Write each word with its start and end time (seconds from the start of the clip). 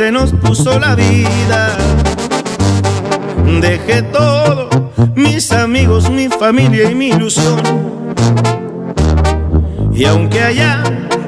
donde 0.00 0.12
nos 0.12 0.32
puso 0.32 0.78
la 0.78 0.94
vida. 0.94 1.76
Dejé 3.60 4.02
todo, 4.02 4.70
mis 5.14 5.52
amigos, 5.52 6.08
mi 6.08 6.28
familia 6.28 6.90
y 6.90 6.94
mi 6.94 7.08
ilusión. 7.08 7.60
Y 9.92 10.06
aunque 10.06 10.42
allá 10.42 10.82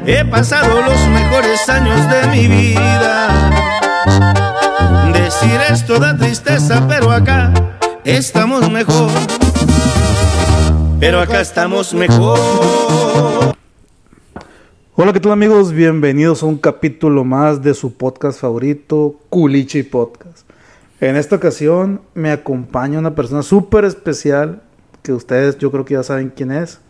he 0.06 0.25
pasado 0.25 0.80
los 0.80 1.07
mejores 1.08 1.68
años 1.68 2.00
de 2.08 2.27
mi 2.29 2.48
vida, 2.48 3.50
decir 5.12 5.61
esto 5.68 5.98
da 5.98 6.16
tristeza, 6.16 6.82
pero 6.89 7.12
acá 7.12 7.52
estamos 8.04 8.70
mejor. 8.70 9.11
Pero 10.98 11.20
acá 11.20 11.43
estamos 11.43 11.93
mejor. 11.93 12.82
Hola, 15.03 15.12
¿qué 15.12 15.19
tal 15.19 15.32
amigos? 15.32 15.73
Bienvenidos 15.73 16.45
a 16.45 16.46
un 16.46 16.58
capítulo 16.58 17.25
más 17.25 17.61
de 17.61 17.75
su 17.75 17.93
podcast 17.96 18.40
favorito, 18.40 19.18
Culichi 19.31 19.82
Podcast. 19.82 20.49
En 21.00 21.17
esta 21.17 21.35
ocasión 21.35 22.03
me 22.14 22.31
acompaña 22.31 23.00
una 23.00 23.12
persona 23.12 23.43
súper 23.43 23.85
especial 23.85 24.62
que 25.03 25.12
ustedes 25.12 25.59
yo 25.59 25.73
creo 25.73 25.85
que 25.85 25.95
ya 25.95 26.04
saben 26.04 26.32
quién 26.32 26.53
es. 26.53 26.81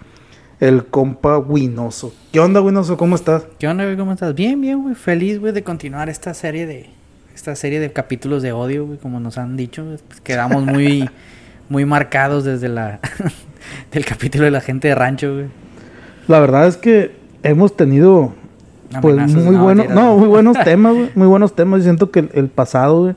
El 0.61 0.85
compa 0.85 1.39
Winoso. 1.39 2.13
¿Qué 2.33 2.39
onda, 2.39 2.61
Winoso? 2.61 2.99
¿Cómo 2.99 3.17
estás? 3.17 3.45
¿Qué 3.59 3.67
onda, 3.67 3.85
güey? 3.85 3.97
¿Cómo 3.97 4.13
estás? 4.13 4.35
Bien, 4.35 4.61
bien, 4.61 4.83
güey. 4.83 4.95
Feliz, 4.95 5.41
güey, 5.41 5.55
de 5.55 5.65
continuar 5.65 6.11
esta 6.11 6.35
serie 6.35 6.67
de... 6.67 6.91
Esta 7.35 7.57
serie 7.57 7.81
de 7.81 7.95
capítulos 7.95 8.43
de 8.43 8.53
odio, 8.53 8.85
güey, 8.85 8.99
como 8.99 9.21
nos 9.21 9.39
han 9.39 9.57
dicho. 9.57 9.87
Pues 10.07 10.21
quedamos 10.21 10.67
muy... 10.67 11.09
muy 11.71 11.87
marcados 11.87 12.45
desde 12.45 12.69
la... 12.69 13.01
del 13.91 14.05
capítulo 14.05 14.45
de 14.45 14.51
la 14.51 14.61
gente 14.61 14.89
de 14.89 14.95
rancho, 14.95 15.33
güey. 15.33 15.47
La 16.29 16.41
verdad 16.41 16.67
es 16.69 16.77
que 16.77 17.22
hemos 17.43 17.77
tenido... 17.77 18.33
Pues 19.01 19.15
Amenazas, 19.15 19.45
muy 19.45 19.57
no, 19.57 19.63
buenos... 19.63 19.89
No, 19.89 20.17
muy 20.19 20.29
buenos 20.29 20.59
temas. 20.65 20.95
Muy 21.15 21.27
buenos 21.27 21.55
temas. 21.55 21.81
Yo 21.81 21.85
siento 21.85 22.11
que 22.11 22.21
el, 22.21 22.31
el 22.35 22.49
pasado, 22.49 23.03
güey, 23.03 23.15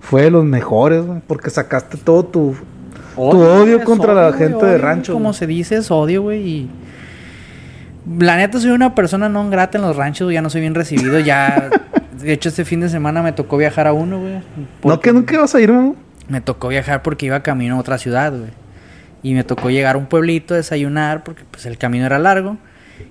fue 0.00 0.22
de 0.22 0.30
los 0.30 0.44
mejores. 0.44 1.04
Porque 1.26 1.50
sacaste 1.50 1.96
todo 1.96 2.24
tu... 2.24 2.54
Tu 3.16 3.22
odio 3.22 3.82
contra 3.82 4.12
la 4.12 4.32
gente 4.34 4.64
de 4.66 4.72
odio, 4.74 4.78
rancho, 4.78 5.12
Como 5.14 5.32
se 5.32 5.46
dice, 5.46 5.76
es 5.76 5.90
odio, 5.90 6.20
güey. 6.22 6.46
Y 6.46 6.70
la 8.20 8.36
neta 8.36 8.60
soy 8.60 8.70
una 8.70 8.94
persona 8.94 9.30
no 9.30 9.48
grata 9.48 9.78
en 9.78 9.82
los 9.82 9.96
ranchos, 9.96 10.30
ya 10.32 10.42
no 10.42 10.50
soy 10.50 10.60
bien 10.60 10.74
recibido. 10.74 11.18
Ya, 11.18 11.70
de 12.20 12.32
hecho, 12.32 12.50
este 12.50 12.66
fin 12.66 12.80
de 12.80 12.90
semana 12.90 13.22
me 13.22 13.32
tocó 13.32 13.56
viajar 13.56 13.86
a 13.86 13.94
uno, 13.94 14.20
güey. 14.20 14.34
No, 14.84 15.00
que 15.00 15.14
nunca 15.14 15.34
ibas 15.34 15.54
a 15.54 15.60
ir, 15.60 15.72
güey. 15.72 15.94
Me 16.28 16.42
tocó 16.42 16.68
viajar 16.68 17.02
porque 17.02 17.26
iba 17.26 17.42
camino 17.42 17.76
a 17.76 17.78
otra 17.78 17.96
ciudad, 17.96 18.32
güey. 18.32 18.50
Y 19.22 19.34
me 19.34 19.44
tocó 19.44 19.70
llegar 19.70 19.96
a 19.96 19.98
un 19.98 20.06
pueblito, 20.06 20.54
desayunar, 20.54 21.24
porque 21.24 21.42
pues 21.50 21.64
el 21.66 21.78
camino 21.78 22.04
era 22.04 22.18
largo. 22.18 22.58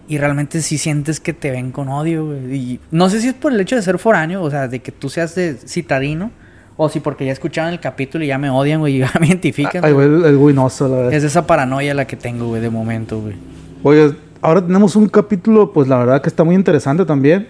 Y 0.08 0.18
realmente 0.18 0.62
sí 0.62 0.78
sientes 0.78 1.20
que 1.20 1.34
te 1.34 1.52
ven 1.52 1.72
con 1.72 1.90
odio, 1.90 2.26
güey. 2.26 2.56
Y 2.56 2.80
no 2.92 3.10
sé 3.10 3.22
si 3.22 3.30
es 3.30 3.34
por 3.34 3.52
el 3.52 3.60
hecho 3.60 3.76
de 3.76 3.82
ser 3.82 3.98
foráneo, 3.98 4.42
o 4.44 4.50
sea, 4.50 4.68
de 4.68 4.80
que 4.80 4.92
tú 4.92 5.10
seas 5.10 5.36
de 5.36 5.56
citadino, 5.56 6.32
o 6.78 6.90
si 6.90 7.00
porque 7.00 7.26
ya 7.26 7.32
escucharon 7.32 7.72
el 7.72 7.80
capítulo 7.80 8.24
y 8.24 8.28
ya 8.28 8.38
me 8.38 8.50
odian, 8.50 8.80
güey, 8.80 8.96
y 8.96 9.00
ya 9.00 9.12
me 9.20 9.28
identifican. 9.28 9.84
Ay, 9.84 9.94
güey, 9.94 10.08
el, 10.08 10.36
Winoso, 10.36 10.88
la 10.88 10.96
verdad. 10.98 11.14
Es 11.14 11.24
esa 11.24 11.48
paranoia 11.48 11.94
la 11.94 12.06
que 12.06 12.16
tengo, 12.16 12.48
güey, 12.48 12.62
de 12.62 12.70
momento, 12.70 13.20
güey. 13.22 13.36
Oye, 13.84 14.14
ahora 14.42 14.62
tenemos 14.66 14.96
un 14.96 15.08
capítulo, 15.08 15.72
pues 15.74 15.88
la 15.88 15.98
verdad 15.98 16.22
que 16.22 16.30
está 16.30 16.44
muy 16.44 16.56
interesante 16.56 17.06
también. 17.06 17.48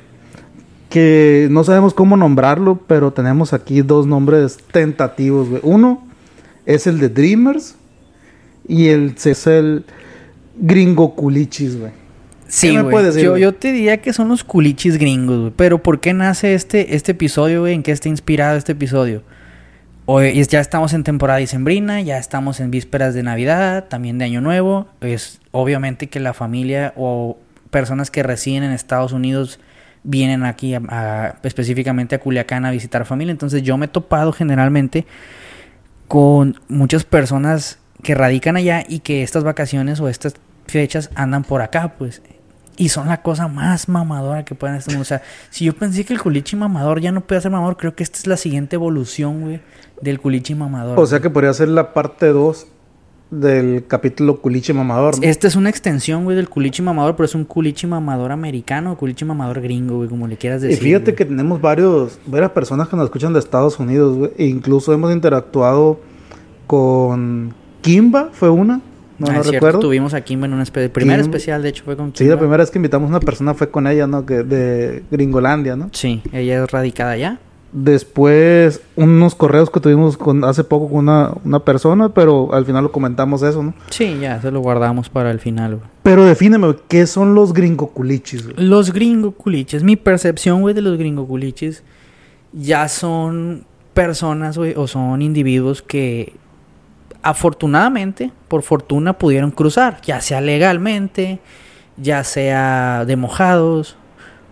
Que 0.90 1.48
no 1.52 1.64
sabemos 1.64 1.94
cómo 1.94 2.16
nombrarlo, 2.16 2.80
pero 2.88 3.12
tenemos 3.12 3.52
aquí 3.52 3.82
dos 3.82 4.08
nombres 4.08 4.58
tentativos, 4.72 5.50
güey. 5.50 5.62
Uno 5.64 6.08
es 6.66 6.88
el 6.88 7.00
de 7.00 7.10
Dreamers 7.10 7.76
y 8.68 8.88
el 8.88 9.16
es 9.24 9.48
el 9.48 9.86
Gringo 10.58 11.16
Culichis, 11.16 11.80
güey. 11.80 11.92
Sí, 12.56 12.68
güey. 12.84 12.92
Yo, 13.40 13.54
te 13.54 13.72
diría 13.72 13.98
que 14.02 14.14
son 14.14 14.30
los 14.30 14.44
culichis 14.44 14.98
gringos, 14.98 15.40
güey. 15.40 15.54
Pero 15.56 15.82
¿por 15.84 16.00
qué 16.00 16.14
nace 16.14 16.54
este, 16.54 16.96
este 16.96 17.12
episodio, 17.14 17.62
güey? 17.62 17.74
¿En 17.74 17.84
qué 17.84 17.92
está 17.92 18.10
inspirado 18.10 18.58
este 18.58 18.72
episodio? 18.74 19.24
Hoy 20.06 20.40
es- 20.40 20.48
ya 20.50 20.60
estamos 20.60 20.94
en 20.94 21.04
temporada 21.04 21.40
dicembrina, 21.40 22.00
ya 22.02 22.18
estamos 22.18 22.60
en 22.60 22.70
vísperas 22.72 23.14
de 23.14 23.24
Navidad, 23.24 23.86
también 23.90 24.18
de 24.20 24.26
Año 24.26 24.40
Nuevo. 24.42 24.88
Es 25.02 25.42
obviamente 25.52 26.08
que 26.08 26.20
la 26.20 26.34
familia 26.34 26.94
o 26.96 27.38
personas 27.72 28.12
que 28.12 28.22
residen 28.24 28.64
en 28.64 28.72
Estados 28.72 29.12
Unidos 29.14 29.60
vienen 30.04 30.44
aquí 30.46 30.76
a- 30.76 30.82
a- 30.88 31.36
específicamente 31.44 32.14
a 32.16 32.20
Culiacán 32.20 32.64
a 32.66 32.72
visitar 32.72 33.06
familia. 33.06 33.32
Entonces 33.32 33.64
yo 33.64 33.78
me 33.78 33.88
he 33.88 33.90
topado 33.90 34.32
generalmente 34.32 35.06
con 36.08 36.60
muchas 36.68 37.04
personas 37.04 37.80
que 38.04 38.14
radican 38.14 38.56
allá 38.58 38.84
y 38.88 39.00
que 39.00 39.24
estas 39.24 39.44
vacaciones 39.44 40.00
o 40.00 40.08
estas 40.08 40.36
fechas 40.68 41.10
andan 41.16 41.44
por 41.44 41.62
acá, 41.64 41.94
pues. 41.98 42.22
Y 42.78 42.90
son 42.90 43.08
la 43.08 43.22
cosa 43.22 43.48
más 43.48 43.88
mamadora 43.88 44.44
que 44.44 44.54
pueden 44.56 44.76
estar. 44.76 44.98
O 44.98 45.04
sea, 45.06 45.22
si 45.50 45.66
yo 45.66 45.74
pensé 45.74 46.04
que 46.04 46.14
el 46.14 46.22
culichi 46.22 46.56
mamador 46.56 47.00
ya 47.00 47.12
no 47.12 47.22
puede 47.22 47.40
ser 47.42 47.52
mamador, 47.52 47.78
creo 47.78 47.96
que 47.96 48.04
esta 48.04 48.18
es 48.18 48.28
la 48.28 48.36
siguiente 48.38 48.76
evolución, 48.76 49.42
güey, 49.42 49.62
del 50.02 50.20
culichi 50.20 50.56
mamador. 50.56 51.00
O 51.00 51.06
sea 51.06 51.20
que 51.22 51.30
podría 51.30 51.54
ser 51.54 51.70
la 51.70 51.94
parte 51.94 52.28
2 52.28 52.68
del 53.32 53.86
capítulo 53.88 54.40
Culichi 54.40 54.72
Mamador. 54.72 55.18
¿no? 55.18 55.24
Esta 55.28 55.48
es 55.48 55.56
una 55.56 55.70
extensión, 55.70 56.26
güey, 56.26 56.38
del 56.38 56.48
culichi 56.48 56.82
mamador, 56.84 57.16
pero 57.16 57.26
es 57.26 57.34
un 57.36 57.44
culichi 57.44 57.88
mamador 57.88 58.32
americano 58.32 58.92
o 58.94 58.98
culichi 58.98 59.26
mamador 59.26 59.62
gringo, 59.62 59.98
güey, 59.98 60.08
como 60.10 60.28
le 60.28 60.38
quieras 60.38 60.64
Y 60.64 60.68
decir. 60.68 60.84
fíjate 60.84 61.06
güey. 61.06 61.16
que 61.16 61.26
tenemos 61.26 61.60
varios, 61.60 62.20
varias 62.28 62.52
personas 62.52 62.88
que 62.88 62.96
nos 62.96 63.06
escuchan 63.06 63.34
de 63.34 63.40
Estados 63.40 63.80
Unidos, 63.80 64.16
güey. 64.18 64.32
E 64.38 64.46
incluso 64.46 64.94
hemos 64.94 65.12
interactuado 65.12 66.00
con 66.68 67.54
Kimba, 67.82 68.30
fue 68.32 68.50
una, 68.50 68.82
no, 69.20 69.28
Ah, 69.28 69.34
no 69.34 69.42
es 69.42 69.48
cierto, 69.48 69.52
recuerdo. 69.52 69.80
Tuvimos 69.80 70.14
aquí 70.14 70.34
en 70.34 70.44
un 70.54 70.62
espe- 70.62 70.90
primer 70.90 71.20
Kimba. 71.20 71.36
especial, 71.38 71.62
de 71.64 71.70
hecho, 71.70 71.84
fue 71.84 71.96
con 71.96 72.14
Sí, 72.16 72.24
la 72.26 72.32
Kimba. 72.32 72.40
primera 72.40 72.64
vez 72.64 72.72
que 72.72 72.78
invitamos 72.80 73.08
a 73.08 73.10
una 73.10 73.20
persona 73.20 73.54
fue 73.54 73.70
con 73.70 73.88
ella, 73.88 74.08
¿no? 74.08 74.26
Que 74.26 74.44
de 74.44 75.04
Gringolandia, 75.12 75.76
¿no? 75.76 75.90
Sí, 75.94 76.22
ella 76.34 76.64
es 76.64 76.72
radicada 76.72 77.12
allá. 77.12 77.40
Después, 77.72 78.82
unos 78.96 79.36
correos 79.36 79.70
que 79.70 79.80
tuvimos 79.82 80.18
con, 80.18 80.44
hace 80.46 80.64
poco 80.64 80.88
con 80.90 81.00
una, 81.00 81.32
una 81.44 81.60
persona, 81.60 82.10
pero 82.10 82.54
al 82.54 82.66
final 82.66 82.84
lo 82.84 82.92
comentamos 82.92 83.42
eso, 83.44 83.62
¿no? 83.64 83.74
Sí, 83.90 84.18
ya, 84.22 84.42
se 84.42 84.50
lo 84.50 84.62
guardamos 84.62 85.10
para 85.10 85.30
el 85.32 85.40
final, 85.40 85.76
güey. 85.76 85.88
Pero 86.02 86.24
defíneme, 86.26 86.68
güey, 86.68 86.80
¿qué 86.88 87.06
son 87.06 87.36
los 87.36 87.54
gringoculichis, 87.54 88.46
güey? 88.46 88.56
Los 88.66 88.94
gringo 88.94 89.32
culiches, 89.32 89.84
mi 89.84 89.96
percepción, 89.98 90.62
güey, 90.62 90.74
de 90.74 90.82
los 90.82 90.98
gringo 90.98 91.28
culiches, 91.28 91.84
ya 92.54 92.88
son 92.88 93.66
personas, 93.94 94.58
güey, 94.58 94.74
o 94.78 94.88
son 94.88 95.22
individuos 95.22 95.82
que 95.82 96.34
afortunadamente, 97.26 98.32
por 98.48 98.62
fortuna, 98.64 99.14
pudieron 99.14 99.52
cruzar, 99.52 100.00
ya 100.02 100.22
sea 100.22 100.42
legalmente, 100.42 101.40
ya 101.98 102.24
sea 102.24 103.04
de 103.06 103.16
mojados, 103.16 103.98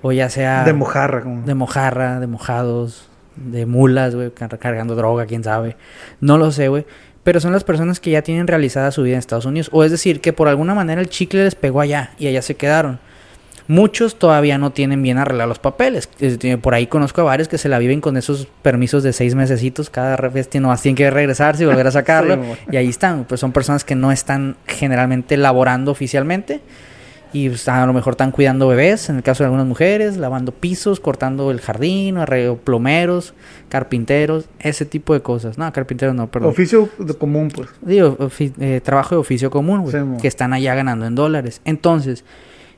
o 0.01 0.11
ya 0.11 0.29
sea 0.29 0.63
De 0.65 0.73
mojarra, 0.73 1.21
como. 1.21 1.43
de 1.45 1.53
mojarra, 1.55 2.19
de 2.19 2.27
mojados, 2.27 3.07
de 3.35 3.65
mulas, 3.65 4.15
güey, 4.15 4.31
car- 4.31 4.57
cargando 4.59 4.95
droga, 4.95 5.25
quién 5.25 5.43
sabe. 5.43 5.77
No 6.19 6.37
lo 6.37 6.51
sé, 6.51 6.67
güey. 6.67 6.85
Pero 7.23 7.39
son 7.39 7.53
las 7.53 7.63
personas 7.63 8.01
que 8.01 8.11
ya 8.11 8.21
tienen 8.21 8.47
realizada 8.47 8.91
su 8.91 9.03
vida 9.03 9.13
en 9.13 9.19
Estados 9.19 9.45
Unidos. 9.45 9.69
O 9.71 9.83
es 9.85 9.91
decir, 9.91 10.19
que 10.19 10.33
por 10.33 10.49
alguna 10.49 10.75
manera 10.75 10.99
el 10.99 11.07
chicle 11.07 11.45
les 11.45 11.55
pegó 11.55 11.79
allá 11.79 12.11
y 12.19 12.27
allá 12.27 12.41
se 12.41 12.55
quedaron. 12.55 12.99
Muchos 13.67 14.19
todavía 14.19 14.57
no 14.57 14.71
tienen 14.71 15.01
bien 15.01 15.17
arreglados 15.17 15.49
los 15.49 15.59
papeles. 15.59 16.09
Por 16.61 16.73
ahí 16.73 16.87
conozco 16.87 17.21
a 17.21 17.23
varios 17.23 17.47
que 17.47 17.57
se 17.57 17.69
la 17.69 17.79
viven 17.79 18.01
con 18.01 18.17
esos 18.17 18.47
permisos 18.61 19.03
de 19.03 19.13
seis 19.13 19.35
mesecitos. 19.35 19.89
Cada 19.89 20.15
vez 20.29 20.49
nomás 20.55 20.81
tienen 20.81 20.97
que 20.97 21.09
regresarse 21.09 21.63
y 21.63 21.65
volver 21.65 21.87
a 21.87 21.91
sacarlo. 21.93 22.35
Sí, 22.35 22.41
y 22.71 22.77
ahí 22.77 22.89
están. 22.89 23.25
Pues 23.25 23.39
son 23.39 23.51
personas 23.51 23.83
que 23.83 23.95
no 23.95 24.11
están 24.11 24.57
generalmente 24.67 25.37
laborando 25.37 25.91
oficialmente. 25.91 26.61
Y 27.33 27.49
pues, 27.49 27.67
a 27.67 27.83
lo 27.87 27.93
mejor 27.93 28.13
están 28.13 28.29
cuidando 28.31 28.67
bebés, 28.67 29.09
en 29.09 29.15
el 29.15 29.23
caso 29.23 29.43
de 29.43 29.47
algunas 29.47 29.65
mujeres, 29.65 30.17
lavando 30.17 30.51
pisos, 30.51 30.99
cortando 30.99 31.49
el 31.49 31.61
jardín, 31.61 32.17
arreglo 32.17 32.57
plomeros, 32.57 33.33
carpinteros, 33.69 34.45
ese 34.59 34.85
tipo 34.85 35.15
de 35.15 35.21
cosas. 35.21 35.57
No, 35.57 35.73
carpinteros 35.73 36.13
no, 36.13 36.29
perdón. 36.29 36.51
Oficio 36.51 36.89
de 36.99 37.15
común, 37.15 37.49
pues. 37.49 37.69
Digo, 37.81 38.17
eh, 38.59 38.81
trabajo 38.83 39.15
de 39.15 39.21
oficio 39.21 39.49
común, 39.49 39.81
güey, 39.81 39.93
Sí, 39.93 40.21
que 40.21 40.27
están 40.27 40.53
allá 40.53 40.75
ganando 40.75 41.07
en 41.07 41.15
dólares. 41.15 41.59
Entonces, 41.65 42.23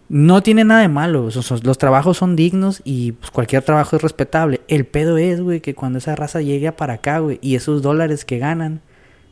no 0.09 0.41
tiene 0.43 0.63
nada 0.63 0.81
de 0.81 0.87
malo. 0.87 1.29
Los 1.63 1.77
trabajos 1.77 2.17
son 2.17 2.35
dignos 2.35 2.81
y 2.83 3.13
pues, 3.13 3.31
cualquier 3.31 3.63
trabajo 3.63 3.95
es 3.95 4.01
respetable. 4.01 4.61
El 4.67 4.85
pedo 4.85 5.17
es, 5.17 5.41
güey, 5.41 5.61
que 5.61 5.73
cuando 5.75 5.97
esa 5.97 6.15
raza 6.15 6.41
llegue 6.41 6.71
para 6.71 6.93
acá, 6.95 7.19
güey, 7.19 7.39
y 7.41 7.55
esos 7.55 7.81
dólares 7.81 8.25
que 8.25 8.37
ganan 8.37 8.81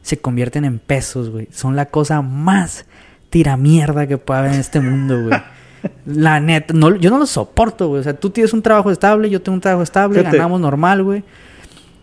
se 0.02 0.18
convierten 0.18 0.66
en 0.66 0.80
pesos, 0.80 1.30
güey. 1.30 1.48
Son 1.52 1.76
la 1.76 1.86
cosa 1.88 2.22
más 2.22 2.86
tiramierda 3.30 4.08
que 4.08 4.18
puede 4.18 4.40
haber 4.42 4.54
en 4.54 4.60
este 4.60 4.80
mundo, 4.80 5.22
güey. 5.28 5.40
La 6.06 6.40
neta, 6.40 6.74
no, 6.74 6.96
yo 6.96 7.10
no 7.10 7.18
lo 7.18 7.26
soporto, 7.26 7.90
güey. 7.90 8.00
O 8.00 8.04
sea, 8.04 8.14
tú 8.14 8.30
tienes 8.30 8.54
un 8.54 8.62
trabajo 8.62 8.90
estable, 8.90 9.30
yo 9.30 9.42
tengo 9.42 9.56
un 9.56 9.62
trabajo 9.62 9.84
estable, 9.84 10.20
Fíjate. 10.20 10.38
ganamos 10.38 10.62
normal, 10.62 11.04
güey. 11.04 11.24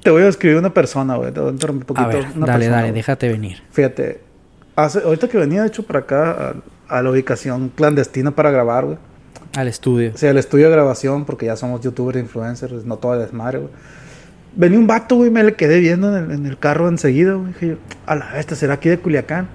Te 0.02 0.10
voy 0.10 0.22
a 0.22 0.28
escribir 0.28 0.58
una 0.58 0.72
persona, 0.72 1.16
güey. 1.16 1.32
Te 1.32 1.40
voy 1.40 1.48
a 1.48 1.70
un 1.70 1.82
A 1.82 1.86
poquito. 1.86 2.08
ver, 2.08 2.26
una 2.36 2.46
dale, 2.46 2.58
persona, 2.58 2.76
dale, 2.76 2.82
güey. 2.88 2.92
déjate 2.92 3.28
venir. 3.28 3.62
Fíjate, 3.70 4.20
hace, 4.76 5.00
ahorita 5.00 5.28
que 5.28 5.38
venía, 5.38 5.62
de 5.62 5.68
hecho, 5.68 5.82
para 5.82 6.00
acá, 6.00 6.54
a, 6.90 7.02
la 7.02 7.10
ubicación 7.10 7.70
clandestina 7.70 8.30
para 8.32 8.50
grabar, 8.50 8.84
güey. 8.84 8.98
Al 9.56 9.68
estudio. 9.68 10.12
O 10.14 10.18
sea, 10.18 10.30
el 10.30 10.38
estudio 10.38 10.66
de 10.66 10.72
grabación, 10.72 11.24
porque 11.24 11.46
ya 11.46 11.56
somos 11.56 11.80
youtubers 11.80 12.18
influencers, 12.18 12.84
no 12.84 12.98
todo 12.98 13.14
el 13.14 13.20
desmadre, 13.20 13.58
güey. 13.58 13.70
Venía 14.56 14.78
un 14.78 14.86
vato, 14.86 15.16
güey, 15.16 15.30
me 15.30 15.44
le 15.44 15.54
quedé 15.54 15.78
viendo 15.80 16.16
en 16.16 16.24
el, 16.24 16.30
en 16.32 16.46
el 16.46 16.58
carro 16.58 16.88
enseguida, 16.88 17.34
güey. 17.34 17.48
Dije 17.52 17.68
yo, 17.68 17.74
a 18.06 18.14
la 18.16 18.32
bestia, 18.32 18.56
¿será 18.56 18.74
aquí 18.74 18.88
de 18.88 18.98
Culiacán? 18.98 19.48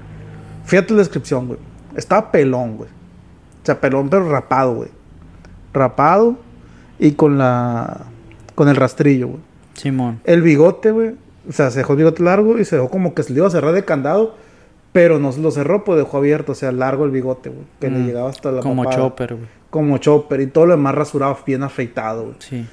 Fíjate 0.66 0.94
la 0.94 1.00
descripción, 1.00 1.48
güey. 1.48 1.60
Estaba 1.96 2.32
pelón, 2.32 2.78
güey. 2.78 2.90
O 2.90 3.66
sea, 3.66 3.80
pelón, 3.80 4.10
pero 4.10 4.30
rapado, 4.30 4.76
güey. 4.76 4.90
Rapado 5.74 6.38
y 7.00 7.12
con 7.14 7.38
la 7.38 8.06
con 8.56 8.70
el 8.70 8.76
rastrillo, 8.76 9.28
güey. 9.28 9.40
Simón. 9.74 10.22
El 10.24 10.42
bigote, 10.42 10.92
güey. 10.92 11.16
O 11.48 11.52
sea, 11.52 11.70
se 11.70 11.80
dejó 11.80 11.94
el 11.94 11.98
bigote 11.98 12.24
largo 12.24 12.58
y 12.58 12.66
se 12.66 12.78
dejó 12.78 12.90
como 12.90 13.14
que 13.14 13.24
se 13.24 13.34
le 13.34 13.40
iba 13.40 13.48
a 13.48 13.52
cerrar 13.52 13.74
de 13.74 13.86
candado. 13.86 14.36
Pero 14.96 15.20
no 15.20 15.34
lo 15.38 15.52
cerró, 15.52 15.84
pues 15.84 16.00
dejó 16.00 16.18
abierto. 16.20 16.54
O 16.54 16.56
sea, 16.56 16.72
largo 16.72 17.04
el 17.04 17.12
bigote, 17.12 17.50
güey. 17.50 17.66
Que 17.82 17.90
le 17.90 18.00
Mm. 18.00 18.06
llegaba 18.08 18.30
hasta 18.30 18.50
la 18.54 18.62
Como 18.62 18.84
papada. 18.84 18.96
Chopper, 19.04 19.34
güey. 19.36 19.48
Como 19.70 19.98
chopper. 19.98 20.40
Y 20.40 20.48
todo 20.48 20.68
lo 20.68 20.72
demás 20.72 20.96
rasurado, 20.96 21.38
bien 21.46 21.64
afeitado, 21.64 22.24
güey. 22.24 22.36
Sí. 22.40 22.66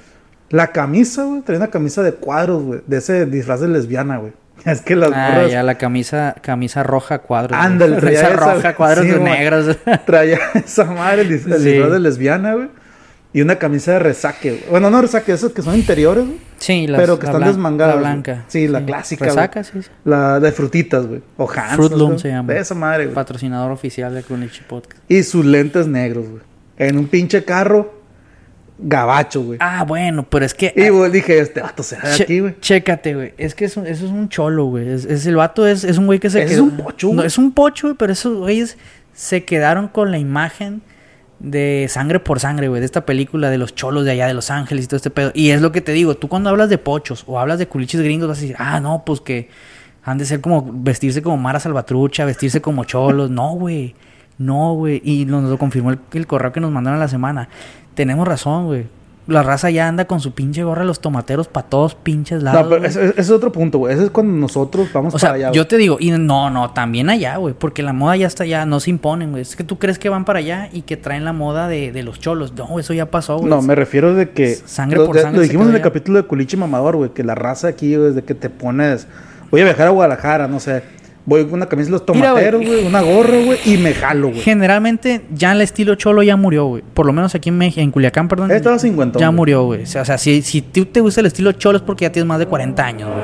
La 0.49 0.71
camisa, 0.71 1.25
güey. 1.25 1.41
Traía 1.41 1.59
una 1.59 1.69
camisa 1.69 2.01
de 2.01 2.13
cuadros, 2.13 2.63
güey. 2.63 2.79
De 2.87 2.97
ese 2.99 3.25
disfraz 3.25 3.59
de 3.59 3.67
lesbiana, 3.67 4.19
güey. 4.19 4.31
Es 4.65 4.79
que 4.81 4.95
las 4.95 5.11
Ah, 5.13 5.31
morras 5.33 5.51
ya 5.51 5.63
la 5.63 5.77
camisa, 5.77 6.35
camisa 6.41 6.81
roja 6.83 7.19
cuadros. 7.19 7.59
Ándale, 7.59 7.97
traía 7.99 8.21
camisa 8.21 8.35
esa, 8.45 8.53
roja 8.55 8.75
cuadros 8.75 9.05
sí, 9.05 9.11
de 9.11 9.19
negros. 9.19 9.77
traía 10.05 10.39
esa 10.53 10.85
madre, 10.85 11.23
el 11.23 11.27
Sí. 11.39 11.49
disfraz 11.49 11.91
de 11.91 11.99
lesbiana, 11.99 12.53
güey. 12.53 12.69
Y 13.35 13.41
una 13.41 13.55
camisa 13.57 13.93
de 13.93 13.99
resaque, 13.99 14.51
güey. 14.51 14.63
Bueno, 14.69 14.89
no 14.91 15.01
resaque, 15.01 15.31
esas 15.31 15.51
que 15.53 15.63
son 15.63 15.73
interiores, 15.75 16.23
güey. 16.25 16.37
sí, 16.57 16.85
las- 16.85 17.01
Pero 17.01 17.17
que 17.17 17.25
la 17.25 17.31
están 17.33 17.47
desmangadas, 17.47 17.95
La 17.95 18.01
güey. 18.01 18.11
blanca. 18.13 18.45
Sí, 18.47 18.67
la 18.67 18.85
clásica, 18.85 19.25
güey. 19.25 19.35
Resaca, 19.35 19.63
sí. 19.63 19.81
sí. 19.81 19.89
La 20.05 20.39
de 20.39 20.51
frutitas, 20.51 21.07
güey. 21.07 21.21
O 21.37 21.49
Hans. 21.49 21.75
Fruit 21.75 21.91
no 21.91 21.97
Loom 21.97 22.19
se 22.19 22.27
llama. 22.29 22.53
De 22.53 22.59
esa 22.59 22.75
madre, 22.75 23.05
güey. 23.05 23.15
Patrocinador 23.15 23.71
oficial 23.71 24.13
de 24.13 24.21
Kunichi 24.21 24.61
Podcast. 24.69 25.01
Y 25.09 25.23
sus 25.23 25.43
lentes 25.45 25.87
negros, 25.87 26.29
güey. 26.29 26.41
En 26.77 26.97
un 26.97 27.07
pinche 27.07 27.43
carro 27.43 28.01
gabacho, 28.79 29.41
güey. 29.43 29.57
Ah, 29.61 29.83
bueno, 29.87 30.23
pero 30.29 30.45
es 30.45 30.53
que... 30.53 30.73
y 30.75 30.89
güey, 30.89 31.11
dije, 31.11 31.39
este 31.39 31.61
vato 31.61 31.83
se 31.83 31.95
de 31.95 32.01
Che- 32.15 32.23
aquí, 32.23 32.39
güey. 32.39 32.55
Chécate, 32.59 33.15
güey. 33.15 33.33
Es 33.37 33.55
que 33.55 33.65
eso, 33.65 33.83
eso 33.85 34.05
es 34.05 34.11
un 34.11 34.29
cholo, 34.29 34.65
güey. 34.65 34.89
Es, 34.89 35.05
es- 35.05 35.25
el 35.25 35.35
vato 35.35 35.65
es, 35.67 35.83
es 35.83 35.97
un 35.97 36.05
güey 36.05 36.19
que 36.19 36.29
se 36.29 36.43
Ese 36.43 36.55
es 36.55 36.59
un 36.59 36.77
pocho, 36.77 37.07
No, 37.09 37.13
güey. 37.15 37.27
es 37.27 37.37
un 37.37 37.51
pocho, 37.53 37.87
güey, 37.87 37.97
pero 37.97 38.13
esos 38.13 38.37
güeyes 38.37 38.77
se 39.13 39.43
quedaron 39.45 39.87
con 39.87 40.11
la 40.11 40.17
imagen 40.17 40.81
de 41.43 41.87
sangre 41.89 42.19
por 42.19 42.39
sangre, 42.39 42.69
güey. 42.69 42.79
De 42.79 42.85
esta 42.85 43.05
película 43.05 43.51
de 43.51 43.59
los 43.59 43.75
cholos 43.75 44.05
de 44.05 44.11
allá 44.11 44.25
de 44.25 44.33
Los 44.33 44.49
Ángeles 44.49 44.85
y 44.85 44.87
todo 44.87 44.97
este 44.97 45.11
pedo. 45.11 45.31
Y 45.35 45.51
es 45.51 45.61
lo 45.61 45.71
que 45.71 45.81
te 45.81 45.91
digo. 45.91 46.15
Tú 46.15 46.29
cuando 46.29 46.49
hablas 46.49 46.69
de 46.69 46.79
pochos 46.79 47.23
o 47.27 47.39
hablas 47.39 47.59
de 47.59 47.67
culiches 47.67 48.01
gringos 48.01 48.27
vas 48.27 48.39
a 48.39 48.41
decir, 48.41 48.55
ah, 48.57 48.79
no, 48.79 49.03
pues 49.05 49.21
que 49.21 49.49
han 50.03 50.17
de 50.17 50.25
ser 50.25 50.41
como 50.41 50.67
vestirse 50.73 51.21
como 51.21 51.37
Mara 51.37 51.59
Salvatrucha, 51.59 52.25
vestirse 52.25 52.61
como 52.61 52.85
cholos. 52.85 53.29
No, 53.29 53.51
güey. 53.51 53.93
No, 54.37 54.73
güey. 54.73 55.01
Y 55.03 55.25
nos 55.25 55.43
lo 55.43 55.57
confirmó 55.57 55.91
el, 55.91 55.99
el 56.13 56.25
correo 56.25 56.51
que 56.51 56.61
nos 56.61 56.71
mandaron 56.71 56.99
la 56.99 57.07
semana. 57.09 57.49
Tenemos 57.93 58.27
razón, 58.27 58.65
güey. 58.65 58.85
La 59.25 59.41
raza 59.41 59.69
ya 59.69 59.87
anda 59.87 60.03
con 60.05 60.19
su 60.19 60.33
pinche 60.33 60.63
gorra 60.65 60.81
de 60.81 60.87
los 60.87 60.99
tomateros 60.99 61.47
para 61.47 61.67
todos 61.67 61.95
pinches 61.95 62.43
lados. 62.43 62.63
No, 62.63 62.69
pero 62.69 62.85
ese, 62.85 63.13
es 63.15 63.29
otro 63.29 63.53
punto, 63.53 63.77
güey. 63.77 63.93
Ese 63.93 64.03
es 64.05 64.09
cuando 64.09 64.33
nosotros 64.33 64.89
vamos 64.91 65.15
O 65.15 65.19
sea, 65.19 65.29
para 65.29 65.47
allá. 65.47 65.51
yo 65.53 65.65
te 65.65 65.77
digo, 65.77 65.95
y 65.99 66.11
no, 66.11 66.49
no, 66.49 66.71
también 66.71 67.09
allá, 67.09 67.37
güey, 67.37 67.53
porque 67.57 67.83
la 67.83 67.93
moda 67.93 68.17
ya 68.17 68.27
está 68.27 68.43
allá, 68.43 68.65
no 68.65 68.81
se 68.81 68.89
imponen, 68.89 69.31
güey. 69.31 69.41
Es 69.41 69.55
que 69.55 69.63
tú 69.63 69.79
crees 69.79 69.97
que 69.97 70.09
van 70.09 70.25
para 70.25 70.39
allá 70.39 70.67
y 70.73 70.81
que 70.81 70.97
traen 70.97 71.23
la 71.23 71.31
moda 71.31 71.69
de, 71.69 71.93
de 71.93 72.03
los 72.03 72.19
cholos. 72.19 72.53
No, 72.57 72.79
eso 72.79 72.93
ya 72.93 73.09
pasó, 73.11 73.37
güey. 73.37 73.49
No, 73.49 73.61
me 73.61 73.75
refiero 73.75 74.13
de 74.13 74.31
que. 74.31 74.55
Sangre 74.55 74.97
lo, 74.97 75.05
por 75.05 75.15
de- 75.15 75.21
sangre 75.21 75.37
Lo 75.37 75.43
dijimos 75.43 75.65
en 75.67 75.69
el 75.69 75.75
allá. 75.77 75.83
capítulo 75.83 76.17
de 76.21 76.27
Culichi 76.27 76.57
Mamador, 76.57 76.97
güey. 76.97 77.11
Que 77.11 77.23
la 77.23 77.35
raza 77.35 77.69
aquí, 77.69 77.95
güey, 77.95 78.09
desde 78.09 78.23
que 78.23 78.35
te 78.35 78.49
pones. 78.49 79.07
Voy 79.51 79.61
a 79.61 79.63
viajar 79.63 79.87
a 79.87 79.91
Guadalajara, 79.91 80.47
no 80.49 80.59
sé. 80.59 80.83
Voy 81.25 81.43
con 81.45 81.53
una 81.53 81.67
camisa 81.67 81.85
de 81.87 81.91
los 81.91 82.05
tomateros, 82.05 82.65
güey. 82.65 82.85
Una 82.85 83.01
gorra, 83.01 83.37
güey. 83.45 83.57
Y 83.65 83.77
me 83.77 83.93
jalo, 83.93 84.29
güey. 84.29 84.41
Generalmente 84.41 85.21
ya 85.33 85.53
el 85.53 85.61
estilo 85.61 85.95
cholo 85.95 86.21
ya 86.23 86.35
murió, 86.35 86.65
güey. 86.65 86.83
Por 86.93 87.05
lo 87.05 87.13
menos 87.13 87.33
aquí 87.33 87.49
en 87.49 87.57
México, 87.57 87.81
en 87.81 87.91
Culiacán, 87.91 88.27
perdón. 88.27 88.51
Estaba 88.51 88.77
cincuentón, 88.77 89.19
Ya 89.21 89.27
güey. 89.27 89.35
murió, 89.37 89.63
güey. 89.63 89.83
O 89.83 89.85
sea, 89.85 90.01
o 90.01 90.05
sea, 90.05 90.17
si, 90.17 90.41
si 90.41 90.61
tú 90.61 90.85
te 90.85 90.99
gusta 90.99 91.21
el 91.21 91.27
estilo 91.27 91.53
cholo 91.53 91.77
es 91.77 91.83
porque 91.83 92.03
ya 92.03 92.11
tienes 92.11 92.27
más 92.27 92.39
de 92.39 92.45
40 92.47 92.85
años, 92.85 93.09
güey. 93.09 93.23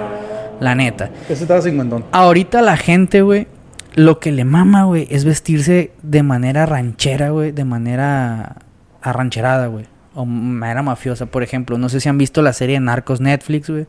La 0.62 0.76
neta. 0.76 1.10
Ese 1.30 1.44
estaba 1.44 1.62
cincuentón. 1.62 2.06
Ahorita 2.12 2.62
la 2.62 2.78
gente, 2.78 3.22
güey, 3.22 3.48
lo 3.96 4.20
que 4.20 4.32
le 4.32 4.46
mama, 4.46 4.84
güey, 4.86 5.08
es 5.10 5.26
vestirse 5.26 5.92
de 6.02 6.24
manera 6.24 6.66
ranchera, 6.66 7.30
güey, 7.32 7.52
de 7.52 7.66
manera 7.66 8.56
arrancherada, 9.02 9.68
güey. 9.68 9.86
O 10.16 10.26
manera 10.26 10.82
mafiosa, 10.82 11.26
por 11.28 11.44
ejemplo. 11.44 11.78
No 11.78 11.90
sé 11.90 12.00
si 12.00 12.10
han 12.10 12.18
visto 12.18 12.42
la 12.42 12.54
serie 12.54 12.76
de 12.76 12.80
Narcos 12.82 13.22
Netflix, 13.22 13.70
güey. 13.70 13.88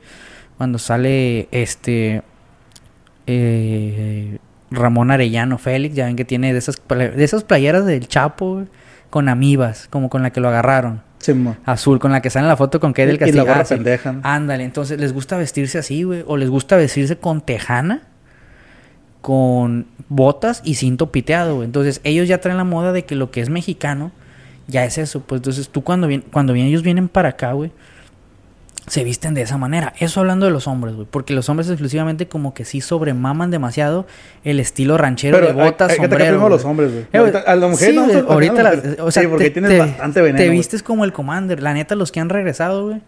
Cuando 0.59 0.79
sale 0.79 1.49
este. 1.53 2.23
Eh, 3.33 4.39
Ramón 4.71 5.11
Arellano 5.11 5.59
Félix, 5.59 5.95
ya 5.95 6.07
ven 6.07 6.17
que 6.17 6.25
tiene 6.25 6.53
de 6.53 6.59
esas, 6.59 6.81
de 6.89 7.25
esas 7.25 7.45
playeras 7.45 7.87
del 7.87 8.07
Chapo, 8.09 8.65
con 9.11 9.29
amibas, 9.29 9.89
como 9.91 10.09
con 10.09 10.23
la 10.23 10.31
que 10.31 10.41
lo 10.41 10.49
agarraron. 10.49 11.03
Sí. 11.19 11.35
Azul, 11.67 11.99
con 11.99 12.13
la 12.13 12.23
que 12.23 12.31
sale 12.31 12.45
en 12.45 12.49
la 12.49 12.57
foto 12.57 12.81
con 12.81 12.93
Kay 12.95 13.05
del 13.07 13.17
Y 13.17 13.19
la 13.19 13.27
Castillo. 13.27 13.45
gorra 13.45 13.61
Ah, 13.61 13.65
pendeja. 13.65 14.15
Ándale, 14.23 14.65
entonces 14.65 14.99
les 14.99 15.13
gusta 15.13 15.37
vestirse 15.37 15.79
así, 15.79 16.03
güey. 16.03 16.25
O 16.27 16.37
les 16.39 16.49
gusta 16.49 16.77
vestirse 16.77 17.17
con 17.19 17.41
tejana, 17.43 18.03
con 19.21 19.87
botas 20.09 20.63
y 20.65 20.75
cinto 20.77 21.13
piteado, 21.13 21.57
güey. 21.57 21.67
Entonces 21.67 22.01
ellos 22.05 22.27
ya 22.29 22.41
traen 22.41 22.57
la 22.57 22.65
moda 22.65 22.93
de 22.93 23.05
que 23.05 23.17
lo 23.17 23.31
que 23.31 23.41
es 23.43 23.51
mexicano 23.51 24.13
ya 24.67 24.85
es 24.85 24.97
eso. 24.99 25.21
Pues 25.21 25.41
entonces 25.41 25.69
tú 25.69 25.83
cuando, 25.85 26.07
vien- 26.09 26.25
cuando 26.33 26.53
vienen, 26.55 26.71
ellos 26.71 26.83
vienen 26.83 27.09
para 27.09 27.31
acá, 27.31 27.53
güey, 27.53 27.71
se 28.91 29.05
visten 29.05 29.35
de 29.35 29.43
esa 29.43 29.57
manera. 29.57 29.93
Eso 30.01 30.19
hablando 30.19 30.47
de 30.47 30.53
los 30.53 30.67
hombres, 30.67 30.97
güey. 30.97 31.07
Porque 31.09 31.33
los 31.33 31.49
hombres 31.49 31.69
exclusivamente 31.69 32.27
como 32.27 32.55
que 32.55 32.65
sí 32.65 32.81
sobremaman 32.81 33.53
demasiado 33.53 34.05
el 34.43 34.59
estilo 34.59 34.99
ranchero 34.99 35.41
de 35.41 35.53
botas, 35.53 35.93
hay, 35.93 35.97
sombrero. 35.99 36.45
a 36.45 36.49
los 36.49 36.65
hombres, 36.65 36.91
güey. 36.91 37.05
Eh, 37.13 37.19
Ahorita- 37.19 37.39
a 37.47 37.55
la 37.55 37.69
mujer 37.69 37.91
sí, 37.91 37.97
no, 37.97 38.03
a 38.03 38.33
ahorita 38.33 38.63
las- 38.65 38.99
o 38.99 39.11
sea, 39.13 39.23
Sí, 39.23 39.29
porque 39.29 39.45
te, 39.45 39.51
tienes 39.53 39.71
te- 39.71 39.79
bastante 39.79 40.21
veneno, 40.21 40.39
Te 40.45 40.49
vistes 40.51 40.83
como 40.83 41.05
el 41.05 41.13
commander. 41.13 41.63
La 41.63 41.73
neta, 41.73 41.95
los 41.95 42.11
que 42.11 42.19
han 42.19 42.29
regresado, 42.31 42.89
güey. 42.89 43.01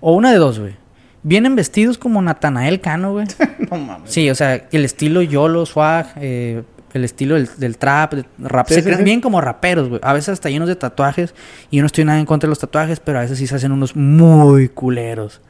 O 0.00 0.14
una 0.14 0.32
de 0.32 0.38
dos, 0.38 0.58
güey. 0.58 0.74
Vienen 1.22 1.54
vestidos 1.54 1.96
como 1.96 2.20
Natanael 2.20 2.80
Cano, 2.80 3.12
güey. 3.12 3.26
No 3.70 3.78
mames. 3.78 4.10
Sí, 4.10 4.28
o 4.30 4.34
sea, 4.34 4.66
el 4.72 4.84
estilo 4.84 5.22
YOLO, 5.22 5.64
swag, 5.64 6.08
eh, 6.16 6.64
el 6.94 7.04
estilo 7.04 7.34
del, 7.34 7.48
del 7.58 7.76
trap, 7.76 8.14
de- 8.14 8.24
rap. 8.38 8.66
Sí, 8.68 8.74
se 8.74 8.80
sí, 8.80 8.84
creen 8.84 8.98
sí. 8.98 9.04
bien 9.04 9.20
como 9.20 9.40
raperos, 9.40 9.88
güey. 9.88 10.00
A 10.02 10.12
veces 10.14 10.30
hasta 10.30 10.48
llenos 10.48 10.68
de 10.68 10.76
tatuajes. 10.76 11.34
Y 11.70 11.76
yo 11.76 11.82
no 11.82 11.86
estoy 11.86 12.04
nada 12.04 12.18
en 12.18 12.24
contra 12.26 12.46
de 12.46 12.50
los 12.50 12.58
tatuajes, 12.58 13.00
pero 13.00 13.18
a 13.18 13.22
veces 13.22 13.36
sí 13.38 13.46
se 13.46 13.56
hacen 13.56 13.72
unos 13.72 13.94
muy 13.96 14.68
culeros. 14.70 15.40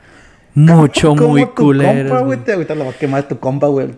Mucho, 0.55 1.08
Como 1.17 1.29
muy 1.29 1.46
tu 1.46 1.55
culeros. 1.55 2.11
compa, 2.11 2.25
güey. 2.25 2.38
Te 2.41 2.52
ahorita 2.52 2.75
lo 2.75 2.85
va 2.85 2.91
a 2.93 2.94
quemar 2.94 3.23
tu 3.29 3.38
compa, 3.38 3.67
güey. 3.67 3.88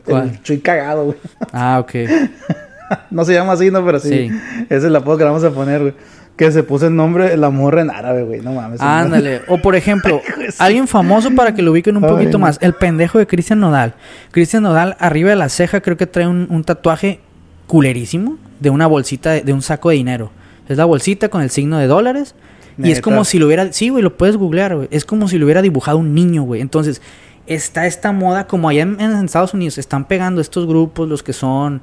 Chuy 0.43 0.59
cagado, 0.61 1.05
güey. 1.07 1.19
Ah, 1.53 1.79
ok. 1.81 1.93
No 3.11 3.25
se 3.25 3.33
llama 3.35 3.55
así, 3.55 3.69
no, 3.71 3.85
pero 3.85 3.99
sí. 3.99 4.11
Sí. 4.11 4.31
Esa 4.71 4.87
es 4.87 4.93
la 4.93 5.01
voz 5.01 5.19
que 5.19 5.25
le 5.25 5.31
vamos 5.31 5.43
a 5.43 5.51
poner, 5.51 5.81
güey. 5.81 5.95
Que 6.37 6.53
se 6.53 6.63
puso 6.63 6.87
el 6.87 6.95
nombre 6.95 7.37
la 7.37 7.51
morra 7.51 7.81
en 7.81 7.91
árabe, 7.91 8.23
güey. 8.23 8.41
No 8.43 8.53
mames. 8.53 8.81
Ándale. 8.81 9.43
O 9.49 9.59
por 9.59 9.75
ejemplo, 9.75 10.21
alguien 10.61 10.87
famoso 10.87 11.33
para 11.35 11.53
que 11.53 11.63
lo 11.63 11.73
ubiquen 11.73 11.97
un 11.97 12.05
Ay, 12.05 12.11
poquito 12.11 12.39
no. 12.39 12.43
más. 12.47 12.59
El 12.63 12.75
pendejo 12.75 13.19
de 13.19 13.27
Cristian 13.27 13.59
Nodal. 13.59 13.95
Cristian 14.31 14.63
Nodal, 14.63 14.97
arriba 15.01 15.31
de 15.31 15.37
la 15.37 15.49
ceja, 15.49 15.81
creo 15.81 15.97
que 15.97 16.07
trae 16.07 16.29
un, 16.29 16.47
un 16.49 16.63
tatuaje 16.63 17.19
culerísimo 17.67 18.39
de 18.61 18.71
una 18.71 18.87
bolsita, 18.87 19.33
de, 19.33 19.43
de 19.43 19.53
un 19.53 19.63
saco 19.63 19.91
de 19.91 19.97
dinero. 19.97 20.31
Es 20.69 20.77
la 20.77 20.85
bolsita 20.85 21.29
con 21.29 21.43
el 21.43 21.51
signo 21.51 21.79
de 21.79 21.87
dólares. 21.87 22.35
Y 22.79 22.91
es 22.91 23.01
como 23.01 23.25
si 23.25 23.39
lo 23.39 23.47
hubiera. 23.47 23.73
Sí, 23.73 23.89
güey, 23.89 24.03
lo 24.03 24.17
puedes 24.17 24.37
googlear, 24.37 24.77
güey. 24.77 24.89
Es 24.91 25.05
como 25.05 25.29
si 25.29 25.39
lo 25.39 25.47
hubiera 25.47 25.63
dibujado 25.63 25.97
un 25.99 26.15
niño, 26.15 26.43
güey. 26.43 26.61
Entonces, 26.61 27.01
está 27.47 27.87
esta 27.87 28.13
moda, 28.13 28.47
como 28.47 28.69
allá 28.69 28.83
en, 28.83 29.01
en 29.01 29.25
Estados 29.25 29.55
Unidos, 29.55 29.79
están 29.79 30.05
pegando 30.07 30.41
estos 30.43 30.67
grupos, 30.67 31.09
los 31.09 31.23
que 31.23 31.33
son 31.33 31.81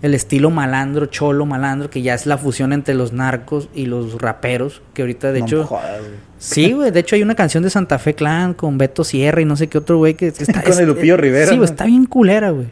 el 0.00 0.14
estilo 0.14 0.48
malandro, 0.48 1.04
cholo 1.06 1.44
malandro, 1.44 1.90
que 1.90 2.00
ya 2.00 2.14
es 2.14 2.24
la 2.24 2.38
fusión 2.38 2.72
entre 2.72 2.94
los 2.94 3.12
narcos 3.12 3.68
y 3.74 3.84
los 3.84 4.18
raperos, 4.22 4.80
que 4.94 5.02
ahorita 5.02 5.30
de 5.32 5.40
No 5.40 5.46
hecho... 5.46 5.58
me 5.58 5.64
jodas, 5.64 5.98
güey. 6.00 6.30
Sí, 6.38 6.72
güey. 6.72 6.90
De 6.90 7.00
hecho, 7.00 7.16
hay 7.16 7.22
una 7.22 7.34
canción 7.34 7.62
de 7.62 7.68
Santa 7.68 7.98
Fe 7.98 8.14
Clan 8.14 8.54
con 8.54 8.78
Beto 8.78 9.04
Sierra 9.04 9.42
y 9.42 9.44
no 9.44 9.56
sé 9.56 9.66
qué 9.66 9.76
otro 9.76 9.98
güey 9.98 10.14
que 10.14 10.28
está. 10.28 10.62
Con 10.62 10.78
el 10.78 10.86
Lupillo 10.86 11.18
Rivera, 11.18 11.48
Sí, 11.50 11.56
güey, 11.56 11.58
¿no? 11.58 11.64
está 11.66 11.84
bien 11.84 12.06
culera, 12.06 12.48
güey. 12.48 12.68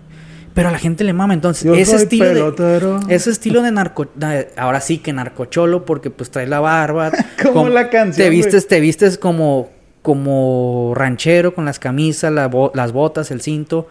Pero 0.58 0.70
a 0.70 0.72
la 0.72 0.78
gente 0.80 1.04
le 1.04 1.12
mama. 1.12 1.34
Entonces, 1.34 1.62
Yo 1.62 1.72
ese 1.76 1.92
soy 1.92 2.02
estilo 2.02 2.24
pelotero. 2.24 2.98
de. 2.98 3.14
Ese 3.14 3.30
estilo 3.30 3.62
de 3.62 3.70
narco. 3.70 4.08
Ahora 4.56 4.80
sí 4.80 4.98
que 4.98 5.12
narcocholo, 5.12 5.84
porque 5.84 6.10
pues 6.10 6.30
traes 6.32 6.48
la 6.48 6.58
barba. 6.58 7.12
Como 7.44 7.68
la 7.68 7.90
canción, 7.90 8.26
Te 8.26 8.28
vistes, 8.28 8.66
te 8.66 8.80
vistes 8.80 9.18
como, 9.18 9.70
como 10.02 10.94
ranchero 10.96 11.54
con 11.54 11.64
las 11.64 11.78
camisas, 11.78 12.32
la 12.32 12.48
bo- 12.48 12.72
las 12.74 12.90
botas, 12.90 13.30
el 13.30 13.40
cinto. 13.40 13.86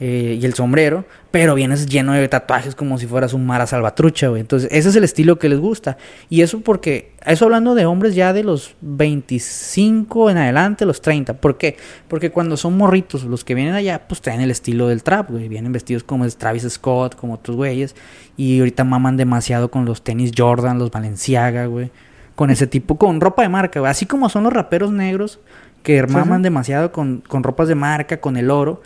Eh, 0.00 0.38
y 0.40 0.46
el 0.46 0.54
sombrero, 0.54 1.04
pero 1.32 1.56
vienes 1.56 1.86
lleno 1.86 2.12
de 2.12 2.28
tatuajes 2.28 2.76
como 2.76 2.98
si 2.98 3.06
fueras 3.06 3.32
un 3.32 3.44
Mara 3.44 3.66
Salvatrucha, 3.66 4.28
güey. 4.28 4.40
Entonces, 4.40 4.68
ese 4.72 4.90
es 4.90 4.96
el 4.96 5.02
estilo 5.02 5.40
que 5.40 5.48
les 5.48 5.58
gusta. 5.58 5.96
Y 6.30 6.42
eso 6.42 6.60
porque, 6.60 7.12
eso 7.26 7.46
hablando 7.46 7.74
de 7.74 7.84
hombres 7.84 8.14
ya 8.14 8.32
de 8.32 8.44
los 8.44 8.76
25 8.80 10.30
en 10.30 10.38
adelante, 10.38 10.86
los 10.86 11.00
30. 11.00 11.34
¿Por 11.34 11.58
qué? 11.58 11.76
Porque 12.06 12.30
cuando 12.30 12.56
son 12.56 12.76
morritos, 12.76 13.24
los 13.24 13.44
que 13.44 13.56
vienen 13.56 13.74
allá, 13.74 14.06
pues 14.06 14.20
traen 14.20 14.40
el 14.40 14.52
estilo 14.52 14.86
del 14.86 15.02
trap, 15.02 15.30
güey. 15.30 15.48
Vienen 15.48 15.72
vestidos 15.72 16.04
como 16.04 16.28
Travis 16.28 16.68
Scott, 16.68 17.16
como 17.16 17.34
otros 17.34 17.56
güeyes. 17.56 17.96
Y 18.36 18.60
ahorita 18.60 18.84
maman 18.84 19.16
demasiado 19.16 19.70
con 19.70 19.84
los 19.84 20.02
tenis 20.02 20.30
Jordan, 20.36 20.78
los 20.78 20.92
Balenciaga, 20.92 21.66
güey. 21.66 21.90
Con 22.36 22.50
ese 22.50 22.68
tipo, 22.68 22.98
con 22.98 23.20
ropa 23.20 23.42
de 23.42 23.48
marca, 23.48 23.80
güey. 23.80 23.90
Así 23.90 24.06
como 24.06 24.28
son 24.28 24.44
los 24.44 24.52
raperos 24.52 24.92
negros 24.92 25.40
que 25.82 26.06
maman 26.06 26.38
sí. 26.38 26.42
demasiado 26.44 26.92
con, 26.92 27.22
con 27.26 27.42
ropas 27.42 27.66
de 27.66 27.74
marca, 27.74 28.20
con 28.20 28.36
el 28.36 28.50
oro. 28.50 28.80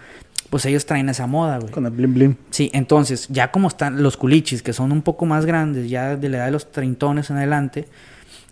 Pues 0.52 0.66
ellos 0.66 0.84
traen 0.84 1.08
esa 1.08 1.26
moda, 1.26 1.58
güey. 1.60 1.72
Con 1.72 1.86
el 1.86 1.92
blim 1.92 2.12
blim. 2.12 2.36
Sí, 2.50 2.70
entonces, 2.74 3.26
ya 3.30 3.50
como 3.50 3.68
están 3.68 4.02
los 4.02 4.18
culichis, 4.18 4.62
que 4.62 4.74
son 4.74 4.92
un 4.92 5.00
poco 5.00 5.24
más 5.24 5.46
grandes, 5.46 5.88
ya 5.88 6.14
de 6.14 6.28
la 6.28 6.36
edad 6.36 6.44
de 6.44 6.50
los 6.50 6.70
treintones 6.70 7.30
en 7.30 7.38
adelante, 7.38 7.88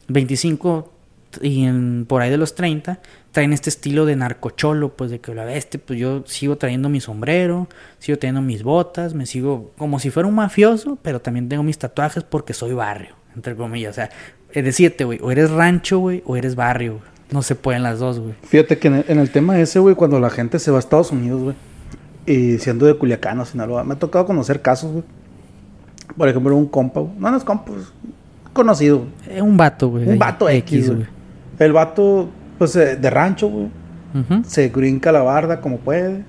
25 0.09 0.95
y 1.42 1.64
en, 1.64 2.07
por 2.09 2.23
ahí 2.23 2.30
de 2.30 2.38
los 2.38 2.54
30, 2.54 3.00
traen 3.33 3.52
este 3.52 3.69
estilo 3.69 4.07
de 4.07 4.16
narcocholo, 4.16 4.97
pues 4.97 5.11
de 5.11 5.21
que 5.21 5.35
la 5.35 5.45
bestia, 5.45 5.78
pues 5.85 5.99
yo 5.99 6.25
sigo 6.26 6.57
trayendo 6.57 6.88
mi 6.88 7.02
sombrero, 7.02 7.69
sigo 7.99 8.16
teniendo 8.16 8.40
mis 8.40 8.62
botas, 8.62 9.12
me 9.12 9.26
sigo 9.26 9.73
como 9.76 9.99
si 9.99 10.09
fuera 10.09 10.26
un 10.26 10.37
mafioso, 10.37 10.97
pero 11.02 11.21
también 11.21 11.50
tengo 11.50 11.62
mis 11.62 11.76
tatuajes 11.76 12.25
porque 12.25 12.54
soy 12.54 12.73
barrio, 12.73 13.14
entre 13.37 13.54
comillas. 13.57 13.90
O 13.90 13.95
sea, 13.97 14.11
es 14.52 14.64
decirte, 14.64 15.04
güey, 15.04 15.19
o 15.21 15.30
eres 15.30 15.50
rancho, 15.50 15.99
güey, 15.99 16.23
o 16.25 16.35
eres 16.35 16.54
barrio, 16.54 16.92
güey. 16.92 17.11
No 17.30 17.42
se 17.42 17.57
pueden 17.57 17.83
las 17.83 17.99
dos, 17.99 18.21
güey. 18.21 18.37
Fíjate 18.42 18.78
que 18.78 18.88
en 18.88 18.95
el, 18.95 19.04
en 19.07 19.19
el 19.19 19.30
tema 19.30 19.61
ese, 19.61 19.80
güey, 19.80 19.95
cuando 19.95 20.19
la 20.19 20.30
gente 20.30 20.59
se 20.59 20.71
va 20.71 20.78
a 20.78 20.80
Estados 20.80 21.11
Unidos, 21.11 21.42
güey, 21.42 21.57
y 22.27 22.59
siendo 22.59 22.87
de 22.87 22.95
Culiacán 22.95 23.39
o 23.41 23.45
Sinaloa, 23.45 23.85
me 23.85 23.95
ha 23.95 23.99
tocado 23.99 24.27
conocer 24.27 24.61
casos, 24.62 24.93
güey. 24.93 25.05
Por 26.17 26.29
ejemplo, 26.29 26.57
un 26.57 26.67
compa, 26.67 27.00
güey. 27.00 27.12
No, 27.19 27.31
no 27.31 27.37
es 27.37 27.45
compa, 27.45 27.73
es 27.73 27.93
conocido. 28.53 28.99
güey. 28.99 29.39
Eh, 29.39 29.43
un 29.43 29.57
vato, 29.57 29.89
güey. 29.91 30.09
Un 30.09 30.19
vato 30.19 30.49
X, 30.49 30.89
güey. 30.95 31.07
El 31.59 31.73
vato, 31.73 32.29
pues, 32.59 32.75
eh, 32.77 32.97
de 32.97 33.11
rancho, 33.11 33.49
güey. 33.49 33.69
Se 34.45 34.69
brinca 34.69 35.12
la 35.12 35.23
barda 35.23 35.61
como 35.61 35.79
puede. 35.79 36.25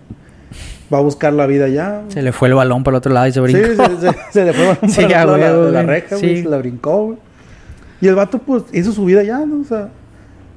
Va 0.93 0.97
a 0.97 1.01
buscar 1.01 1.31
la 1.33 1.45
vida 1.47 1.65
allá. 1.65 2.01
Se 2.09 2.21
le 2.21 2.31
fue 2.31 2.49
el 2.49 2.53
balón 2.53 2.83
para 2.83 2.95
el 2.95 2.97
otro 2.99 3.13
lado 3.13 3.27
y 3.27 3.31
se 3.31 3.45
Sí, 3.47 3.53
brincó. 3.53 3.85
se, 3.85 3.97
se- 4.11 4.17
se 4.31 4.45
le 4.45 4.53
fue 4.53 4.67
balón 4.67 4.77
Sí, 4.89 5.01
para 5.03 5.21
el 5.23 5.29
otro 5.29 5.37
lado 5.41 5.53
huevo, 5.61 5.65
de 5.67 5.71
la, 5.71 5.83
reja, 5.83 6.15
güey. 6.17 6.35
Sí. 6.37 6.43
Se 6.43 6.49
la 6.49 6.57
brincó, 6.57 7.05
güey. 7.05 7.17
Y 8.01 8.07
el 8.07 8.15
vato, 8.15 8.37
pues, 8.39 8.63
hizo 8.73 8.91
su 8.91 9.05
vida 9.05 9.21
allá, 9.21 9.39
¿no? 9.45 9.61
O 9.61 9.63
sea, 9.63 9.89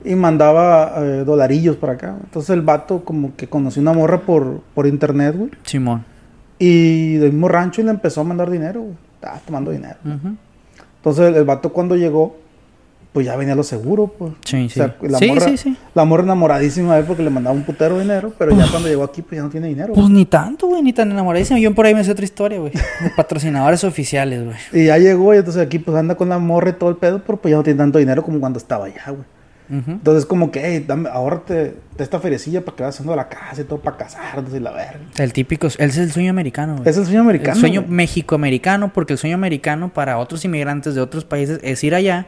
y 0.04 0.14
mandaba 0.14 0.94
eh, 0.99 1.25
dolarillos 1.25 1.76
para 1.76 1.94
acá. 1.94 2.16
Entonces 2.23 2.50
el 2.50 2.61
vato 2.62 3.04
como 3.04 3.34
que 3.34 3.49
conoció 3.49 3.80
una 3.80 3.92
morra 3.92 4.20
por, 4.20 4.61
por 4.75 4.87
internet, 4.87 5.34
güey. 5.37 5.50
Simón. 5.64 6.04
Y 6.58 7.14
del 7.14 7.32
mismo 7.32 7.49
rancho 7.49 7.80
y 7.80 7.84
le 7.84 7.90
empezó 7.90 8.20
a 8.20 8.25
mandar 8.25 8.50
dinero, 8.50 8.82
güey. 8.82 8.94
Estaba 9.14 9.38
tomando 9.38 9.70
dinero. 9.70 9.96
Entonces 10.96 11.34
el, 11.34 11.44
vato 11.44 11.73
cuando 11.73 11.96
llegó, 11.96 12.37
pues 13.12 13.25
ya 13.26 13.37
venía 13.37 13.54
lo 13.54 13.62
seguro, 13.62 14.08
pues. 14.08 14.32
Sí, 14.44 14.66
O 14.66 14.68
sea, 14.68 14.96
sí. 15.00 15.06
la 15.08 15.18
Sí, 15.18 15.26
morra, 15.28 15.40
sí, 15.49 15.56
sí. 15.56 15.76
La 15.94 16.04
morra 16.04 16.23
enamoradísima 16.23 16.94
de 16.94 17.00
él 17.00 17.06
porque 17.06 17.23
le 17.23 17.30
mandaba 17.30 17.56
un 17.56 17.62
putero 17.62 17.94
de 17.96 18.02
dinero, 18.02 18.32
pero 18.37 18.54
ya 18.54 18.66
cuando 18.70 18.88
llegó 18.88 19.04
aquí, 19.04 19.23
pues 19.23 19.38
ya 19.38 19.42
no 19.42 19.49
tiene 19.49 19.68
dinero. 19.68 19.94
Pues 19.94 20.06
güey. 20.06 20.14
ni 20.14 20.26
tanto, 20.26 20.66
güey, 20.66 20.82
ni 20.82 20.92
tan 20.92 21.11
enamoradísimo. 21.11 21.58
Yo 21.58 21.75
por 21.75 21.87
ahí 21.87 21.94
me 21.94 22.04
sé 22.04 22.11
otra 22.11 22.25
historia, 22.25 22.58
güey. 22.58 22.73
De 22.73 23.11
patrocinadores 23.16 23.82
oficiales, 23.84 24.44
güey. 24.44 24.56
Y 24.73 24.87
ya 24.87 24.99
llegó 24.99 25.34
y 25.34 25.38
entonces 25.38 25.62
aquí 25.62 25.78
pues 25.78 25.96
anda 25.96 26.14
con 26.14 26.28
la 26.28 26.38
morra 26.38 26.70
y 26.70 26.73
todo 26.75 26.90
el 26.90 26.96
pedo, 26.96 27.23
pero 27.26 27.38
pues 27.40 27.52
ya 27.52 27.56
no 27.56 27.62
tiene 27.62 27.78
tanto 27.78 27.99
dinero 27.99 28.23
como 28.23 28.38
cuando 28.40 28.58
estaba 28.58 28.87
allá, 28.87 29.04
güey. 29.06 29.25
Ujú. 29.71 29.92
Entonces 29.92 30.26
como 30.26 30.50
que, 30.50 30.61
hey, 30.62 30.85
dame, 30.87 31.09
ahórrate 31.09 31.54
de 31.54 32.04
esta 32.04 32.21
feriecilla 32.21 32.64
para 32.64 32.76
que 32.76 32.83
vayas 32.83 32.97
haciendo 32.97 33.16
la 33.16 33.28
casa 33.28 33.62
y 33.62 33.64
todo 33.64 33.80
para 33.80 33.97
casarnos 33.97 34.52
y 34.54 34.61
la 34.61 34.73
verga. 34.73 35.00
El 35.16 35.33
típico, 35.33 35.66
ese 35.66 35.85
es 35.85 35.97
el 35.97 36.12
sueño 36.12 36.30
americano, 36.30 36.76
güey. 36.76 36.88
Es 36.88 36.97
el 36.97 37.04
sueño 37.04 37.21
americano. 37.21 37.54
El 37.54 37.61
sueño 37.61 37.85
mexicoamericano, 37.88 38.92
porque 38.92 39.14
el 39.14 39.18
sueño 39.18 39.37
americano 39.37 39.92
para 39.92 40.18
otros 40.18 40.44
inmigrantes 40.44 40.94
de 40.94 41.00
otros 41.00 41.25
países 41.25 41.61
es 41.62 41.83
ir 41.83 41.94
allá 41.94 42.26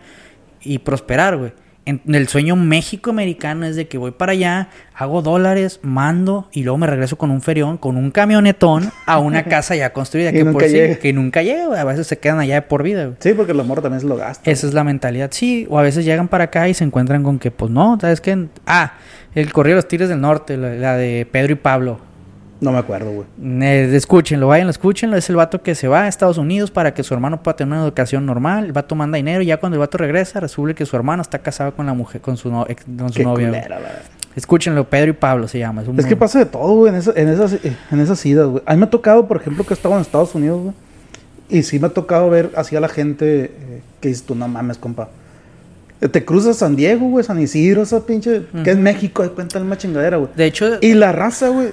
y 0.62 0.78
prosperar, 0.78 1.36
güey. 1.36 1.52
En, 1.86 2.02
el 2.12 2.26
sueño 2.26 2.56
México-americano 2.56 3.64
es 3.64 3.76
de 3.76 3.86
que 3.86 3.96
voy 3.96 4.10
para 4.10 4.32
allá, 4.32 4.68
hago 4.92 5.22
dólares, 5.22 5.78
mando 5.82 6.48
y 6.52 6.64
luego 6.64 6.78
me 6.78 6.86
regreso 6.88 7.16
con 7.16 7.30
un 7.30 7.40
ferión, 7.40 7.78
con 7.78 7.96
un 7.96 8.10
camionetón 8.10 8.90
a 9.06 9.18
una 9.18 9.44
casa 9.48 9.76
ya 9.76 9.92
construida 9.92 10.32
que 10.32 10.44
nunca 10.44 10.52
por 10.52 10.68
sí, 10.68 10.74
llega. 10.74 10.96
que 10.96 11.12
nunca 11.12 11.42
llega. 11.42 11.80
A 11.80 11.84
veces 11.84 12.08
se 12.08 12.18
quedan 12.18 12.40
allá 12.40 12.56
de 12.56 12.62
por 12.62 12.82
vida, 12.82 13.04
güey. 13.04 13.16
Sí, 13.20 13.32
porque 13.34 13.54
la 13.54 13.62
morra 13.62 13.82
también 13.82 14.00
se 14.00 14.08
lo 14.08 14.16
gasta. 14.16 14.50
Esa 14.50 14.66
es 14.66 14.74
la 14.74 14.82
mentalidad, 14.84 15.30
sí. 15.32 15.66
O 15.70 15.78
a 15.78 15.82
veces 15.82 16.04
llegan 16.04 16.28
para 16.28 16.44
acá 16.44 16.68
y 16.68 16.74
se 16.74 16.84
encuentran 16.84 17.22
con 17.22 17.38
que, 17.38 17.52
pues 17.52 17.70
no, 17.70 17.96
¿sabes 18.00 18.20
qué? 18.20 18.46
Ah, 18.66 18.94
el 19.36 19.52
Correo 19.52 19.76
de 19.76 19.76
los 19.76 19.88
Tigres 19.88 20.08
del 20.08 20.20
Norte, 20.20 20.56
la, 20.56 20.74
la 20.74 20.96
de 20.96 21.26
Pedro 21.30 21.52
y 21.52 21.56
Pablo. 21.56 22.00
No 22.60 22.72
me 22.72 22.78
acuerdo, 22.78 23.10
güey. 23.10 23.26
Eh, 23.62 23.90
escúchenlo, 23.94 24.46
vayan, 24.48 24.68
escúchenlo. 24.68 25.16
Es 25.16 25.28
el 25.28 25.36
vato 25.36 25.62
que 25.62 25.74
se 25.74 25.88
va 25.88 26.02
a 26.04 26.08
Estados 26.08 26.38
Unidos 26.38 26.70
para 26.70 26.94
que 26.94 27.02
su 27.02 27.12
hermano 27.12 27.42
pueda 27.42 27.56
tener 27.56 27.74
una 27.74 27.82
educación 27.82 28.24
normal. 28.24 28.64
El 28.64 28.72
vato 28.72 28.94
manda 28.94 29.16
dinero 29.16 29.42
y 29.42 29.46
ya 29.46 29.58
cuando 29.58 29.76
el 29.76 29.80
vato 29.80 29.98
regresa, 29.98 30.40
resulta 30.40 30.74
que 30.74 30.86
su 30.86 30.96
hermano 30.96 31.20
está 31.22 31.38
casado 31.40 31.74
con 31.74 31.84
la 31.86 31.92
mujer, 31.94 32.20
con 32.22 32.36
su, 32.36 32.50
no- 32.50 32.64
ex- 32.68 32.84
con 32.84 33.08
su 33.10 33.18
Qué 33.18 33.24
novia. 33.24 33.48
culera, 33.48 33.80
la. 33.80 33.88
Escúchenlo, 34.34 34.84
Pedro 34.88 35.10
y 35.10 35.14
Pablo 35.14 35.48
se 35.48 35.58
llama. 35.58 35.82
Es, 35.96 36.06
que 36.06 36.16
pasa 36.16 36.38
de 36.38 36.46
todo, 36.46 36.74
güey, 36.74 36.92
en, 36.92 36.98
esa- 36.98 37.12
en, 37.16 37.28
esas, 37.28 37.56
en 37.64 38.00
esas 38.00 38.24
idas, 38.26 38.46
güey. 38.48 38.62
A 38.66 38.72
mí 38.74 38.78
me 38.80 38.84
ha 38.86 38.90
tocado, 38.90 39.26
por 39.26 39.38
ejemplo, 39.38 39.64
que 39.64 39.72
he 39.72 39.76
estado 39.76 39.94
en 39.94 40.00
Estados 40.02 40.34
Unidos, 40.34 40.60
güey. 40.62 40.74
Y 41.48 41.62
sí 41.62 41.78
me 41.78 41.86
ha 41.86 41.90
tocado 41.90 42.28
ver 42.28 42.50
así 42.56 42.74
a 42.74 42.80
la 42.80 42.88
gente 42.88 43.44
eh, 43.44 43.82
que 44.00 44.08
dices 44.08 44.24
tú, 44.24 44.34
no 44.34 44.48
mames, 44.48 44.78
compa. 44.78 45.08
Eh, 46.00 46.08
Te 46.08 46.24
cruzas 46.24 46.56
San 46.56 46.74
Diego, 46.76 47.08
güey, 47.08 47.24
San 47.24 47.40
Isidro, 47.40 47.82
esa 47.82 48.04
pinche... 48.04 48.42
Que 48.64 48.72
es 48.72 48.76
México, 48.78 49.22
cuenta 49.34 49.60
la 49.60 49.78
chingadera, 49.78 50.16
güey. 50.16 50.30
De 50.36 50.44
hecho, 50.44 50.66
Y 50.80 50.94
la 50.94 51.12
raza, 51.12 51.48
güey, 51.48 51.68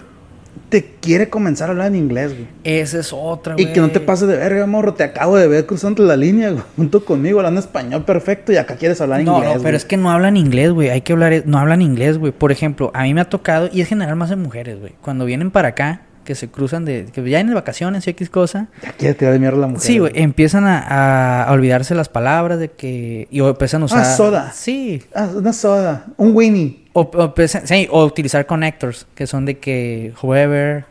te 0.70 0.96
quiere 1.02 1.30
comenzar 1.30 1.68
a 1.70 1.72
hablar 1.72 1.88
en 1.88 1.96
inglés, 1.96 2.34
güey. 2.34 2.48
esa 2.64 3.00
es 3.00 3.14
otra, 3.14 3.56
Y 3.58 3.68
que 3.68 3.80
no 3.80 3.88
te 3.90 4.00
güey. 4.00 4.06
pases 4.08 4.28
de 4.28 4.38
verga, 4.38 4.66
morro. 4.66 4.94
Te 4.96 5.04
acabo 5.04 5.38
de 5.38 5.48
ver 5.48 5.66
cruzando 5.66 6.04
la 6.04 6.16
línea, 6.16 6.50
güey, 6.52 6.64
junto 6.76 7.06
conmigo, 7.06 7.40
hablando 7.40 7.60
español 7.60 8.04
perfecto 8.06 8.52
y 8.52 8.58
acá 8.58 8.76
quieres 8.76 9.00
hablar 9.02 9.24
No, 9.24 9.36
inglés, 9.38 9.50
no, 9.50 9.54
pero 9.60 9.64
güey. 9.64 9.76
es 9.76 9.86
que 9.86 9.98
no 9.98 10.10
hablan 10.12 10.36
inglés, 10.38 10.72
güey. 10.72 10.90
Hay 10.90 11.02
que 11.02 11.14
hablar, 11.14 11.44
no 11.46 11.60
hablan 11.60 11.82
inglés, 11.82 12.18
güey. 12.18 12.32
Por 12.32 12.52
ejemplo, 12.52 12.90
a 12.94 13.04
mí 13.04 13.14
me 13.14 13.22
ha 13.22 13.26
tocado, 13.30 13.70
y 13.72 13.82
es 13.82 13.88
general 13.88 14.16
más 14.16 14.32
en 14.32 14.42
mujeres, 14.42 14.80
güey. 14.80 14.94
Cuando 15.02 15.26
vienen 15.26 15.52
para 15.52 15.70
acá, 15.70 16.02
que 16.24 16.36
se 16.36 16.50
cruzan 16.50 16.86
de, 16.86 17.06
que 17.14 17.30
ya 17.30 17.40
en 17.40 17.54
vacaciones 17.54 18.08
y 18.08 18.10
X 18.12 18.30
cosa. 18.30 18.68
Ya 18.82 18.92
quiere 18.94 19.14
tirar 19.14 19.34
de 19.34 19.40
mierda 19.40 19.58
a 19.58 19.62
la 19.62 19.68
mujer. 19.68 19.82
Sí, 19.82 20.00
güey, 20.00 20.12
empiezan 20.16 20.66
a, 20.66 21.48
olvidarse 21.50 21.96
las 21.96 22.10
palabras 22.10 22.60
de 22.60 22.70
que, 22.70 23.28
y 23.30 23.42
o 23.42 23.50
empiezan 23.50 23.84
a 23.84 23.86
usar. 23.86 24.02
Ah, 24.02 24.16
soda. 24.16 24.52
Sí. 24.54 25.04
Ah, 25.14 25.30
una 25.34 25.54
soda, 25.54 26.06
un 26.18 26.36
Winnie. 26.36 26.86
O, 26.94 27.02
o 27.02 27.24
empiezan- 27.24 27.68
sí, 27.68 27.88
o 27.92 28.06
utilizar 28.06 28.46
connectors, 28.46 29.08
que 29.16 29.28
son 29.28 29.46
de 29.46 29.60
que, 29.60 30.14
whoever, 30.22 30.86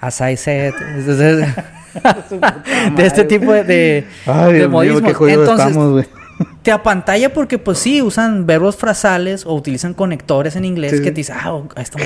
as 0.00 0.20
I 0.20 0.36
said. 0.36 0.74
Entonces, 0.96 1.46
de 2.96 3.06
este 3.06 3.24
tipo 3.24 3.52
de, 3.52 3.64
de, 3.64 4.06
Ay, 4.26 4.52
de 4.52 4.58
Dios 4.68 5.02
mío, 5.02 5.18
qué 5.18 5.32
Entonces, 5.32 5.66
estamos. 5.68 6.06
Te 6.62 6.72
apantalla 6.72 7.32
porque, 7.32 7.58
pues 7.58 7.78
sí, 7.78 8.02
usan 8.02 8.46
verbos 8.46 8.76
frasales 8.76 9.46
o 9.46 9.54
utilizan 9.54 9.94
conectores 9.94 10.56
en 10.56 10.64
inglés 10.64 10.90
Sí. 10.92 10.98
que 11.02 11.10
te 11.10 11.16
dicen, 11.16 11.36
ah, 11.38 11.60
esta 11.76 11.98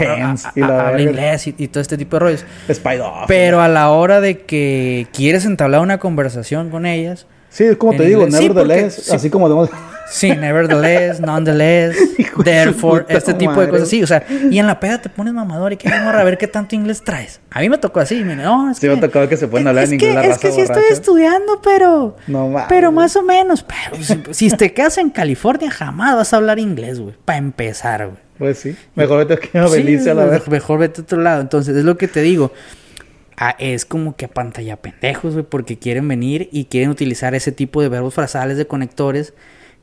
habla 0.88 1.02
inglés 1.02 1.46
y, 1.46 1.54
y 1.58 1.68
todo 1.68 1.80
este 1.80 1.96
tipo 1.96 2.16
de 2.16 2.20
rollos. 2.20 2.44
Spider. 2.68 3.06
Pero 3.26 3.60
a 3.60 3.68
la 3.68 3.90
hora 3.90 4.20
de 4.20 4.40
que 4.40 5.06
quieres 5.12 5.44
entablar 5.46 5.80
una 5.80 5.98
conversación 5.98 6.70
con 6.70 6.86
ellas, 6.86 7.26
Sí, 7.52 7.64
es 7.64 7.76
como 7.76 7.94
te 7.96 8.04
digo, 8.04 8.22
inglés. 8.22 8.38
Sí, 8.40 8.48
nevertheless, 8.48 8.94
sí. 8.94 9.14
así 9.14 9.28
como 9.30 9.46
debemos... 9.48 9.68
sí, 10.10 10.30
nevertheless, 10.34 11.20
nonetheless, 11.20 11.96
therefore, 12.44 13.04
este 13.08 13.34
tipo 13.34 13.60
de 13.60 13.68
cosas. 13.68 13.88
Sí, 13.88 14.02
o 14.02 14.06
sea, 14.06 14.24
y 14.50 14.58
en 14.58 14.66
la 14.66 14.80
peda 14.80 15.00
te 15.02 15.08
pones 15.10 15.34
mamador 15.34 15.72
y 15.72 15.76
que 15.76 15.88
morra, 15.88 16.20
a 16.20 16.24
ver 16.24 16.38
qué 16.38 16.46
tanto 16.46 16.74
inglés 16.74 17.02
traes. 17.02 17.40
A 17.50 17.60
mí 17.60 17.68
me 17.68 17.76
tocó 17.78 18.00
así, 18.00 18.22
mira, 18.24 18.36
no, 18.44 18.70
es 18.70 18.78
Sí, 18.78 18.88
que. 18.88 18.94
me 18.94 19.00
tocado 19.00 19.28
que 19.28 19.36
se 19.36 19.48
pueden 19.48 19.68
hablar 19.68 19.84
es 19.84 19.92
en 19.92 19.98
que- 19.98 20.06
inglés 20.06 20.26
la 20.28 20.32
Es 20.34 20.38
que 20.38 20.50
sí 20.52 20.60
estoy 20.62 20.84
estudiando, 20.90 21.60
pero. 21.62 22.16
No. 22.26 22.54
Pero 22.68 22.90
más 22.90 23.14
o 23.16 23.22
menos. 23.22 23.62
Pero 23.64 24.02
si, 24.02 24.48
si 24.48 24.56
te 24.56 24.72
quedas 24.72 24.96
en 24.98 25.10
California, 25.10 25.70
jamás 25.70 26.16
vas 26.16 26.32
a 26.32 26.36
hablar 26.38 26.58
inglés, 26.58 27.00
güey. 27.00 27.14
Para 27.24 27.38
empezar, 27.38 28.06
güey. 28.06 28.18
Pues 28.38 28.58
sí, 28.58 28.74
mejor 28.94 29.18
vete 29.26 29.34
aquí 29.34 29.56
a 29.58 29.68
Sí, 29.68 29.74
Belice 29.76 30.10
a 30.10 30.14
la 30.14 30.24
vez. 30.24 30.48
Mejor 30.48 30.78
vete 30.78 31.02
a 31.02 31.04
otro 31.04 31.20
lado. 31.20 31.40
Entonces, 31.42 31.76
es 31.76 31.84
lo 31.84 31.96
que 31.98 32.08
te 32.08 32.22
digo. 32.22 32.50
Ah, 33.44 33.56
es 33.58 33.84
como 33.84 34.14
que 34.14 34.28
pantalla 34.28 34.76
pendejos, 34.76 35.32
güey, 35.32 35.44
porque 35.44 35.76
quieren 35.76 36.06
venir 36.06 36.48
y 36.52 36.66
quieren 36.66 36.90
utilizar 36.90 37.34
ese 37.34 37.50
tipo 37.50 37.82
de 37.82 37.88
verbos 37.88 38.14
frasales 38.14 38.56
de 38.56 38.68
conectores 38.68 39.34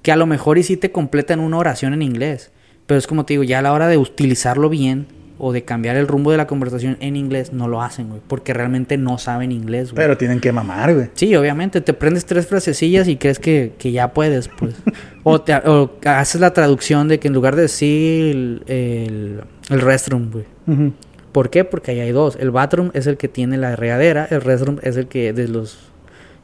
que 0.02 0.14
a 0.14 0.16
lo 0.16 0.26
mejor 0.26 0.58
y 0.58 0.64
sí 0.64 0.78
te 0.78 0.94
completan 0.94 1.42
una 1.42 1.58
oración 1.58 1.94
en 1.94 2.02
inglés. 2.02 2.52
Pero 2.86 2.98
es 2.98 3.06
como 3.06 3.26
te 3.26 3.34
digo, 3.34 3.44
ya 3.44 3.60
a 3.60 3.62
la 3.62 3.74
hora 3.74 3.90
de 3.90 3.98
utilizarlo 3.98 4.70
bien 4.70 5.08
o 5.38 5.52
de 5.52 5.64
cambiar 5.64 5.98
el 5.98 6.08
rumbo 6.08 6.32
de 6.32 6.38
la 6.38 6.48
conversación 6.48 6.96
en 7.02 7.18
inglés, 7.18 7.52
no 7.52 7.68
lo 7.68 7.82
hacen, 7.82 8.08
güey, 8.08 8.22
porque 8.26 8.54
realmente 8.54 8.96
no 8.96 9.18
saben 9.18 9.52
inglés, 9.52 9.92
güey. 9.92 10.06
Pero 10.06 10.18
tienen 10.18 10.40
que 10.40 10.54
mamar, 10.54 10.94
güey. 10.94 11.10
Sí, 11.16 11.36
obviamente, 11.36 11.82
te 11.82 11.94
prendes 11.94 12.26
tres 12.26 12.48
frasecillas 12.48 13.10
y 13.10 13.18
crees 13.18 13.40
que, 13.40 13.74
que 13.78 13.92
ya 13.92 14.14
puedes, 14.14 14.48
pues. 14.48 14.76
o, 15.24 15.42
te, 15.42 15.54
o 15.56 15.98
haces 16.06 16.40
la 16.40 16.54
traducción 16.54 17.10
de 17.10 17.20
que 17.20 17.28
en 17.28 17.34
lugar 17.34 17.58
de 17.58 17.64
decir 17.64 18.32
el, 18.32 18.64
el, 18.68 19.42
el 19.70 19.82
restroom, 19.82 20.32
güey. 20.32 20.46
Ujú. 20.66 20.94
¿Por 21.32 21.50
qué? 21.50 21.64
Porque 21.64 21.92
ahí 21.92 22.00
hay 22.00 22.12
dos. 22.12 22.38
El 22.40 22.52
bathroom 22.52 22.92
es 22.94 23.08
el 23.08 23.18
que 23.18 23.28
tiene 23.28 23.58
la 23.58 23.76
regadera, 23.76 24.28
el 24.30 24.42
restroom 24.42 24.80
es 24.82 24.98
el 24.98 25.08
que 25.08 25.32
de 25.34 25.48
los 25.48 25.78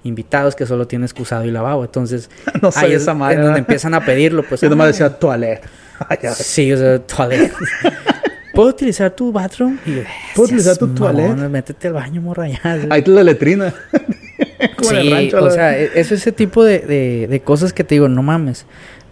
invitados 0.04 0.56
que 0.56 0.66
solo 0.66 0.86
tiene 0.88 1.06
excusado 1.06 1.46
y 1.46 1.52
lavabo. 1.52 1.84
Entonces, 1.84 2.30
No 2.62 2.70
ahí 2.76 2.94
es 2.94 3.02
esa 3.02 3.14
madre, 3.14 3.36
en 3.38 3.42
donde 3.44 3.60
empiezan 3.60 3.94
a 3.94 4.06
pedirlo, 4.06 4.44
pues. 4.44 4.62
Yo 4.62 4.70
nomás 4.70 4.88
decía 4.88 5.10
toilet. 5.10 5.62
Sí, 6.36 6.72
o 6.74 6.78
sea, 6.78 7.00
toilet. 7.00 7.52
¿Puedo 8.54 8.70
utilizar 8.70 9.12
tu 9.12 9.32
bathroom? 9.32 9.78
Y 9.86 9.96
yo, 9.96 10.02
¿Puedo 10.36 10.46
utilizar 10.48 10.78
tu 10.78 10.86
"Seas 10.88 10.98
toilet?" 10.98 11.50
Métete 11.50 11.88
al 11.88 11.94
baño, 11.94 12.22
morra, 12.22 12.48
ya. 12.48 12.60
Ahí 12.90 13.02
te 13.02 13.12
la 13.12 13.24
letrina. 13.24 13.74
Como 14.78 14.92
en 14.92 14.98
el 14.98 15.04
Sí, 15.04 15.10
rancho, 15.14 15.38
a 15.38 15.42
la 15.42 15.48
o 15.48 15.52
sea, 15.52 15.78
e- 15.78 15.92
es 15.96 16.12
ese 16.12 16.32
tipo 16.32 16.64
de, 16.64 16.80
de- 16.80 17.28
de 17.30 17.40
cosas 17.42 17.74
que 17.74 17.84
te 17.84 17.96
digo, 17.96 18.08
no 18.10 18.24
mames. 18.24 18.66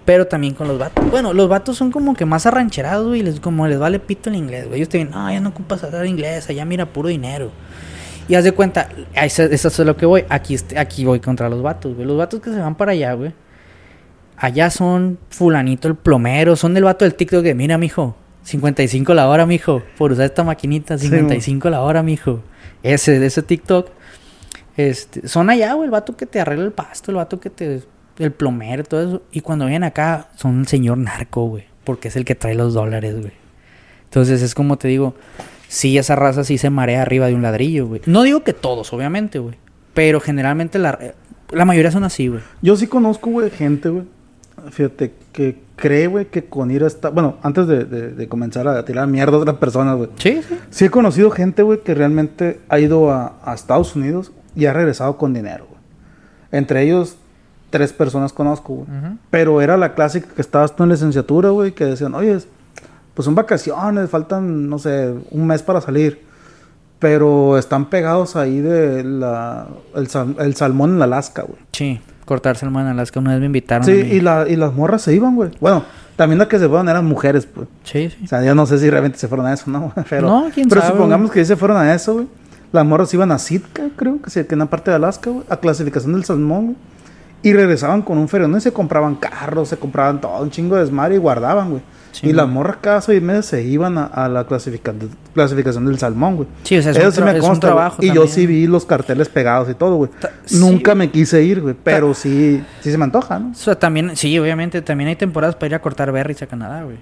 Pero 0.05 0.27
también 0.27 0.53
con 0.53 0.67
los 0.67 0.77
vatos. 0.77 1.09
Bueno, 1.09 1.33
los 1.33 1.47
vatos 1.47 1.77
son 1.77 1.91
como 1.91 2.13
que 2.13 2.25
más 2.25 2.45
arrancherados, 2.45 3.07
güey. 3.07 3.21
y 3.21 3.23
Les, 3.23 3.39
como 3.39 3.67
les 3.67 3.79
vale 3.79 3.99
pito 3.99 4.29
el 4.29 4.35
inglés, 4.35 4.67
güey. 4.67 4.77
Ellos 4.79 4.89
te 4.89 4.97
dicen, 4.97 5.11
no, 5.13 5.31
ya 5.31 5.39
no 5.39 5.49
ocupas 5.49 5.83
hablar 5.83 6.05
inglés. 6.05 6.49
Allá 6.49 6.65
mira, 6.65 6.85
puro 6.85 7.09
dinero. 7.09 7.51
Y 8.27 8.35
haz 8.35 8.43
de 8.43 8.51
cuenta, 8.51 8.89
eso, 9.13 9.43
eso 9.43 9.67
es 9.67 9.79
lo 9.79 9.95
que 9.95 10.05
voy. 10.05 10.25
Aquí, 10.29 10.57
aquí 10.77 11.05
voy 11.05 11.19
contra 11.19 11.49
los 11.49 11.61
vatos, 11.61 11.95
güey. 11.95 12.05
Los 12.05 12.17
vatos 12.17 12.41
que 12.41 12.49
se 12.51 12.59
van 12.59 12.75
para 12.75 12.91
allá, 12.91 13.13
güey. 13.13 13.33
Allá 14.37 14.69
son 14.69 15.19
fulanito 15.29 15.87
el 15.87 15.95
plomero. 15.95 16.55
Son 16.55 16.73
del 16.73 16.83
vato 16.83 17.05
del 17.05 17.15
TikTok 17.15 17.43
de, 17.43 17.55
mira, 17.55 17.77
mijo. 17.77 18.15
55 18.43 19.13
la 19.13 19.29
hora, 19.29 19.45
mijo. 19.45 19.81
Por 19.97 20.11
usar 20.11 20.25
esta 20.25 20.43
maquinita. 20.43 20.97
Sí, 20.97 21.07
55 21.07 21.69
la 21.69 21.81
hora, 21.81 22.03
mijo. 22.03 22.41
Ese, 22.81 23.19
de 23.19 23.27
ese 23.27 23.41
TikTok. 23.41 23.89
Este, 24.75 25.27
son 25.27 25.49
allá, 25.49 25.73
güey, 25.73 25.85
el 25.85 25.91
vato 25.91 26.17
que 26.17 26.25
te 26.25 26.39
arregla 26.39 26.65
el 26.65 26.71
pasto, 26.71 27.11
el 27.11 27.17
vato 27.17 27.39
que 27.39 27.49
te. 27.49 27.83
El 28.19 28.31
plomero, 28.31 28.83
todo 28.83 29.01
eso. 29.01 29.21
Y 29.31 29.41
cuando 29.41 29.65
vienen 29.65 29.83
acá, 29.85 30.29
son 30.35 30.61
el 30.61 30.67
señor 30.67 30.97
narco, 30.97 31.45
güey. 31.47 31.65
Porque 31.83 32.07
es 32.09 32.15
el 32.15 32.25
que 32.25 32.35
trae 32.35 32.55
los 32.55 32.73
dólares, 32.73 33.19
güey. 33.19 33.33
Entonces 34.05 34.41
es 34.41 34.53
como 34.55 34.77
te 34.77 34.87
digo. 34.87 35.15
Sí, 35.67 35.97
esa 35.97 36.15
raza 36.15 36.43
sí 36.43 36.57
se 36.59 36.69
marea 36.69 37.01
arriba 37.01 37.25
de 37.27 37.33
un 37.33 37.41
ladrillo, 37.41 37.87
güey. 37.87 38.01
No 38.05 38.21
digo 38.21 38.43
que 38.43 38.53
todos, 38.53 38.93
obviamente, 38.93 39.39
güey. 39.39 39.55
Pero 39.95 40.19
generalmente 40.19 40.77
la, 40.77 40.99
la 41.51 41.65
mayoría 41.65 41.91
son 41.91 42.03
así, 42.03 42.27
güey. 42.27 42.41
Yo 42.61 42.75
sí 42.75 42.85
conozco, 42.87 43.31
güey, 43.31 43.49
gente, 43.49 43.89
güey. 43.89 44.03
Fíjate 44.69 45.13
que 45.31 45.57
cree, 45.75 46.05
güey, 46.07 46.25
que 46.27 46.45
con 46.45 46.69
ir 46.69 46.83
a 46.83 46.87
esta... 46.87 47.09
Bueno, 47.09 47.37
antes 47.41 47.65
de, 47.67 47.85
de- 47.85 48.11
de 48.11 48.27
comenzar 48.27 48.67
a 48.67 48.85
tirar 48.85 49.07
mierda 49.07 49.35
a 49.37 49.39
otras 49.39 49.57
personas, 49.57 49.97
güey. 49.97 50.09
Sí, 50.19 50.41
sí. 50.47 50.57
Sí 50.69 50.85
he 50.85 50.89
conocido 50.91 51.31
gente, 51.31 51.63
güey, 51.63 51.81
que 51.81 51.95
realmente 51.95 52.59
ha 52.69 52.79
ido 52.79 53.11
a, 53.11 53.39
a 53.43 53.55
Estados 53.55 53.95
Unidos 53.95 54.31
y 54.55 54.67
ha 54.67 54.73
regresado 54.73 55.17
con 55.17 55.33
dinero, 55.33 55.65
güey. 55.67 55.81
Entre 56.51 56.83
ellos, 56.83 57.17
tres 57.73 57.91
personas 57.91 58.31
conozco, 58.31 58.73
güey. 58.75 58.87
Pero 59.31 59.59
era 59.61 59.75
la 59.77 59.95
clásica 59.95 60.27
que 60.33 60.41
estabas 60.41 60.75
tú 60.75 60.83
en 60.83 60.89
licenciatura, 60.89 61.49
güey, 61.49 61.71
que 61.73 61.83
decían, 61.85 62.13
oye, 62.13 62.37
pues 63.15 63.25
son 63.25 63.33
vacaciones, 63.33 64.09
faltan, 64.11 64.69
no 64.69 64.77
sé, 64.77 65.13
un 65.31 65.47
mes 65.47 65.63
para 65.63 65.81
salir. 65.81 66.21
Pero 66.99 67.57
están 67.57 67.89
pegados 67.89 68.35
ahí 68.35 68.61
de 68.61 69.03
la, 69.03 69.67
el, 69.95 70.07
sal- 70.07 70.35
el 70.39 70.55
salmón 70.55 70.95
en 70.95 71.01
Alaska, 71.01 71.41
güey. 71.41 71.59
Sí, 71.73 71.99
cortarse 72.25 72.65
el 72.65 72.71
mano 72.71 72.89
en 72.89 72.93
Alaska. 72.93 73.19
Una 73.19 73.31
vez 73.31 73.39
me 73.41 73.47
invitaron. 73.47 73.85
Sí, 73.85 73.91
y, 73.91 74.21
la, 74.21 74.45
y 74.47 74.55
las 74.55 74.73
morras 74.73 75.01
se 75.01 75.13
iban, 75.13 75.35
güey. 75.35 75.49
Bueno, 75.59 75.83
también 76.15 76.39
las 76.39 76.47
que 76.47 76.59
se 76.59 76.67
fueron 76.69 76.87
eran 76.87 77.05
mujeres, 77.05 77.45
pues. 77.45 77.67
Sí, 77.83 78.09
sí. 78.09 78.23
O 78.23 78.27
sea, 78.27 78.41
yo 78.45 78.55
no 78.55 78.65
sé 78.65 78.77
si 78.77 78.89
realmente 78.89 79.17
se 79.17 79.27
fueron 79.27 79.47
a 79.47 79.53
eso, 79.53 79.69
¿no? 79.69 79.91
Pero, 80.09 80.27
No, 80.29 80.45
quién 80.53 80.69
pero 80.69 80.79
sabe, 80.81 80.93
supongamos 80.93 81.27
güey. 81.27 81.33
que 81.39 81.43
sí 81.43 81.47
se 81.49 81.55
fueron 81.57 81.77
a 81.77 81.93
eso, 81.93 82.13
güey. 82.13 82.27
Las 82.71 82.85
morras 82.85 83.13
iban 83.13 83.31
a 83.31 83.37
Sitka, 83.37 83.83
creo 83.97 84.21
que, 84.21 84.29
sí, 84.29 84.43
que 84.45 84.55
en 84.55 84.59
la 84.59 84.65
parte 84.67 84.89
de 84.89 84.95
Alaska, 84.95 85.29
güey, 85.29 85.45
a 85.49 85.57
clasificación 85.57 86.13
del 86.13 86.23
salmón, 86.23 86.63
güey. 86.65 86.75
Y 87.43 87.53
regresaban 87.53 88.01
con 88.01 88.17
un 88.17 88.27
ferión 88.29 88.55
y 88.57 88.61
se 88.61 88.71
compraban 88.71 89.15
carros, 89.15 89.69
se 89.69 89.77
compraban 89.77 90.19
todo, 90.21 90.41
un 90.41 90.49
chingo 90.49 90.75
de 90.75 90.81
desmadre 90.83 91.15
y 91.15 91.17
guardaban, 91.17 91.69
güey. 91.71 91.81
Sí, 92.13 92.27
y 92.29 92.33
las 92.33 92.47
morras 92.47 92.77
cada 92.79 93.01
seis 93.01 93.21
meses 93.23 93.47
se 93.47 93.63
iban 93.63 93.97
a, 93.97 94.05
a 94.05 94.29
la 94.29 94.45
clasifica- 94.45 94.93
clasificación 95.33 95.85
del 95.87 95.97
salmón, 95.97 96.35
güey. 96.35 96.47
Sí, 96.63 96.77
o 96.77 96.81
sea, 96.81 96.91
es 96.91 96.97
Eso 96.97 97.07
un 97.07 97.13
sí 97.13 97.21
me 97.23 97.31
es 97.31 97.41
un 97.43 97.49
consta, 97.49 97.67
trabajo 97.67 98.03
Y 98.03 98.13
yo 98.13 98.27
sí 98.27 98.45
vi 98.45 98.67
los 98.67 98.85
carteles 98.85 99.29
pegados 99.29 99.67
y 99.69 99.73
todo, 99.73 99.95
güey. 99.95 100.11
Sí. 100.45 100.57
Nunca 100.59 100.93
me 100.93 101.09
quise 101.09 101.41
ir, 101.43 101.59
güey. 101.61 101.75
Pero 101.83 102.13
sí, 102.13 102.63
sí 102.81 102.91
se 102.91 102.97
me 102.99 103.05
antoja, 103.05 103.39
¿no? 103.39 103.49
O 103.49 103.55
sea, 103.55 103.73
también, 103.79 104.15
sí, 104.15 104.37
obviamente, 104.37 104.81
también 104.83 105.07
hay 105.09 105.15
temporadas 105.15 105.55
para 105.55 105.67
ir 105.67 105.75
a 105.75 105.81
cortar 105.81 106.11
berries 106.11 106.41
a 106.43 106.47
Canadá, 106.47 106.83
güey. 106.83 106.97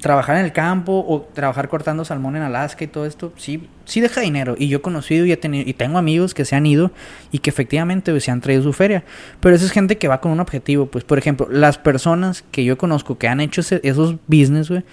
Trabajar 0.00 0.36
en 0.36 0.44
el 0.44 0.52
campo 0.52 1.04
o 1.06 1.22
trabajar 1.22 1.68
cortando 1.68 2.04
salmón 2.04 2.36
en 2.36 2.42
Alaska 2.42 2.84
y 2.84 2.86
todo 2.88 3.06
esto, 3.06 3.32
sí, 3.36 3.68
sí 3.84 4.00
deja 4.00 4.20
dinero. 4.20 4.54
Y 4.58 4.68
yo 4.68 4.78
he 4.78 4.80
conocido 4.80 5.24
y 5.26 5.32
he 5.32 5.36
tenido, 5.36 5.68
y 5.68 5.72
tengo 5.72 5.98
amigos 5.98 6.34
que 6.34 6.44
se 6.44 6.56
han 6.56 6.66
ido 6.66 6.90
y 7.32 7.38
que 7.38 7.50
efectivamente 7.50 8.10
güey, 8.10 8.20
se 8.20 8.30
han 8.30 8.40
traído 8.40 8.62
su 8.62 8.72
feria. 8.72 9.04
Pero 9.40 9.54
esa 9.54 9.64
es 9.64 9.72
gente 9.72 9.98
que 9.98 10.08
va 10.08 10.20
con 10.20 10.32
un 10.32 10.40
objetivo. 10.40 10.86
Pues, 10.86 11.04
por 11.04 11.18
ejemplo, 11.18 11.48
las 11.50 11.78
personas 11.78 12.44
que 12.50 12.64
yo 12.64 12.76
conozco 12.76 13.18
que 13.18 13.28
han 13.28 13.40
hecho 13.40 13.60
esos 13.60 14.16
business, 14.26 14.68
güey, 14.68 14.84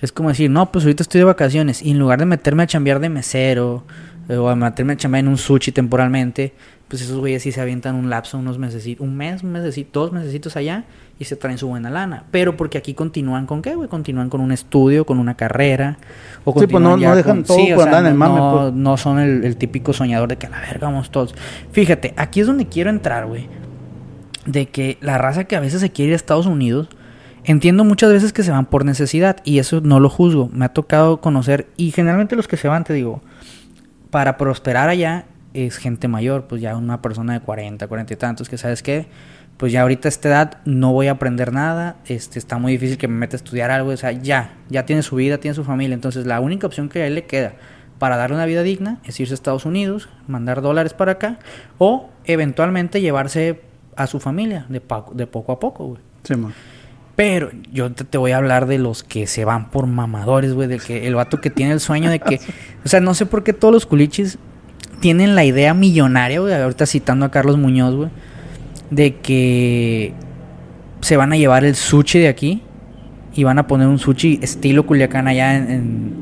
es 0.00 0.12
como 0.12 0.30
decir, 0.30 0.50
no, 0.50 0.72
pues 0.72 0.84
ahorita 0.84 1.02
estoy 1.02 1.18
de 1.18 1.24
vacaciones 1.24 1.82
y 1.82 1.90
en 1.90 1.98
lugar 1.98 2.18
de 2.18 2.26
meterme 2.26 2.62
a 2.62 2.66
chambear 2.66 3.00
de 3.00 3.10
mesero 3.10 3.84
eh, 4.28 4.36
o 4.36 4.48
a 4.48 4.56
meterme 4.56 4.94
a 4.94 4.96
chambear 4.96 5.24
en 5.24 5.28
un 5.28 5.36
sushi 5.36 5.72
temporalmente, 5.72 6.54
pues 6.90 7.00
esos 7.00 7.18
güeyes 7.18 7.42
sí 7.42 7.52
se 7.52 7.60
avientan 7.62 7.94
un 7.94 8.10
lapso, 8.10 8.36
unos 8.36 8.58
meses, 8.58 8.86
un 8.98 9.16
mes, 9.16 9.42
un 9.42 9.52
mesecito, 9.52 10.00
dos 10.00 10.12
mesecitos 10.12 10.56
allá 10.56 10.84
y 11.18 11.24
se 11.24 11.36
traen 11.36 11.56
su 11.56 11.68
buena 11.68 11.88
lana. 11.88 12.24
Pero 12.30 12.56
porque 12.56 12.76
aquí 12.76 12.92
continúan 12.94 13.46
con 13.46 13.62
qué, 13.62 13.74
güey? 13.76 13.88
Continúan 13.88 14.28
con 14.28 14.40
un 14.42 14.50
estudio, 14.52 15.06
con 15.06 15.18
una 15.20 15.36
carrera. 15.36 15.96
O 16.44 16.52
Sí, 16.60 16.66
pues, 16.66 16.82
no- 16.82 16.98
ya 16.98 17.10
no 17.10 17.16
dejan 17.16 17.36
con- 17.38 17.44
todo 17.44 17.56
sí, 17.58 17.72
o 17.72 17.76
por 17.76 17.84
sea, 17.84 17.96
andar 17.98 18.00
en 18.02 18.06
el 18.12 18.18
no- 18.18 18.18
mame, 18.18 18.40
no, 18.40 18.58
pues. 18.58 18.74
no 18.74 18.96
son 18.96 19.18
el, 19.20 19.44
el 19.44 19.56
típico 19.56 19.92
soñador 19.92 20.28
de 20.28 20.36
que 20.36 20.46
a 20.46 20.50
la 20.50 20.60
verga 20.60 20.88
vamos 20.88 21.10
todos. 21.10 21.34
Fíjate, 21.72 22.12
aquí 22.18 22.40
es 22.40 22.46
donde 22.46 22.66
quiero 22.66 22.90
entrar, 22.90 23.26
güey 23.26 23.48
de 24.46 24.66
que 24.66 24.96
la 25.00 25.18
raza 25.18 25.44
que 25.44 25.54
a 25.54 25.60
veces 25.60 25.80
se 25.80 25.90
quiere 25.90 26.08
ir 26.08 26.12
a 26.14 26.16
Estados 26.16 26.46
Unidos, 26.46 26.88
entiendo 27.44 27.84
muchas 27.84 28.10
veces 28.10 28.32
que 28.32 28.42
se 28.42 28.50
van 28.50 28.66
por 28.66 28.84
necesidad 28.84 29.36
y 29.44 29.58
eso 29.58 29.80
no 29.82 30.00
lo 30.00 30.08
juzgo. 30.08 30.48
Me 30.52 30.64
ha 30.64 30.70
tocado 30.70 31.20
conocer 31.20 31.68
y 31.76 31.90
generalmente 31.92 32.36
los 32.36 32.48
que 32.48 32.56
se 32.56 32.66
van, 32.66 32.82
te 32.84 32.94
digo, 32.94 33.20
para 34.10 34.36
prosperar 34.38 34.88
allá 34.88 35.26
es 35.54 35.76
gente 35.76 36.08
mayor, 36.08 36.46
pues 36.46 36.60
ya 36.62 36.76
una 36.76 37.02
persona 37.02 37.34
de 37.34 37.40
40, 37.40 37.86
40 37.86 38.12
y 38.12 38.16
tantos 38.16 38.48
que 38.48 38.58
sabes 38.58 38.82
que 38.82 39.06
pues 39.56 39.72
ya 39.72 39.82
ahorita 39.82 40.08
a 40.08 40.10
esta 40.10 40.28
edad 40.28 40.58
no 40.64 40.92
voy 40.92 41.08
a 41.08 41.12
aprender 41.12 41.52
nada, 41.52 41.96
este 42.06 42.38
está 42.38 42.56
muy 42.56 42.72
difícil 42.72 42.96
que 42.96 43.08
me 43.08 43.14
meta 43.14 43.36
a 43.36 43.38
estudiar 43.38 43.70
algo, 43.70 43.90
o 43.90 43.96
sea, 43.96 44.10
ya, 44.10 44.54
ya 44.70 44.86
tiene 44.86 45.02
su 45.02 45.16
vida, 45.16 45.36
tiene 45.38 45.54
su 45.54 45.64
familia, 45.64 45.92
entonces 45.92 46.24
la 46.24 46.40
única 46.40 46.66
opción 46.66 46.88
que 46.88 47.02
a 47.02 47.06
él 47.06 47.14
le 47.14 47.26
queda 47.26 47.52
para 47.98 48.16
darle 48.16 48.36
una 48.36 48.46
vida 48.46 48.62
digna 48.62 49.00
es 49.04 49.20
irse 49.20 49.34
a 49.34 49.36
Estados 49.36 49.66
Unidos, 49.66 50.08
mandar 50.26 50.62
dólares 50.62 50.94
para 50.94 51.12
acá 51.12 51.38
o 51.76 52.08
eventualmente 52.24 53.02
llevarse 53.02 53.60
a 53.96 54.06
su 54.06 54.18
familia 54.18 54.64
de, 54.70 54.80
poco 54.80 55.52
a 55.52 55.60
poco, 55.60 55.84
güey. 55.88 56.00
Sí, 56.24 56.34
man. 56.36 56.54
Pero 57.14 57.50
yo 57.70 57.92
te, 57.92 58.04
te 58.04 58.16
voy 58.16 58.30
a 58.30 58.38
hablar 58.38 58.66
de 58.66 58.78
los 58.78 59.04
que 59.04 59.26
se 59.26 59.44
van 59.44 59.70
por 59.70 59.86
mamadores, 59.86 60.54
güey. 60.54 60.68
De 60.68 60.78
que 60.78 61.06
el 61.06 61.14
vato 61.14 61.38
que 61.42 61.50
tiene 61.50 61.72
el 61.72 61.80
sueño 61.80 62.08
de 62.08 62.18
que. 62.18 62.40
O 62.84 62.88
sea, 62.88 63.00
no 63.00 63.12
sé 63.12 63.26
por 63.26 63.44
qué 63.44 63.52
todos 63.52 63.74
los 63.74 63.84
culichis 63.84 64.38
tienen 65.00 65.34
la 65.34 65.44
idea 65.44 65.74
millonaria, 65.74 66.40
güey. 66.40 66.54
Ahorita 66.54 66.86
citando 66.86 67.26
a 67.26 67.30
Carlos 67.30 67.56
Muñoz, 67.58 67.94
güey. 67.94 68.08
De 68.90 69.16
que 69.16 70.12
se 71.00 71.16
van 71.16 71.32
a 71.32 71.36
llevar 71.36 71.64
el 71.64 71.74
sushi 71.74 72.18
de 72.18 72.28
aquí 72.28 72.62
y 73.34 73.44
van 73.44 73.58
a 73.58 73.66
poner 73.66 73.86
un 73.86 73.98
sushi 73.98 74.40
estilo 74.42 74.84
Culiacán 74.86 75.28
allá 75.28 75.56
en, 75.56 75.70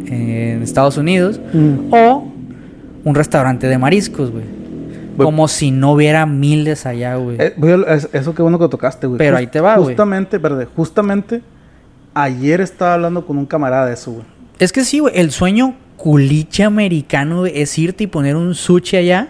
en- 0.06 0.12
en 0.12 0.62
Estados 0.62 0.96
Unidos. 0.98 1.40
Mm. 1.52 1.92
O 1.92 2.30
un 3.04 3.14
restaurante 3.14 3.66
de 3.66 3.78
mariscos, 3.78 4.30
güey. 4.30 4.44
Como 5.16 5.48
si 5.48 5.72
no 5.72 5.92
hubiera 5.92 6.26
miles 6.26 6.86
allá, 6.86 7.16
güey. 7.16 7.38
Eh, 7.40 7.54
eso 8.12 8.34
qué 8.36 8.42
bueno 8.42 8.58
que 8.58 8.68
tocaste, 8.68 9.08
güey. 9.08 9.18
Pero 9.18 9.36
ahí 9.36 9.48
te 9.48 9.60
va, 9.60 9.74
güey. 9.76 9.88
Justamente, 9.88 10.38
perdón, 10.38 10.68
justamente 10.76 11.42
ayer 12.14 12.60
estaba 12.60 12.94
hablando 12.94 13.26
con 13.26 13.36
un 13.38 13.46
camarada 13.46 13.86
de 13.86 13.94
eso, 13.94 14.12
güey. 14.12 14.24
Es 14.60 14.72
que 14.72 14.84
sí, 14.84 15.00
güey. 15.00 15.14
El 15.18 15.32
sueño 15.32 15.74
culiche 15.98 16.64
americano 16.64 17.44
es 17.44 17.76
irte 17.78 18.04
y 18.04 18.06
poner 18.06 18.36
un 18.36 18.54
sushi 18.54 18.96
allá. 18.96 19.28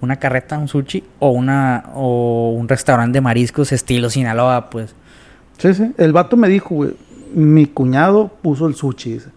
Una 0.00 0.16
carreta, 0.16 0.58
un 0.58 0.68
sushi. 0.68 1.02
O 1.18 1.30
una 1.30 1.90
o 1.94 2.54
un 2.56 2.68
restaurante 2.68 3.16
de 3.16 3.20
mariscos 3.20 3.72
estilo 3.72 4.10
Sinaloa, 4.10 4.70
pues. 4.70 4.94
Sí, 5.58 5.74
sí. 5.74 5.92
El 5.96 6.12
vato 6.12 6.36
me 6.36 6.48
dijo, 6.48 6.74
güey, 6.74 6.90
mi 7.34 7.66
cuñado 7.66 8.30
puso 8.42 8.66
el 8.66 8.74
sushi, 8.74 9.14
dice. 9.14 9.30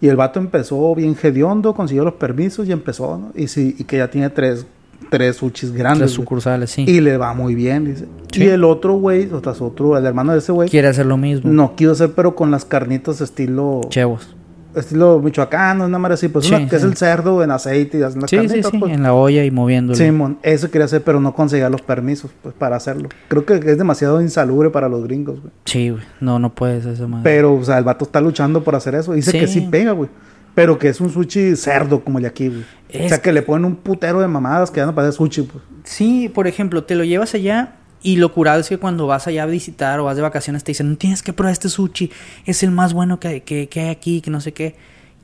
Y 0.00 0.08
el 0.08 0.16
vato 0.16 0.38
empezó 0.38 0.94
bien 0.94 1.16
hediondo, 1.22 1.74
consiguió 1.74 2.04
los 2.04 2.14
permisos 2.14 2.68
y 2.68 2.72
empezó, 2.72 3.16
¿no? 3.16 3.32
Y 3.34 3.46
sí, 3.48 3.74
y 3.78 3.84
que 3.84 3.98
ya 3.98 4.10
tiene 4.10 4.28
tres, 4.30 4.66
tres 5.10 5.36
sushis 5.36 5.70
grandes. 5.72 6.08
güey. 6.08 6.14
sucursales, 6.14 6.70
sí. 6.70 6.84
Y 6.86 7.00
le 7.00 7.16
va 7.16 7.32
muy 7.32 7.54
bien, 7.54 7.84
dice. 7.84 8.06
Sí. 8.32 8.44
Y 8.44 8.48
el 8.48 8.64
otro 8.64 8.94
güey, 8.94 9.30
o 9.32 9.40
sea, 9.40 9.52
otro, 9.64 9.96
el 9.96 10.04
hermano 10.04 10.32
de 10.32 10.38
ese 10.38 10.52
güey, 10.52 10.68
Quiere 10.68 10.88
hacer 10.88 11.06
lo 11.06 11.16
mismo. 11.16 11.50
no 11.50 11.76
quiso 11.76 11.92
hacer, 11.92 12.12
pero 12.14 12.34
con 12.34 12.50
las 12.50 12.64
carnitas 12.64 13.20
estilo 13.20 13.82
Chevos. 13.88 14.34
Estilo 14.74 15.20
michoacano, 15.20 15.86
una 15.86 15.98
madre 15.98 16.14
así, 16.14 16.28
pues 16.28 16.46
Sí, 16.46 16.54
una 16.54 16.68
que 16.68 16.76
es 16.76 16.82
el 16.82 16.96
cerdo 16.96 17.42
en 17.42 17.50
aceite 17.50 17.98
y 17.98 18.02
hacen 18.02 18.20
las 18.20 18.30
Sí, 18.30 18.38
sí. 18.48 18.60
pues. 18.78 18.92
En 18.92 19.02
la 19.02 19.14
olla 19.14 19.44
y 19.44 19.50
moviéndolo. 19.50 19.96
Simón, 19.96 20.38
eso 20.42 20.70
quería 20.70 20.86
hacer, 20.86 21.02
pero 21.02 21.20
no 21.20 21.34
conseguía 21.34 21.68
los 21.70 21.82
permisos 21.82 22.30
pues, 22.42 22.54
para 22.54 22.76
hacerlo. 22.76 23.08
Creo 23.28 23.44
que 23.44 23.54
es 23.54 23.78
demasiado 23.78 24.20
insalubre 24.20 24.70
para 24.70 24.88
los 24.88 25.04
gringos, 25.04 25.40
güey. 25.40 25.52
Sí, 25.64 25.90
güey. 25.90 26.02
No, 26.20 26.38
no 26.38 26.54
puedes 26.54 26.84
eso, 26.86 27.08
madre. 27.08 27.22
Pero, 27.24 27.54
o 27.54 27.64
sea, 27.64 27.78
el 27.78 27.84
vato 27.84 28.04
está 28.04 28.20
luchando 28.20 28.62
por 28.64 28.74
hacer 28.74 28.94
eso. 28.94 29.12
Dice 29.12 29.32
que 29.38 29.46
sí 29.46 29.62
pega, 29.62 29.92
güey. 29.92 30.10
Pero 30.54 30.78
que 30.78 30.88
es 30.88 31.00
un 31.00 31.10
sushi 31.10 31.56
cerdo 31.56 32.04
como 32.04 32.18
el 32.18 32.22
de 32.22 32.28
aquí, 32.28 32.48
güey. 32.48 33.04
O 33.04 33.08
sea, 33.08 33.20
que 33.20 33.32
le 33.32 33.42
ponen 33.42 33.64
un 33.64 33.76
putero 33.76 34.20
de 34.20 34.28
mamadas 34.28 34.70
que 34.70 34.78
ya 34.78 34.86
no 34.86 34.94
parece 34.94 35.16
sushi, 35.16 35.42
pues. 35.42 35.64
Sí, 35.82 36.30
por 36.32 36.46
ejemplo, 36.46 36.84
te 36.84 36.94
lo 36.94 37.04
llevas 37.04 37.34
allá 37.34 37.74
y 38.04 38.16
lo 38.16 38.32
curado 38.32 38.60
es 38.60 38.68
que 38.68 38.76
cuando 38.76 39.06
vas 39.06 39.26
allá 39.26 39.44
a 39.44 39.46
visitar 39.46 39.98
o 39.98 40.04
vas 40.04 40.14
de 40.14 40.20
vacaciones 40.22 40.62
te 40.62 40.72
dicen, 40.72 40.90
no 40.90 40.96
tienes 40.96 41.22
que 41.22 41.32
probar 41.32 41.52
este 41.52 41.70
sushi, 41.70 42.12
es 42.44 42.62
el 42.62 42.70
más 42.70 42.92
bueno 42.92 43.18
que, 43.18 43.42
que, 43.42 43.66
que 43.68 43.80
hay 43.80 43.88
aquí, 43.88 44.20
que 44.20 44.30
no 44.30 44.42
sé 44.42 44.52
qué. 44.52 44.76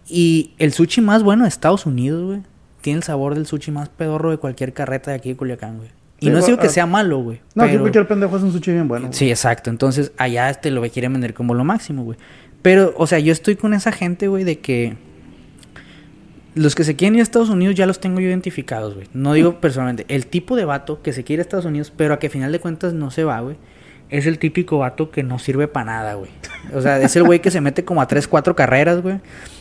Y 0.09 0.55
el 0.59 0.73
sushi 0.73 1.03
más 1.03 1.23
bueno 1.23 1.45
de 1.45 1.51
Estados 1.51 1.85
Unidos, 1.85 2.25
güey, 2.25 2.41
tiene 2.81 2.97
el 2.97 3.03
sabor 3.03 3.35
del 3.35 3.47
sushi 3.47 3.71
más 3.71 3.91
pedorro 3.91 4.31
de 4.31 4.39
cualquier 4.39 4.73
carreta 4.73 5.11
de 5.11 5.19
aquí 5.19 5.29
de 5.29 5.37
Culiacán, 5.37 5.77
güey. 5.77 5.91
Y 6.21 6.27
Sí, 6.27 6.33
no 6.33 6.41
digo 6.45 6.59
que 6.59 6.69
ah, 6.69 6.71
sea 6.71 6.87
malo, 6.87 7.19
güey. 7.19 7.41
No, 7.55 7.65
pero- 7.65 7.81
cualquier 7.81 8.09
pendejo 8.09 8.37
es 8.39 8.43
un 8.43 8.51
sushi 8.53 8.73
bien 8.73 8.89
bueno. 8.89 9.09
güey. 9.09 9.19
Sí, 9.19 9.29
exacto. 9.29 9.69
Entonces, 9.69 10.13
allá 10.17 10.49
este 10.49 10.71
lo 10.71 10.81
quieren 10.91 11.13
vender 11.13 11.35
como 11.35 11.53
lo 11.53 11.65
máximo, 11.65 12.03
güey. 12.03 12.19
Pero, 12.63 12.95
o 12.97 13.07
sea, 13.07 13.19
yo 13.19 13.33
estoy 13.33 13.57
con 13.57 13.75
esa 13.75 13.93
gente, 13.93 14.29
güey, 14.29 14.45
de 14.45 14.59
que 14.59 14.97
los 16.55 16.75
que 16.75 16.85
se 16.85 16.97
quieren 16.97 17.15
ir 17.15 17.21
a 17.21 17.23
Estados 17.23 17.49
Unidos 17.49 17.75
ya 17.77 17.87
los 17.87 18.01
tengo 18.01 18.21
yo 18.21 18.29
identificados, 18.29 18.95
güey. 18.95 19.07
No 19.13 19.35
digo 19.35 19.61
personalmente. 19.61 20.05
El 20.09 20.27
tipo 20.27 20.57
de 20.57 20.65
vato 20.65 21.03
que 21.03 21.13
se 21.13 21.25
quiere 21.25 21.41
a 21.41 21.45
Estados 21.45 21.65
Unidos, 21.65 21.93
pero 21.97 22.15
a 22.15 22.19
que 22.19 22.29
final 22.29 22.51
de 22.53 22.59
cuentas 22.59 22.93
no 22.93 23.11
se 23.11 23.25
va, 23.25 23.41
güey. 23.41 23.57
Es 24.09 24.27
el 24.27 24.41
típico 24.41 24.79
vato 24.79 25.13
que 25.13 25.23
no 25.23 25.39
sirve 25.39 25.69
para 25.69 25.87
nada, 25.87 26.15
güey. 26.15 26.31
O 26.75 26.81
sea, 26.81 27.01
es 27.01 27.15
el 27.15 27.23
güey 27.23 27.41
que 27.41 27.53
se 27.53 27.61
mete 27.61 27.85
como 27.85 28.03
a 28.03 28.09
3, 28.09 28.27
4 28.27 28.57
carreras, 28.57 29.01
güey. 29.01 29.21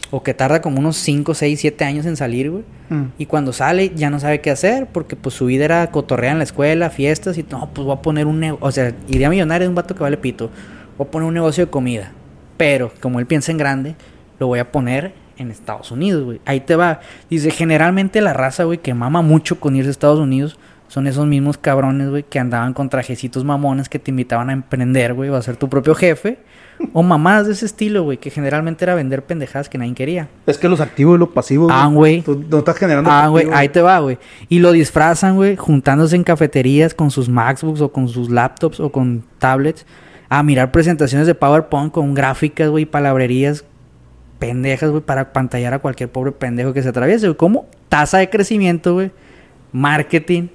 O 0.10 0.24
que 0.24 0.34
tarda 0.34 0.62
como 0.62 0.80
unos 0.80 0.98
5, 0.98 1.36
6, 1.36 1.60
7 1.60 1.86
años 1.86 2.06
en 2.08 2.18
salir, 2.18 2.50
güey. 2.50 2.64
Mm. 2.90 3.04
Y 3.20 3.28
cuando 3.28 3.54
sale 3.54 3.92
ya 3.96 4.10
no 4.10 4.20
sabe 4.20 4.42
qué 4.42 4.50
hacer 4.50 4.88
porque 4.92 5.16
pues 5.16 5.36
su 5.36 5.46
vida 5.46 5.66
era 5.66 5.92
cotorrear 5.92 6.32
en 6.32 6.40
la 6.40 6.46
escuela, 6.46 6.90
fiestas 6.90 7.38
y 7.38 7.46
no, 7.50 7.70
pues 7.72 7.86
voy 7.86 7.96
a 7.96 8.02
poner 8.02 8.26
un 8.26 8.40
negocio, 8.40 8.66
o 8.66 8.72
sea, 8.72 8.96
idea 9.08 9.30
millonaria 9.30 9.66
es 9.66 9.70
un 9.70 9.76
vato 9.76 9.94
que 9.94 10.02
vale 10.02 10.18
pito. 10.18 10.50
Voy 10.98 11.06
a 11.08 11.12
poner 11.12 11.28
un 11.28 11.36
negocio 11.36 11.66
de 11.66 11.70
comida. 11.70 12.12
Pero 12.58 12.92
como 13.00 13.20
él 13.20 13.28
piensa 13.28 13.52
en 13.52 13.60
grande, 13.60 13.96
lo 14.40 14.48
voy 14.48 14.58
a 14.58 14.72
poner 14.72 15.14
en 15.40 15.52
Estados 15.52 15.92
Unidos, 15.92 16.24
güey. 16.24 16.42
Ahí 16.46 16.60
te 16.60 16.76
va. 16.76 17.00
Dice, 17.30 17.52
generalmente 17.52 18.22
la 18.22 18.34
raza, 18.34 18.66
güey, 18.66 18.80
que 18.80 18.94
mama 18.94 19.22
mucho 19.22 19.60
con 19.60 19.76
irse 19.76 19.88
a 19.88 19.92
Estados 19.92 20.20
Unidos, 20.20 20.60
son 20.88 21.08
esos 21.08 21.28
mismos 21.28 21.58
cabrones, 21.58 22.10
güey, 22.10 22.24
que 22.24 22.40
andaban 22.40 22.74
con 22.74 22.90
trajecitos 22.90 23.46
mamones 23.46 23.90
que 23.90 24.00
te 24.00 24.12
invitaban 24.12 24.50
a 24.50 24.54
emprender, 24.54 25.14
güey, 25.14 25.30
o 25.30 25.36
a 25.36 25.42
ser 25.42 25.56
tu 25.56 25.70
propio 25.70 25.96
jefe. 25.96 26.40
O 26.94 27.04
mamás 27.04 27.46
de 27.46 27.54
ese 27.54 27.66
estilo, 27.66 28.04
güey, 28.04 28.18
que 28.18 28.30
generalmente 28.30 28.86
era 28.86 28.96
vender 28.96 29.24
pendejadas 29.24 29.68
que 29.68 29.78
nadie 29.78 29.94
quería. 29.94 30.30
Es 30.48 30.58
que 30.58 30.70
los 30.70 30.80
activos 30.80 31.18
y 31.18 31.20
los 31.20 31.30
pasivos. 31.30 31.72
Ah, 31.74 31.88
güey. 31.88 32.22
Tú 32.22 32.44
no 32.50 32.60
estás 32.60 32.78
generando. 32.78 33.12
Ah, 33.12 33.28
güey, 33.28 33.48
ahí 33.52 33.70
te 33.70 33.82
va, 33.82 34.00
güey. 34.00 34.18
Y 34.48 34.60
lo 34.60 34.72
disfrazan, 34.72 35.36
güey, 35.36 35.58
juntándose 35.58 36.16
en 36.16 36.24
cafeterías 36.24 36.94
con 36.94 37.12
sus 37.12 37.28
MacBooks 37.28 37.82
o 37.82 37.92
con 37.92 38.08
sus 38.08 38.30
laptops 38.30 38.80
o 38.80 38.92
con 38.92 39.24
tablets 39.40 39.86
a 40.30 40.42
mirar 40.44 40.72
presentaciones 40.72 41.28
de 41.28 41.36
PowerPoint 41.36 41.92
con 41.92 42.14
gráficas, 42.14 42.70
güey, 42.70 42.86
palabrerías 42.86 43.66
pendejas, 44.40 44.90
güey, 44.90 45.04
para 45.04 45.34
pantallar 45.34 45.74
a 45.74 45.80
cualquier 45.80 46.10
pobre 46.10 46.32
pendejo 46.32 46.74
que 46.74 46.82
se 46.82 46.90
atraviese, 46.90 47.28
güey. 47.28 47.38
Como 47.38 47.68
tasa 47.90 48.18
de 48.20 48.30
crecimiento, 48.30 48.94
güey, 48.94 49.12
marketing, 49.72 50.48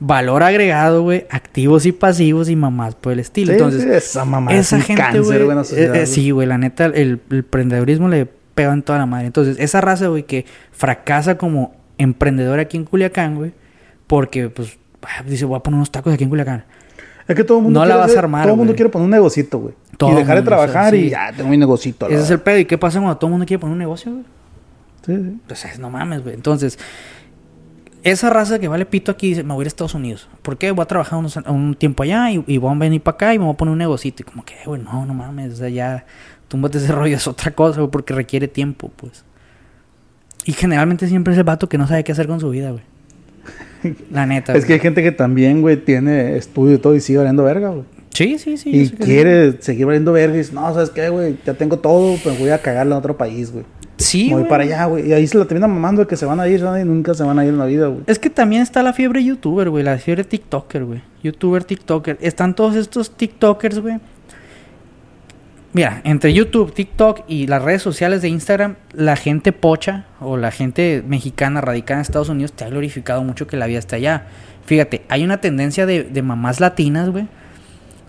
valor 0.00 0.42
agregado, 0.42 1.02
güey, 1.02 1.26
activos 1.30 1.86
y 1.86 1.92
pasivos 1.92 2.48
y 2.48 2.56
mamás 2.56 2.94
por 2.94 3.12
el 3.12 3.20
estilo. 3.20 3.48
Sí, 3.48 3.52
Entonces, 3.54 3.82
sí, 3.82 3.88
esa 3.90 4.24
mamá 4.24 4.52
es 4.52 4.66
esa 4.66 4.76
un 4.76 4.82
gente, 4.82 5.02
cáncer, 5.02 5.44
güey. 5.44 5.58
eh, 5.58 5.64
sociedad, 5.64 5.94
eh, 5.94 5.98
güey. 5.98 6.06
sí, 6.06 6.30
güey, 6.30 6.46
la 6.46 6.58
neta, 6.58 6.86
el, 6.86 6.94
el 6.94 7.20
emprendedurismo 7.38 8.08
le 8.08 8.26
pega 8.54 8.72
en 8.72 8.82
toda 8.82 8.98
la 8.98 9.06
madre. 9.06 9.26
Entonces, 9.26 9.56
esa 9.58 9.80
raza, 9.80 10.08
güey, 10.08 10.24
que 10.24 10.44
fracasa 10.72 11.36
como 11.38 11.74
emprendedor 11.98 12.58
aquí 12.58 12.76
en 12.76 12.84
Culiacán, 12.84 13.36
güey, 13.36 13.52
porque, 14.06 14.48
pues, 14.50 14.78
ah, 15.02 15.22
dice, 15.26 15.44
voy 15.44 15.56
a 15.56 15.60
poner 15.60 15.76
unos 15.76 15.90
tacos 15.90 16.12
aquí 16.12 16.24
en 16.24 16.30
Culiacán. 16.30 16.64
Es 17.26 17.34
que 17.34 17.44
todo 17.44 17.58
el 17.58 17.64
mundo 17.64 17.80
No 17.80 17.86
la 17.86 18.04
quiere 18.04 18.16
a 18.16 18.18
armar, 18.18 18.42
Todo 18.42 18.52
el 18.52 18.58
mundo 18.58 18.74
quiere 18.74 18.90
poner 18.90 19.04
un 19.06 19.10
negocito, 19.10 19.58
güey. 19.58 19.74
Todo 19.96 20.12
Y 20.12 20.14
dejar 20.16 20.36
de 20.38 20.42
trabajar 20.42 20.94
y 20.94 21.10
ya 21.10 21.32
tengo 21.32 21.50
mi 21.50 21.56
negocito. 21.56 22.08
Ese 22.08 22.22
es 22.22 22.30
el 22.30 22.40
pedo. 22.40 22.58
¿Y 22.58 22.64
qué 22.64 22.78
pasa 22.78 22.98
cuando 22.98 23.16
todo 23.16 23.28
el 23.28 23.32
mundo 23.32 23.46
quiere 23.46 23.60
poner 23.60 23.72
un 23.72 23.78
negocio, 23.78 24.12
güey? 24.12 24.24
Sí, 25.06 25.16
sí. 25.16 25.38
Pues 25.46 25.78
no 25.78 25.90
mames, 25.90 26.22
güey. 26.22 26.34
Entonces, 26.34 26.78
esa 28.02 28.30
raza 28.30 28.58
que 28.58 28.68
vale 28.68 28.84
pito 28.86 29.12
aquí 29.12 29.28
dice, 29.30 29.42
me 29.44 29.54
voy 29.54 29.62
a 29.62 29.64
ir 29.64 29.66
a 29.66 29.68
Estados 29.68 29.94
Unidos. 29.94 30.28
¿Por 30.42 30.58
qué? 30.58 30.70
Voy 30.72 30.82
a 30.82 30.86
trabajar 30.86 31.18
unos- 31.18 31.36
un 31.36 31.74
tiempo 31.74 32.02
allá 32.02 32.30
y, 32.30 32.42
y 32.46 32.58
voy 32.58 32.74
a 32.74 32.78
venir 32.78 33.00
para 33.02 33.14
acá 33.14 33.34
y 33.34 33.38
me 33.38 33.44
voy 33.44 33.54
a 33.54 33.56
poner 33.56 33.72
un 33.72 33.78
negocito. 33.78 34.22
Y 34.22 34.24
como 34.24 34.44
que, 34.44 34.54
güey, 34.66 34.82
no, 34.82 35.06
no 35.06 35.14
mames. 35.14 35.52
O 35.54 35.56
sea, 35.56 35.68
ya, 35.68 36.04
túmbate 36.48 36.78
ese 36.78 36.92
rollo, 36.92 37.16
es 37.16 37.26
otra 37.26 37.50
cosa, 37.52 37.80
güey, 37.80 37.90
porque 37.90 38.14
requiere 38.14 38.48
tiempo, 38.48 38.90
pues. 38.96 39.24
Y 40.46 40.52
generalmente 40.52 41.06
siempre 41.08 41.32
es 41.32 41.38
el 41.38 41.44
vato 41.44 41.68
que 41.68 41.78
no 41.78 41.86
sabe 41.86 42.04
qué 42.04 42.12
hacer 42.12 42.26
con 42.26 42.40
su 42.40 42.50
vida, 42.50 42.70
güey. 42.70 42.82
La 44.10 44.26
neta. 44.26 44.52
Es 44.56 44.64
que 44.64 44.74
hay 44.74 44.80
gente 44.80 45.02
que 45.02 45.12
también, 45.12 45.60
güey, 45.62 45.76
tiene 45.76 46.36
estudio 46.36 46.74
y 46.76 46.78
todo 46.78 46.94
y 46.94 47.00
sigue 47.00 47.18
valiendo 47.18 47.44
verga, 47.44 47.68
güey. 47.70 47.84
Sí, 48.14 48.38
sí, 48.38 48.56
sí. 48.56 48.70
y 48.72 48.88
que 48.90 49.04
quiere 49.04 49.60
seguir 49.60 49.86
valiendo 49.86 50.12
verga 50.12 50.36
y 50.36 50.38
dice, 50.38 50.52
no, 50.54 50.72
¿sabes 50.72 50.90
qué, 50.90 51.08
güey? 51.08 51.36
Ya 51.44 51.54
tengo 51.54 51.78
todo, 51.78 52.16
pero 52.22 52.36
voy 52.36 52.50
a 52.50 52.58
cagarla 52.58 52.94
en 52.94 52.98
otro 52.98 53.16
país, 53.16 53.52
güey. 53.52 53.64
Sí, 53.96 54.30
voy 54.30 54.40
güey. 54.40 54.48
para 54.48 54.64
allá, 54.64 54.84
güey. 54.86 55.08
Y 55.08 55.12
ahí 55.12 55.26
se 55.26 55.36
la 55.36 55.44
termina 55.44 55.66
mamando 55.66 56.02
de 56.02 56.06
que 56.08 56.16
se 56.16 56.24
van 56.24 56.38
a 56.40 56.48
ir, 56.48 56.62
¿no? 56.62 56.78
Y 56.78 56.84
nunca 56.84 57.12
se 57.14 57.24
van 57.24 57.38
a 57.38 57.44
ir 57.44 57.50
en 57.50 57.58
la 57.58 57.66
vida, 57.66 57.88
güey. 57.88 58.02
Es 58.06 58.18
que 58.18 58.30
también 58.30 58.62
está 58.62 58.82
la 58.82 58.92
fiebre 58.92 59.22
youtuber, 59.22 59.68
güey. 59.68 59.84
La 59.84 59.98
fiebre 59.98 60.24
TikToker, 60.24 60.84
güey. 60.84 61.02
Youtuber, 61.22 61.64
TikToker. 61.64 62.18
Están 62.20 62.54
todos 62.54 62.76
estos 62.76 63.16
TikTokers, 63.16 63.80
güey. 63.80 63.98
Mira, 65.72 66.00
entre 66.04 66.32
YouTube, 66.32 66.72
TikTok 66.72 67.22
y 67.26 67.48
las 67.48 67.60
redes 67.60 67.82
sociales 67.82 68.22
de 68.22 68.28
Instagram, 68.28 68.76
la 68.92 69.16
gente 69.16 69.52
pocha 69.52 70.06
o 70.20 70.36
la 70.36 70.52
gente 70.52 71.02
mexicana 71.04 71.60
radicada 71.60 71.98
en 71.98 72.02
Estados 72.02 72.28
Unidos 72.28 72.52
te 72.52 72.62
ha 72.62 72.68
glorificado 72.68 73.24
mucho 73.24 73.48
que 73.48 73.56
la 73.56 73.66
vida 73.66 73.80
está 73.80 73.96
allá. 73.96 74.26
Fíjate, 74.66 75.02
hay 75.08 75.24
una 75.24 75.40
tendencia 75.40 75.84
de, 75.84 76.04
de 76.04 76.22
mamás 76.22 76.60
latinas, 76.60 77.10
güey, 77.10 77.26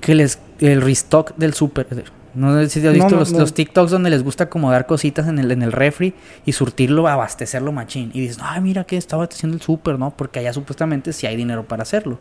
que 0.06 0.14
les. 0.16 0.40
El 0.60 0.82
restock 0.82 1.36
del 1.36 1.54
súper. 1.54 1.88
No 2.36 2.54
sé 2.54 2.70
si 2.70 2.80
has 2.80 2.86
No, 2.86 2.92
visto 2.94 3.10
no, 3.12 3.20
los, 3.20 3.32
no. 3.32 3.40
los 3.40 3.54
TikToks 3.54 3.92
donde 3.92 4.10
les 4.10 4.24
gusta 4.24 4.46
acomodar 4.46 4.86
cositas 4.86 5.28
en 5.28 5.40
el, 5.40 5.52
en 5.52 5.64
el 5.64 5.72
refri 5.72 6.14
y 6.46 6.52
surtirlo, 6.52 7.08
abastecerlo 7.08 7.72
machín. 7.72 8.12
Y 8.14 8.22
dices, 8.22 8.38
ay, 8.42 8.62
mira 8.62 8.84
que 8.84 8.98
estaba 8.98 9.24
haciendo 9.24 9.56
el 9.56 9.62
súper, 9.64 9.98
¿no? 9.98 10.12
Porque 10.16 10.40
allá 10.40 10.54
supuestamente 10.54 11.12
sí 11.14 11.26
hay 11.28 11.36
dinero 11.38 11.68
para 11.68 11.84
hacerlo. 11.84 12.20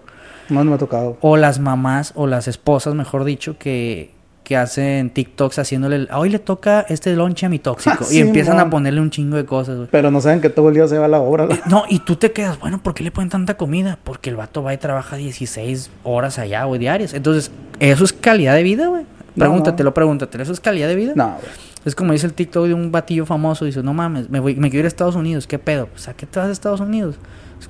No, 0.49 0.63
no 0.65 0.71
me 0.71 0.77
ha 0.77 0.79
tocado. 0.79 1.19
O 1.21 1.37
las 1.37 1.59
mamás, 1.59 2.13
o 2.15 2.27
las 2.27 2.49
esposas, 2.49 2.95
mejor 2.95 3.25
dicho, 3.25 3.59
que, 3.59 4.14
que 4.45 4.57
hacen 4.57 5.11
TikToks 5.11 5.59
haciéndole, 5.59 6.07
hoy 6.13 6.29
le 6.29 6.39
toca 6.39 6.85
este 6.89 7.17
lonche 7.17 7.47
a 7.47 7.49
mi 7.49 7.59
tóxico. 7.59 7.97
Ah, 8.01 8.07
y 8.13 8.19
empiezan 8.19 8.61
a 8.61 8.71
ponerle 8.71 9.01
un 9.01 9.11
chingo 9.11 9.37
de 9.37 9.47
cosas, 9.47 9.77
güey. 9.77 9.89
Pero 9.91 10.11
no 10.11 10.21
saben 10.21 10.41
que 10.41 10.51
todo 10.51 10.69
el 10.69 10.75
día 10.75 10.87
se 10.87 10.99
va 10.99 11.07
a 11.07 11.09
la 11.09 11.19
obra. 11.21 11.47
¿no? 11.47 11.57
No, 11.67 11.85
y 11.89 12.01
tú 12.01 12.17
te 12.17 12.33
quedas, 12.33 12.61
bueno, 12.61 12.83
¿por 12.83 12.95
qué 12.95 13.03
le 13.03 13.11
ponen 13.11 13.31
tanta 13.31 13.57
comida? 13.57 13.99
Porque 14.05 14.31
el 14.31 14.37
vato 14.37 14.63
va 14.63 14.75
y 14.75 14.77
trabaja 14.77 15.17
16 15.17 15.91
horas 16.05 16.39
allá, 16.39 16.65
güey, 16.65 16.79
diarias. 16.79 17.15
Entonces, 17.15 17.51
¿eso 17.81 18.05
es 18.05 18.13
calidad 18.13 18.55
de 18.55 18.63
vida, 18.63 18.87
güey? 18.87 19.03
No. 19.35 19.47
Pregúntatelo, 19.47 19.95
pregúntatelo. 19.95 20.43
¿Eso 20.43 20.53
es 20.53 20.61
calidad 20.61 20.89
de 20.89 20.95
vida? 20.95 21.13
No, 21.17 21.39
güey. 21.41 21.75
Es 21.85 21.95
como 21.95 22.13
dice 22.13 22.27
el 22.27 22.33
TikTok 22.33 22.67
de 22.67 22.75
un 22.75 22.93
batillo 22.93 23.27
famoso. 23.27 23.65
Dice, 23.65 23.83
no 23.83 23.93
mames, 23.93 24.31
me, 24.31 24.41
voy, 24.41 24.57
me 24.57 24.71
quiero 24.71 24.81
ir 24.81 24.85
a 24.87 24.89
Estados 24.89 25.17
Unidos. 25.17 25.47
¿Qué 25.47 25.59
pedo? 25.59 25.87
Pues, 25.87 26.09
¿a 26.09 26.15
qué 26.15 26.27
te 26.27 26.39
vas 26.39 26.49
a 26.49 26.53
Estados 26.53 26.81
Unidos? 26.81 27.17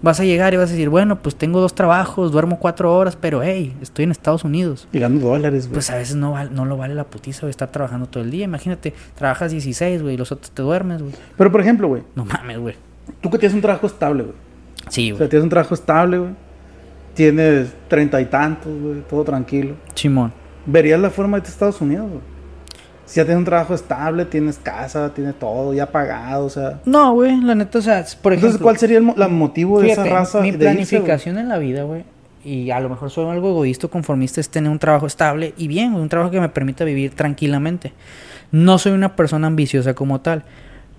Vas 0.03 0.21
a 0.21 0.25
llegar 0.25 0.53
y 0.55 0.57
vas 0.57 0.69
a 0.69 0.73
decir, 0.73 0.89
bueno, 0.89 1.21
pues 1.23 1.37
tengo 1.37 1.61
dos 1.61 1.75
trabajos, 1.75 2.33
duermo 2.33 2.59
cuatro 2.59 2.95
horas, 2.95 3.17
pero 3.17 3.43
hey, 3.43 3.75
estoy 3.81 4.05
en 4.05 4.11
Estados 4.11 4.45
Unidos. 4.45 4.89
Y 4.93 4.99
gano 4.99 5.19
dólares, 5.21 5.67
güey. 5.67 5.75
Pues 5.75 5.91
a 5.91 5.97
veces 5.97 6.17
no, 6.17 6.35
no 6.51 6.65
lo 6.65 6.77
vale 6.77 6.95
la 6.95 7.05
putiza, 7.05 7.41
güey, 7.43 7.51
estar 7.51 7.71
trabajando 7.71 8.07
todo 8.07 8.23
el 8.23 8.31
día. 8.31 8.45
Imagínate, 8.45 8.93
trabajas 9.15 9.51
16, 9.53 10.03
güey, 10.03 10.15
y 10.15 10.17
los 10.19 10.31
otros 10.33 10.51
te 10.51 10.63
duermes, 10.63 11.01
güey. 11.03 11.15
Pero, 11.37 11.51
por 11.53 11.61
ejemplo, 11.61 11.89
güey, 11.89 12.03
No 12.15 12.25
mames, 12.25 12.59
güey. 12.59 12.75
tú 13.21 13.31
que 13.31 13.39
tienes 13.39 13.55
un 13.55 13.61
trabajo 13.63 13.87
estable, 13.87 14.23
güey. 14.25 14.35
Sí, 14.89 15.13
O 15.13 15.17
sea, 15.17 15.19
güey. 15.19 15.31
tienes 15.31 15.45
un 15.45 15.51
trabajo 15.51 15.75
estable, 15.75 16.19
güey. 16.19 16.31
Tienes 17.15 17.69
treinta 17.89 18.21
y 18.21 18.25
tantos, 18.27 18.73
güey. 18.81 19.01
Todo 19.09 19.25
tranquilo. 19.25 19.75
Chimón. 19.95 20.33
¿Verías 20.67 20.99
la 21.01 21.11
forma 21.11 21.39
de 21.41 21.49
Estados 21.49 21.81
Unidos, 21.81 22.09
güey? 22.09 22.21
Si 23.07 23.17
ya 23.17 23.25
tienes 23.25 23.39
un 23.41 23.45
trabajo 23.45 23.75
estable, 23.75 24.25
tienes 24.25 24.59
casa, 24.59 25.13
tienes 25.13 25.35
todo 25.39 25.75
ya 25.75 25.87
pagado, 25.91 26.47
o 26.47 26.51
sea... 26.51 26.81
No, 26.87 27.13
güey, 27.13 27.41
la 27.41 27.55
neta, 27.55 27.79
o 27.79 27.83
sea, 27.83 28.05
por 28.23 28.33
ejemplo... 28.33 28.49
Entonces, 28.49 28.61
¿cuál 28.63 28.79
sería 28.79 28.97
el 28.99 29.03
mo- 29.05 29.15
la 29.17 29.29
motivo 29.29 29.81
de 29.81 29.93
esa 29.93 30.05
raza? 30.05 30.41
Mi 30.41 30.51
de 30.53 30.57
irse, 30.57 30.65
planificación 30.99 31.37
en 31.39 31.49
la 31.49 31.59
vida, 31.59 31.83
güey, 31.83 32.05
y 32.45 32.71
a 32.71 32.81
lo 32.81 32.89
mejor 32.89 33.11
soy 33.11 33.29
algo 33.31 33.51
egoísta, 33.51 33.89
conformista, 33.89 34.41
es 34.41 34.49
tener 34.49 34.71
un 34.71 34.79
trabajo 34.79 35.07
estable 35.07 35.53
y 35.57 35.69
bien, 35.69 35.91
güey, 35.93 36.03
un 36.03 36.09
trabajo 36.09 36.31
que 36.31 36.41
me 36.41 36.49
permita 36.49 36.85
vivir 36.85 37.15
tranquilamente. 37.15 37.93
No 38.53 38.79
soy 38.79 38.93
una 38.93 39.17
persona 39.17 39.47
ambiciosa 39.49 39.95
como 39.95 40.21
tal, 40.21 40.43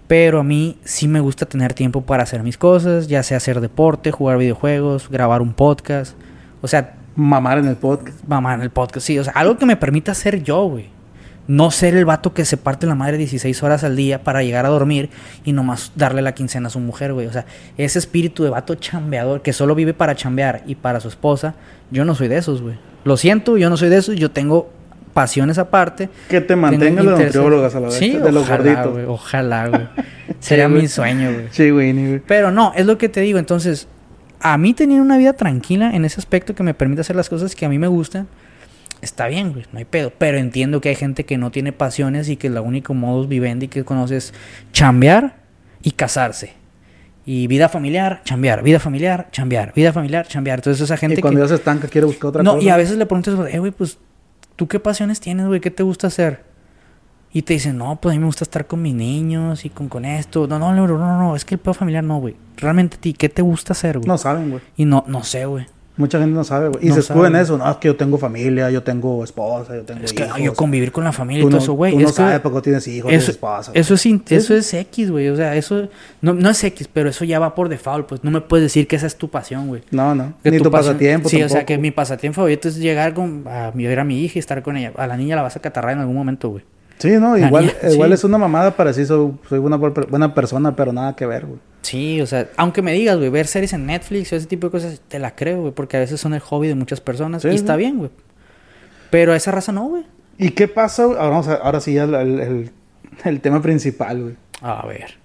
pero 0.08 0.39
a 0.39 0.44
mí 0.44 0.78
sí 0.84 1.08
me 1.08 1.20
gusta 1.20 1.46
tener 1.48 1.74
tiempo 1.74 2.02
para 2.02 2.24
hacer 2.24 2.44
mis 2.44 2.58
cosas, 2.58 3.08
ya 3.08 3.24
sea 3.24 3.38
hacer 3.38 3.62
deporte, 3.62 4.12
jugar 4.12 4.38
videojuegos, 4.38 5.10
grabar 5.10 5.41
un 5.41 5.54
podcast, 5.54 6.15
o 6.62 6.68
sea, 6.68 6.96
Mamar 7.15 7.60
en 7.60 7.68
el 7.68 7.78
podcast. 7.78 8.18
mamá 8.28 8.54
en 8.56 8.62
el 8.62 8.70
podcast, 8.72 9.08
sí, 9.08 9.18
o 9.18 9.24
sea, 9.24 9.34
algo 9.34 9.58
que 9.58 9.65
me 9.65 9.78
permita 9.78 10.13
ser 10.13 10.44
yo, 10.44 10.65
güey. 10.68 10.89
No 11.47 11.69
ser 11.69 11.95
el 11.95 12.05
vato 12.05 12.34
que 12.34 12.43
se 12.43 12.58
parte 12.58 12.88
la 12.88 12.95
madre 12.95 13.17
16 13.17 13.62
horas 13.63 13.84
al 13.84 13.95
día 13.95 14.23
para 14.23 14.41
llegar 14.41 14.65
a 14.65 14.69
dormir 14.69 15.10
y 15.43 15.53
nomás 15.53 15.91
darle 15.95 16.21
la 16.21 16.34
quincena 16.34 16.67
a 16.67 16.71
su 16.71 16.79
mujer, 16.79 17.13
güey. 17.13 17.27
O 17.27 17.31
sea, 17.31 17.45
ese 17.77 17.99
espíritu 17.99 18.43
de 18.43 18.49
vato 18.49 18.75
chambeador 18.75 19.41
que 19.41 19.53
solo 19.53 19.75
vive 19.75 19.93
para 19.93 20.15
chambear 20.15 20.63
y 20.65 20.75
para 20.75 20.99
su 20.99 21.08
esposa, 21.08 21.53
yo 21.91 22.03
no 22.03 22.15
soy 22.15 22.27
de 22.27 22.38
esos, 22.38 22.62
güey. 22.62 22.75
Lo 23.03 23.17
siento, 23.17 23.58
yo 23.58 23.69
no 23.69 23.77
soy 23.77 23.89
de 23.89 23.97
esos, 23.97 24.15
yo 24.15 24.31
tengo 24.31 24.71
pasiones 25.13 25.58
aparte. 25.58 26.10
Que 26.29 26.41
te 26.41 26.55
mantengan 26.55 27.05
los 27.05 27.19
nutriólogos 27.19 27.73
a 27.75 27.79
la 27.79 27.88
vez. 27.88 27.95
Sí, 27.95 28.12
de 28.12 28.31
los 28.31 28.43
ojalá, 28.43 28.84
gorditos. 28.84 29.05
ojalá, 29.08 29.67
güey. 29.67 29.88
Sería 30.39 30.67
mi 30.67 30.88
sueño, 30.88 31.31
güey. 31.31 31.45
Sí, 31.51 31.69
güey. 31.69 32.19
Pero 32.27 32.51
no, 32.51 32.73
es 32.75 32.86
lo 32.86 32.97
que 32.97 33.08
te 33.08 33.21
digo. 33.21 33.39
Entonces, 33.39 33.88
a 34.39 34.58
mí 34.58 34.73
tener 34.73 35.01
una 35.01 35.17
vida 35.17 35.34
tranquila 35.34 35.91
en 35.95 36.05
ese 36.05 36.19
aspecto 36.19 36.53
que 36.53 36.63
me 36.63 36.73
permite 36.73 37.01
hacer 37.01 37.15
las 37.15 37.29
cosas 37.29 37.55
que 37.55 37.65
a 37.65 37.69
mí 37.69 37.79
me 37.79 37.88
gustan, 37.88 38.27
está 39.01 39.27
bien, 39.27 39.53
güey, 39.53 39.65
no 39.71 39.79
hay 39.79 39.86
pedo. 39.86 40.12
Pero 40.17 40.38
entiendo 40.38 40.81
que 40.81 40.89
hay 40.89 40.95
gente 40.95 41.25
que 41.25 41.38
no 41.38 41.51
tiene 41.51 41.71
pasiones 41.71 42.29
y 42.29 42.38
que 42.38 42.47
el 42.47 42.58
único 42.60 42.93
modus 42.93 43.27
vivendi 43.27 43.67
que 43.67 43.84
conoce 43.84 44.17
es 44.17 44.34
chambear 44.71 45.38
y 45.81 45.91
casarse. 45.91 46.53
Y 47.27 47.47
vida 47.47 47.69
familiar, 47.69 48.21
chambear, 48.23 48.62
vida 48.62 48.79
familiar, 48.79 49.29
chambear, 49.31 49.73
vida 49.73 49.91
familiar, 49.91 50.27
chambear. 50.27 50.60
Entonces, 50.60 50.81
esa 50.84 50.95
gente 50.97 51.19
Y 51.19 51.21
cuando 51.21 51.39
que... 51.39 51.45
ya 51.45 51.49
se 51.49 51.55
estanca, 51.55 51.88
quiere 51.88 52.05
buscar 52.05 52.29
otra 52.29 52.43
No, 52.43 52.55
cosa. 52.55 52.65
y 52.65 52.69
a 52.69 52.77
veces 52.77 52.97
le 52.97 53.05
preguntas, 53.08 53.36
eh, 53.51 53.58
güey, 53.60 53.71
pues, 53.71 53.97
¿tú 54.55 54.67
qué 54.67 54.79
pasiones 54.79 55.19
tienes, 55.19 55.47
güey? 55.47 55.60
¿Qué 55.60 55.71
te 55.71 55.81
gusta 55.81 56.08
hacer? 56.08 56.43
Y 57.34 57.41
te 57.41 57.53
dicen, 57.53 57.77
no, 57.77 57.99
pues 57.99 58.13
a 58.13 58.15
mí 58.15 58.19
me 58.19 58.27
gusta 58.27 58.43
estar 58.43 58.65
con 58.67 58.81
mis 58.81 58.93
niños 58.93 59.65
y 59.65 59.69
con, 59.69 59.89
con 59.89 60.05
esto. 60.05 60.47
No, 60.47 60.58
no, 60.60 60.73
no, 60.73 60.88
no, 60.88 60.97
no, 60.97 61.17
no, 61.19 61.36
es 61.36 61.43
que 61.43 61.55
el 61.55 61.60
pedo 61.60 61.73
familiar 61.73 62.03
no, 62.03 62.19
güey. 62.19 62.36
Realmente 62.58 62.95
a 62.97 63.01
ti, 63.01 63.13
¿qué 63.13 63.27
te 63.27 63.41
gusta 63.41 63.73
hacer, 63.73 63.97
güey? 63.97 64.08
No 64.08 64.17
saben, 64.17 64.51
güey. 64.51 64.62
Y 64.77 64.86
no, 64.86 65.03
no 65.08 65.23
sé, 65.23 65.45
güey. 65.45 65.65
Mucha 65.97 66.19
gente 66.19 66.36
no 66.36 66.43
sabe, 66.43 66.67
güey. 66.69 66.86
Y 66.86 66.89
No 66.89 66.93
se 66.95 66.99
escudan 66.99 67.31
sabe. 67.31 67.43
eso. 67.43 67.58
No, 67.58 67.71
es 67.71 67.77
que 67.77 67.88
yo 67.88 67.95
tengo 67.95 68.17
familia, 68.17 68.69
yo 68.69 68.84
tengo 68.84 69.23
esposa, 69.23 69.75
yo 69.75 69.84
tengo 69.84 70.03
Es 70.03 70.12
que 70.12 70.23
hijos. 70.23 70.38
no, 70.38 70.43
yo 70.43 70.53
convivir 70.53 70.91
con 70.91 71.05
la 71.05 71.13
familia 71.13 71.43
Tú 71.43 71.47
y 71.47 71.51
todo 71.51 71.60
no, 71.60 71.63
eso, 71.63 71.73
güey. 71.73 71.93
tú 71.93 71.99
no 71.99 72.05
es 72.05 72.12
que 72.12 72.15
sabes 72.17 72.39
porque 72.41 72.62
tienes 72.62 72.88
hijos, 72.89 73.08
tienes 73.08 73.23
eso, 73.23 73.31
esposa. 73.31 73.71
eso 73.73 73.93
es, 73.93 74.01
Sí, 74.01 74.21
eso 74.29 74.53
es 74.55 74.73
X, 74.73 75.10
güey. 75.12 75.29
O 75.29 75.36
sea, 75.38 75.55
eso 75.55 75.88
no, 76.21 76.34
no 76.34 76.49
es 76.49 76.62
X, 76.63 76.89
pero 76.91 77.10
eso 77.10 77.23
ya 77.23 77.39
va 77.39 77.55
por 77.55 77.69
default. 77.69 78.08
Pues 78.08 78.23
no 78.25 78.31
me 78.31 78.41
puedes 78.41 78.65
decir 78.65 78.88
que 78.88 78.97
esa 78.97 79.08
es 79.08 79.15
tu 79.15 79.29
pasión, 79.29 79.67
güey. 79.67 79.84
No, 79.91 80.13
no. 80.13 80.34
Que 80.43 80.51
Ni 80.51 80.58
tu 80.58 80.69
pasión- 80.69 80.93
pasatiempo 80.95 81.29
Sí, 81.29 81.41
o 81.41 81.47
sea, 81.49 81.65
que 81.65 81.77
mi 81.77 81.91
pasatiempo 81.91 82.36
favorito 82.36 82.67
es 82.67 82.75
llegar 82.75 83.13
con, 83.13 83.45
a 83.47 83.71
ver 83.71 83.99
a 83.99 84.03
mi 84.03 84.19
hija 84.21 84.34
y 84.36 84.39
estar 84.39 84.62
con 84.63 84.75
ella. 84.77 84.91
A 84.97 85.08
la 85.08 85.15
niña 85.15 85.36
la 85.38 85.43
vas 85.43 85.55
a 85.55 85.60
catarrar 85.62 85.93
en 85.93 85.99
algún 85.99 86.15
momento, 86.15 86.49
güey. 86.49 86.63
Sí, 86.97 87.10
no, 87.19 87.38
igual, 87.38 87.65
niña, 87.65 87.93
igual 87.93 88.10
sí. 88.10 88.13
es 88.13 88.23
una 88.23 88.38
mamada 88.38 88.71
para 88.75 88.91
decir 88.91 89.05
soy, 89.05 89.31
soy 89.49 89.60
una 89.60 89.75
buena 89.77 90.34
persona, 90.34 90.75
pero 90.75 90.93
nada 90.93 91.15
que 91.15 91.25
ver, 91.25 91.45
güey. 91.45 91.60
Sí, 91.81 92.21
o 92.21 92.25
sea, 92.25 92.47
aunque 92.58 92.81
me 92.81 92.93
digas, 92.93 93.17
güey, 93.17 93.29
ver 93.29 93.47
series 93.47 93.73
en 93.73 93.86
Netflix 93.86 94.31
o 94.34 94.36
ese 94.38 94.47
tipo 94.47 94.67
de 94.67 94.71
cosas, 94.71 95.01
te 95.08 95.19
la 95.19 95.36
creo, 95.36 95.62
güey, 95.62 95.73
porque 95.73 95.97
a 95.97 95.99
veces 95.99 96.19
son 96.21 96.34
el 96.34 96.39
hobby 96.39 96.67
de 96.67 96.75
muchas 96.75 97.01
personas 97.01 97.41
Sí, 97.41 97.49
y 97.49 97.51
sí. 97.51 97.58
está 97.58 97.75
bien, 97.75 97.97
güey. 97.97 98.10
Pero 99.12 99.36
esa 99.36 99.51
raza 99.51 99.71
no, 99.71 99.86
güey. 99.88 100.03
¿Y 100.38 100.51
qué 100.51 100.67
pasa? 100.67 101.05
güey? 101.05 101.17
Ahora, 101.17 101.29
vamos 101.29 101.47
a- 101.47 101.55
ahora 101.55 101.79
sí 101.79 101.93
ya 101.93 102.05
el, 102.05 102.71
el- 103.23 103.41
tema 103.41 103.62
principal, 103.62 104.21
güey. 104.21 104.36
A 104.62 104.86
ver. 104.88 105.17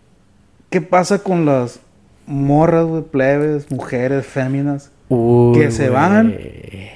¿Qué 0.70 0.80
pasa 0.80 1.20
con 1.22 1.46
las 1.46 1.80
morras, 2.26 2.84
güey, 2.86 3.02
plebes, 3.02 3.70
mujeres, 3.70 4.26
féminas, 4.26 4.90
Uy, 5.08 5.58
Que 5.58 5.70
se 5.72 5.88
güey. 5.88 6.90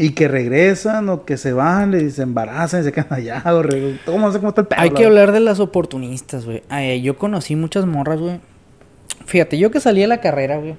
Y 0.00 0.10
que 0.12 0.28
regresan 0.28 1.08
o 1.10 1.24
que 1.24 1.36
se 1.36 1.52
van 1.52 2.10
se 2.10 2.22
embarazan 2.22 2.80
y 2.80 2.84
se 2.84 2.92
quedan 2.92 3.12
allá. 3.12 3.42
O 3.54 3.62
re- 3.62 3.98
¿Cómo 4.06 4.26
no 4.26 4.32
sé 4.32 4.38
cómo 4.38 4.48
está 4.48 4.62
el 4.62 4.66
pedo? 4.66 4.80
Hay 4.80 4.90
que 4.90 5.04
hablar 5.04 5.32
de 5.32 5.40
las 5.40 5.60
oportunistas, 5.60 6.46
güey. 6.46 6.62
Ay, 6.70 7.02
yo 7.02 7.16
conocí 7.18 7.54
muchas 7.56 7.84
morras, 7.86 8.18
güey. 8.20 8.40
Fíjate, 9.26 9.58
yo 9.58 9.70
que 9.70 9.80
salí 9.80 10.00
de 10.00 10.06
la 10.06 10.20
carrera, 10.20 10.56
güey. 10.58 10.74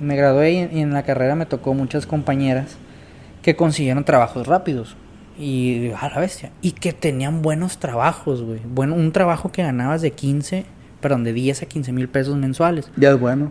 Me 0.00 0.16
gradué 0.16 0.52
y, 0.52 0.78
y 0.78 0.80
en 0.80 0.92
la 0.92 1.04
carrera 1.04 1.36
me 1.36 1.46
tocó 1.46 1.72
muchas 1.72 2.06
compañeras 2.06 2.76
que 3.42 3.54
consiguieron 3.56 4.04
trabajos 4.04 4.46
rápidos. 4.46 4.96
Y 5.38 5.90
a 6.00 6.08
la 6.08 6.20
bestia. 6.20 6.50
Y 6.62 6.72
que 6.72 6.92
tenían 6.92 7.42
buenos 7.42 7.78
trabajos, 7.78 8.42
güey. 8.42 8.60
Bueno, 8.64 8.94
un 8.94 9.12
trabajo 9.12 9.50
que 9.52 9.62
ganabas 9.62 10.00
de 10.02 10.10
15, 10.12 10.64
perdón, 11.00 11.24
de 11.24 11.32
10 11.32 11.62
a 11.62 11.66
15 11.66 11.92
mil 11.92 12.08
pesos 12.08 12.36
mensuales. 12.36 12.90
Ya 12.96 13.10
es 13.10 13.20
bueno. 13.20 13.50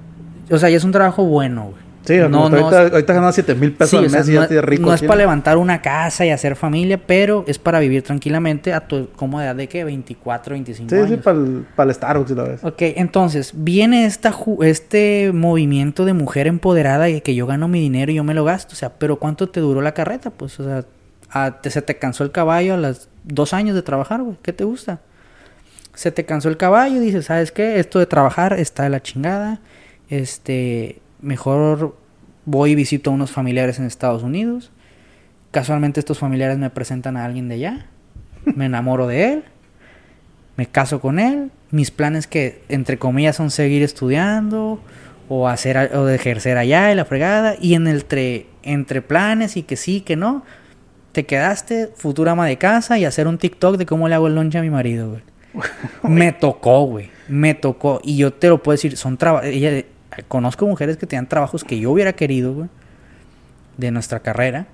O 0.51 0.57
sea, 0.57 0.69
ya 0.69 0.77
es 0.77 0.83
un 0.83 0.91
trabajo 0.91 1.23
bueno, 1.25 1.63
güey. 1.71 1.92
Sí, 2.05 2.17
no, 2.17 2.27
no, 2.29 2.43
ahorita, 2.45 2.81
ahorita 2.87 3.13
ganas 3.13 3.33
7 3.35 3.55
mil 3.55 3.71
pesos 3.73 3.91
Sí, 3.91 3.95
al 3.97 4.05
o 4.05 4.09
sea, 4.09 4.19
mes 4.19 4.29
y 4.29 4.33
no, 4.33 4.41
ya 4.41 4.47
tienes 4.47 4.65
rico. 4.65 4.81
no 4.87 4.93
es 4.93 5.01
para 5.03 5.15
levantar 5.15 5.57
una 5.57 5.81
casa 5.81 6.25
y 6.25 6.31
hacer 6.31 6.55
familia, 6.55 6.97
pero 7.05 7.45
es 7.47 7.57
para 7.59 7.79
vivir 7.79 8.03
tranquilamente 8.03 8.73
a 8.73 8.87
tu 8.87 9.09
comodidad 9.15 9.55
de 9.55 9.67
que 9.69 9.83
24, 9.85 10.53
25 10.53 10.89
Sí, 10.89 10.95
años. 10.95 11.09
sí, 11.09 11.15
para 11.17 11.37
el, 11.37 11.65
para 11.75 11.89
el 11.89 11.95
Starbucks 11.95 12.31
y 12.31 12.35
la 12.35 12.43
vez. 12.43 12.63
Ok, 12.63 12.81
entonces 12.81 13.51
viene 13.55 14.05
esta 14.05 14.35
este 14.61 15.31
movimiento 15.33 16.03
de 16.05 16.13
mujer 16.13 16.47
empoderada 16.47 17.09
y 17.09 17.21
que 17.21 17.35
yo 17.35 17.47
gano 17.47 17.67
mi 17.67 17.79
dinero 17.79 18.11
y 18.11 18.15
yo 18.15 18.23
me 18.23 18.33
lo 18.33 18.43
gasto. 18.43 18.73
O 18.73 18.75
sea, 18.75 18.89
pero 18.99 19.17
¿cuánto 19.17 19.47
te 19.49 19.59
duró 19.61 19.81
la 19.81 19.93
carreta? 19.93 20.29
Pues, 20.29 20.59
o 20.59 20.65
sea, 20.65 20.83
a- 21.29 21.61
te- 21.61 21.69
se 21.69 21.81
te 21.81 21.97
cansó 21.97 22.23
el 22.25 22.31
caballo 22.31 22.73
a 22.73 22.77
los 22.77 23.07
dos 23.23 23.53
años 23.53 23.75
de 23.75 23.81
trabajar, 23.81 24.21
güey. 24.21 24.35
¿Qué 24.41 24.51
te 24.51 24.65
gusta? 24.65 24.99
Se 25.93 26.11
te 26.11 26.25
cansó 26.25 26.49
el 26.49 26.57
caballo 26.57 26.97
y 26.97 26.99
dices, 26.99 27.25
¿sabes 27.27 27.51
qué? 27.51 27.79
Esto 27.79 27.99
de 27.99 28.07
trabajar 28.07 28.53
está 28.59 28.83
de 28.83 28.89
la 28.89 29.01
chingada. 29.01 29.61
Este, 30.09 30.99
mejor 31.23 31.95
voy 32.45 32.71
y 32.71 32.75
visito 32.75 33.09
a 33.09 33.13
unos 33.13 33.31
familiares 33.31 33.79
en 33.79 33.85
Estados 33.85 34.21
Unidos. 34.21 34.71
Casualmente 35.49 35.99
estos 35.99 36.19
familiares 36.19 36.57
me 36.59 36.69
presentan 36.69 37.17
a 37.17 37.25
alguien 37.25 37.47
de 37.49 37.55
allá. 37.55 37.85
Me 38.45 38.65
enamoro 38.65 39.07
de 39.07 39.33
él 39.33 39.43
me 40.55 40.67
caso 40.67 40.99
con 41.01 41.17
él. 41.19 41.49
Mis 41.71 41.89
planes 41.89 42.27
que, 42.27 42.61
entre 42.69 42.99
comillas, 42.99 43.35
son 43.37 43.49
seguir 43.49 43.81
estudiando 43.81 44.79
o 45.29 45.47
hacer 45.47 45.95
o 45.95 46.05
de 46.05 46.13
ejercer 46.15 46.57
allá 46.57 46.91
y 46.91 46.95
la 46.95 47.05
fregada. 47.05 47.55
Y 47.59 47.73
en 47.73 47.87
el 47.87 48.07
tre- 48.07 48.45
entre 48.61 49.01
planes 49.01 49.57
y 49.57 49.63
que 49.63 49.75
sí, 49.75 50.01
que 50.01 50.15
no, 50.15 50.43
te 51.11 51.25
quedaste 51.25 51.89
futura 51.95 52.33
ama 52.33 52.45
de 52.45 52.57
casa 52.57 52.99
y 52.99 53.05
hacer 53.05 53.27
un 53.27 53.39
TikTok 53.39 53.77
de 53.77 53.85
cómo 53.87 54.07
le 54.07 54.15
hago 54.15 54.27
el 54.27 54.35
lunch 54.35 54.55
a 54.55 54.61
mi 54.61 54.69
marido, 54.69 55.09
güey. 55.09 55.21
me 56.03 56.31
tocó, 56.33 56.83
güey. 56.85 57.09
Me 57.27 57.55
tocó. 57.55 57.99
Y 58.03 58.17
yo 58.17 58.31
te 58.33 58.49
lo 58.49 58.61
puedo 58.61 58.75
decir, 58.75 58.95
son 58.95 59.17
trabajos. 59.17 59.49
Conozco 60.27 60.65
mujeres 60.67 60.97
que 60.97 61.05
tenían 61.07 61.27
trabajos 61.27 61.63
que 61.63 61.79
yo 61.79 61.91
hubiera 61.91 62.13
querido, 62.13 62.53
güey, 62.53 62.69
de 63.77 63.91
nuestra 63.91 64.19
carrera. 64.19 64.67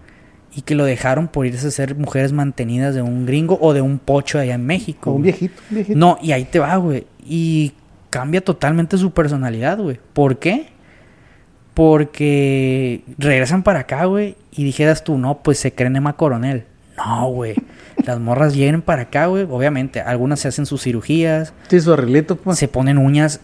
Y 0.56 0.62
que 0.64 0.74
lo 0.74 0.84
dejaron 0.84 1.28
por 1.28 1.46
irse 1.46 1.68
a 1.68 1.72
ser 1.72 1.96
mujeres 1.96 2.32
mantenidas 2.34 2.96
de 2.96 3.04
un 3.04 3.28
gringo 3.28 3.60
o 3.62 3.74
de 3.74 3.82
un 3.82 4.00
pocho 4.00 4.40
allá 4.40 4.56
en 4.56 4.66
México. 4.66 5.12
O 5.12 5.14
un 5.16 5.22
viejito, 5.22 5.62
un 5.70 5.76
viejito. 5.76 5.98
No, 6.00 6.18
y 6.24 6.32
ahí 6.32 6.44
te 6.46 6.58
va, 6.58 6.76
güey. 6.78 7.06
Y 7.24 7.74
cambia 8.10 8.42
totalmente 8.42 8.98
su 8.98 9.12
personalidad, 9.12 9.78
güey. 9.78 10.00
¿Por 10.14 10.40
qué? 10.40 10.70
Porque 11.76 13.04
regresan 13.18 13.64
para 13.64 13.82
acá, 13.82 14.06
güey. 14.06 14.36
Y 14.52 14.64
dijeras 14.64 15.04
tú, 15.04 15.18
no, 15.18 15.44
pues 15.44 15.60
se 15.60 15.72
creen 15.74 15.96
Emma 15.96 16.14
Coronel. 16.14 16.66
No, 16.98 17.30
güey. 17.32 17.56
Las 18.06 18.20
morras 18.20 18.54
vienen 18.56 18.82
para 18.82 19.04
acá, 19.04 19.28
güey. 19.28 19.44
Obviamente, 19.50 20.02
algunas 20.02 20.40
se 20.40 20.48
hacen 20.48 20.66
sus 20.66 20.82
cirugías, 20.82 21.54
Sí, 21.70 21.80
su 21.80 21.94
arreglito, 21.94 22.36
pues. 22.36 22.58
se 22.58 22.68
ponen 22.68 22.98
uñas. 22.98 23.40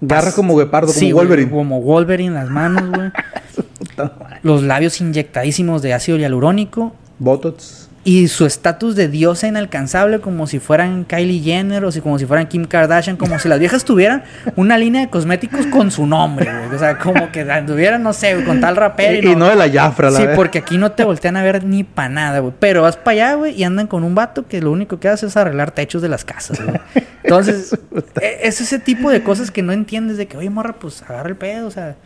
Garra 0.00 0.32
como 0.32 0.56
guepardo, 0.56 0.88
como 0.88 1.00
güey, 1.00 1.12
Wolverine. 1.12 1.50
como 1.50 1.80
Wolverine 1.80 2.34
las 2.34 2.50
manos, 2.50 2.90
güey. 2.90 3.10
Los 4.42 4.62
labios 4.62 5.00
inyectadísimos 5.00 5.80
de 5.82 5.94
ácido 5.94 6.18
hialurónico. 6.18 6.94
Botox. 7.18 7.83
Y 8.06 8.28
su 8.28 8.44
estatus 8.44 8.96
de 8.96 9.08
diosa 9.08 9.46
inalcanzable, 9.48 10.20
como 10.20 10.46
si 10.46 10.58
fueran 10.58 11.04
Kylie 11.06 11.40
Jenner 11.42 11.86
o 11.86 11.90
si 11.90 12.02
como 12.02 12.18
si 12.18 12.26
fueran 12.26 12.46
Kim 12.48 12.66
Kardashian, 12.66 13.16
como 13.16 13.38
si 13.38 13.48
las 13.48 13.58
viejas 13.58 13.82
tuvieran 13.86 14.24
una 14.56 14.76
línea 14.76 15.00
de 15.00 15.08
cosméticos 15.08 15.64
con 15.68 15.90
su 15.90 16.06
nombre, 16.06 16.44
güey. 16.52 16.74
O 16.74 16.78
sea, 16.78 16.98
como 16.98 17.32
que 17.32 17.46
tuvieran, 17.66 18.02
no 18.02 18.12
sé, 18.12 18.44
con 18.44 18.60
tal 18.60 18.76
rapero. 18.76 19.26
Y, 19.26 19.32
y 19.32 19.36
no 19.36 19.46
de 19.48 19.56
la 19.56 19.70
Jafra, 19.70 20.10
la 20.10 20.18
Sí, 20.18 20.26
vez. 20.26 20.36
porque 20.36 20.58
aquí 20.58 20.76
no 20.76 20.92
te 20.92 21.02
voltean 21.02 21.38
a 21.38 21.42
ver 21.42 21.64
ni 21.64 21.82
para 21.82 22.10
nada, 22.10 22.38
güey. 22.40 22.52
Pero 22.60 22.82
vas 22.82 22.96
para 22.98 23.12
allá, 23.12 23.34
güey, 23.36 23.54
y 23.58 23.64
andan 23.64 23.86
con 23.86 24.04
un 24.04 24.14
vato 24.14 24.46
que 24.46 24.60
lo 24.60 24.70
único 24.70 25.00
que 25.00 25.08
hace 25.08 25.24
es 25.26 25.36
arreglar 25.38 25.70
techos 25.70 26.02
de 26.02 26.10
las 26.10 26.26
casas, 26.26 26.60
güey. 26.62 26.76
Entonces, 27.22 27.72
e- 28.20 28.40
es 28.42 28.60
ese 28.60 28.78
tipo 28.80 29.10
de 29.10 29.22
cosas 29.22 29.50
que 29.50 29.62
no 29.62 29.72
entiendes 29.72 30.18
de 30.18 30.26
que, 30.26 30.36
oye, 30.36 30.50
morra, 30.50 30.74
pues 30.74 31.02
agarra 31.08 31.30
el 31.30 31.36
pedo, 31.36 31.68
o 31.68 31.70
sea. 31.70 31.96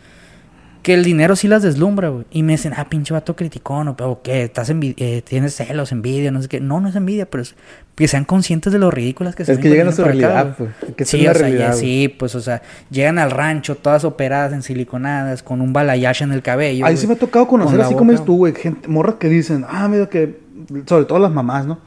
Que 0.81 0.93
el 0.93 1.03
dinero 1.03 1.35
sí 1.35 1.47
las 1.49 1.61
deslumbra, 1.61 2.07
güey. 2.09 2.25
Y 2.31 2.41
me 2.43 2.53
dicen, 2.53 2.73
ah, 2.77 2.87
pinche 2.89 3.13
vato 3.13 3.35
criticón, 3.35 3.89
o, 3.89 3.95
o 3.99 4.21
qué, 4.21 4.43
estás 4.43 4.69
eh, 4.71 5.21
tienes 5.27 5.53
celos, 5.55 5.91
envidia, 5.91 6.31
no 6.31 6.41
sé 6.41 6.47
qué. 6.47 6.61
No, 6.61 6.79
no 6.79 6.87
es 6.87 6.95
envidia, 6.95 7.29
pero 7.29 7.43
es 7.43 7.55
que 7.95 8.07
sean 8.07 8.23
conscientes 8.23 8.71
de 8.71 8.79
lo 8.79 8.89
ridículas 8.89 9.35
que 9.35 9.43
se 9.43 9.53
Es 9.53 9.59
que 9.59 9.69
llegan 9.69 9.89
a 9.89 9.91
su 9.91 10.03
realidad, 10.03 10.55
güey. 10.57 10.71
pues. 10.79 10.95
Que 10.95 11.03
Sí, 11.05 11.17
o 11.19 11.21
sea, 11.23 11.33
realidad, 11.33 11.59
ya- 11.59 11.71
güey. 11.71 11.79
sí, 11.79 12.07
pues, 12.07 12.33
o 12.35 12.39
sea, 12.41 12.61
llegan 12.89 13.19
al 13.19 13.31
rancho 13.31 13.75
todas 13.75 14.05
operadas, 14.05 14.53
ensiliconadas, 14.53 15.43
con 15.43 15.59
un 15.59 15.73
balayage 15.73 16.23
en 16.23 16.31
el 16.31 16.41
cabello. 16.41 16.85
Ahí 16.85 16.95
sí 16.95 17.07
me 17.07 17.13
ha 17.13 17.17
tocado 17.19 17.45
conocer, 17.47 17.77
con 17.77 17.85
así 17.85 17.95
como 17.95 18.11
es 18.13 18.23
tú, 18.23 18.37
güey, 18.37 18.53
gente, 18.55 18.87
morras 18.87 19.15
que 19.15 19.27
dicen, 19.27 19.65
ah, 19.67 19.87
mira 19.89 20.07
que, 20.07 20.39
sobre 20.85 21.05
todo 21.05 21.19
las 21.19 21.31
mamás, 21.31 21.65
¿no? 21.65 21.79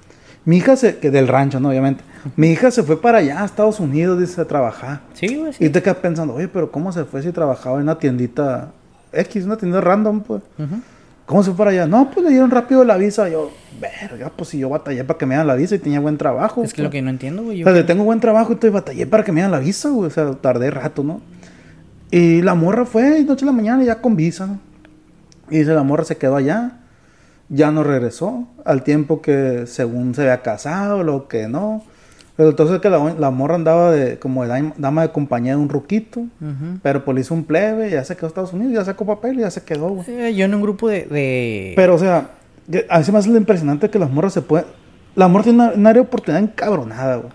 Mi 0.44 0.56
hija 0.58 0.76
se, 0.76 0.98
que 0.98 1.10
del 1.10 1.28
rancho, 1.28 1.60
¿no? 1.60 1.70
Obviamente. 1.70 2.04
Mi 2.36 2.48
hija 2.50 2.70
se 2.70 2.82
fue 2.82 3.00
para 3.00 3.18
allá, 3.18 3.40
a 3.42 3.44
Estados 3.46 3.80
Unidos, 3.80 4.18
dice, 4.20 4.40
a 4.40 4.44
trabajar. 4.44 5.00
Sí, 5.14 5.34
güey, 5.36 5.52
sí. 5.54 5.64
Y 5.64 5.68
te 5.70 5.82
quedas 5.82 5.96
pensando, 5.98 6.34
oye, 6.34 6.48
pero 6.48 6.70
¿cómo 6.70 6.92
se 6.92 7.04
fue 7.04 7.22
si 7.22 7.32
trabajaba 7.32 7.76
en 7.76 7.84
una 7.84 7.98
tiendita 7.98 8.72
X, 9.12 9.44
una 9.44 9.56
tienda 9.56 9.80
random, 9.80 10.20
pues? 10.22 10.42
¿Cómo 11.26 11.42
se 11.42 11.50
fue 11.50 11.58
para 11.58 11.70
allá? 11.70 11.86
No, 11.86 12.10
pues 12.10 12.24
le 12.24 12.30
dieron 12.32 12.50
rápido 12.50 12.84
la 12.84 12.96
visa. 12.96 13.28
Yo, 13.28 13.50
verga, 13.80 14.30
pues 14.36 14.50
si 14.50 14.58
yo 14.58 14.68
batallé 14.68 15.04
para 15.04 15.18
que 15.18 15.26
me 15.26 15.34
dieran 15.34 15.46
la 15.46 15.54
visa 15.54 15.74
y 15.74 15.78
tenía 15.78 16.00
buen 16.00 16.18
trabajo. 16.18 16.62
Es 16.64 16.72
que 16.72 16.78
pues. 16.78 16.84
lo 16.84 16.90
que 16.90 17.00
no 17.02 17.10
entiendo, 17.10 17.42
güey. 17.44 17.56
O 17.56 17.58
yo 17.60 17.64
sea, 17.64 17.72
creo- 17.72 17.86
tengo 17.86 18.04
buen 18.04 18.20
trabajo, 18.20 18.52
entonces 18.52 18.72
batallé 18.72 19.06
para 19.06 19.22
que 19.24 19.32
me 19.32 19.36
dieran 19.36 19.52
la 19.52 19.60
visa, 19.60 19.88
güey. 19.90 20.08
O 20.08 20.10
sea, 20.10 20.30
tardé 20.32 20.70
rato, 20.70 21.04
¿no? 21.04 21.20
Y 22.10 22.42
la 22.42 22.54
morra 22.54 22.84
fue 22.84 23.22
noche 23.24 23.44
a 23.44 23.46
la 23.46 23.52
mañana 23.52 23.82
ya 23.84 24.00
con 24.02 24.16
visa, 24.16 24.46
¿no? 24.46 24.58
Y 25.50 25.58
dice, 25.58 25.72
la 25.74 25.82
morra 25.82 26.04
se 26.04 26.16
quedó 26.16 26.36
allá. 26.36 26.78
Ya 27.48 27.70
no 27.70 27.84
regresó. 27.84 28.48
Al 28.64 28.82
tiempo 28.82 29.20
que 29.22 29.64
según 29.66 30.14
se 30.14 30.22
había 30.22 30.42
casado, 30.42 31.02
lo 31.02 31.28
que 31.28 31.48
no. 31.48 31.84
Pero 32.36 32.48
entonces 32.50 32.80
que 32.80 32.88
la, 32.88 33.14
la 33.18 33.30
morra 33.30 33.56
andaba 33.56 33.90
de, 33.90 34.18
como 34.18 34.44
de 34.46 34.72
dama, 34.78 35.02
de 35.02 35.10
compañía 35.12 35.52
de 35.52 35.58
un 35.60 35.68
ruquito. 35.68 36.22
Pero 36.82 37.04
pues 37.04 37.14
le 37.14 37.20
hizo 37.20 37.34
un 37.34 37.44
plebe, 37.44 37.90
ya 37.90 38.02
se 38.04 38.16
quedó 38.16 38.26
a 38.26 38.28
Estados 38.28 38.52
Unidos, 38.52 38.72
ya 38.72 38.84
sacó 38.84 39.04
papel 39.04 39.36
y 39.38 39.40
ya 39.42 39.50
se 39.50 39.62
quedó, 39.62 39.88
güey. 39.90 40.04
Eh, 40.08 40.34
yo 40.34 40.44
en 40.46 40.54
un 40.54 40.62
grupo 40.62 40.88
de... 40.88 41.02
de- 41.06 41.72
Pero, 41.76 41.94
o 41.94 41.98
sea, 41.98 42.30
a 42.88 43.02
se 43.02 43.12
me 43.12 43.18
hace 43.18 43.28
lo 43.30 43.36
impresionante 43.36 43.90
que 43.90 43.98
las 43.98 44.10
morras 44.10 44.32
se 44.32 44.40
pueden... 44.42 44.66
La 45.14 45.28
morra 45.28 45.44
tiene 45.44 45.62
una, 45.62 45.72
una 45.74 45.90
área 45.90 46.02
de 46.02 46.08
oportunidad 46.08 46.42
encabronada, 46.42 47.16
güey. 47.16 47.28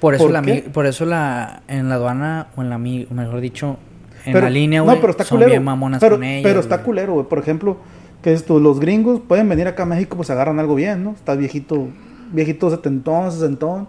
por 0.00 0.14
eso 0.14 0.22
¿por 0.24 0.32
la 0.32 0.42
qué? 0.42 0.68
por 0.72 0.86
eso 0.86 1.04
la 1.04 1.62
en 1.66 1.88
la 1.88 1.96
aduana 1.96 2.46
o 2.56 2.62
en 2.62 2.70
la 2.70 2.78
mejor 2.78 3.40
dicho 3.40 3.76
en 4.24 4.34
Pero- 4.34 4.44
la 4.46 4.50
línea, 4.50 4.78
no, 4.80 4.84
güey, 4.84 5.00
pero 5.00 5.10
está 5.10 5.24
son 5.24 5.38
culero. 5.38 5.50
bien 5.50 5.64
mamonas 5.64 5.98
pero, 6.00 6.14
con 6.14 6.22
ellas. 6.22 6.42
pero 6.44 6.60
está 6.60 6.82
culero, 6.84 7.14
güey. 7.14 7.26
Por 7.26 7.40
ejemplo, 7.40 7.78
que 8.22 8.32
esto, 8.32 8.60
los 8.60 8.78
gringos 8.78 9.20
pueden 9.26 9.48
venir 9.48 9.66
acá 9.66 9.82
a 9.82 9.86
México, 9.86 10.16
pues 10.16 10.30
agarran 10.30 10.60
algo 10.60 10.76
bien, 10.76 11.02
¿no? 11.02 11.10
Está 11.10 11.34
viejito, 11.34 11.88
viejito 12.32 12.70
setentón, 12.70 13.32
sesentón. 13.32 13.88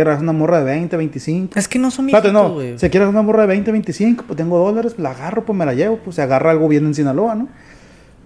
Agarrar 0.00 0.22
una 0.22 0.32
morra 0.32 0.58
de 0.58 0.64
20, 0.64 0.96
25. 0.96 1.58
Es 1.58 1.68
que 1.68 1.78
no 1.78 1.90
son 1.90 2.06
viejitos, 2.06 2.32
no. 2.32 2.54
güey. 2.54 2.78
Se 2.78 2.88
quiere 2.90 3.04
agarrar 3.04 3.20
una 3.20 3.22
morra 3.26 3.42
de 3.42 3.48
20, 3.48 3.70
25, 3.72 4.24
pues 4.26 4.36
tengo 4.36 4.58
dólares, 4.58 4.94
la 4.98 5.10
agarro, 5.10 5.44
pues 5.44 5.56
me 5.56 5.66
la 5.66 5.74
llevo, 5.74 5.98
pues 5.98 6.16
se 6.16 6.22
agarra 6.22 6.50
algo 6.50 6.66
bien 6.68 6.86
en 6.86 6.94
Sinaloa, 6.94 7.34
¿no? 7.34 7.48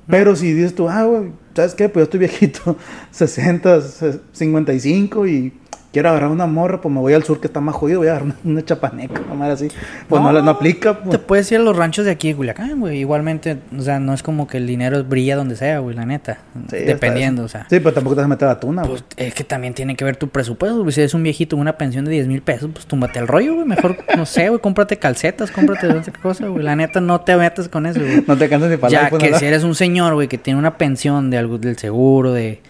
Pero 0.08 0.36
si 0.36 0.52
dices 0.52 0.74
tú, 0.74 0.88
ah, 0.88 1.02
güey, 1.02 1.32
¿sabes 1.54 1.74
qué? 1.74 1.88
Pues 1.88 2.02
yo 2.02 2.04
estoy 2.04 2.20
viejito, 2.20 2.76
60, 3.10 3.80
se- 3.80 4.20
55 4.32 5.26
y 5.26 5.52
quiero 5.96 6.10
agarrar 6.10 6.28
una 6.30 6.44
morra, 6.44 6.78
pues 6.82 6.92
me 6.94 7.00
voy 7.00 7.14
al 7.14 7.24
sur 7.24 7.40
que 7.40 7.46
está 7.46 7.58
más 7.60 7.74
jodido, 7.74 8.00
voy 8.00 8.08
a 8.08 8.16
agarrar 8.16 8.34
una, 8.44 8.62
chapaneca, 8.62 9.18
una 9.24 9.34
madre 9.34 9.52
así. 9.54 9.68
Pues 10.08 10.20
no, 10.20 10.30
la- 10.30 10.42
no 10.42 10.50
aplica, 10.50 10.92
Te 10.98 11.04
pues. 11.06 11.18
puedes 11.20 11.50
ir 11.52 11.58
a 11.58 11.62
los 11.62 11.74
ranchos 11.74 12.04
de 12.04 12.10
aquí 12.10 12.28
de 12.28 12.36
Culiacán, 12.36 12.78
güey. 12.80 12.98
Igualmente, 12.98 13.56
o 13.74 13.80
sea, 13.80 13.98
no 13.98 14.12
es 14.12 14.22
como 14.22 14.46
que 14.46 14.58
el 14.58 14.66
dinero 14.66 15.02
brilla 15.04 15.36
donde 15.36 15.56
sea, 15.56 15.78
güey, 15.78 15.96
la 15.96 16.04
neta. 16.04 16.38
Sí, 16.70 16.76
Dependiendo, 16.80 17.44
o 17.44 17.48
sea. 17.48 17.62
Sí, 17.70 17.80
pero 17.80 17.94
tampoco 17.94 18.14
te 18.16 18.20
vas 18.20 18.26
a 18.26 18.28
meter 18.28 18.46
a 18.48 18.52
la 18.52 18.60
tuna, 18.60 18.82
güey. 18.82 18.92
Pues 19.00 19.04
es 19.16 19.34
que 19.34 19.44
también 19.44 19.72
tiene 19.72 19.96
que 19.96 20.04
ver 20.04 20.16
tu 20.16 20.28
presupuesto. 20.28 20.80
güey. 20.80 20.92
Si 20.92 21.00
eres 21.00 21.14
un 21.14 21.22
viejito 21.22 21.56
con 21.56 21.62
una 21.62 21.78
pensión 21.78 22.04
de 22.04 22.10
10 22.10 22.28
mil 22.28 22.42
pesos, 22.42 22.68
pues 22.72 22.84
túmbate 22.84 23.18
el 23.18 23.26
rollo, 23.26 23.54
güey. 23.54 23.66
Mejor, 23.66 23.96
no 24.16 24.26
sé, 24.26 24.50
güey, 24.50 24.60
cómprate 24.60 24.98
calcetas, 24.98 25.50
cómprate 25.50 25.86
otra 25.88 26.12
cosa, 26.20 26.46
güey. 26.48 26.62
La 26.62 26.76
neta, 26.76 27.00
no 27.00 27.22
te 27.22 27.34
metas 27.36 27.68
con 27.70 27.86
eso, 27.86 28.00
güey. 28.00 28.22
No 28.26 28.36
te 28.36 28.48
cansas 28.50 28.70
ni 28.70 28.76
para 28.76 28.90
Ya 28.90 29.10
que 29.10 29.34
si 29.38 29.44
eres 29.46 29.64
un 29.64 29.74
señor, 29.74 30.12
güey, 30.14 30.28
que 30.28 30.36
tiene 30.36 30.58
una 30.58 30.76
pensión 30.76 31.30
de 31.30 31.38
algo, 31.38 31.56
del 31.58 31.78
seguro, 31.78 32.32
de, 32.34 32.60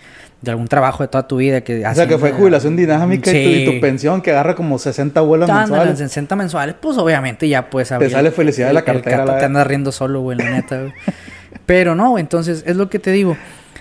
de 0.43 0.51
algún 0.51 0.69
trabajo 0.69 1.03
de 1.03 1.09
toda 1.09 1.27
tu 1.27 1.37
vida. 1.39 1.63
Que 1.63 1.85
O 1.87 1.95
sea, 1.95 2.07
que 2.07 2.19
fue 2.19 2.33
jubilación 2.33 2.77
dinámica 2.77 3.31
y, 3.33 3.45
tu, 3.45 3.51
y 3.51 3.65
tu 3.75 3.81
pensión 3.81 4.21
que 4.23 4.31
agarra 4.31 4.55
como 4.55 4.79
60 4.79 5.21
vuelas 5.23 5.49
Ándale, 5.49 5.69
mensuales. 5.71 5.99
60 5.99 6.37
mensuales, 6.37 6.75
pues 6.81 6.99
obviamente 6.99 7.49
ya 7.49 7.69
puedes 7.71 7.91
abrir. 7.93 8.11
sale 8.11 8.31
felicidad 8.31 8.69
de 8.69 8.75
la 8.75 8.83
cartera, 8.83 9.23
El, 9.23 9.29
la 9.29 9.39
te 9.39 9.45
anda 9.47 9.65
riendo 9.65 9.93
solo, 9.93 10.21
güey, 10.21 10.39
la 10.39 10.51
neta, 10.51 10.81
güey. 10.81 10.93
Pero 11.67 11.95
no, 11.95 12.11
güey, 12.11 12.21
entonces 12.23 12.63
es 12.67 12.77
lo 12.77 12.89
que 12.89 12.99
te 12.99 13.11
digo. 13.11 13.37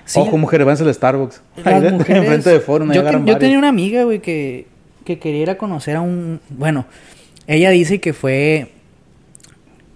Sí, 0.06 0.20
Ojo, 0.20 0.38
mujeres, 0.38 0.65
váyanse 0.65 0.84
al 0.86 0.94
Starbucks. 0.94 1.41
las 1.58 1.65
Ahí 1.68 1.91
mujeres- 1.91 2.24
enfrente 2.24 2.50
de 2.52 2.56
ahí 2.60 2.62
yo, 2.94 3.04
ten- 3.04 3.26
yo 3.26 3.38
tenía 3.38 3.58
una 3.58 3.70
amiga, 3.70 4.04
güey, 4.04 4.20
que, 4.22 4.68
que 5.04 5.20
quería 5.20 5.41
ir 5.41 5.50
a 5.50 5.58
conocer 5.58 5.96
a 5.96 6.02
un... 6.02 6.39
Bueno, 6.50 6.86
ella 7.48 7.70
dice 7.72 8.00
que 8.00 8.13
fue... 8.13 8.72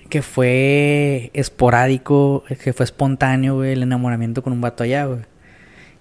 que 0.10 0.22
fue 0.22 1.30
esporádico, 1.34 2.44
que 2.64 2.74
fue 2.74 2.84
espontáneo, 2.84 3.56
güey, 3.56 3.74
el 3.74 3.84
enamoramiento 3.84 4.42
con 4.44 4.52
un 4.54 4.62
vato 4.62 4.84
allá, 4.84 5.06
güey. 5.06 5.20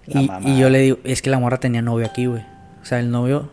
Y, 0.09 0.29
y 0.51 0.57
yo 0.59 0.69
le 0.69 0.79
digo, 0.79 0.97
es 1.03 1.21
que 1.21 1.29
la 1.29 1.39
morra 1.39 1.57
tenía 1.59 1.81
novio 1.81 2.05
aquí, 2.05 2.25
güey. 2.25 2.41
O 2.81 2.85
sea, 2.85 2.99
el 2.99 3.11
novio, 3.11 3.49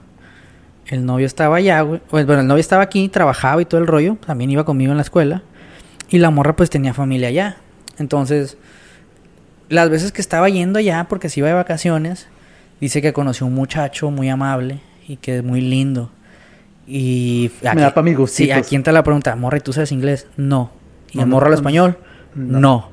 el 0.87 1.05
novio 1.05 1.27
estaba 1.27 1.57
allá, 1.57 1.81
güey. 1.83 2.01
Pues, 2.09 2.27
Bueno, 2.27 2.41
el 2.43 2.47
novio 2.49 2.61
estaba 2.61 2.83
aquí, 2.83 3.09
trabajaba 3.09 3.61
y 3.63 3.65
todo 3.65 3.81
el 3.81 3.87
rollo. 3.87 4.17
También 4.27 4.51
iba 4.51 4.65
conmigo 4.65 4.91
en 4.93 4.97
la 4.97 5.03
escuela. 5.03 5.43
Y 6.09 6.19
la 6.19 6.31
morra, 6.31 6.55
pues, 6.57 6.71
tenía 6.71 6.95
familia 6.95 7.29
allá. 7.29 7.57
Entonces, 7.99 8.57
las 9.69 9.91
veces 9.91 10.13
que 10.13 10.21
estaba 10.21 10.49
yendo 10.49 10.79
allá, 10.79 11.07
porque 11.09 11.29
se 11.29 11.41
iba 11.41 11.49
de 11.49 11.55
vacaciones, 11.55 12.29
dice 12.81 13.03
que 13.03 13.13
conoció 13.13 13.47
un 13.47 13.55
muchacho 13.55 14.11
muy 14.11 14.29
amable 14.29 14.81
y 15.09 15.17
que 15.17 15.39
es 15.39 15.45
muy 15.45 15.61
lindo. 15.61 16.11
Y 16.87 17.51
Me 17.75 17.81
da 17.81 17.93
pa' 17.93 18.03
mis 18.03 18.13
Sí, 18.13 18.17
gustitos. 18.19 18.57
aquí 18.59 18.77
entra 18.77 18.93
la 18.93 19.03
pregunta, 19.03 19.35
morra, 19.35 19.57
¿y 19.57 19.61
tú 19.61 19.73
sabes 19.73 19.91
inglés? 19.91 20.29
No. 20.37 20.71
¿Y 21.11 21.17
No, 21.17 21.25
el 21.25 21.29
no, 21.31 21.35
morro 21.35 21.47
al 21.47 21.53
no. 21.53 21.57
español? 21.57 21.99
No. 22.37 22.91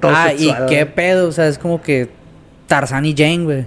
Todo 0.00 0.10
Ah, 0.12 0.30
sexual, 0.30 0.64
y 0.64 0.74
qué 0.74 0.86
pedo, 0.86 1.28
o 1.28 1.32
sea, 1.32 1.46
es 1.46 1.58
como 1.58 1.80
que 1.82 2.10
Tarzán 2.72 3.04
y 3.04 3.14
Jane, 3.14 3.44
güey, 3.44 3.64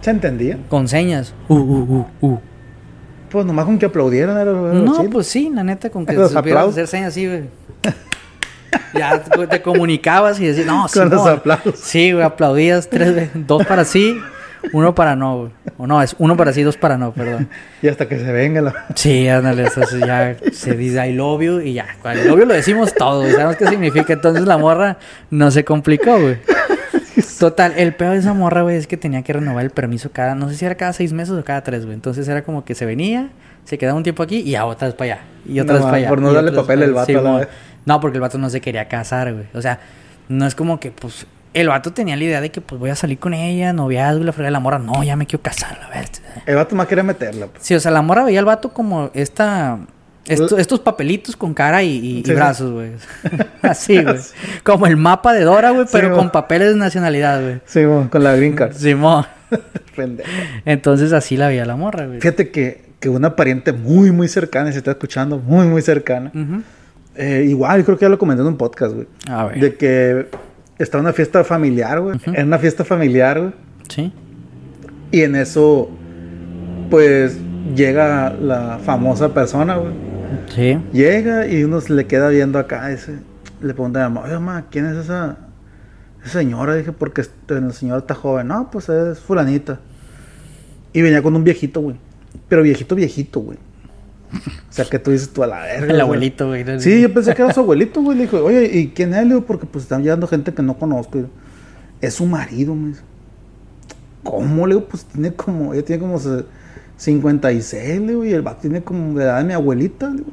¿Se 0.00 0.10
entendía? 0.10 0.56
con 0.70 0.88
señas. 0.88 1.34
Uh, 1.48 1.54
uh, 1.54 2.06
uh, 2.20 2.26
uh. 2.26 2.40
Pues 3.30 3.44
nomás 3.44 3.66
con 3.66 3.78
que 3.78 3.84
aplaudieran 3.84 4.38
era 4.38 4.52
era 4.52 4.52
No, 4.72 4.96
chido. 4.96 5.10
pues 5.10 5.26
sí, 5.26 5.50
la 5.54 5.62
neta, 5.62 5.90
con 5.90 6.06
que 6.06 6.12
supieras 6.14 6.34
aplausos. 6.34 6.72
hacer 6.72 6.86
señas 6.86 7.08
así, 7.08 7.26
güey. 7.26 7.42
ya 8.94 9.22
te, 9.22 9.46
te 9.48 9.60
comunicabas 9.60 10.40
y 10.40 10.46
decías, 10.46 10.66
no, 10.66 10.86
Con 10.92 11.10
los 11.10 11.20
Simón. 11.20 11.28
aplausos. 11.38 11.78
Sí, 11.78 12.12
güey, 12.12 12.24
aplaudías 12.24 12.88
tres 12.88 13.14
veces, 13.14 13.30
dos 13.46 13.66
para 13.66 13.84
sí, 13.84 14.16
uno 14.72 14.94
para 14.94 15.14
no, 15.14 15.38
güey. 15.40 15.50
O 15.76 15.86
no, 15.86 16.00
es 16.02 16.16
uno 16.18 16.38
para 16.38 16.54
sí, 16.54 16.62
dos 16.62 16.78
para 16.78 16.96
no, 16.96 17.12
perdón. 17.12 17.50
Y 17.82 17.88
hasta 17.88 18.08
que 18.08 18.18
se 18.18 18.32
venga 18.32 18.62
la... 18.62 18.86
Sí, 18.94 19.28
ándale, 19.28 19.64
eso 19.64 19.82
sí, 19.82 19.98
ya 20.00 20.36
se 20.52 20.74
dice 20.74 21.06
I 21.06 21.12
love 21.12 21.42
you 21.42 21.60
y 21.60 21.74
ya. 21.74 21.86
Con 22.00 22.12
I 22.16 22.24
love 22.24 22.38
you 22.38 22.46
lo 22.46 22.54
decimos 22.54 22.94
todo, 22.94 23.20
güey. 23.20 23.32
Sabemos 23.32 23.56
qué 23.56 23.66
significa. 23.66 24.14
Entonces 24.14 24.46
la 24.46 24.56
morra 24.56 24.96
no 25.30 25.50
se 25.50 25.64
complicó, 25.66 26.18
güey. 26.18 26.38
Total, 27.38 27.72
el 27.76 27.94
peor 27.94 28.12
de 28.12 28.18
esa 28.18 28.32
morra, 28.34 28.62
güey, 28.62 28.76
es 28.76 28.86
que 28.86 28.96
tenía 28.96 29.22
que 29.22 29.32
renovar 29.32 29.64
el 29.64 29.70
permiso 29.70 30.10
cada, 30.12 30.34
no 30.34 30.48
sé 30.48 30.56
si 30.56 30.64
era 30.64 30.74
cada 30.76 30.92
seis 30.92 31.12
meses 31.12 31.34
o 31.34 31.44
cada 31.44 31.62
tres, 31.62 31.84
güey. 31.84 31.94
Entonces 31.94 32.26
era 32.28 32.42
como 32.42 32.64
que 32.64 32.74
se 32.74 32.86
venía, 32.86 33.28
se 33.64 33.78
quedaba 33.78 33.96
un 33.96 34.02
tiempo 34.02 34.22
aquí 34.22 34.36
y 34.38 34.52
ya 34.52 34.64
otra 34.66 34.88
vez 34.88 34.94
para 34.94 35.14
allá. 35.14 35.22
Y 35.46 35.60
otra 35.60 35.74
No, 35.74 35.78
vez 35.80 35.84
para 35.84 35.96
allá. 35.98 36.08
por 36.08 36.20
no 36.22 36.32
darle 36.32 36.52
papel 36.52 36.82
al 36.82 36.92
vato 36.94 37.18
a 37.18 37.22
la 37.22 37.38
vez. 37.38 37.48
No, 37.84 38.00
porque 38.00 38.16
el 38.16 38.22
vato 38.22 38.38
no 38.38 38.48
se 38.50 38.60
quería 38.60 38.88
casar, 38.88 39.32
güey. 39.32 39.46
O 39.54 39.60
sea, 39.62 39.80
no 40.28 40.46
es 40.46 40.54
como 40.54 40.80
que, 40.80 40.90
pues, 40.90 41.26
el 41.54 41.68
vato 41.68 41.92
tenía 41.92 42.16
la 42.16 42.24
idea 42.24 42.40
de 42.40 42.50
que, 42.50 42.60
pues, 42.60 42.78
voy 42.80 42.90
a 42.90 42.96
salir 42.96 43.18
con 43.18 43.32
ella, 43.34 43.72
noviazgo 43.72 44.22
y 44.22 44.24
la 44.24 44.32
fregada 44.32 44.48
de 44.48 44.52
la 44.52 44.60
morra. 44.60 44.78
No, 44.78 45.02
ya 45.04 45.14
me 45.16 45.26
quiero 45.26 45.42
casar, 45.42 45.78
la 45.80 45.88
verdad. 45.88 46.10
El 46.46 46.56
vato 46.56 46.74
más 46.74 46.86
quería 46.86 47.04
meterla. 47.04 47.46
pues. 47.46 47.62
Sí, 47.64 47.74
o 47.74 47.80
sea, 47.80 47.90
la 47.92 48.02
morra 48.02 48.24
veía 48.24 48.38
al 48.40 48.44
vato 48.44 48.70
como 48.72 49.10
esta... 49.14 49.78
esto- 50.28 50.58
estos 50.58 50.80
papelitos 50.80 51.36
con 51.36 51.54
cara 51.54 51.82
y, 51.82 52.22
Sí, 52.24 52.32
brazos, 52.34 52.72
güey. 52.72 52.90
Así, 53.62 54.02
güey. 54.02 54.16
Como 54.62 54.86
el 54.86 54.96
mapa 54.96 55.32
de 55.32 55.42
Dora, 55.44 55.70
güey, 55.70 55.86
pero 55.90 56.14
con 56.16 56.30
papeles 56.30 56.70
de 56.74 56.76
nacionalidad, 56.76 57.42
güey. 57.42 57.60
Sí, 57.64 57.80
con 58.10 58.22
la 58.24 58.34
green 58.36 58.54
card. 58.54 58.72
Simón. 58.74 59.24
Entonces 60.64 61.12
así 61.12 61.36
la 61.36 61.48
veía 61.48 61.64
la 61.64 61.76
morra, 61.76 62.06
güey. 62.06 62.20
Fíjate 62.20 62.50
que, 62.50 62.84
que 63.00 63.08
una 63.08 63.36
pariente 63.36 63.72
muy, 63.72 64.10
muy 64.12 64.28
cercana, 64.28 64.70
se 64.72 64.78
está 64.78 64.92
escuchando, 64.92 65.38
muy, 65.38 65.66
muy 65.66 65.82
cercana. 65.82 66.30
Ujú. 66.34 66.62
eh, 67.16 67.46
igual, 67.48 67.84
creo 67.84 67.96
que 67.96 68.04
ya 68.04 68.08
lo 68.08 68.18
comenté 68.18 68.42
en 68.42 68.48
un 68.48 68.56
podcast, 68.56 68.94
güey. 68.94 69.06
A 69.28 69.46
ver. 69.46 69.60
De 69.60 69.74
que 69.76 70.26
está 70.78 70.98
una 70.98 71.12
fiesta 71.12 71.44
familiar, 71.44 72.00
güey. 72.00 72.16
Ujú. 72.16 72.32
En 72.34 72.46
una 72.48 72.58
fiesta 72.58 72.84
familiar, 72.84 73.40
güey. 73.40 73.52
Sí. 73.88 74.12
Y 75.12 75.22
en 75.22 75.36
eso, 75.36 75.88
pues, 76.90 77.38
llega 77.74 78.30
la 78.34 78.78
famosa 78.84 79.32
persona, 79.32 79.76
güey. 79.76 79.92
Sí. 80.54 80.78
Llega 80.92 81.46
y 81.46 81.64
uno 81.64 81.80
se 81.80 81.92
le 81.92 82.06
queda 82.06 82.28
viendo 82.28 82.58
acá. 82.58 82.90
Ese, 82.90 83.18
le 83.60 83.74
pregunta 83.74 84.04
a 84.04 84.08
mi 84.08 84.14
mamá, 84.14 84.26
oye, 84.26 84.34
mamá, 84.34 84.64
¿quién 84.70 84.86
es 84.86 84.96
esa, 84.96 85.36
esa 86.24 86.38
señora? 86.38 86.74
Dije, 86.74 86.92
porque 86.92 87.22
este, 87.22 87.60
la 87.60 87.72
señora 87.72 88.00
está 88.00 88.14
joven. 88.14 88.48
No, 88.48 88.70
pues 88.70 88.88
es 88.88 89.18
fulanita. 89.18 89.80
Y 90.92 91.02
venía 91.02 91.22
con 91.22 91.36
un 91.36 91.44
viejito, 91.44 91.80
güey. 91.80 91.96
Pero 92.48 92.62
viejito, 92.62 92.94
viejito, 92.94 93.40
güey. 93.40 93.58
O 94.32 94.72
sea, 94.72 94.84
que 94.84 94.98
tú 94.98 95.10
dices 95.10 95.30
tú 95.30 95.42
a 95.42 95.46
la 95.46 95.60
verga. 95.60 95.92
El 95.92 96.00
abuelito, 96.00 96.48
güey. 96.48 96.64
Sí, 96.80 97.00
yo 97.00 97.12
pensé 97.12 97.34
que 97.34 97.42
era 97.42 97.52
su 97.52 97.60
abuelito, 97.60 98.02
güey. 98.02 98.16
Le 98.18 98.24
dijo, 98.24 98.42
oye, 98.42 98.70
¿y 98.72 98.88
quién 98.88 99.14
es? 99.14 99.22
Le 99.22 99.34
digo, 99.34 99.46
porque 99.46 99.66
pues 99.66 99.84
están 99.84 100.02
llegando 100.02 100.26
gente 100.26 100.52
que 100.52 100.62
no 100.62 100.78
conozco. 100.78 101.18
Yo, 101.18 101.26
es 102.00 102.14
su 102.14 102.26
marido, 102.26 102.74
me 102.74 102.88
dice. 102.88 103.02
¿Cómo? 104.22 104.66
Le 104.66 104.74
digo, 104.74 104.86
pues 104.88 105.04
tiene 105.04 105.32
como, 105.32 105.72
ella 105.72 105.84
tiene 105.84 106.00
como 106.00 106.18
56, 106.96 108.00
le 108.00 108.06
digo, 108.08 108.24
y 108.24 108.32
el 108.32 108.42
vato 108.42 108.62
tiene 108.62 108.82
como 108.82 109.16
la 109.18 109.24
edad 109.24 109.38
de 109.38 109.44
mi 109.44 109.52
abuelita, 109.52 110.08
le 110.08 110.16
digo. 110.18 110.30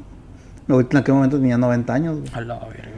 Mi 0.68 0.74
abuelita 0.74 0.98
en 0.98 1.02
aquel 1.02 1.16
momento 1.16 1.38
tenía 1.38 1.58
90 1.58 1.94
años, 1.94 2.20
güey. 2.20 2.32
A 2.34 2.42
la 2.42 2.60
verga. 2.60 2.90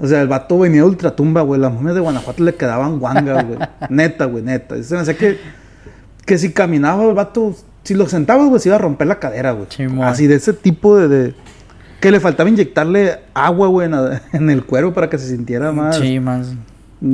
O 0.00 0.06
sea, 0.06 0.20
el 0.22 0.28
vato 0.28 0.58
venía 0.58 0.82
de 0.82 0.88
ultratumba, 0.88 1.42
güey. 1.42 1.60
Las 1.60 1.72
momias 1.72 1.94
de 1.94 2.00
Guanajuato 2.00 2.42
le 2.44 2.54
quedaban 2.54 2.98
guangas, 3.00 3.46
güey. 3.46 3.58
neta, 3.90 4.26
güey, 4.26 4.44
neta. 4.44 4.80
Se 4.82 4.94
me 4.94 5.00
hacía 5.00 5.14
que, 5.16 5.38
que 6.24 6.38
si 6.38 6.52
caminaba 6.52 7.04
el 7.04 7.14
vato, 7.14 7.54
si 7.82 7.94
lo 7.94 8.06
sentabas, 8.08 8.48
güey, 8.48 8.60
se 8.60 8.68
iba 8.68 8.76
a 8.76 8.80
romper 8.80 9.06
la 9.08 9.18
cadera, 9.18 9.52
güey. 9.52 9.66
Así 10.02 10.26
de 10.26 10.36
ese 10.36 10.52
tipo 10.52 10.96
de, 10.96 11.08
de- 11.08 11.34
Que 12.00 12.10
le 12.12 12.20
faltaba 12.20 12.48
inyectarle 12.48 13.18
agua, 13.34 13.66
güey, 13.68 13.90
en 14.32 14.50
el 14.50 14.64
cuero 14.64 14.92
para 14.94 15.08
que 15.10 15.18
se 15.18 15.28
sintiera 15.28 15.72
más... 15.72 15.96
Sí, 15.98 16.20
más. 16.20 16.52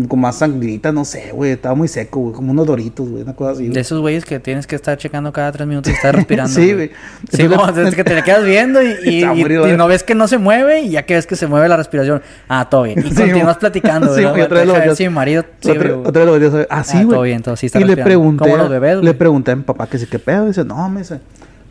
Con 0.08 0.18
más 0.18 0.36
sangrita, 0.38 0.92
no 0.92 1.04
sé, 1.04 1.32
güey. 1.34 1.50
Estaba 1.50 1.74
muy 1.74 1.88
seco, 1.88 2.20
güey. 2.20 2.32
Como 2.34 2.52
unos 2.52 2.66
doritos, 2.66 3.06
güey. 3.06 3.22
Una 3.22 3.34
cosa 3.34 3.50
así, 3.52 3.64
De 3.64 3.68
güey. 3.68 3.80
esos 3.82 4.00
güeyes 4.00 4.24
que 4.24 4.40
tienes 4.40 4.66
que 4.66 4.76
estar 4.76 4.96
checando 4.96 5.30
cada 5.30 5.52
tres 5.52 5.66
minutos 5.68 5.92
y 5.92 5.94
estar 5.96 6.16
respirando. 6.16 6.50
Sí, 6.54 6.72
güey. 6.72 6.88
Sí, 7.30 7.42
Entonces- 7.42 7.74
como 7.74 7.88
es 7.88 7.94
que 7.94 8.02
te 8.02 8.14
le 8.14 8.22
quedas 8.22 8.44
viendo 8.44 8.82
y, 8.82 8.86
y- 9.04 9.24
ha 9.24 9.34
y- 9.34 9.42
¿eh? 9.42 9.76
no 9.76 9.86
ves 9.86 10.02
que 10.02 10.14
no 10.14 10.26
se 10.26 10.38
mueve 10.38 10.80
y 10.80 10.90
ya 10.90 11.02
que 11.04 11.14
ves 11.14 11.26
que 11.26 11.36
se 11.36 11.46
mueve 11.46 11.68
la 11.68 11.76
respiración. 11.76 12.22
Ah, 12.48 12.66
todo 12.70 12.84
bien. 12.84 13.00
Y 13.00 13.02
Sí, 13.10 13.14
continúas 13.14 13.58
platicando, 13.58 14.14
Sí, 14.14 14.22
¿verdad? 14.22 14.38
y 14.38 14.40
otra 14.40 14.58
vez 14.60 14.66
lo 14.68 14.72
ver 14.72 14.96
mi 14.98 15.08
marido... 15.10 15.44
sí, 15.60 15.70
otra, 15.70 15.92
güey. 15.92 16.08
otra 16.08 16.24
vez 16.24 16.52
lo. 16.52 16.66
Ah, 16.70 16.82
sí, 16.82 16.92
Ah, 16.96 17.02
güey. 17.04 17.08
todo 17.14 17.22
bien, 17.22 17.42
todo, 17.42 17.56
sí 17.56 17.66
está 17.66 17.78
Y 17.80 17.84
le 17.84 17.96
pregunté, 17.98 18.44
Como 18.44 18.56
los 18.56 18.70
bebés, 18.70 18.94
güey. 18.94 19.04
le 19.04 19.12
pregunté 19.14 19.50
a 19.50 19.56
mi 19.56 19.64
papá 19.64 19.86
que 19.86 19.98
sí, 19.98 20.06
¿qué 20.06 20.18
pedo? 20.18 20.46
Dice, 20.46 20.64
no, 20.64 20.88
me 20.88 21.00
dice, 21.00 21.20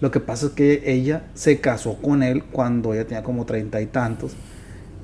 lo 0.02 0.12
que 0.12 0.20
pasa 0.20 0.46
es 0.46 0.52
que 0.52 0.84
ella 0.86 1.24
se 1.34 1.60
casó 1.60 1.96
con 1.96 2.22
él 2.22 2.44
cuando 2.52 2.94
ella 2.94 3.06
tenía 3.06 3.24
como 3.24 3.46
treinta 3.46 3.82
y 3.82 3.88
tantos. 3.88 4.34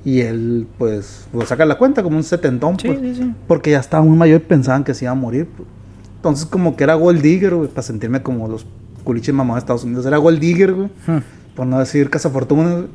Y 0.04 0.20
él, 0.20 0.66
pues, 0.78 1.26
saca 1.46 1.64
la 1.66 1.76
cuenta 1.76 2.02
como 2.02 2.16
un 2.16 2.22
setentón, 2.24 2.78
Sí, 2.78 2.88
pues. 2.88 3.00
sí, 3.00 3.14
sí. 3.16 3.34
Porque 3.46 3.70
ya 3.70 3.80
estaba 3.80 4.02
muy 4.02 4.16
mayor 4.16 4.40
y 4.40 4.44
pensaban 4.44 4.82
que 4.84 4.94
se 4.94 5.04
iba 5.04 5.12
a 5.12 5.14
morir. 5.14 5.46
pues. 5.56 5.68
Entonces, 6.16 6.46
como 6.46 6.76
que 6.76 6.84
era 6.84 6.94
gold 6.94 7.20
digger, 7.22 7.54
güey, 7.54 7.68
para 7.68 7.82
sentirme 7.82 8.22
como 8.22 8.48
los 8.48 8.66
culiches 9.04 9.34
mamás 9.34 9.56
de 9.56 9.58
Estados 9.60 9.84
Unidos. 9.84 10.04
Era 10.06 10.16
gold 10.18 10.38
digger, 10.38 10.72
güey. 10.74 10.88
Hmm. 11.06 11.18
Por 11.54 11.66
no 11.66 11.78
decir 11.78 12.08
cazafortunas, 12.10 12.72
güey. 12.74 12.86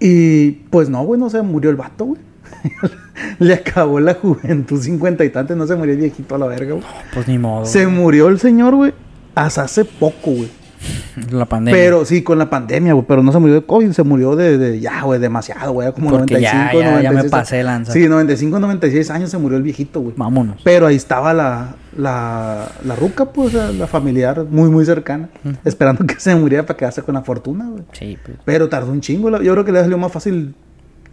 Y 0.00 0.50
pues 0.70 0.88
no, 0.90 1.02
güey, 1.04 1.18
no 1.20 1.30
se 1.30 1.40
murió 1.42 1.70
el 1.70 1.76
vato, 1.76 2.04
güey. 2.06 2.20
Le 3.38 3.54
acabó 3.54 4.00
la 4.00 4.14
juventud 4.14 4.80
cincuenta 4.82 5.24
y 5.24 5.30
tantos, 5.30 5.56
no 5.56 5.66
se 5.66 5.76
murió 5.76 5.94
el 5.94 6.00
viejito 6.00 6.34
a 6.34 6.38
la 6.38 6.46
verga, 6.46 6.72
güey. 6.74 6.84
Pues 7.14 7.28
ni 7.28 7.38
modo. 7.38 7.64
Se 7.64 7.86
murió 7.86 8.28
el 8.28 8.38
señor, 8.40 8.74
güey, 8.74 8.92
hasta 9.34 9.62
hace 9.62 9.84
poco, 9.84 10.32
güey. 10.32 10.50
La 11.30 11.46
pandemia. 11.46 11.80
Pero 11.80 12.04
sí, 12.04 12.22
con 12.22 12.38
la 12.38 12.50
pandemia, 12.50 12.92
güey, 12.92 13.04
pero 13.06 13.22
no 13.22 13.32
se 13.32 13.38
murió 13.38 13.54
de 13.54 13.62
COVID, 13.64 13.92
se 13.92 14.02
murió 14.02 14.36
de, 14.36 14.58
de 14.58 14.80
ya, 14.80 15.02
güey, 15.02 15.20
demasiado, 15.20 15.72
güey, 15.72 15.88
era 15.88 15.94
como 15.94 16.10
Porque 16.10 16.40
ya, 16.40 16.70
95, 16.72 16.80
ya, 16.80 17.02
ya 17.02 17.10
me 17.10 17.16
96. 17.16 17.30
pasé 17.30 17.62
lanza. 17.62 17.92
Sí, 17.92 18.08
95, 18.08 18.58
96 18.58 19.10
años 19.10 19.30
se 19.30 19.38
murió 19.38 19.56
el 19.56 19.62
viejito, 19.62 20.00
güey. 20.00 20.14
Vámonos. 20.16 20.60
Pero 20.64 20.86
ahí 20.86 20.96
estaba 20.96 21.32
la, 21.32 21.76
la, 21.96 22.68
la 22.84 22.96
ruca, 22.96 23.26
pues, 23.26 23.54
la, 23.54 23.86
familiar 23.86 24.44
muy, 24.44 24.68
muy 24.70 24.84
cercana, 24.84 25.28
esperando 25.64 26.04
que 26.06 26.18
se 26.18 26.34
muriera 26.34 26.64
para 26.66 26.76
quedarse 26.76 27.02
con 27.02 27.14
la 27.14 27.22
fortuna, 27.22 27.68
güey. 27.68 27.84
Sí, 27.92 28.18
pues. 28.24 28.38
Pero 28.44 28.68
tardó 28.68 28.90
un 28.90 29.00
chingo. 29.00 29.30
Yo 29.40 29.52
creo 29.52 29.64
que 29.64 29.72
le 29.72 29.80
salió 29.80 29.98
más 29.98 30.12
fácil. 30.12 30.54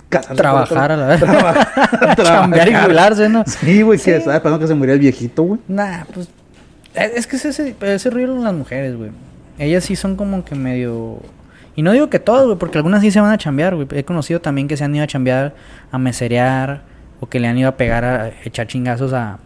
Trabajar 0.09 0.91
a 0.91 0.97
la 0.97 1.07
vez. 1.07 1.19
Trabajar. 1.21 2.15
Chambear 2.17 2.67
y 2.67 2.75
jubilarse, 2.75 3.29
¿no? 3.29 3.43
Sí, 3.45 3.81
güey, 3.81 3.97
que 3.97 4.17
estaba 4.17 4.35
esperando 4.35 4.59
que 4.59 4.67
se 4.67 4.73
muriera 4.73 4.95
el 4.95 4.99
viejito, 4.99 5.43
güey. 5.43 5.59
Nah, 5.67 6.03
pues. 6.13 6.27
Es 6.93 7.25
que 7.25 7.37
es 7.37 7.45
ese, 7.45 7.73
ese 7.79 8.09
ruido 8.09 8.35
en 8.35 8.43
las 8.43 8.53
mujeres, 8.53 8.97
güey. 8.97 9.11
Ellas 9.61 9.83
sí 9.83 9.95
son 9.95 10.15
como 10.15 10.43
que 10.43 10.55
medio. 10.55 11.19
Y 11.75 11.83
no 11.83 11.91
digo 11.91 12.09
que 12.09 12.19
todas, 12.19 12.45
güey, 12.45 12.57
porque 12.57 12.77
algunas 12.77 13.01
sí 13.01 13.11
se 13.11 13.21
van 13.21 13.31
a 13.31 13.37
chambear, 13.37 13.75
güey. 13.75 13.87
He 13.91 14.03
conocido 14.03 14.41
también 14.41 14.67
que 14.67 14.75
se 14.75 14.83
han 14.83 14.93
ido 14.95 15.03
a 15.03 15.07
chambear, 15.07 15.53
a 15.91 15.97
meserear, 15.97 16.81
o 17.19 17.27
que 17.29 17.39
le 17.39 17.47
han 17.47 17.57
ido 17.57 17.69
a 17.69 17.77
pegar 17.77 18.03
a 18.03 18.29
echar 18.43 18.67
chingazos 18.67 19.13
a. 19.13 19.37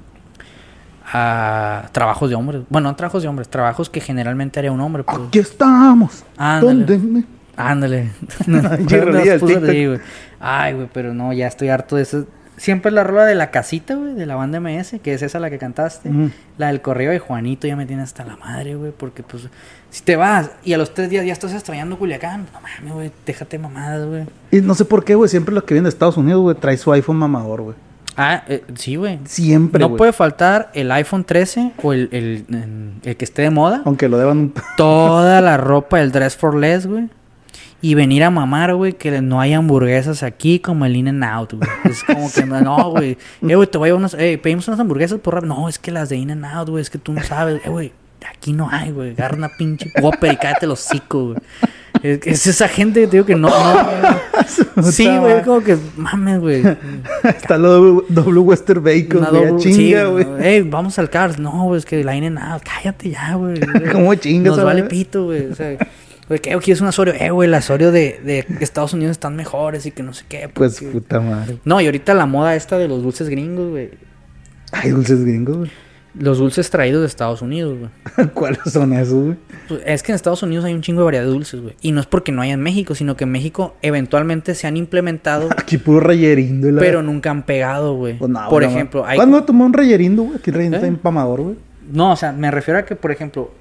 a 1.12 1.90
trabajos 1.92 2.30
de 2.30 2.36
hombres. 2.36 2.62
Bueno, 2.70 2.90
no 2.90 2.96
trabajos 2.96 3.22
de 3.24 3.28
hombres, 3.30 3.50
trabajos 3.50 3.90
que 3.90 4.00
generalmente 4.02 4.60
haría 4.60 4.72
un 4.72 4.82
hombre, 4.82 5.04
pues. 5.04 5.18
Aquí 5.28 5.40
estamos. 5.40 6.24
Ándale. 6.38 6.86
¿Dónde 6.86 6.98
me- 6.98 7.26
Ándale. 7.58 8.10
Güey. 9.88 10.00
Ay, 10.40 10.74
güey, 10.74 10.90
pero 10.94 11.14
no, 11.14 11.32
ya 11.34 11.48
estoy 11.48 11.70
harto 11.70 11.96
de 11.96 12.02
eso. 12.04 12.26
Siempre 12.58 12.90
la 12.92 13.04
rola 13.04 13.26
de 13.26 13.36
la 13.36 13.52
casita, 13.52 13.96
güey, 13.96 14.14
de 14.14 14.26
la 14.26 14.36
banda 14.36 14.60
MS, 14.60 14.96
que 15.04 15.14
es 15.14 15.22
esa 15.22 15.40
la 15.40 15.50
que 15.50 15.58
cantaste. 15.58 16.10
La 16.58 16.68
del 16.68 16.82
correo 16.82 17.12
de 17.12 17.20
Juanito 17.20 17.68
ya 17.68 17.76
me 17.76 17.86
tiene 17.86 18.04
hasta 18.04 18.24
la 18.24 18.38
madre, 18.38 18.76
güey, 18.76 18.92
porque 18.96 19.24
pues 19.24 19.50
si 19.90 20.04
te 20.04 20.16
vas 20.16 20.52
y 20.64 20.74
a 20.74 20.78
los 20.78 20.94
tres 20.94 21.10
días 21.10 21.26
ya 21.26 21.34
estás 21.34 21.54
extrañando 21.54 21.98
Culiacán, 22.00 22.46
no 22.54 22.62
mames, 22.62 22.94
güey, 22.94 23.12
déjate 23.26 23.60
mamadas, 23.60 24.06
güey. 24.08 24.24
Y 24.52 24.62
no 24.62 24.74
sé 24.74 24.86
por 24.86 25.04
qué, 25.04 25.16
güey, 25.16 25.30
siempre 25.30 25.54
los 25.54 25.64
que 25.66 25.74
vienen 25.74 25.84
de 25.86 25.90
Estados 25.90 26.16
Unidos, 26.18 26.42
güey, 26.42 26.56
trae 26.56 26.78
su 26.78 26.92
iPhone 26.94 27.18
mamador, 27.18 27.62
güey. 27.62 27.76
Ah, 28.18 28.44
eh, 28.48 28.64
sí, 28.76 28.96
güey. 28.96 29.20
Siempre, 29.26 29.82
No 29.82 29.98
puede 29.98 30.14
faltar 30.14 30.72
el 30.74 30.90
iPhone 30.94 31.26
13 31.26 31.74
o 31.84 31.92
el, 31.92 32.08
el, 32.14 32.46
el- 32.50 32.94
el 33.04 33.18
que 33.18 33.26
esté 33.26 33.42
de 33.42 33.50
moda. 33.50 33.82
Aunque 33.84 34.08
lo 34.08 34.18
deban 34.18 34.38
un... 34.38 34.54
Toda 34.78 35.42
la 35.42 35.58
ropa, 35.58 36.00
el 36.02 36.14
dress 36.14 36.38
for 36.38 36.56
less, 36.56 36.88
güey. 36.88 37.10
Y 37.82 37.94
venir 37.94 38.24
a 38.24 38.30
mamar, 38.30 38.74
güey, 38.76 38.94
que 38.94 39.22
no 39.22 39.40
hay 39.40 39.54
hamburguesas 39.54 40.24
aquí 40.24 40.60
como 40.60 40.86
el 40.86 40.96
In 40.96 41.08
and 41.08 41.24
Out, 41.24 41.54
güey. 41.54 41.70
Es 41.84 42.04
como 42.04 42.32
que 42.32 42.44
no, 42.46 42.90
güey. 42.92 43.18
Eh, 43.48 43.56
güey, 43.56 43.68
te 43.68 43.78
voy 43.78 43.90
a 43.90 43.96
unas, 43.96 44.16
eh, 44.16 44.40
pedimos 44.42 44.68
unas 44.68 44.80
hamburguesas 44.80 45.20
por. 45.20 45.46
No, 45.46 45.70
es 45.70 45.78
que 45.78 45.92
las 45.92 46.10
de 46.10 46.18
In 46.18 46.32
and 46.32 46.46
Out, 46.46 46.70
güey, 46.70 46.82
es 46.82 46.90
que 46.90 46.98
tú 46.98 47.14
no 47.14 47.24
sabes, 47.24 47.62
eh, 47.66 47.70
güey. 47.70 47.92
Aquí 48.28 48.54
no 48.54 48.70
hay, 48.72 48.92
güey. 48.92 49.12
Agarra 49.12 49.38
una 49.38 49.50
pinche 49.50 49.92
Whopper 50.02 50.34
y 50.34 50.38
cállate 50.38 50.66
los 50.66 50.84
hocico, 50.84 51.26
güey. 51.26 51.38
Es, 52.02 52.20
es 52.26 52.48
esa 52.48 52.68
gente 52.68 53.02
que 53.02 53.08
te 53.08 53.12
digo 53.18 53.26
que 53.26 53.36
no. 53.36 53.50
no 54.76 54.84
sí, 54.92 55.08
güey, 55.18 55.44
como 55.44 55.62
que 55.62 55.78
mames, 55.96 56.40
güey. 56.40 56.64
Está 57.24 57.58
lo 57.58 58.02
doble 58.10 58.40
Western 58.40 58.84
Bacon, 58.84 59.28
güey. 59.30 59.58
Chinga, 59.58 60.06
sí, 60.06 60.12
güey. 60.12 60.26
Ey, 60.40 60.62
vamos 60.62 60.98
al 60.98 61.10
Cars. 61.10 61.38
No, 61.38 61.66
güey, 61.66 61.78
es 61.78 61.86
que 61.86 62.04
la 62.04 62.16
In 62.16 62.26
and 62.26 62.40
Out. 62.40 62.64
Cállate 62.64 63.12
ya, 63.12 63.36
güey. 63.36 63.60
¿Cómo 63.92 64.16
chingas, 64.16 64.56
Nos 64.56 64.66
vale 64.66 64.84
pito, 64.84 65.26
güey. 65.26 65.48
O 65.48 65.56
sea, 65.56 65.78
güey, 66.28 66.40
¿qué 66.40 66.56
quieres 66.58 66.82
un 66.82 66.88
Asorio? 66.88 67.14
Eh, 67.20 67.30
güey, 67.32 67.48
el 67.48 67.54
Asorio 67.54 67.92
de, 67.92 68.20
de 68.24 68.46
Estados 68.60 68.94
Unidos 68.94 69.12
están 69.12 69.36
mejores 69.36 69.86
y 69.86 69.92
que 69.92 70.04
no 70.04 70.14
sé 70.14 70.26
qué. 70.28 70.50
Pues 70.54 70.76
porque- 70.80 70.92
puta 70.92 71.20
madre. 71.20 71.58
No, 71.66 71.80
y 71.82 71.86
ahorita 71.86 72.14
la 72.14 72.26
moda 72.26 72.56
esta 72.56 72.78
de 72.78 72.88
los 72.88 73.04
dulces 73.04 73.30
gringos, 73.30 73.70
güey. 73.72 73.92
Ay, 74.72 74.92
dulces 74.92 75.24
gringos, 75.24 75.58
güey. 75.58 75.72
Los 76.18 76.38
dulces 76.38 76.70
traídos 76.70 77.02
de 77.02 77.08
Estados 77.08 77.42
Unidos, 77.42 77.78
güey. 77.78 78.28
¿Cuáles 78.34 78.60
son 78.68 78.94
esos, 78.94 79.22
güey? 79.22 79.36
Pues, 79.68 79.82
Es 79.86 80.02
que 80.02 80.14
en 80.14 80.16
Estados 80.16 80.42
Unidos 80.44 80.64
hay 80.64 80.74
un 80.74 80.82
chingo 80.82 81.02
de 81.02 81.06
variedad 81.06 81.26
de 81.26 81.30
dulces, 81.30 81.60
güey. 81.62 81.76
Y 81.82 81.92
no 81.92 82.00
es 82.00 82.08
porque 82.08 82.32
no 82.32 82.42
haya 82.42 82.54
en 82.54 82.62
México, 82.62 82.96
sino 82.96 83.18
que 83.18 83.26
en 83.26 83.32
México 83.32 83.76
eventualmente 83.82 84.56
se 84.56 84.66
han 84.66 84.78
implementado, 84.78 85.50
Aquí 85.58 85.78
puro 85.78 86.00
rayerindo. 86.00 86.70
y 86.70 86.72
la- 86.72 86.80
pero 86.80 87.04
nunca 87.04 87.32
han 87.32 87.44
pegado, 87.44 87.96
güey. 87.96 88.18
Pues 88.18 88.32
no, 88.32 88.48
Por 88.50 88.64
güey, 88.64 88.74
ejemplo, 88.74 89.02
no. 89.02 89.08
hay... 89.08 89.18
¿Cuándo 89.18 89.44
tomó 89.44 89.66
un 89.66 89.74
rayerindo, 89.74 90.24
güey? 90.24 90.38
Aquí 90.38 90.52
el 90.52 90.54
rayerindo 90.56 90.78
¿Eh? 90.78 90.80
está 90.80 90.88
empamador, 90.88 91.42
güey. 91.42 91.56
No, 91.92 92.14
o 92.14 92.16
sea, 92.16 92.32
me 92.32 92.50
refiero 92.50 92.80
a 92.80 92.86
que, 92.86 92.96
por 92.96 93.12
ejemplo, 93.12 93.52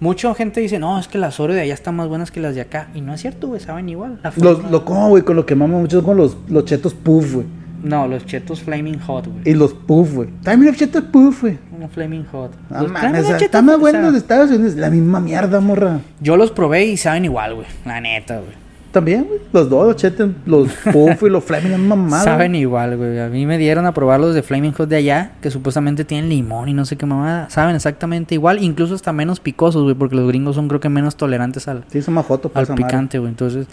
mucha 0.00 0.34
gente 0.34 0.60
dice, 0.60 0.78
no, 0.78 0.98
es 0.98 1.08
que 1.08 1.18
las 1.18 1.38
Oreo 1.40 1.54
de 1.56 1.62
allá 1.62 1.74
están 1.74 1.96
más 1.96 2.08
buenas 2.08 2.30
que 2.30 2.40
las 2.40 2.54
de 2.54 2.60
acá. 2.60 2.88
Y 2.94 3.00
no 3.00 3.14
es 3.14 3.20
cierto, 3.20 3.48
güey, 3.48 3.60
saben 3.60 3.88
igual. 3.88 4.20
La 4.22 4.32
Los, 4.36 4.56
forma- 4.58 4.70
lo 4.70 4.84
como, 4.84 5.08
güey, 5.08 5.22
con 5.22 5.36
lo 5.36 5.46
que 5.46 5.54
mamo 5.54 5.80
mucho 5.80 6.02
con 6.02 6.16
los, 6.16 6.36
los 6.48 6.64
chetos 6.64 6.94
puff, 6.94 7.34
güey. 7.34 7.46
No, 7.82 8.08
los 8.08 8.24
chetos 8.26 8.62
Flaming 8.62 8.98
Hot, 9.00 9.26
güey. 9.26 9.38
Y 9.44 9.54
los 9.54 9.72
puff, 9.72 10.14
güey. 10.14 10.28
También 10.42 10.72
los 10.72 10.78
chetos 10.80 11.04
puff, 11.04 11.42
güey. 11.42 11.58
Como 11.70 11.88
Flaming 11.88 12.24
Hot. 12.32 12.50
No 12.70 12.82
Los- 12.82 12.90
mames, 12.90 13.00
tráeme 13.00 13.18
o 13.18 13.22
sea, 13.22 13.30
los 13.32 13.40
chetos, 13.40 13.42
está 13.44 13.62
más 13.62 13.76
o 13.76 13.78
bueno 13.78 13.98
sea, 13.98 14.02
los 14.02 14.12
de 14.12 14.18
Estados 14.18 14.50
Unidos. 14.50 14.74
La 14.74 14.90
misma 14.90 15.20
mierda, 15.20 15.60
morra. 15.60 16.00
Yo 16.20 16.36
los 16.36 16.50
probé 16.50 16.86
y 16.86 16.96
saben 16.96 17.24
igual, 17.26 17.54
güey. 17.54 17.66
La 17.84 18.00
neta, 18.00 18.36
güey. 18.38 18.65
También, 18.96 19.24
güey. 19.24 19.40
Los 19.52 19.68
dos, 19.68 20.02
los 20.02 20.30
los 20.46 20.72
puff 20.90 21.22
y 21.22 21.28
los 21.28 21.44
flaming, 21.44 21.72
la 21.72 21.76
misma 21.76 21.96
mamada. 21.96 22.24
Saben 22.24 22.54
igual, 22.54 22.96
güey. 22.96 23.20
A 23.20 23.28
mí 23.28 23.44
me 23.44 23.58
dieron 23.58 23.84
a 23.84 23.92
probar 23.92 24.18
los 24.18 24.34
de 24.34 24.42
Flaming 24.42 24.72
Hot 24.72 24.88
de 24.88 24.96
allá, 24.96 25.32
que 25.42 25.50
supuestamente 25.50 26.06
tienen 26.06 26.30
limón 26.30 26.70
y 26.70 26.72
no 26.72 26.86
sé 26.86 26.96
qué 26.96 27.04
mamada. 27.04 27.50
Saben 27.50 27.76
exactamente 27.76 28.34
igual, 28.34 28.62
incluso 28.62 28.94
hasta 28.94 29.12
menos 29.12 29.38
picosos, 29.38 29.82
güey, 29.82 29.94
porque 29.94 30.16
los 30.16 30.26
gringos 30.26 30.56
son 30.56 30.66
creo 30.66 30.80
que 30.80 30.88
menos 30.88 31.16
tolerantes 31.16 31.68
al, 31.68 31.84
Sí, 31.88 32.00
son 32.00 32.14
más 32.14 32.24
jotos, 32.24 32.50
pues, 32.50 32.70
al 32.70 32.74
picante, 32.74 33.18
güey. 33.18 33.28
Entonces, 33.28 33.66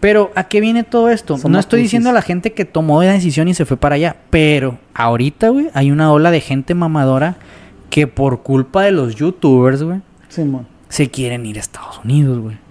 pero 0.00 0.32
¿a 0.34 0.44
qué 0.44 0.62
viene 0.62 0.82
todo 0.82 1.10
esto? 1.10 1.36
Son 1.36 1.52
no 1.52 1.58
estoy 1.58 1.82
diciendo 1.82 2.08
a 2.08 2.14
la 2.14 2.22
gente 2.22 2.54
que 2.54 2.64
tomó 2.64 3.02
la 3.02 3.12
decisión 3.12 3.48
y 3.48 3.52
se 3.52 3.66
fue 3.66 3.76
para 3.76 3.96
allá, 3.96 4.16
pero 4.30 4.78
ahorita, 4.94 5.50
güey, 5.50 5.68
hay 5.74 5.90
una 5.90 6.10
ola 6.10 6.30
de 6.30 6.40
gente 6.40 6.72
mamadora 6.72 7.36
que 7.90 8.06
por 8.06 8.42
culpa 8.42 8.84
de 8.84 8.92
los 8.92 9.14
youtubers, 9.14 9.82
güey, 9.82 10.00
Sí, 10.30 10.50
se 10.88 11.10
quieren 11.10 11.44
ir 11.44 11.58
a 11.58 11.60
Estados 11.60 12.00
Unidos, 12.02 12.38
güey. 12.38 12.63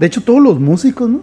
De 0.00 0.06
hecho, 0.06 0.20
todos 0.22 0.40
los 0.40 0.58
músicos, 0.58 1.08
¿no? 1.08 1.20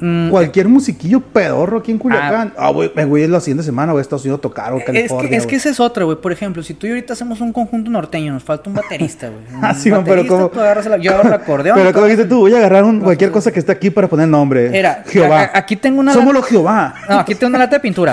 Mm, 0.00 0.30
Cualquier 0.30 0.66
musiquillo 0.66 1.20
pedorro 1.20 1.78
aquí 1.78 1.92
en 1.92 1.98
Culiacán. 1.98 2.52
Ah, 2.58 2.70
güey, 2.70 2.90
me 2.96 3.04
voy 3.04 3.26
la 3.28 3.38
siguiente 3.38 3.62
semana, 3.62 3.92
güey, 3.92 4.00
a 4.00 4.02
Estados 4.02 4.24
Unidos 4.24 4.38
a 4.38 4.42
tocar, 4.42 4.72
o 4.72 4.78
Es 4.78 4.84
California. 4.84 5.30
que, 5.30 5.36
es 5.36 5.42
que 5.44 5.46
güey. 5.50 5.56
esa 5.56 5.68
es 5.70 5.78
otra, 5.78 6.02
güey. 6.04 6.16
Por 6.20 6.32
ejemplo, 6.32 6.62
si 6.64 6.74
tú 6.74 6.88
y 6.88 6.90
ahorita 6.90 7.12
hacemos 7.12 7.40
un 7.40 7.52
conjunto 7.52 7.90
norteño, 7.92 8.32
nos 8.32 8.42
falta 8.42 8.68
un 8.68 8.74
baterista, 8.74 9.28
güey. 9.28 9.42
Ah, 9.62 9.72
sí, 9.72 9.90
man, 9.90 10.02
pero 10.02 10.16
baterista, 10.16 10.36
como- 10.36 10.48
tú 10.48 10.60
agarras 10.60 10.86
la- 10.86 10.96
yo 10.96 11.12
agarro 11.12 11.28
el 11.28 11.34
acordeón. 11.34 11.76
Pero 11.78 11.92
como 11.92 12.06
dijiste 12.06 12.24
tú, 12.28 12.40
voy 12.40 12.54
a 12.54 12.58
agarrar 12.58 12.82
un- 12.84 13.00
cualquier 13.00 13.30
cosa 13.30 13.52
que 13.52 13.60
esté 13.60 13.70
aquí 13.70 13.90
para 13.90 14.08
poner 14.08 14.26
nombre. 14.26 14.76
Era, 14.76 15.04
Jehová. 15.06 15.40
a- 15.40 15.44
a- 15.44 15.58
aquí 15.58 15.76
tengo 15.76 16.00
una 16.00 16.12
Somos 16.12 16.34
lata- 16.34 16.40
los 16.40 16.48
Jehová. 16.48 16.94
No, 17.08 17.18
aquí 17.20 17.34
tengo 17.36 17.50
una 17.50 17.58
lata 17.58 17.76
de 17.76 17.80
pintura. 17.80 18.12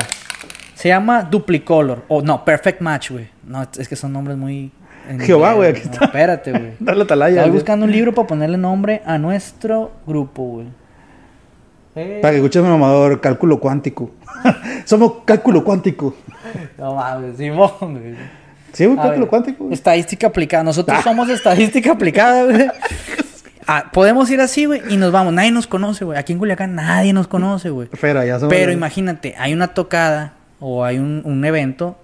Se 0.76 0.88
llama 0.90 1.24
Duplicolor. 1.24 2.04
O 2.10 2.22
no, 2.22 2.46
Perfect 2.46 2.82
Match, 2.82 3.12
güey. 3.12 3.28
No, 3.48 3.66
es 3.78 3.88
que 3.88 3.96
son 3.96 4.14
nombres 4.14 4.38
muy. 4.38 4.72
En 5.12 5.20
Jehová, 5.20 5.54
güey, 5.54 5.70
aquí 5.70 5.82
no, 5.86 5.92
está. 5.92 6.06
Espérate, 6.06 6.52
güey. 6.52 6.72
Dale 6.80 7.04
atalaya. 7.04 7.38
Estoy 7.42 7.52
buscando 7.52 7.86
un 7.86 7.92
libro 7.92 8.14
para 8.14 8.28
ponerle 8.28 8.58
nombre 8.58 9.02
a 9.06 9.18
nuestro 9.18 9.92
grupo, 10.08 10.44
güey. 10.44 10.68
Eh, 11.96 12.20
Para 12.22 12.32
que 12.32 12.38
escuches 12.38 12.64
mi 12.64 12.70
mamador, 12.70 13.20
cálculo 13.20 13.60
cuántico. 13.60 14.12
Somos 14.86 15.14
cálculo 15.26 15.64
cuántico. 15.64 16.16
No 16.78 16.96
mames, 16.96 17.36
Simón, 17.38 17.70
güey. 17.80 18.16
Sí, 18.72 18.86
güey, 18.86 18.96
cálculo 18.98 19.20
ver, 19.22 19.28
cuántico. 19.30 19.64
güey. 19.66 19.74
Estadística 19.74 20.28
aplicada. 20.28 20.64
Nosotros 20.64 20.98
Ah. 21.00 21.04
somos 21.04 21.28
estadística 21.30 21.92
aplicada, 21.92 22.46
güey. 22.46 22.68
Ah, 23.68 23.90
podemos 23.94 24.30
ir 24.32 24.40
así, 24.42 24.66
güey, 24.66 24.82
y 24.90 24.98
nos 24.98 25.12
vamos. 25.12 25.34
Nadie 25.34 25.52
nos 25.52 25.68
conoce, 25.68 26.06
güey. 26.06 26.18
Aquí 26.18 26.32
en 26.34 26.40
Culiacán 26.40 26.76
nadie 26.76 27.12
nos 27.14 27.28
conoce, 27.28 27.70
güey. 27.70 27.90
Pero 28.00 28.24
ya 28.26 28.40
somos. 28.40 28.54
Pero 28.54 28.72
imagínate, 28.72 29.36
hay 29.38 29.54
una 29.54 29.68
tocada 29.68 30.34
o 30.62 30.84
hay 30.86 30.98
un, 30.98 31.22
un 31.26 31.44
evento 31.46 31.98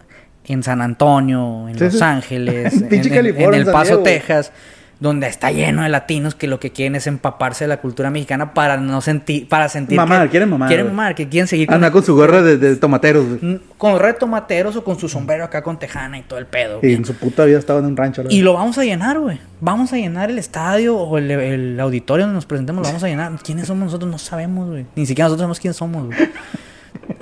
en 0.53 0.63
San 0.63 0.81
Antonio, 0.81 1.67
en 1.69 1.77
Sí, 1.77 1.83
Los 1.85 1.93
sí. 1.93 2.03
Ángeles, 2.03 2.73
En 2.81 2.93
en, 2.93 3.25
en- 3.41 3.53
El 3.53 3.65
Paso. 3.65 3.99
Texas, 3.99 4.51
donde 4.99 5.27
está 5.27 5.51
lleno 5.51 5.83
de 5.83 5.89
latinos 5.89 6.33
que 6.33 6.47
lo 6.47 6.59
que 6.59 6.71
quieren 6.71 6.95
es 6.95 7.05
empaparse 7.05 7.65
de 7.65 7.67
la 7.67 7.77
cultura 7.77 8.09
mexicana 8.09 8.55
para 8.55 8.77
no 8.77 8.99
sentir, 9.01 9.47
para 9.47 9.69
sentir 9.69 9.95
Mamar, 9.95 10.23
que 10.23 10.29
quieren 10.31 10.49
mamar, 10.49 10.67
quieren 10.69 10.87
mamar, 10.87 11.13
que 11.13 11.29
quieren 11.29 11.47
seguir 11.47 11.71
Anda 11.71 11.91
con 11.91 12.03
su 12.03 12.15
gorra 12.15 12.41
de, 12.41 12.57
de 12.57 12.75
tomateros, 12.77 13.23
güey. 13.27 13.39
Mm, 13.43 13.59
con 13.77 13.99
retomateros 13.99 14.75
o 14.75 14.83
con 14.83 14.97
su 14.97 15.07
sombrero 15.07 15.43
acá 15.43 15.61
con 15.61 15.77
tejana 15.77 16.17
y 16.17 16.23
todo 16.23 16.39
el 16.39 16.47
pedo. 16.47 16.79
Y 16.81 16.93
en 16.95 17.05
su 17.05 17.13
puta 17.13 17.45
vida 17.45 17.59
estaba 17.59 17.77
en 17.77 17.85
un 17.85 17.95
rancho. 17.95 18.23
Y 18.27 18.41
lo 18.41 18.53
vamos 18.53 18.79
a 18.79 18.83
llenar, 18.85 19.19
güey. 19.19 19.39
Vamos 19.61 19.93
a 19.93 19.97
llenar 19.97 20.31
el 20.31 20.39
estadio 20.39 20.97
o 20.97 21.19
el, 21.19 21.29
el 21.29 21.79
auditorio 21.79 22.25
donde 22.25 22.37
nos 22.37 22.47
presentemos, 22.47 22.81
lo 22.81 22.87
vamos 22.87 23.03
a 23.03 23.07
llenar. 23.07 23.31
¿Quiénes 23.43 23.67
somos 23.67 23.85
nosotros? 23.85 24.09
No 24.09 24.17
sabemos, 24.17 24.67
güey. 24.67 24.87
Ni 24.95 25.05
siquiera 25.05 25.25
nosotros 25.27 25.41
sabemos 25.43 25.59
quiénes 25.59 25.77
somos, 25.77 26.07
güey. 26.07 26.17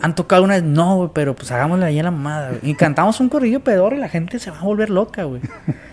¿Han 0.01 0.15
tocado 0.15 0.37
alguna 0.43 0.55
vez? 0.55 0.63
No, 0.63 0.95
güey, 0.97 1.09
pero 1.13 1.35
pues 1.35 1.51
hagámosle 1.51 1.85
ahí 1.85 1.99
a 1.99 2.03
la 2.03 2.11
mamada, 2.11 2.49
güey. 2.49 2.59
Y 2.63 2.75
cantamos 2.75 3.19
un 3.19 3.29
corrillo 3.29 3.59
pedor 3.61 3.93
y 3.93 3.97
la 3.97 4.09
gente 4.09 4.39
se 4.39 4.51
va 4.51 4.59
a 4.59 4.63
volver 4.63 4.89
loca, 4.89 5.23
güey. 5.23 5.41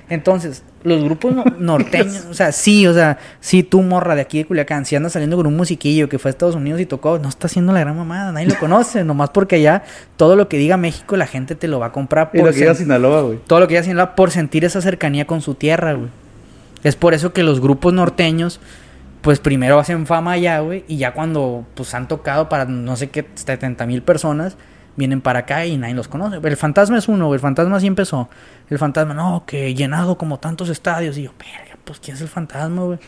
Entonces, 0.09 0.63
los 0.83 1.03
grupos 1.03 1.35
no- 1.35 1.45
norteños, 1.59 2.27
o 2.31 2.35
sea, 2.35 2.53
sí, 2.53 2.87
o 2.87 2.93
sea, 2.93 3.19
sí, 3.41 3.63
tú, 3.63 3.81
morra 3.83 4.15
de 4.15 4.21
aquí 4.23 4.39
de 4.39 4.45
Culiacán, 4.47 4.85
si 4.85 4.97
andas 4.97 5.13
saliendo 5.13 5.37
con 5.37 5.47
un 5.47 5.57
musiquillo 5.57 6.09
que 6.09 6.19
fue 6.19 6.29
a 6.29 6.33
Estados 6.33 6.55
Unidos 6.55 6.81
y 6.81 6.87
tocó, 6.87 7.19
no 7.19 7.29
está 7.29 7.47
haciendo 7.47 7.73
la 7.73 7.81
gran 7.81 7.97
mamada, 7.97 8.33
nadie 8.33 8.47
lo 8.49 8.59
conoce, 8.59 9.05
nomás 9.05 9.31
porque 9.31 9.57
allá 9.57 9.85
todo 10.17 10.37
lo 10.37 10.49
que 10.49 10.59
diga 10.59 10.77
México 10.77 11.17
la 11.17 11.27
gente 11.27 11.55
te 11.55 11.69
lo 11.69 11.79
va 11.79 11.87
a 11.87 11.93
comprar 11.93 12.31
Y 12.35 12.39
lo 12.39 12.45
por 12.45 12.53
que 12.55 12.61
iba 12.61 12.73
a 12.73 12.75
sen- 12.75 12.79
Sinaloa, 12.79 13.23
güey. 13.23 13.39
todo 13.47 13.61
lo 13.61 13.69
que 13.69 13.75
ella 13.75 13.81
hacía 13.81 14.15
por 14.15 14.31
sentir 14.31 14.65
esa 14.65 14.81
cercanía 14.83 15.27
con 15.27 15.41
su 15.41 15.55
tierra, 15.55 15.95
güey. 15.95 16.09
Es 16.83 16.97
por 16.97 17.15
eso 17.15 17.33
que 17.33 17.43
los 17.45 17.61
grupos 17.61 17.93
norteños, 17.95 18.61
pues 19.23 19.39
primero 19.41 19.79
hacen 19.79 20.07
fama 20.07 20.33
allá, 20.33 20.61
güey, 20.61 20.85
y 20.89 20.99
ya 20.99 21.13
cuando 21.15 21.65
pues 21.75 21.95
han 21.95 22.09
tocado 22.09 22.49
para 22.49 22.65
no 22.67 22.97
sé 22.97 23.09
qué, 23.11 23.27
70 23.35 23.87
mil 23.87 24.03
personas, 24.03 24.57
vienen 24.97 25.21
para 25.23 25.41
acá 25.41 25.65
y 25.65 25.79
nadie 25.79 25.95
los 25.95 26.09
conoce. 26.09 26.37
El 26.47 26.57
fantasma 26.57 26.99
es 26.99 27.09
uno, 27.09 27.27
güey, 27.27 27.37
el 27.37 27.41
fantasma 27.41 27.81
sí 27.81 27.87
empezó. 27.87 28.29
El 28.69 28.79
fantasma, 28.79 29.15
no, 29.15 29.45
que 29.47 29.75
llenado 29.75 30.19
como 30.19 30.39
tantos 30.39 30.69
estadios. 30.69 31.17
Y 31.19 31.23
yo, 31.23 31.31
verga, 31.39 31.79
pues 31.85 31.99
¿quién 32.01 32.17
es 32.17 32.21
el 32.23 32.29
fantasma, 32.29 32.83
güey? 32.83 32.99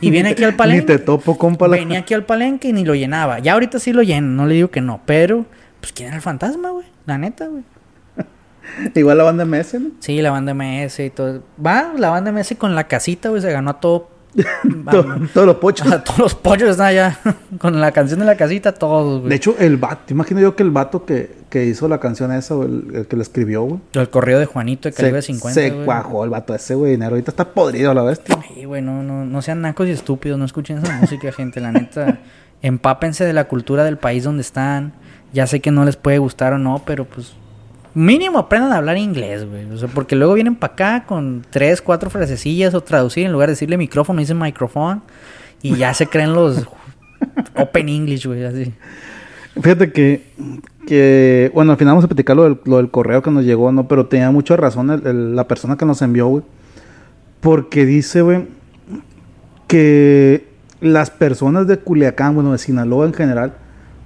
Y 0.00 0.10
viene 0.10 0.30
aquí 0.30 0.44
al 0.44 0.50
Ni 0.52 0.56
palenque. 0.56 0.86
te 0.86 0.98
topo, 0.98 1.36
compa. 1.36 1.68
la- 1.68 1.76
Venía 1.76 1.98
aquí 2.00 2.14
al 2.14 2.24
palenque 2.24 2.68
y 2.68 2.72
ni 2.72 2.84
lo 2.84 2.94
llenaba. 2.94 3.38
Ya 3.40 3.52
ahorita 3.54 3.78
sí 3.78 3.92
lo 3.92 4.02
llena, 4.02 4.26
no 4.28 4.46
le 4.46 4.54
digo 4.54 4.70
que 4.70 4.80
no, 4.80 5.00
pero 5.04 5.46
pues 5.80 5.92
¿quién 5.92 6.08
es 6.10 6.14
el 6.14 6.20
fantasma, 6.22 6.70
güey? 6.70 6.86
La 7.06 7.18
neta, 7.18 7.46
güey. 7.48 7.62
Igual 8.94 9.18
la 9.18 9.24
banda 9.24 9.44
MS, 9.44 9.74
¿no? 9.80 9.90
Sí, 10.00 10.20
la 10.20 10.30
banda 10.30 10.52
MS 10.52 10.98
y 11.00 11.10
todo. 11.10 11.42
Va, 11.64 11.92
la 11.96 12.10
banda 12.10 12.32
MS 12.32 12.56
con 12.58 12.74
la 12.74 12.88
casita, 12.88 13.28
güey, 13.28 13.40
se 13.40 13.50
ganó 13.52 13.70
a 13.70 13.80
todo. 13.80 14.10
To- 14.90 15.04
Todos 15.32 15.46
los 15.46 15.56
pochos. 15.56 15.86
todos 16.04 16.18
los 16.18 16.34
pollos 16.34 16.70
están 16.70 16.86
allá. 16.88 17.18
con 17.58 17.80
la 17.80 17.92
canción 17.92 18.20
de 18.20 18.26
la 18.26 18.36
casita, 18.36 18.72
todos, 18.72 19.20
güey. 19.20 19.30
De 19.30 19.36
hecho, 19.36 19.56
el 19.58 19.76
vato, 19.76 20.12
imagino 20.12 20.40
yo 20.40 20.54
que 20.54 20.62
el 20.62 20.70
vato 20.70 21.04
que, 21.04 21.34
que 21.48 21.64
hizo 21.64 21.88
la 21.88 21.98
canción 22.00 22.32
esa, 22.32 22.54
o 22.54 22.64
el, 22.64 22.84
el 22.94 23.06
que 23.06 23.16
la 23.16 23.22
escribió, 23.22 23.62
güey. 23.62 23.80
El 23.94 24.08
correo 24.10 24.38
de 24.38 24.46
Juanito 24.46 24.88
de 24.88 24.94
Calibre 24.94 25.22
Se, 25.22 25.28
50. 25.32 25.54
se 25.54 25.70
güey. 25.70 25.84
cuajó 25.86 26.24
el 26.24 26.30
vato 26.30 26.54
ese, 26.54 26.74
güey. 26.74 26.92
dinero. 26.92 27.12
Ahorita 27.12 27.30
está 27.30 27.44
podrido 27.48 27.94
la 27.94 28.02
bestia. 28.02 28.38
Sí, 28.54 28.64
güey, 28.64 28.82
no, 28.82 29.02
no, 29.02 29.24
no 29.24 29.42
sean 29.42 29.62
nacos 29.62 29.88
y 29.88 29.92
estúpidos, 29.92 30.38
no 30.38 30.44
escuchen 30.44 30.78
esa 30.78 30.96
música, 30.98 31.32
gente. 31.32 31.60
La 31.60 31.72
neta, 31.72 32.18
empápense 32.62 33.24
de 33.24 33.32
la 33.32 33.44
cultura 33.48 33.84
del 33.84 33.96
país 33.98 34.24
donde 34.24 34.42
están. 34.42 34.92
Ya 35.32 35.46
sé 35.46 35.60
que 35.60 35.70
no 35.70 35.84
les 35.84 35.96
puede 35.96 36.18
gustar 36.18 36.52
o 36.52 36.58
no, 36.58 36.82
pero 36.86 37.04
pues 37.04 37.34
mínimo 37.96 38.38
aprendan 38.38 38.72
a 38.72 38.76
hablar 38.76 38.98
inglés, 38.98 39.48
güey. 39.48 39.64
O 39.72 39.78
sea, 39.78 39.88
porque 39.88 40.14
luego 40.16 40.34
vienen 40.34 40.54
para 40.54 40.74
acá 40.74 41.04
con 41.06 41.42
tres, 41.48 41.80
cuatro 41.80 42.10
frasecillas 42.10 42.74
o 42.74 42.82
traducir 42.82 43.24
en 43.24 43.32
lugar 43.32 43.48
de 43.48 43.52
decirle 43.52 43.78
micrófono, 43.78 44.20
dicen 44.20 44.38
micrófono 44.38 45.02
y 45.62 45.76
ya 45.76 45.94
se 45.94 46.06
creen 46.06 46.34
los 46.34 46.68
Open 47.56 47.88
English, 47.88 48.26
güey, 48.26 48.44
así. 48.44 48.74
Fíjate 49.54 49.90
que, 49.92 50.26
que, 50.86 51.50
bueno, 51.54 51.72
al 51.72 51.78
final 51.78 51.92
vamos 51.92 52.04
a 52.04 52.08
platicar 52.08 52.36
lo 52.36 52.44
del, 52.44 52.60
lo 52.66 52.76
del 52.76 52.90
correo 52.90 53.22
que 53.22 53.30
nos 53.30 53.46
llegó, 53.46 53.72
¿no? 53.72 53.88
Pero 53.88 54.04
tenía 54.06 54.30
mucha 54.30 54.56
razón 54.56 55.34
la 55.34 55.48
persona 55.48 55.78
que 55.78 55.86
nos 55.86 56.02
envió, 56.02 56.26
güey. 56.26 56.42
Porque 57.40 57.86
dice, 57.86 58.20
güey, 58.20 58.46
que 59.66 60.46
las 60.82 61.10
personas 61.10 61.66
de 61.66 61.78
Culiacán, 61.78 62.34
bueno, 62.34 62.52
de 62.52 62.58
Sinaloa 62.58 63.06
en 63.06 63.14
general, 63.14 63.54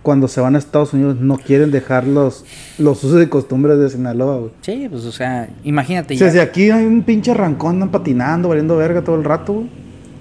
cuando 0.03 0.29
se 0.29 0.41
van 0.41 0.55
a 0.55 0.59
Estados 0.59 0.93
Unidos 0.95 1.17
no 1.21 1.37
quieren 1.37 1.71
dejar 1.71 2.07
los, 2.07 2.45
los 2.79 3.05
usos 3.05 3.23
y 3.23 3.27
costumbres 3.27 3.79
de 3.79 3.91
Sinaloa, 3.91 4.39
güey. 4.39 4.51
Sí, 4.63 4.87
pues, 4.91 5.05
o 5.05 5.13
sea, 5.13 5.49
imagínate 5.65 6.15
O 6.15 6.19
sea, 6.19 6.29
ya. 6.29 6.33
si 6.33 6.39
aquí 6.39 6.71
hay 6.71 6.85
un 6.87 7.03
pinche 7.03 7.35
rancón 7.35 7.75
andan 7.75 7.91
patinando, 7.91 8.49
valiendo 8.49 8.77
verga 8.77 9.03
todo 9.03 9.17
el 9.17 9.25
rato, 9.25 9.53
güey. 9.55 9.67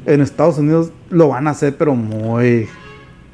en 0.05 0.21
Estados 0.21 0.57
Unidos 0.57 0.91
lo 1.09 1.29
van 1.29 1.47
a 1.47 1.51
hacer, 1.51 1.75
pero 1.77 1.95
muy... 1.95 2.67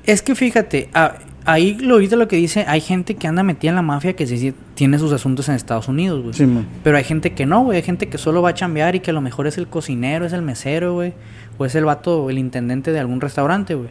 Es 0.06 0.22
que 0.22 0.36
fíjate, 0.36 0.90
a- 0.94 1.16
ahí 1.46 1.76
lo 1.80 1.98
viste 1.98 2.16
lo 2.16 2.28
que 2.28 2.36
dice, 2.36 2.64
hay 2.68 2.80
gente 2.80 3.16
que 3.16 3.28
anda 3.28 3.42
metida 3.42 3.70
en 3.72 3.76
la 3.76 3.82
mafia 3.82 4.14
que 4.16 4.28
sí, 4.28 4.38
sí 4.38 4.54
tiene 4.76 5.00
sus 5.00 5.12
asuntos 5.14 5.50
en 5.50 5.56
Estados 5.56 5.88
Unidos, 5.88 6.22
güey. 6.22 6.34
Sí. 6.36 6.48
Pero 6.84 6.98
hay 6.98 7.04
gente 7.04 7.34
que 7.34 7.46
no, 7.48 7.64
güey. 7.64 7.78
Hay 7.78 7.84
gente 7.84 8.08
que 8.08 8.18
solo 8.20 8.42
va 8.44 8.50
a 8.50 8.54
chambear 8.54 8.96
y 8.96 9.00
que 9.00 9.10
a 9.10 9.14
lo 9.14 9.22
mejor 9.22 9.48
es 9.48 9.58
el 9.58 9.68
cocinero, 9.68 10.26
es 10.26 10.34
el 10.34 10.42
mesero, 10.44 10.94
güey. 10.94 11.14
O 11.58 11.66
es 11.66 11.74
el 11.76 11.86
vato, 11.86 12.30
el 12.30 12.38
intendente 12.38 12.92
de 12.92 13.00
algún 13.00 13.20
restaurante, 13.22 13.74
güey. 13.74 13.90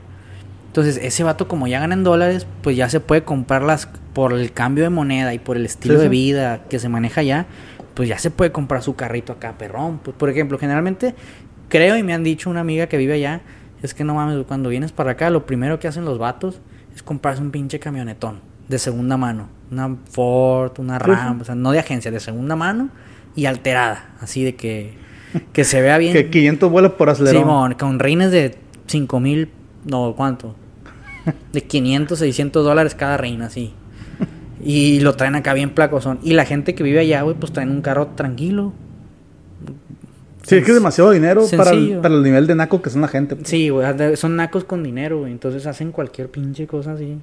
Entonces, 0.75 0.99
ese 1.01 1.23
vato, 1.23 1.47
como 1.47 1.69
ya 1.69 1.79
gana 1.79 1.95
en 1.95 2.03
dólares, 2.03 2.49
pues 2.61 2.77
ya 2.77 2.89
se 2.89 2.99
puede 2.99 3.23
comprarlas 3.23 3.89
por 4.13 4.33
el 4.33 4.51
cambio 4.51 4.83
de 4.83 4.91
moneda 4.91 5.33
y 5.33 5.39
por 5.39 5.57
el 5.57 5.65
estilo 5.67 5.95
Sí, 5.95 5.99
de 6.01 6.07
sí. 6.07 6.11
vida 6.11 6.65
que 6.69 6.81
se 6.81 6.89
maneja 6.89 7.21
allá. 7.21 7.47
Pues 7.95 8.09
ya 8.09 8.19
se 8.19 8.33
puede 8.33 8.51
comprar 8.51 8.83
su 8.83 8.97
carrito 8.97 9.33
acá, 9.33 9.55
perrón. 9.57 10.01
Pues, 10.03 10.17
por 10.17 10.31
ejemplo, 10.31 10.59
generalmente, 10.59 11.15
creo 11.69 11.97
y 11.97 12.03
me 12.03 12.13
han 12.13 12.25
dicho 12.25 12.51
una 12.51 12.59
amiga 12.59 12.89
que 12.89 12.97
vive 12.97 13.13
allá, 13.15 13.41
es 13.85 13.95
que 13.95 14.03
no 14.03 14.15
mames, 14.17 14.45
cuando 14.49 14.69
vienes 14.69 14.91
para 14.91 15.13
acá, 15.13 15.31
lo 15.31 15.47
primero 15.47 15.79
que 15.79 15.87
hacen 15.87 16.05
los 16.05 16.19
vatos 16.19 16.61
es 16.93 17.05
comprarse 17.05 17.41
un 17.41 17.53
pinche 17.53 17.79
camionetón 17.79 18.41
de 18.67 18.81
segunda 18.81 19.17
mano. 19.17 19.49
Una 19.71 19.95
Ford, 20.11 20.73
una 20.79 20.99
Sí, 20.99 21.05
Ram, 21.07 21.41
o 21.41 21.45
sea, 21.45 21.55
no 21.55 21.71
de 21.71 21.79
agencia, 21.79 22.11
de 22.11 22.19
segunda 22.19 22.57
mano 22.57 22.89
y 23.37 23.47
alterada. 23.47 24.09
Así 24.21 24.43
de 24.43 24.57
que, 24.57 24.95
que 25.53 25.63
se 25.63 25.81
vea 25.81 25.99
bien. 25.99 26.15
Que 26.15 26.31
500 26.31 26.69
vuelas 26.69 26.91
por 26.95 27.11
acelerón. 27.11 27.43
Simón, 27.43 27.75
con 27.75 28.01
reines 28.01 28.33
de 28.33 28.57
5 28.89 29.21
mil, 29.21 29.51
no, 29.85 30.15
¿cuánto? 30.17 30.57
De 31.53 31.63
500, 31.63 32.19
600 32.19 32.65
dólares 32.65 32.95
cada 32.95 33.17
reina, 33.17 33.47
así. 33.47 33.73
Y 34.63 35.01
lo 35.01 35.15
traen 35.15 35.35
acá 35.35 35.53
bien 35.53 35.71
placosón. 35.71 36.19
Y 36.23 36.33
la 36.33 36.45
gente 36.45 36.75
que 36.75 36.83
vive 36.83 37.01
allá, 37.01 37.23
güey, 37.23 37.37
pues 37.37 37.53
traen 37.53 37.71
un 37.71 37.83
carro 37.83 38.09
tranquilo. 38.09 38.73
Sí, 40.43 40.57
es 40.57 40.65
que 40.65 40.71
es 40.71 40.75
demasiado 40.75 41.11
dinero 41.11 41.43
para 41.57 41.71
el, 41.71 41.77
Sencillo. 41.77 42.03
para 42.03 42.15
el 42.15 42.23
nivel 42.23 42.47
de 42.47 42.55
naco 42.55 42.83
que 42.83 42.91
son 42.91 43.01
la 43.01 43.09
gente. 43.09 43.37
pues. 43.37 43.49
Sí, 43.49 43.71
güey, 43.71 44.17
son 44.17 44.37
nacos 44.37 44.65
con 44.65 44.83
dinero, 44.83 45.21
güey. 45.21 45.33
Entonces 45.33 45.67
hacen 45.67 45.91
cualquier 45.91 46.31
pinche 46.31 46.67
cosa 46.67 46.93
así. 46.93 47.19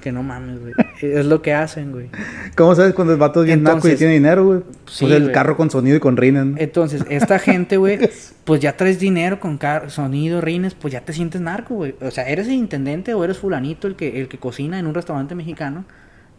Que 0.00 0.10
no 0.12 0.22
mames, 0.22 0.60
güey. 0.60 0.72
Es 1.02 1.26
lo 1.26 1.42
que 1.42 1.52
hacen, 1.52 1.92
güey. 1.92 2.08
¿Cómo 2.56 2.74
sabes 2.74 2.94
cuando 2.94 3.12
el 3.12 3.18
vato 3.18 3.40
es 3.42 3.46
bien 3.46 3.62
naco 3.62 3.88
y 3.88 3.96
tiene 3.96 4.14
dinero, 4.14 4.44
güey? 4.44 4.60
Sí, 4.86 5.04
pues 5.04 5.12
el 5.12 5.22
güey. 5.24 5.34
carro 5.34 5.56
con 5.56 5.70
sonido 5.70 5.96
y 5.96 6.00
con 6.00 6.16
rines, 6.16 6.44
¿no? 6.46 6.56
Entonces, 6.58 7.04
esta 7.10 7.38
gente, 7.40 7.76
güey, 7.76 7.98
pues 8.44 8.60
ya 8.60 8.76
traes 8.76 8.98
dinero 8.98 9.38
con 9.40 9.58
car- 9.58 9.90
sonido, 9.90 10.40
rines, 10.40 10.74
pues 10.74 10.92
ya 10.92 11.00
te 11.02 11.12
sientes 11.12 11.40
narco, 11.40 11.74
güey. 11.74 11.94
O 12.00 12.10
sea, 12.10 12.28
eres 12.28 12.46
el 12.46 12.54
intendente 12.54 13.12
o 13.14 13.22
eres 13.24 13.38
fulanito 13.38 13.86
el 13.88 13.96
que, 13.96 14.20
el 14.20 14.28
que 14.28 14.38
cocina 14.38 14.78
en 14.78 14.86
un 14.86 14.94
restaurante 14.94 15.34
mexicano. 15.34 15.84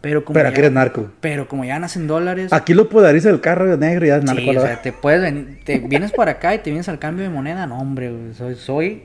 Pero 0.01 0.23
como, 0.23 0.33
Pero 0.35 0.45
ya, 0.45 0.49
aquí 0.51 0.59
eres 0.59 0.71
narco. 0.71 1.07
pero 1.21 1.47
como 1.47 1.65
ya 1.65 1.73
ganas 1.73 1.95
en 1.97 2.07
dólares. 2.07 2.53
Aquí 2.53 2.73
lo 2.73 2.87
podariza 2.87 3.29
el 3.29 3.41
carro 3.41 3.75
negro 3.77 4.05
y 4.05 4.09
ya 4.09 4.17
es 4.17 4.23
narco. 4.23 4.41
sí, 4.41 4.51
la 4.53 4.61
o 4.61 4.63
sea, 4.63 4.81
te 4.81 4.93
puedes 4.93 5.21
venir, 5.21 5.59
te 5.63 5.79
vienes 5.79 6.11
para 6.11 6.31
acá 6.33 6.53
y 6.55 6.59
te 6.59 6.69
vienes 6.69 6.87
al 6.87 6.99
cambio 6.99 7.23
de 7.23 7.29
moneda. 7.31 7.65
No, 7.67 7.79
hombre, 7.79 8.11
güey. 8.11 8.33
Soy, 8.35 8.55
soy, 8.55 9.03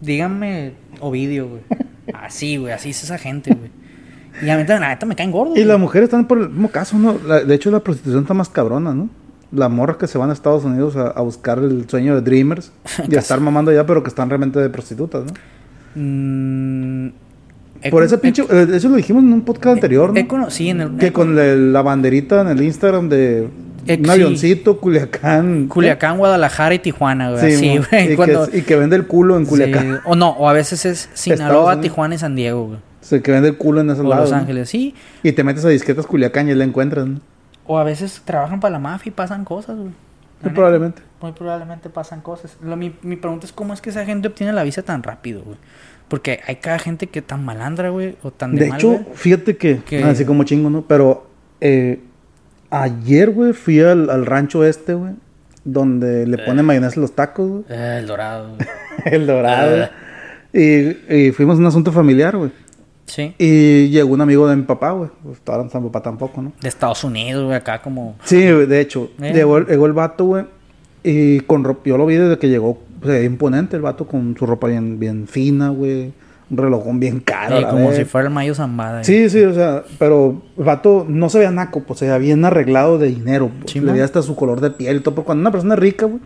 díganme, 0.00 0.72
Ovidio, 1.00 1.48
güey. 1.48 1.62
Así, 2.14 2.56
güey, 2.56 2.72
así 2.72 2.90
es 2.90 3.02
esa 3.04 3.18
gente, 3.18 3.54
güey. 3.54 3.70
Y 4.42 4.48
a 4.50 4.56
mí 4.56 4.60
también, 4.64 4.80
la 4.82 4.88
neta 4.90 5.06
me 5.06 5.16
caen 5.16 5.30
gordos. 5.32 5.54
Y 5.56 5.60
güey. 5.60 5.64
las 5.66 5.78
mujeres 5.78 6.04
están 6.08 6.26
por 6.26 6.38
el 6.38 6.48
mismo 6.50 6.70
caso, 6.70 6.96
¿no? 6.98 7.16
La- 7.26 7.42
de 7.44 7.54
hecho, 7.54 7.70
la 7.70 7.80
prostitución 7.80 8.22
está 8.22 8.34
más 8.34 8.48
cabrona, 8.48 8.94
¿no? 8.94 9.08
Las 9.52 9.68
morras 9.70 9.96
que 9.96 10.06
se 10.06 10.16
van 10.18 10.30
a 10.30 10.32
Estados 10.32 10.64
Unidos 10.64 10.94
a, 10.96 11.08
a 11.08 11.20
buscar 11.22 11.58
el 11.58 11.88
sueño 11.88 12.14
de 12.14 12.20
Dreamers 12.22 12.72
y 13.08 13.16
a 13.16 13.18
estar 13.18 13.40
mamando 13.40 13.70
allá, 13.72 13.84
pero 13.84 14.02
que 14.02 14.08
están 14.08 14.28
realmente 14.28 14.60
de 14.60 14.70
prostitutas, 14.70 15.24
¿no? 15.24 15.32
Mm, 16.00 17.10
Por 17.90 18.04
ese 18.04 18.14
he- 18.14 18.18
pinche. 18.18 18.42
eh, 18.48 18.66
Eso 18.74 18.88
lo 18.88 18.96
dijimos 18.96 19.22
en 19.24 19.32
un 19.32 19.40
podcast 19.42 19.74
anterior, 19.74 20.12
¿no? 20.14 20.50
sí, 20.50 20.68
en 20.68 20.80
el. 20.80 20.96
Que 20.96 21.12
con 21.12 21.34
la 21.72 21.82
banderita 21.82 22.42
en 22.42 22.48
el 22.48 22.62
Instagram 22.62 23.08
de 23.08 23.48
un 23.88 24.04
sí. 24.04 24.10
avioncito, 24.10 24.78
Culiacán. 24.80 25.68
Culiacán, 25.68 26.18
Guadalajara 26.18 26.74
y 26.74 26.78
Tijuana, 26.78 27.30
güey. 27.30 27.56
Sí, 27.56 27.78
güey. 27.78 28.12
y, 28.12 28.16
cuando- 28.16 28.48
que, 28.50 28.58
y 28.58 28.62
que 28.62 28.76
vende 28.76 28.96
el 28.96 29.06
culo 29.06 29.36
en 29.36 29.46
Culiacán. 29.46 29.94
sí, 29.96 30.00
O 30.04 30.14
no, 30.16 30.30
o 30.30 30.48
a 30.48 30.52
veces 30.52 30.84
es 30.86 31.08
Sinaloa. 31.14 31.80
Tijuana 31.80 32.14
y 32.14 32.18
San 32.18 32.34
Diego, 32.36 32.66
güey. 32.66 32.78
O 32.78 33.04
sea, 33.04 33.20
que 33.20 33.32
vende 33.32 33.48
el 33.48 33.56
culo 33.56 33.80
en 33.80 33.90
esos 33.90 34.04
O 34.04 34.08
lados. 34.08 34.24
Los 34.24 34.30
¿no? 34.32 34.36
Ángeles, 34.38 34.68
sí. 34.68 34.94
Y 35.22 35.32
te 35.32 35.42
metes 35.44 35.64
a 35.64 35.68
disquetas 35.68 36.06
Culiacán 36.06 36.48
y 36.48 36.54
la 36.54 36.64
encuentras, 36.64 37.06
¿no? 37.06 37.20
O 37.66 37.78
a 37.78 37.84
veces 37.84 38.22
trabajan 38.24 38.60
para 38.60 38.72
la 38.72 38.78
mafia 38.78 39.10
y 39.10 39.12
pasan 39.12 39.44
cosas, 39.44 39.76
güey. 39.76 39.90
Muy 40.42 40.52
probablemente. 40.52 41.02
Muy 41.20 41.32
probablemente 41.32 41.90
pasan 41.90 42.20
cosas. 42.22 42.56
Lo- 42.62 42.76
mi, 42.76 42.94
mi 43.02 43.16
pregunta 43.16 43.46
es 43.46 43.52
cómo 43.52 43.74
es 43.74 43.80
que 43.80 43.90
esa 43.90 44.04
gente 44.04 44.28
obtiene 44.28 44.52
la 44.52 44.62
visa 44.62 44.82
tan 44.82 45.02
rápido, 45.02 45.42
güey. 45.42 45.56
Porque 46.08 46.40
hay 46.46 46.56
cada 46.56 46.78
gente 46.78 47.06
que 47.08 47.22
tan 47.22 47.44
malandra, 47.44 47.90
güey, 47.90 48.16
o 48.22 48.30
tan 48.32 48.54
de, 48.56 48.64
De 48.64 48.68
mal, 48.70 48.78
hecho, 48.78 48.88
güey. 48.88 49.04
fíjate 49.14 49.56
que, 49.56 49.78
Que- 49.84 50.02
así 50.02 50.24
como 50.24 50.44
chingo, 50.44 50.68
¿no? 50.70 50.82
Pero 50.82 51.26
eh, 51.60 52.00
ayer, 52.70 53.30
güey, 53.30 53.52
fui 53.52 53.80
al, 53.80 54.10
al 54.10 54.26
rancho 54.26 54.64
este, 54.64 54.94
güey, 54.94 55.12
donde 55.64 56.26
le 56.26 56.38
ponen 56.38 56.64
mayonesa 56.64 56.98
a 56.98 57.00
los 57.02 57.12
tacos, 57.14 57.48
güey. 57.50 57.64
Eh, 57.68 57.98
el 58.00 58.06
dorado, 58.06 58.54
güey. 58.56 58.68
El 59.04 59.26
dorado. 59.26 59.84
Ah. 59.84 59.90
y, 60.52 61.14
y 61.14 61.32
fuimos 61.32 61.56
a 61.56 61.60
un 61.60 61.66
asunto 61.66 61.90
familiar, 61.92 62.36
güey. 62.36 62.50
Sí. 63.06 63.34
Y 63.38 63.88
llegó 63.88 64.12
un 64.14 64.20
amigo 64.20 64.46
de 64.48 64.56
mi 64.56 64.62
papá, 64.62 64.92
güey. 64.92 65.10
Pues 65.22 65.38
ahora 65.46 65.64
no 65.72 65.82
papá 65.90 66.02
tampoco, 66.02 66.42
¿no? 66.42 66.52
De 66.60 66.68
Estados 66.68 67.02
Unidos, 67.02 67.44
güey, 67.44 67.56
acá 67.56 67.82
como... 67.82 68.16
Sí, 68.24 68.36
güey, 68.52 68.66
de 68.66 68.80
hecho. 68.80 69.10
Eh. 69.20 69.32
Llegó, 69.34 69.58
el- 69.58 69.66
llegó 69.66 69.86
el 69.86 69.92
vato, 69.94 70.24
güey. 70.26 70.44
Y 71.02 71.40
con 71.40 71.64
ropa, 71.64 71.80
yo 71.86 71.96
lo 71.96 72.06
vi 72.06 72.16
desde 72.16 72.38
que 72.38 72.48
llegó, 72.48 72.78
o 73.02 73.06
sea, 73.06 73.22
imponente 73.22 73.74
el 73.74 73.82
vato 73.82 74.06
con 74.06 74.36
su 74.38 74.44
ropa 74.46 74.68
bien, 74.68 74.98
bien 75.00 75.26
fina, 75.26 75.70
güey. 75.70 76.12
Un 76.50 76.56
relojón 76.56 76.98
bien 76.98 77.20
caro. 77.20 77.56
eh, 77.56 77.60
la 77.60 77.70
como 77.70 77.88
vez. 77.88 77.96
si 77.98 78.04
fuera 78.04 78.26
el 78.28 78.34
Mayo 78.34 78.54
Zambada. 78.54 79.04
Sí, 79.04 79.30
sí, 79.30 79.42
o 79.44 79.54
sea, 79.54 79.84
pero 79.98 80.42
el 80.58 80.64
vato 80.64 81.06
no 81.08 81.28
se 81.28 81.38
veía 81.38 81.50
naco, 81.52 81.80
pues 81.84 81.98
se 82.00 82.06
veía 82.06 82.18
bien 82.18 82.44
arreglado 82.44 82.98
de 82.98 83.06
dinero. 83.08 83.50
Pues, 83.60 83.72
Sí, 83.72 83.80
le 83.80 83.92
veía 83.92 84.04
hasta 84.04 84.20
su 84.22 84.34
color 84.34 84.60
de 84.60 84.70
piel 84.70 84.96
y 84.96 85.00
todo. 85.00 85.14
Porque 85.14 85.26
cuando 85.26 85.42
una 85.42 85.52
persona 85.52 85.74
es 85.74 85.80
rica, 85.80 86.06
güey, 86.06 86.20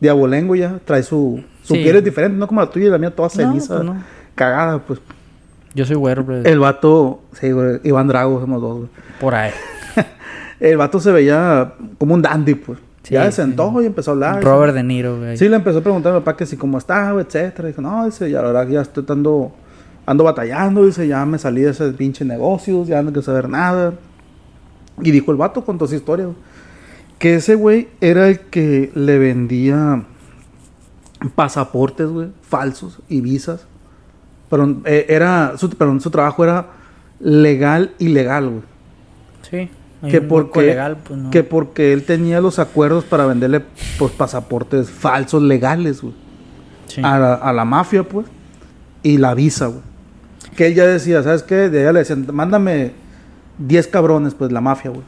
de 0.00 0.08
abolengo 0.10 0.54
ya, 0.54 0.78
trae 0.84 1.02
su... 1.02 1.42
Su 1.62 1.74
Sí. 1.74 1.82
piel 1.82 1.96
es 1.96 2.04
diferente, 2.04 2.38
no 2.38 2.46
como 2.46 2.60
la 2.60 2.70
tuya 2.70 2.86
y 2.86 2.90
la 2.90 2.98
mía, 2.98 3.10
toda 3.14 3.28
No, 3.28 3.34
ceniza, 3.34 3.74
pues 3.76 3.84
no. 3.86 4.02
cagada, 4.34 4.78
pues. 4.78 5.00
Yo 5.74 5.84
soy 5.84 5.96
güero, 5.96 6.24
güey. 6.24 6.40
El 6.44 6.58
vato, 6.60 7.20
sí, 7.38 7.50
güey, 7.50 7.80
Iván 7.84 8.06
Drago, 8.08 8.40
somos 8.40 8.62
dos, 8.62 8.76
güey. 8.78 8.88
Por 9.20 9.34
ahí. 9.34 9.50
El 10.60 10.76
vato 10.78 11.00
se 11.00 11.12
veía 11.12 11.72
como 11.98 12.14
un 12.14 12.22
dandy, 12.22 12.54
pues. 12.54 12.78
Sí, 13.02 13.14
ya 13.14 13.24
se 13.26 13.30
sí. 13.32 13.36
sentó 13.42 13.80
y 13.82 13.86
empezó 13.86 14.10
a 14.10 14.14
hablar. 14.14 14.42
Robert 14.42 14.74
De 14.74 14.82
Niro, 14.82 15.18
güey. 15.18 15.36
Sí, 15.36 15.48
le 15.48 15.56
empezó 15.56 15.78
a 15.78 15.82
preguntar 15.82 16.12
a 16.12 16.16
mi 16.16 16.20
papá 16.22 16.36
que 16.36 16.46
si 16.46 16.56
cómo 16.56 16.78
estaba, 16.78 17.20
etcétera. 17.20 17.68
Dijo, 17.68 17.80
no, 17.82 18.04
dice, 18.06 18.30
ya 18.30 18.40
la 18.42 18.48
verdad 18.52 18.68
ya 18.68 18.80
estoy 18.80 19.04
ando, 19.08 19.52
ando 20.06 20.24
batallando, 20.24 20.86
dice, 20.86 21.06
ya 21.08 21.26
me 21.26 21.38
salí 21.38 21.62
de 21.62 21.70
ese 21.70 21.90
pinche 21.92 22.24
negocios, 22.24 22.86
ya 22.86 23.02
no 23.02 23.10
quiero 23.10 23.22
saber 23.22 23.48
nada. 23.48 23.94
Y 25.02 25.10
dijo 25.10 25.32
el 25.32 25.36
vato, 25.36 25.64
contó 25.64 25.86
su 25.86 25.96
historia, 25.96 26.28
que 27.18 27.34
ese 27.34 27.56
güey 27.56 27.88
era 28.00 28.28
el 28.28 28.40
que 28.40 28.90
le 28.94 29.18
vendía 29.18 30.04
pasaportes, 31.34 32.08
güey, 32.08 32.28
falsos 32.40 33.00
y 33.08 33.20
visas. 33.20 33.66
Pero 34.48 34.76
eh, 34.84 35.06
era, 35.08 35.54
su, 35.58 35.68
perdón, 35.70 36.00
su 36.00 36.10
trabajo 36.10 36.44
era 36.44 36.68
legal 37.18 37.92
y 37.98 38.08
legal, 38.08 38.48
güey. 38.48 38.62
Sí. 39.50 39.70
Que 40.08 40.20
porque, 40.20 40.60
legal, 40.60 40.98
pues 40.98 41.18
no. 41.18 41.30
que 41.30 41.42
porque 41.42 41.92
él 41.92 42.04
tenía 42.04 42.40
los 42.40 42.60
acuerdos 42.60 43.04
para 43.04 43.26
venderle 43.26 43.64
pues, 43.98 44.12
pasaportes 44.12 44.88
falsos 44.88 45.42
legales, 45.42 46.00
güey. 46.00 46.14
Sí. 46.86 47.00
A, 47.02 47.18
la, 47.18 47.34
a 47.34 47.52
la 47.52 47.64
mafia, 47.64 48.04
pues. 48.04 48.26
Y 49.02 49.18
la 49.18 49.34
visa, 49.34 49.66
güey. 49.66 49.82
Que 50.56 50.66
él 50.68 50.74
ya 50.74 50.86
decía, 50.86 51.22
¿sabes 51.22 51.42
qué? 51.42 51.68
De 51.68 51.82
ella 51.82 51.92
le 51.92 52.00
decían, 52.00 52.26
mándame 52.32 52.92
10 53.58 53.86
cabrones, 53.88 54.34
pues, 54.34 54.52
la 54.52 54.60
mafia, 54.60 54.90
güey. 54.90 55.02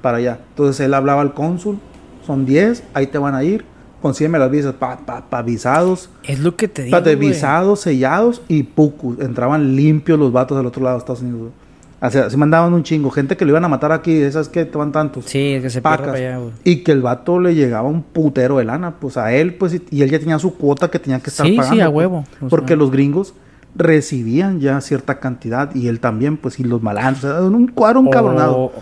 Para 0.00 0.18
allá. 0.18 0.38
Entonces 0.50 0.80
él 0.84 0.94
hablaba 0.94 1.20
al 1.22 1.34
cónsul. 1.34 1.78
Son 2.26 2.46
10, 2.46 2.82
ahí 2.94 3.06
te 3.06 3.18
van 3.18 3.34
a 3.34 3.44
ir. 3.44 3.64
Consígueme 4.00 4.38
las 4.38 4.50
visas 4.50 4.74
para 4.74 4.98
pa, 4.98 5.24
pa 5.30 5.42
visados. 5.42 6.10
Es 6.24 6.38
lo 6.40 6.56
que 6.56 6.68
te 6.68 6.82
digo, 6.84 6.94
Pa 6.96 7.00
de 7.02 7.16
visados, 7.16 7.80
sellados 7.80 8.42
y 8.48 8.62
pucus. 8.64 9.18
Entraban 9.20 9.76
limpios 9.76 10.18
los 10.18 10.30
vatos 10.32 10.56
del 10.58 10.66
otro 10.66 10.82
lado 10.82 10.96
de 10.96 10.98
Estados 11.00 11.22
Unidos, 11.22 11.40
güey. 11.40 11.52
Así, 12.00 12.18
así 12.18 12.36
mandaban 12.36 12.74
un 12.74 12.82
chingo. 12.82 13.10
Gente 13.10 13.34
que 13.36 13.46
lo 13.46 13.52
iban 13.52 13.64
a 13.64 13.68
matar 13.68 13.92
aquí, 13.92 14.12
esas 14.14 14.50
que 14.50 14.66
te 14.66 14.76
van 14.76 14.92
tantos. 14.92 15.24
Sí, 15.24 15.58
que 15.62 15.70
se 15.70 15.80
Pacas. 15.80 16.06
para 16.08 16.18
allá, 16.18 16.36
güey. 16.38 16.52
Y 16.64 16.76
que 16.82 16.92
el 16.92 17.00
vato 17.00 17.40
le 17.40 17.54
llegaba 17.54 17.88
un 17.88 18.02
putero 18.02 18.58
de 18.58 18.64
lana, 18.64 18.96
pues 19.00 19.16
a 19.16 19.32
él, 19.32 19.54
pues, 19.54 19.72
y, 19.74 19.82
y 19.90 20.02
él 20.02 20.10
ya 20.10 20.18
tenía 20.18 20.38
su 20.38 20.54
cuota 20.54 20.90
que 20.90 20.98
tenía 20.98 21.20
que 21.20 21.30
estar 21.30 21.46
Sí, 21.46 21.52
sí, 21.52 21.56
pagando. 21.58 21.82
a 21.84 21.86
pues, 21.86 21.96
huevo. 21.96 22.24
O 22.42 22.48
porque 22.48 22.68
sea. 22.68 22.76
los 22.76 22.90
gringos 22.90 23.32
recibían 23.76 24.60
ya 24.60 24.80
cierta 24.80 25.18
cantidad 25.20 25.74
y 25.74 25.88
él 25.88 26.00
también, 26.00 26.36
pues, 26.36 26.60
y 26.60 26.64
los 26.64 26.82
malandros. 26.82 27.24
o 27.24 27.28
sea, 27.28 27.42
un 27.42 27.66
cuadro 27.68 28.00
un 28.00 28.08
O- 28.08 28.10
cabronado. 28.10 28.72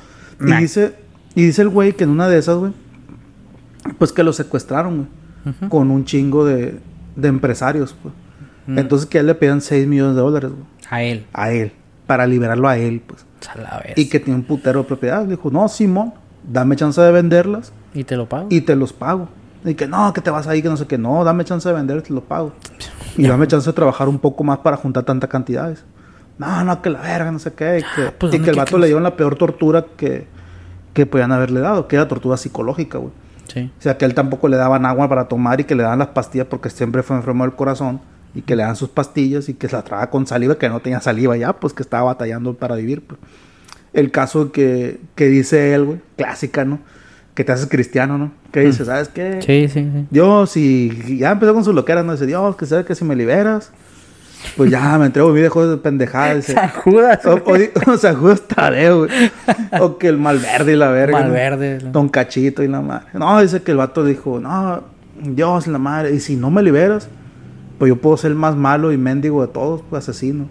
Y 0.40 0.44
Nah. 0.44 0.58
dice, 0.58 0.94
y 1.34 1.44
dice 1.44 1.62
el 1.62 1.68
güey 1.68 1.92
que 1.94 2.04
en 2.04 2.10
una 2.10 2.28
de 2.28 2.38
esas, 2.38 2.56
güey, 2.56 2.72
pues 3.98 4.12
que 4.12 4.22
lo 4.22 4.32
secuestraron, 4.32 5.08
güey, 5.44 5.70
con 5.70 5.90
un 5.90 6.04
chingo 6.04 6.44
de, 6.44 6.78
de 7.16 7.28
empresarios, 7.28 7.94
pues. 8.02 8.14
Mm. 8.66 8.78
Entonces 8.78 9.08
que 9.08 9.18
a 9.18 9.20
él 9.22 9.26
le 9.26 9.34
pedían 9.34 9.60
6 9.60 9.86
millones 9.88 10.14
de 10.14 10.20
dólares, 10.20 10.50
güey, 10.50 10.64
A 10.90 11.02
él. 11.02 11.26
a 11.32 11.50
él, 11.52 11.72
para 12.06 12.26
liberarlo 12.26 12.68
a 12.68 12.76
él, 12.76 13.02
pues. 13.06 13.24
A 13.52 13.58
la 13.58 13.80
vez. 13.84 13.98
Y 13.98 14.08
que 14.08 14.20
tiene 14.20 14.38
un 14.38 14.44
putero 14.44 14.80
de 14.82 14.86
propiedad. 14.86 15.24
Dijo, 15.24 15.50
no, 15.50 15.66
Simón, 15.68 16.12
dame 16.48 16.76
chance 16.76 17.00
de 17.00 17.10
venderlas 17.10 17.72
Y 17.92 18.04
te 18.04 18.16
lo 18.16 18.28
pago. 18.28 18.46
y 18.50 18.60
te 18.60 18.76
los 18.76 18.92
pago. 18.92 19.28
Y 19.64 19.74
que 19.74 19.86
no, 19.86 20.12
que 20.12 20.20
te 20.20 20.30
vas 20.30 20.46
ahí, 20.46 20.62
que 20.62 20.68
no 20.68 20.76
sé 20.76 20.86
qué. 20.86 20.98
No, 20.98 21.24
dame 21.24 21.44
chance 21.44 21.68
de 21.68 21.74
vender 21.74 22.02
te 22.02 22.12
los 22.12 22.24
pago. 22.24 22.52
Y 23.16 23.26
dame 23.26 23.46
chance 23.46 23.68
de 23.68 23.72
trabajar 23.72 24.08
un 24.08 24.18
poco 24.18 24.42
más 24.44 24.58
para 24.58 24.76
juntar 24.76 25.04
tantas 25.04 25.30
cantidades. 25.30 25.84
No, 26.38 26.64
no, 26.64 26.82
que 26.82 26.90
la 26.90 27.00
verga, 27.00 27.30
no 27.30 27.38
sé 27.38 27.52
qué. 27.52 27.78
Y 27.78 27.82
que, 27.82 28.10
pues, 28.10 28.32
y 28.32 28.38
¿dónde 28.38 28.44
que 28.44 28.50
el 28.50 28.54
qué 28.54 28.60
vato 28.60 28.70
crees? 28.70 28.80
le 28.80 28.86
dieron 28.86 29.02
la 29.02 29.16
peor 29.16 29.36
tortura 29.36 29.86
que, 29.96 30.26
que 30.92 31.06
podían 31.06 31.30
haberle 31.30 31.60
dado, 31.60 31.86
que 31.86 31.96
era 31.96 32.08
tortura 32.08 32.36
psicológica, 32.36 32.98
güey. 32.98 33.12
Sí. 33.48 33.70
O 33.78 33.82
sea, 33.82 33.98
que 33.98 34.04
él 34.04 34.14
tampoco 34.14 34.48
le 34.48 34.56
daban 34.56 34.86
agua 34.86 35.08
para 35.08 35.28
tomar 35.28 35.60
y 35.60 35.64
que 35.64 35.74
le 35.74 35.82
daban 35.82 35.98
las 35.98 36.08
pastillas 36.08 36.46
porque 36.46 36.70
siempre 36.70 37.02
fue 37.02 37.16
enfermo 37.16 37.44
del 37.44 37.54
corazón 37.54 38.00
y 38.34 38.42
que 38.42 38.56
le 38.56 38.62
dan 38.62 38.76
sus 38.76 38.88
pastillas 38.88 39.48
y 39.48 39.54
que 39.54 39.68
se 39.68 39.76
la 39.76 39.82
traga 39.82 40.08
con 40.10 40.26
saliva, 40.26 40.56
que 40.56 40.68
no 40.68 40.80
tenía 40.80 41.00
saliva 41.00 41.36
ya, 41.36 41.52
pues 41.52 41.74
que 41.74 41.82
estaba 41.82 42.04
batallando 42.04 42.54
para 42.54 42.76
vivir. 42.76 43.06
Pues. 43.06 43.20
El 43.92 44.10
caso 44.10 44.52
que, 44.52 45.00
que 45.14 45.26
dice 45.26 45.74
él, 45.74 45.84
güey, 45.84 46.00
clásica, 46.16 46.64
¿no? 46.64 46.80
Que 47.34 47.44
te 47.44 47.52
haces 47.52 47.66
cristiano, 47.66 48.18
¿no? 48.18 48.32
Que 48.50 48.60
dice, 48.60 48.84
¿sabes 48.84 49.08
qué? 49.08 49.40
Sí, 49.40 49.68
sí, 49.68 49.90
sí. 49.90 50.06
Dios, 50.10 50.56
y 50.56 51.18
ya 51.18 51.32
empezó 51.32 51.54
con 51.54 51.64
su 51.64 51.72
loquera, 51.72 52.02
¿no? 52.02 52.12
Dice, 52.12 52.26
Dios, 52.26 52.56
que 52.56 52.66
sabes 52.66 52.84
que 52.84 52.94
si 52.94 53.04
me 53.04 53.16
liberas, 53.16 53.72
pues 54.56 54.70
ya 54.70 54.98
me 54.98 55.06
entrego 55.06 55.30
mi 55.30 55.40
dejó 55.40 55.66
de 55.66 55.76
pendejada. 55.78 56.34
Dice, 56.34 56.52
San 56.54 56.68
Judas. 56.70 57.24
o, 57.24 57.34
o, 57.34 57.92
o 57.92 57.96
sea, 57.96 58.14
Judas 58.14 58.42
Tadeo, 58.42 59.06
güey. 59.06 59.10
O 59.80 59.96
que 59.96 60.08
el 60.08 60.18
Malverde 60.18 60.74
y 60.74 60.76
la 60.76 60.90
verga. 60.90 61.20
¿no? 61.20 61.24
Malverde. 61.26 61.78
Don 61.78 62.08
Cachito 62.08 62.62
y 62.62 62.68
la 62.68 62.80
madre. 62.80 63.06
No, 63.14 63.40
dice 63.40 63.62
que 63.62 63.70
el 63.70 63.78
vato 63.78 64.04
dijo, 64.04 64.38
no, 64.38 64.84
Dios, 65.22 65.66
la 65.66 65.78
madre, 65.78 66.12
y 66.14 66.20
si 66.20 66.36
no 66.36 66.50
me 66.50 66.62
liberas, 66.62 67.08
pues 67.78 67.88
yo 67.88 67.96
puedo 67.96 68.16
ser 68.16 68.32
el 68.32 68.36
más 68.36 68.56
malo 68.56 68.92
y 68.92 68.98
mendigo 68.98 69.44
de 69.44 69.52
todos, 69.52 69.82
pues 69.88 70.06
asesino. 70.08 70.46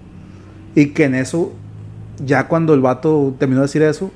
Y 0.76 0.88
que 0.88 1.06
en 1.06 1.16
eso, 1.16 1.54
ya 2.24 2.48
cuando 2.48 2.74
el 2.74 2.82
vato 2.82 3.36
terminó 3.38 3.62
de 3.62 3.68
decir 3.68 3.82
eso, 3.84 4.12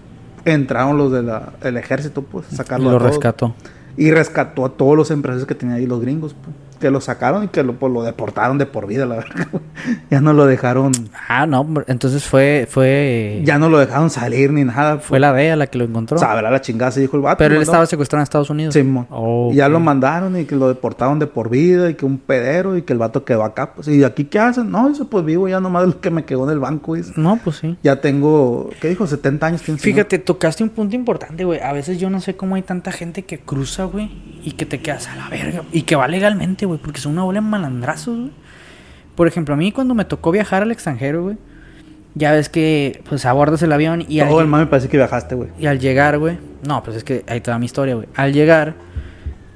entraron 0.46 0.98
los 0.98 1.12
del 1.12 1.78
ejército, 1.78 2.22
pues, 2.24 2.48
a 2.52 2.54
Y 2.54 2.56
sacarlo 2.56 2.92
lo 2.92 2.98
a 2.98 3.00
todos. 3.00 3.12
rescató. 3.12 3.56
Y 3.98 4.12
rescató 4.12 4.66
a 4.66 4.70
todos 4.70 4.96
los 4.98 5.12
empresarios 5.12 5.48
que 5.48 5.56
tenían 5.56 5.78
ahí 5.80 5.86
los 5.88 6.02
gringos, 6.02 6.34
pues, 6.36 6.56
que 6.80 6.92
lo 6.92 7.02
sacaron 7.02 7.46
y 7.46 7.48
que 7.50 7.64
lo, 7.64 7.74
pues, 7.80 7.92
lo 7.92 8.04
deportaron 8.04 8.58
de 8.58 8.66
por 8.66 8.88
vida, 8.88 9.06
la 9.06 9.16
verdad. 9.18 9.48
ya 10.10 10.22
no 10.22 10.34
lo 10.34 10.46
dejaron, 10.46 10.92
Ah, 11.28 11.46
no, 11.46 11.66
entonces 11.88 12.24
fue, 12.24 12.68
fue, 12.70 13.42
ya 13.44 13.58
no 13.58 13.70
lo 13.70 13.78
dejaron 13.80 14.10
salir 14.10 14.52
ni 14.52 14.64
nada. 14.64 15.00
fue 15.00 15.20
la 15.20 15.34
DEA 15.34 15.56
la 15.56 15.68
que 15.68 15.78
lo 15.78 15.86
encontró. 15.86 16.18
Sabrá 16.18 16.50
la 16.52 16.62
chingada, 16.62 16.92
se 16.92 17.02
dijo 17.02 17.16
el 17.18 17.24
vato. 17.24 17.38
Pero 17.38 17.54
él 17.56 17.60
mandó- 17.60 17.72
estaba 17.72 17.86
secuestrado 17.86 18.22
en 18.22 18.24
Estados 18.24 18.50
Unidos. 18.50 18.74
Simón. 18.74 19.08
Oh, 19.10 19.50
Y 19.52 19.56
ya 19.58 19.70
lo 19.70 19.80
mandaron 19.80 20.40
y 20.40 20.46
que 20.46 20.56
lo 20.56 20.68
deportaron 20.68 21.20
de 21.20 21.28
por 21.28 21.50
vida 21.50 21.90
y 21.90 21.96
que 21.96 22.06
un 22.06 22.18
pedero 22.18 22.78
y 22.78 22.84
que 22.84 22.94
el 22.94 23.00
vato 23.00 23.26
quedó 23.26 23.44
acá. 23.44 23.74
Pues, 23.74 23.88
¿y 23.88 24.04
aquí 24.04 24.26
qué 24.26 24.40
hacen? 24.40 24.70
No, 24.72 24.88
dice, 24.90 25.06
pues 25.06 25.26
vivo 25.26 25.48
ya 25.48 25.60
nomás 25.60 25.86
lo 25.88 26.00
que 26.02 26.10
me 26.12 26.26
quedó 26.26 26.46
en 26.46 26.52
el 26.52 26.60
banco. 26.60 26.96
Dice. 26.96 27.14
No, 27.16 27.40
pues 27.44 27.58
sí. 27.58 27.78
Ya 27.84 28.02
tengo, 28.02 28.70
¿qué 28.82 28.90
dijo? 28.90 29.08
70 29.08 29.48
años. 29.48 29.62
Fíjate, 29.62 30.20
tocaste 30.20 30.64
un 30.64 30.70
punto 30.70 30.96
importante, 30.96 31.44
güey. 31.46 31.60
A 31.60 31.74
veces 31.74 32.00
yo 32.00 32.10
no 32.10 32.20
sé 32.22 32.36
cómo 32.36 32.56
hay 32.56 32.62
tanta 32.62 32.92
gente 32.92 33.24
que 33.24 33.40
cruza, 33.40 33.86
güey, 33.86 34.10
y 34.44 34.52
que 34.52 34.66
te 34.66 34.80
quedas 34.82 35.08
a 35.08 35.16
la 35.16 35.30
verga. 35.30 35.64
Y 35.72 35.84
que 35.84 35.96
va 35.96 36.08
legalmente, 36.08 36.66
güey, 36.66 36.80
porque 36.80 37.00
son 37.00 37.14
una 37.14 37.24
bola 37.24 37.42
de 37.42 37.48
malandrazos, 37.48 38.18
güey. 38.18 38.32
Por 39.16 39.28
ejemplo, 39.28 39.54
a 39.54 39.58
mí 39.58 39.72
cuando 39.72 39.94
me 39.96 40.06
tocó 40.06 40.32
viajar 40.32 40.62
al 40.64 40.72
extranjero, 40.72 41.24
güey, 41.24 41.38
ya 42.16 42.32
ves 42.32 42.50
que, 42.50 43.02
pues, 43.10 43.26
abordas 43.26 43.62
el 43.62 43.72
avión 43.74 44.06
y, 44.08 44.20
al, 44.20 44.30
Todo 44.30 44.42
el 44.42 44.48
lle- 44.48 44.50
mame 44.50 44.66
parece 44.68 44.88
que 44.90 44.98
viajaste, 44.98 45.36
güey. 45.36 45.50
y 45.60 45.66
al 45.66 45.80
llegar, 45.80 46.18
güey, 46.18 46.38
no, 46.68 46.82
pues 46.84 46.98
es 46.98 47.04
que 47.04 47.24
ahí 47.28 47.42
te 47.42 47.52
da 47.52 47.60
mi 47.60 47.66
historia, 47.66 47.96
güey. 47.96 48.08
Al 48.16 48.32
llegar, 48.34 48.74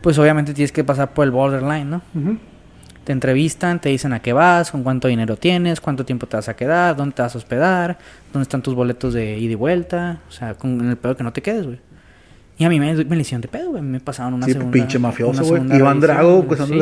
pues 0.01 0.17
obviamente 0.17 0.53
tienes 0.53 0.71
que 0.71 0.83
pasar 0.83 1.13
por 1.13 1.25
el 1.25 1.31
borderline, 1.31 1.89
¿no? 1.89 2.01
Te 3.03 3.13
entrevistan, 3.13 3.79
te 3.81 3.89
dicen 3.89 4.13
a 4.13 4.21
qué 4.21 4.33
vas, 4.33 4.69
con 4.71 4.83
cuánto 4.83 5.07
dinero 5.07 5.35
tienes, 5.35 5.81
cuánto 5.81 6.05
tiempo 6.05 6.27
te 6.27 6.37
vas 6.37 6.47
a 6.47 6.55
quedar, 6.55 6.95
dónde 6.95 7.15
te 7.15 7.21
vas 7.23 7.33
a 7.33 7.37
hospedar, 7.39 7.97
dónde 8.31 8.43
están 8.43 8.61
tus 8.61 8.75
boletos 8.75 9.13
de 9.13 9.37
ida 9.39 9.53
y 9.53 9.55
vuelta. 9.55 10.19
O 10.27 10.31
sea, 10.31 10.53
con 10.53 10.79
en 10.79 10.89
el 10.91 10.97
pedo 10.97 11.17
que 11.17 11.23
no 11.23 11.33
te 11.33 11.41
quedes, 11.41 11.65
güey. 11.65 11.79
Y 12.59 12.65
a 12.65 12.69
mí 12.69 12.77
me, 12.77 12.93
me 13.05 13.15
le 13.15 13.21
hicieron 13.21 13.41
de 13.41 13.47
pedo, 13.47 13.71
güey. 13.71 13.81
Me 13.81 13.99
pasaron 14.01 14.33
una 14.33 14.45
Sí, 14.45 14.51
segunda... 14.51 14.71
pinche 14.73 14.99
mafioso, 14.99 15.43
güey. 15.45 15.61
Iván 15.77 15.99
Drago, 16.01 16.43
pues, 16.45 16.59
Sí, 16.59 16.77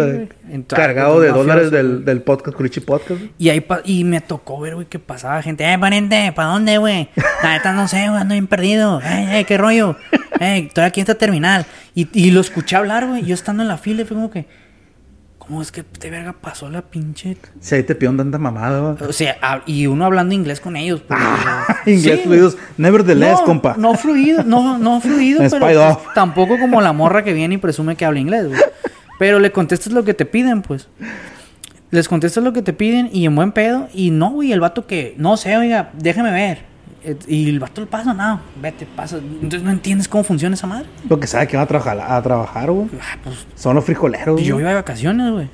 cargado 0.67 1.19
de 1.21 1.27
mafioso, 1.29 1.37
dólares 1.47 1.71
del, 1.71 2.03
del 2.03 2.21
podcast, 2.23 2.57
Curichi 2.57 2.79
Podcast. 2.79 3.21
Y 3.37 3.49
ahí 3.49 3.61
pa- 3.61 3.81
y 3.85 4.03
me 4.03 4.19
tocó 4.19 4.59
ver, 4.59 4.73
güey, 4.73 4.87
que 4.87 4.97
pasaba 4.97 5.39
gente. 5.43 5.71
Eh, 5.71 5.77
pariente, 5.77 6.33
¿para 6.35 6.49
dónde, 6.49 6.79
güey? 6.79 7.09
La 7.43 7.53
neta 7.53 7.73
no 7.73 7.87
sé, 7.87 8.09
güey, 8.09 8.19
ando 8.21 8.33
bien 8.33 8.47
perdido. 8.47 8.99
Eh, 9.01 9.39
eh, 9.39 9.45
qué 9.45 9.57
rollo. 9.57 9.95
Eh, 10.39 10.65
estoy 10.67 10.83
aquí 10.83 10.99
en 10.99 11.03
esta 11.03 11.15
terminal. 11.15 11.65
Y, 11.93 12.07
y 12.11 12.31
lo 12.31 12.41
escuché 12.41 12.75
hablar, 12.75 13.05
güey. 13.07 13.23
Yo 13.23 13.33
estando 13.35 13.61
en 13.63 13.69
la 13.69 13.77
fila, 13.77 14.03
fue 14.05 14.15
como 14.15 14.31
que. 14.31 14.45
¿Cómo 15.47 15.61
es 15.61 15.71
que 15.71 15.85
de 16.01 16.09
verga 16.09 16.33
pasó 16.33 16.69
la 16.69 16.81
pinche.? 16.81 17.37
Si 17.61 17.75
ahí 17.75 17.83
te 17.83 17.95
pidieron 17.95 18.17
tanta 18.17 18.37
mamada. 18.37 18.97
O 19.07 19.13
sea, 19.13 19.63
y 19.65 19.87
uno 19.87 20.03
hablando 20.03 20.35
inglés 20.35 20.59
con 20.59 20.75
ellos. 20.75 21.01
pues, 21.07 21.19
Inglés 21.85 22.19
sí, 22.19 22.23
fluidos. 22.25 22.57
Nevertheless, 22.75 23.39
no, 23.39 23.45
compa. 23.45 23.75
No 23.77 23.95
fluido, 23.95 24.43
no, 24.43 24.77
no 24.77 24.99
fluido, 24.99 25.39
pero 25.49 25.59
pues, 25.59 26.13
tampoco 26.13 26.59
como 26.59 26.81
la 26.81 26.91
morra 26.91 27.23
que 27.23 27.31
viene 27.31 27.55
y 27.55 27.57
presume 27.59 27.95
que 27.95 28.03
habla 28.03 28.19
inglés, 28.19 28.49
güey. 28.49 28.59
Pero 29.19 29.39
le 29.39 29.53
contestas 29.53 29.93
lo 29.93 30.03
que 30.03 30.13
te 30.13 30.25
piden, 30.25 30.61
pues. 30.61 30.89
Les 31.91 32.09
contestas 32.09 32.43
lo 32.43 32.51
que 32.51 32.61
te 32.61 32.73
piden 32.73 33.09
y 33.13 33.25
en 33.25 33.33
buen 33.33 33.53
pedo. 33.53 33.87
Y 33.93 34.11
no, 34.11 34.31
güey, 34.31 34.51
el 34.51 34.59
vato 34.59 34.85
que, 34.85 35.15
no 35.17 35.37
sé, 35.37 35.55
oiga, 35.55 35.91
déjame 35.97 36.31
ver. 36.31 36.65
Y 37.27 37.49
el 37.49 37.59
vato 37.59 37.81
le 37.81 37.87
pasa, 37.87 38.13
no, 38.13 38.39
vete, 38.61 38.85
pasa. 38.95 39.17
Entonces 39.17 39.63
no 39.63 39.71
entiendes 39.71 40.07
cómo 40.07 40.23
funciona 40.23 40.55
esa 40.55 40.67
madre. 40.67 40.87
Porque 41.07 41.27
sabe 41.27 41.47
que 41.47 41.55
van 41.57 41.63
a 41.65 41.67
trabajar, 41.67 41.99
a 42.01 42.21
trabajar, 42.21 42.71
güey. 42.71 42.87
Ah, 43.01 43.17
pues 43.23 43.45
Son 43.55 43.75
los 43.75 43.85
frijoleros, 43.85 44.41
yo 44.41 44.55
güey. 44.55 44.63
iba 44.63 44.69
de 44.69 44.75
vacaciones, 44.75 45.31
güey. 45.31 45.49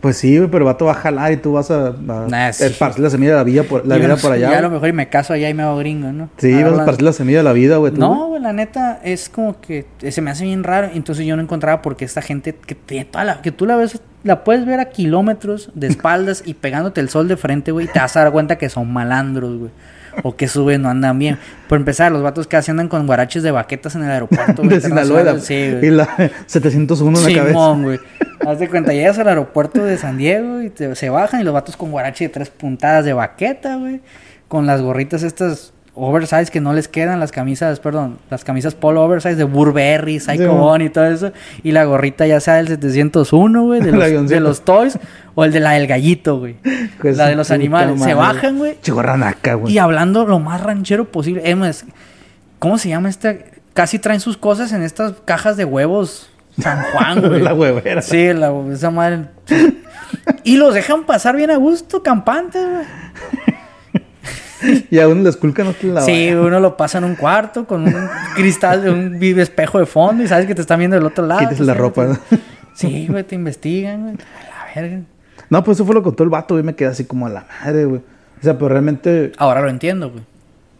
Pues 0.00 0.16
sí, 0.16 0.36
güey, 0.36 0.50
pero 0.50 0.58
el 0.58 0.64
vato 0.64 0.86
va 0.86 0.92
a 0.92 0.94
jalar 0.96 1.30
y 1.30 1.36
tú 1.36 1.52
vas 1.52 1.70
a, 1.70 1.88
a 1.88 1.92
Nah, 2.28 2.50
sí. 2.52 2.64
esparcir 2.64 3.04
la 3.04 3.10
semilla 3.10 3.32
de 3.32 3.36
la 3.36 3.44
vida 3.44 3.62
por, 3.62 3.86
la 3.86 3.96
Yo 3.98 4.04
vida 4.04 4.16
por 4.16 4.32
allá. 4.32 4.50
Ya 4.50 4.58
a 4.58 4.62
lo 4.62 4.70
mejor 4.70 4.88
y 4.88 4.92
me 4.92 5.08
caso 5.08 5.32
allá 5.32 5.48
y 5.48 5.54
me 5.54 5.62
hago 5.62 5.76
gringo, 5.78 6.10
¿no? 6.10 6.28
Sí, 6.38 6.52
vas 6.60 6.72
a 6.72 6.76
esparcir 6.78 7.02
la 7.02 7.12
semilla 7.12 7.38
de 7.38 7.44
la 7.44 7.52
vida, 7.52 7.76
güey. 7.76 7.92
No, 7.92 8.26
güey, 8.26 8.42
la 8.42 8.52
neta 8.52 8.98
es 9.04 9.28
como 9.28 9.60
que 9.60 9.86
se 10.10 10.20
me 10.20 10.32
hace 10.32 10.44
bien 10.44 10.64
raro. 10.64 10.90
Entonces 10.92 11.24
yo 11.24 11.36
no 11.36 11.42
encontraba 11.42 11.82
por 11.82 11.94
qué 11.94 12.04
esta 12.04 12.20
gente 12.20 12.52
que 12.52 12.74
tiene 12.74 13.04
toda 13.04 13.22
la, 13.24 13.42
que 13.42 13.52
tú 13.52 13.64
la 13.64 13.76
ves, 13.76 14.00
la 14.24 14.44
puedes 14.44 14.64
ver 14.66 14.80
a 14.80 14.86
kilómetros 14.86 15.70
de 15.74 15.86
espaldas 15.88 16.42
y 16.46 16.54
pegándote 16.54 17.00
el 17.00 17.08
sol 17.08 17.28
de 17.28 17.36
frente, 17.36 17.72
güey, 17.72 17.86
y 17.86 17.88
te 17.88 17.98
vas 17.98 18.16
a 18.16 18.22
dar 18.24 18.32
cuenta 18.32 18.56
que 18.58 18.68
son 18.68 18.92
malandros, 18.92 19.58
güey. 19.58 19.70
O 20.22 20.36
que 20.36 20.46
suben, 20.46 20.82
no 20.82 20.90
andan 20.90 21.18
bien. 21.18 21.38
Por 21.68 21.78
empezar, 21.78 22.12
los 22.12 22.22
vatos 22.22 22.46
que 22.46 22.56
andan 22.56 22.88
con 22.88 23.06
guaraches 23.06 23.42
de 23.42 23.50
baquetas 23.50 23.94
en 23.94 24.04
el 24.04 24.10
aeropuerto. 24.10 24.56
güey, 24.62 24.68
de 24.74 24.80
Sinaloa 24.82 25.36
y 25.36 25.40
sí, 25.40 25.54
y 25.54 25.70
güey. 25.78 25.90
la 25.90 26.30
701 26.46 27.18
en 27.18 27.24
la 27.24 27.30
cabeza. 27.38 27.48
Simón, 27.48 27.82
güey. 27.82 27.98
Haz 28.46 28.58
de 28.58 28.68
cuenta, 28.68 28.92
llegas 28.92 29.18
al 29.18 29.28
aeropuerto 29.28 29.82
de 29.84 29.96
San 29.96 30.18
Diego 30.18 30.60
y 30.60 30.68
te- 30.68 30.94
se 30.96 31.08
bajan 31.08 31.40
y 31.40 31.44
los 31.44 31.54
vatos 31.54 31.76
con 31.78 31.90
guarache 31.90 32.24
de 32.24 32.28
tres 32.28 32.50
puntadas 32.50 33.06
de 33.06 33.14
baqueta, 33.14 33.76
güey. 33.76 34.02
Con 34.48 34.66
las 34.66 34.82
gorritas 34.82 35.22
estas 35.22 35.72
oversize 35.94 36.50
que 36.50 36.60
no 36.60 36.72
les 36.72 36.88
quedan, 36.88 37.20
las 37.20 37.32
camisas, 37.32 37.78
perdón, 37.80 38.18
las 38.30 38.44
camisas 38.44 38.74
polo 38.74 39.02
oversize 39.04 39.36
de 39.36 39.44
Burberry, 39.44 40.20
Psycho 40.20 40.76
Sí, 40.78 40.84
y 40.84 40.88
todo 40.88 41.06
eso. 41.06 41.32
Y 41.62 41.72
la 41.72 41.84
gorrita 41.84 42.26
ya 42.26 42.40
sea 42.40 42.54
del 42.54 42.68
701, 42.68 43.62
güey, 43.62 43.80
de 43.80 43.92
los, 44.12 44.28
de 44.28 44.40
los 44.40 44.62
toys 44.62 44.98
o 45.34 45.44
el 45.44 45.52
de 45.52 45.60
la 45.60 45.72
del 45.72 45.86
gallito, 45.86 46.38
güey. 46.38 46.56
Pues 47.00 47.16
la 47.16 47.26
de 47.26 47.34
los 47.34 47.50
animales. 47.50 48.00
Se 48.00 48.14
bajan, 48.14 48.58
güey. 48.58 48.78
Chigorranaca, 48.80 49.54
güey. 49.54 49.74
Y 49.74 49.78
hablando 49.78 50.24
lo 50.24 50.38
más 50.38 50.62
ranchero 50.62 51.10
posible. 51.10 51.42
Es 51.44 51.56
más, 51.56 51.84
¿cómo 52.58 52.78
se 52.78 52.88
llama 52.88 53.08
este? 53.08 53.46
Casi 53.74 53.98
traen 53.98 54.20
sus 54.20 54.36
cosas 54.36 54.72
en 54.72 54.82
estas 54.82 55.14
cajas 55.24 55.56
de 55.56 55.64
huevos 55.64 56.30
San 56.60 56.82
Juan, 56.92 57.20
güey. 57.28 57.40
La 57.40 57.54
huevera. 57.54 58.02
Sí, 58.02 58.32
la, 58.32 58.52
esa 58.72 58.90
madre. 58.90 59.26
Y 60.44 60.56
los 60.56 60.74
dejan 60.74 61.04
pasar 61.04 61.36
bien 61.36 61.50
a 61.50 61.56
gusto, 61.56 62.02
campantes, 62.02 62.62
güey. 62.64 63.61
Y 64.90 64.98
a 64.98 65.08
uno 65.08 65.22
les 65.22 65.36
culcan 65.36 65.66
no 65.66 65.72
te 65.72 65.86
la 65.86 66.00
Sí, 66.02 66.30
uno 66.32 66.60
lo 66.60 66.76
pasa 66.76 66.98
en 66.98 67.04
un 67.04 67.14
cuarto 67.14 67.66
con 67.66 67.84
un 67.84 68.08
cristal, 68.34 68.88
un 68.88 69.22
espejo 69.38 69.78
de 69.78 69.86
fondo 69.86 70.22
y 70.22 70.28
sabes 70.28 70.46
que 70.46 70.54
te 70.54 70.60
están 70.60 70.78
viendo 70.78 70.96
del 70.96 71.06
otro 71.06 71.26
lado. 71.26 71.46
Pues, 71.48 71.60
la 71.60 71.74
ropa. 71.74 72.04
¿no? 72.04 72.18
Sí, 72.74 73.06
güey, 73.06 73.22
te 73.22 73.34
investigan, 73.34 74.00
güey. 74.00 74.14
A 74.14 74.74
la 74.74 74.82
verga. 74.82 75.02
No, 75.50 75.62
pues 75.62 75.76
eso 75.76 75.84
fue 75.84 75.94
lo 75.94 76.00
que 76.00 76.06
contó 76.06 76.22
el 76.24 76.30
vato, 76.30 76.54
güey. 76.54 76.64
Me 76.64 76.74
quedé 76.74 76.88
así 76.88 77.04
como 77.04 77.26
a 77.26 77.28
la 77.28 77.44
madre, 77.60 77.84
güey. 77.84 78.00
O 78.00 78.42
sea, 78.42 78.54
pero 78.54 78.70
realmente... 78.70 79.32
Ahora 79.36 79.60
lo 79.60 79.68
entiendo, 79.68 80.10
güey. 80.10 80.22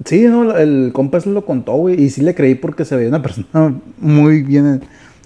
Sí, 0.06 0.24
no, 0.24 0.56
el 0.56 0.90
compa 0.94 1.18
eso 1.18 1.30
lo 1.30 1.44
contó, 1.44 1.74
güey. 1.74 2.02
Y 2.02 2.08
sí 2.08 2.22
le 2.22 2.34
creí 2.34 2.54
porque 2.54 2.86
se 2.86 2.96
veía 2.96 3.10
una 3.10 3.20
persona 3.20 3.74
muy 3.98 4.42
bien... 4.42 4.82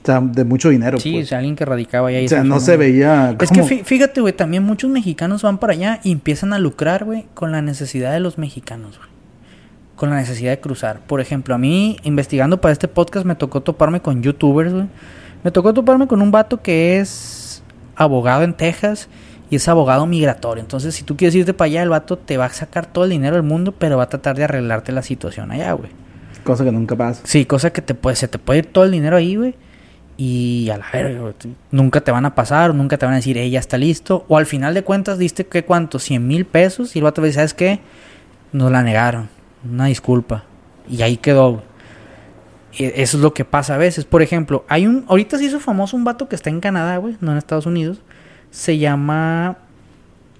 O 0.06 0.12
sea, 0.12 0.20
de 0.20 0.44
mucho 0.44 0.68
dinero, 0.68 1.00
Sí, 1.00 1.12
pues. 1.14 1.24
o 1.24 1.28
sea, 1.30 1.38
alguien 1.38 1.56
que 1.56 1.64
radicaba 1.64 2.08
allá. 2.08 2.20
y 2.20 2.26
O 2.26 2.28
sea, 2.28 2.42
se 2.42 2.48
no 2.48 2.60
se 2.60 2.76
veía... 2.76 3.36
Es 3.40 3.50
que 3.50 3.62
fíjate, 3.62 4.20
güey, 4.20 4.32
también 4.32 4.62
muchos 4.62 4.88
mexicanos 4.88 5.42
van 5.42 5.58
para 5.58 5.72
allá 5.72 6.00
y 6.04 6.12
empiezan 6.12 6.52
a 6.52 6.60
lucrar, 6.60 7.04
güey, 7.04 7.26
con 7.34 7.50
la 7.50 7.60
necesidad 7.60 8.12
de 8.12 8.20
los 8.20 8.38
mexicanos, 8.38 8.98
güey. 8.98 9.08
Con 9.96 10.10
la 10.10 10.16
necesidad 10.16 10.52
de 10.52 10.60
cruzar. 10.60 11.00
Por 11.00 11.20
ejemplo, 11.20 11.54
a 11.56 11.58
mí, 11.58 11.96
investigando 12.04 12.60
para 12.60 12.70
este 12.72 12.86
podcast, 12.86 13.26
me 13.26 13.34
tocó 13.34 13.62
toparme 13.62 14.00
con 14.00 14.22
youtubers, 14.22 14.72
güey. 14.72 14.86
Me 15.42 15.50
tocó 15.50 15.74
toparme 15.74 16.06
con 16.06 16.22
un 16.22 16.30
vato 16.30 16.62
que 16.62 17.00
es 17.00 17.62
abogado 17.96 18.42
en 18.44 18.52
Texas 18.54 19.08
y 19.50 19.56
es 19.56 19.66
abogado 19.68 20.06
migratorio. 20.06 20.62
Entonces, 20.62 20.94
si 20.94 21.02
tú 21.02 21.16
quieres 21.16 21.34
irte 21.34 21.52
para 21.52 21.66
allá, 21.66 21.82
el 21.82 21.88
vato 21.88 22.16
te 22.16 22.36
va 22.36 22.44
a 22.44 22.50
sacar 22.50 22.86
todo 22.86 23.04
el 23.04 23.10
dinero 23.10 23.34
del 23.36 23.42
mundo, 23.42 23.72
pero 23.76 23.96
va 23.96 24.04
a 24.04 24.08
tratar 24.08 24.36
de 24.36 24.44
arreglarte 24.44 24.92
la 24.92 25.02
situación 25.02 25.50
allá, 25.50 25.72
güey. 25.72 25.90
Cosa 26.44 26.62
que 26.62 26.70
nunca 26.70 26.94
pasa. 26.94 27.22
Sí, 27.24 27.44
cosa 27.44 27.72
que 27.72 27.82
te 27.82 27.94
puede, 27.94 28.14
se 28.16 28.28
te 28.28 28.38
puede 28.38 28.60
ir 28.60 28.66
todo 28.66 28.84
el 28.84 28.92
dinero 28.92 29.16
ahí, 29.16 29.34
güey. 29.36 29.54
Y 30.18 30.70
a 30.70 30.78
la 30.78 30.86
verga, 30.92 31.32
nunca 31.70 32.00
te 32.00 32.10
van 32.10 32.24
a 32.24 32.34
pasar, 32.34 32.74
nunca 32.74 32.96
te 32.96 33.04
van 33.04 33.12
a 33.12 33.16
decir, 33.16 33.36
eh, 33.36 33.50
ya 33.50 33.58
está 33.60 33.76
listo. 33.76 34.24
O 34.28 34.38
al 34.38 34.46
final 34.46 34.72
de 34.72 34.82
cuentas, 34.82 35.18
diste 35.18 35.46
que 35.46 35.64
cuánto, 35.64 35.98
100 35.98 36.26
mil 36.26 36.46
pesos. 36.46 36.96
Y 36.96 37.00
el 37.00 37.04
vato 37.04 37.20
dice, 37.22 37.34
¿sabes 37.36 37.52
qué? 37.54 37.80
Nos 38.52 38.70
la 38.72 38.82
negaron. 38.82 39.28
Una 39.70 39.86
disculpa. 39.86 40.44
Y 40.88 41.02
ahí 41.02 41.16
quedó, 41.18 41.52
güey. 41.52 41.64
E- 42.78 43.02
Eso 43.02 43.16
es 43.18 43.22
lo 43.22 43.34
que 43.34 43.44
pasa 43.44 43.74
a 43.74 43.78
veces. 43.78 44.04
Por 44.06 44.22
ejemplo, 44.22 44.64
hay 44.68 44.86
un. 44.86 45.04
Ahorita 45.08 45.36
se 45.38 45.44
hizo 45.44 45.60
famoso 45.60 45.96
un 45.96 46.04
vato 46.04 46.28
que 46.28 46.36
está 46.36 46.48
en 46.50 46.60
Canadá, 46.60 46.96
güey, 46.96 47.16
no 47.20 47.32
en 47.32 47.38
Estados 47.38 47.66
Unidos. 47.66 47.98
Se 48.50 48.78
llama 48.78 49.58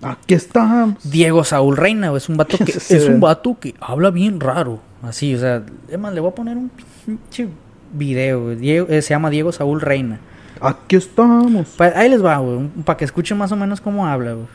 Aquí 0.03 0.35
estamos. 0.35 0.97
Diego 1.11 1.45
Saúl 1.45 1.77
Reina, 1.77 2.09
güey. 2.11 2.19
Es 2.19 2.29
un 2.29 2.37
vato 2.37 2.57
que 2.65 2.73
es 2.73 3.09
un 3.09 3.21
vato 3.21 3.59
que 3.61 3.75
habla 3.81 4.11
bien 4.11 4.41
raro. 4.41 4.81
Así, 5.03 5.35
o 5.35 5.39
sea, 5.39 5.63
además 5.89 6.15
le 6.15 6.21
voy 6.21 6.31
a 6.31 6.35
poner 6.35 6.57
un 6.57 6.71
pinche 7.05 7.49
video. 7.97 8.55
Diego- 8.57 8.87
eh, 8.91 9.03
se 9.03 9.11
llama 9.11 9.31
Diego 9.31 9.53
Saúl 9.53 9.81
Reina. 9.81 10.19
Aquí 10.61 10.97
estamos. 10.97 11.69
Pa- 11.71 11.93
ahí 11.95 12.09
les 12.09 12.25
va, 12.25 12.39
güey. 12.39 12.69
Para 12.85 12.97
que 12.97 13.05
escuchen 13.05 13.37
más 13.39 13.53
o 13.53 13.57
menos 13.57 13.81
cómo 13.81 14.07
habla, 14.07 14.33
güey. 14.33 14.47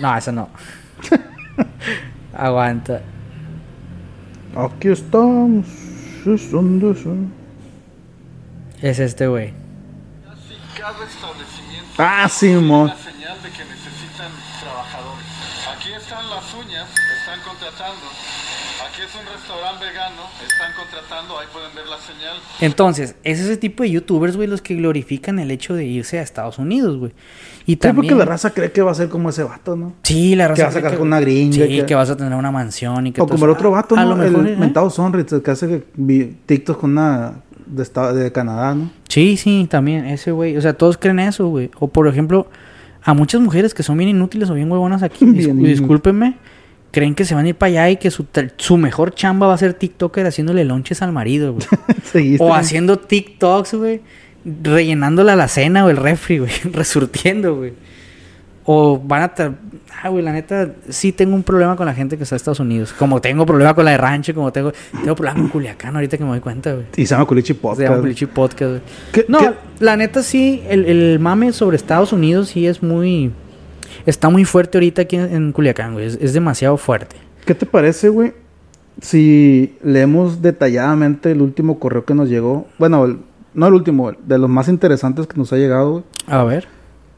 No, 0.00 0.16
eso 0.16 0.32
no. 0.32 0.48
Aguanta. 2.34 3.02
Aquí 4.56 4.88
estamos. 4.88 5.66
Es 6.26 6.50
donde 6.50 6.94
son. 7.00 7.32
Es 8.80 8.98
este, 8.98 9.26
güey. 9.26 9.52
Cada 10.78 11.04
establecimiento 11.06 11.88
Ah, 11.98 12.28
Simón. 12.28 12.82
una 12.90 12.96
señal 12.96 13.40
de 13.42 13.50
que 13.50 13.64
necesitan 13.64 14.30
trabajadores. 14.60 15.26
Aquí 15.76 15.92
están 15.92 16.28
las 16.30 16.54
uñas, 16.54 16.88
están 17.20 17.40
contratando. 17.46 18.06
Aquí 18.92 19.00
es 19.00 19.14
un 19.14 19.24
restaurante 19.24 19.86
vegano, 19.86 20.22
están 20.46 20.70
contratando, 20.76 21.38
ahí 21.38 21.46
pueden 21.50 21.74
ver 21.74 21.86
la 21.88 21.96
señal. 21.96 22.36
Entonces, 22.60 23.14
es 23.24 23.40
ese 23.40 23.56
tipo 23.56 23.82
de 23.84 23.90
youtubers, 23.90 24.36
güey, 24.36 24.46
los 24.48 24.60
que 24.60 24.74
glorifican 24.74 25.38
el 25.38 25.50
hecho 25.50 25.74
de 25.74 25.86
irse 25.86 26.18
a 26.18 26.22
Estados 26.22 26.58
Unidos, 26.58 26.98
güey. 26.98 27.12
Y 27.64 27.72
Sí, 27.72 27.76
también... 27.76 27.96
porque 28.08 28.14
la 28.14 28.26
raza 28.26 28.50
cree 28.50 28.70
que 28.70 28.82
va 28.82 28.90
a 28.90 28.94
ser 28.94 29.08
como 29.08 29.30
ese 29.30 29.44
vato, 29.44 29.76
¿no? 29.76 29.94
Sí, 30.02 30.34
la 30.36 30.48
raza. 30.48 30.56
Que 30.56 30.62
vas 30.66 30.76
a 30.76 30.78
sacar 30.80 30.98
con 30.98 31.06
una 31.06 31.20
gringa, 31.20 31.54
Sí, 31.54 31.60
que- 31.68 31.86
que... 31.86 31.94
vas 31.94 32.10
a 32.10 32.16
tener 32.18 32.34
una 32.34 32.50
mansión 32.50 33.06
y 33.06 33.12
que 33.12 33.22
O 33.22 33.24
todo 33.26 33.34
como 33.36 33.46
el 33.46 33.52
otro 33.52 33.70
vato, 33.70 33.96
A 33.96 34.02
¿no? 34.04 34.10
lo 34.10 34.16
mejor, 34.16 34.46
el 34.46 34.52
¿eh? 34.54 34.56
mentado 34.58 34.90
Sonritz, 34.90 35.32
el 35.32 35.42
que 35.42 35.50
hace 35.52 35.68
que 35.68 35.84
vi- 35.96 36.36
TikTok 36.44 36.78
con 36.78 36.90
una 36.92 37.36
de, 37.64 37.82
esta- 37.82 38.12
de 38.12 38.30
Canadá, 38.30 38.74
¿no? 38.74 38.90
Sí, 39.08 39.38
sí, 39.38 39.66
también, 39.70 40.04
ese 40.04 40.32
güey. 40.32 40.54
O 40.56 40.60
sea, 40.60 40.74
todos 40.74 40.98
creen 40.98 41.18
eso, 41.20 41.46
güey. 41.48 41.70
O 41.78 41.88
por 41.88 42.06
ejemplo, 42.08 42.46
a 43.02 43.14
muchas 43.14 43.40
mujeres 43.40 43.72
que 43.72 43.82
son 43.82 43.96
bien 43.96 44.10
inútiles 44.10 44.50
o 44.50 44.54
bien 44.54 44.70
huevonas 44.70 45.02
aquí, 45.02 45.24
Bien 45.26 45.58
dis- 45.58 45.64
discúlpenme, 45.66 46.36
creen 46.92 47.14
que 47.16 47.24
se 47.24 47.34
van 47.34 47.46
a 47.46 47.48
ir 47.48 47.54
para 47.56 47.68
allá 47.70 47.90
y 47.90 47.96
que 47.96 48.10
su, 48.12 48.24
su 48.58 48.76
mejor 48.76 49.12
chamba 49.14 49.48
va 49.48 49.54
a 49.54 49.58
ser 49.58 49.74
TikToker 49.74 50.24
haciéndole 50.26 50.64
lonches 50.64 51.02
al 51.02 51.10
marido, 51.12 51.54
güey. 51.54 52.36
O 52.38 52.54
haciendo 52.54 52.98
TikToks, 52.98 53.74
güey. 53.74 54.00
Rellenando 54.62 55.24
la 55.24 55.32
alacena 55.34 55.84
o 55.84 55.90
el 55.90 55.96
refri, 55.96 56.38
güey. 56.38 56.50
Resurtiendo, 56.72 57.56
güey. 57.56 57.72
O 58.64 58.98
van 58.98 59.22
a... 59.22 59.32
Ah, 60.04 60.08
güey, 60.08 60.24
la 60.24 60.32
neta, 60.32 60.72
sí 60.88 61.12
tengo 61.12 61.34
un 61.34 61.42
problema 61.42 61.76
con 61.76 61.86
la 61.86 61.94
gente 61.94 62.16
que 62.16 62.22
está 62.24 62.34
en 62.34 62.38
Estados 62.38 62.60
Unidos. 62.60 62.92
Como 62.92 63.20
tengo 63.20 63.44
problema 63.46 63.72
con 63.74 63.84
la 63.84 63.92
de 63.92 63.98
rancho, 63.98 64.34
como 64.34 64.52
tengo... 64.52 64.72
Tengo 64.92 65.14
problema 65.16 65.38
con 65.40 65.48
Culiacán 65.48 65.94
ahorita 65.94 66.16
que 66.18 66.24
me 66.24 66.30
doy 66.30 66.40
cuenta, 66.40 66.72
güey. 66.72 66.86
Y 66.96 67.06
se 67.06 67.14
llama 67.14 67.24
Culichi 67.26 67.54
Se 67.54 67.54
Podcast. 67.54 67.88
llama 67.88 68.00
Culichi 68.00 68.26
Podcast, 68.26 68.70
güey. 68.70 68.80
¿Qué- 69.12 69.24
No, 69.28 69.38
qué- 69.38 69.50
la 69.80 69.96
neta 69.96 70.22
sí, 70.22 70.62
el, 70.68 70.84
el 70.86 71.18
mame 71.20 71.52
sobre 71.52 71.76
Estados 71.76 72.12
Unidos 72.12 72.48
sí 72.50 72.66
es 72.66 72.82
muy... 72.82 73.32
Está 74.06 74.28
muy 74.28 74.44
fuerte 74.44 74.78
ahorita 74.78 75.02
aquí 75.02 75.16
en, 75.16 75.34
en 75.34 75.52
Culiacán, 75.52 75.92
güey. 75.94 76.06
Es, 76.06 76.18
es 76.20 76.32
demasiado 76.32 76.76
fuerte. 76.76 77.16
¿Qué 77.44 77.54
te 77.54 77.66
parece, 77.66 78.08
güey? 78.08 78.32
Si 79.00 79.76
leemos 79.82 80.42
detalladamente 80.42 81.30
el 81.32 81.40
último 81.42 81.78
correo 81.78 82.04
que 82.04 82.14
nos 82.14 82.28
llegó. 82.28 82.66
Bueno, 82.78 83.04
el- 83.04 83.18
no 83.54 83.66
el 83.66 83.74
último, 83.74 84.12
de 84.12 84.38
los 84.38 84.48
más 84.48 84.68
interesantes 84.68 85.26
que 85.26 85.36
nos 85.36 85.52
ha 85.52 85.56
llegado, 85.56 85.90
güey. 85.92 86.04
A 86.26 86.44
ver. 86.44 86.68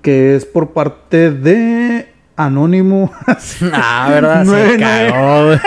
Que 0.02 0.34
es 0.36 0.44
por 0.44 0.70
parte 0.70 1.30
de 1.30 2.08
Anónimo 2.36 3.12
Ah, 3.72 4.08
¿verdad? 4.10 4.44
Nueve, 4.46 4.72
Se 4.72 4.78
nueve. 4.78 5.10
cagó, 5.12 5.44
güey. 5.46 5.58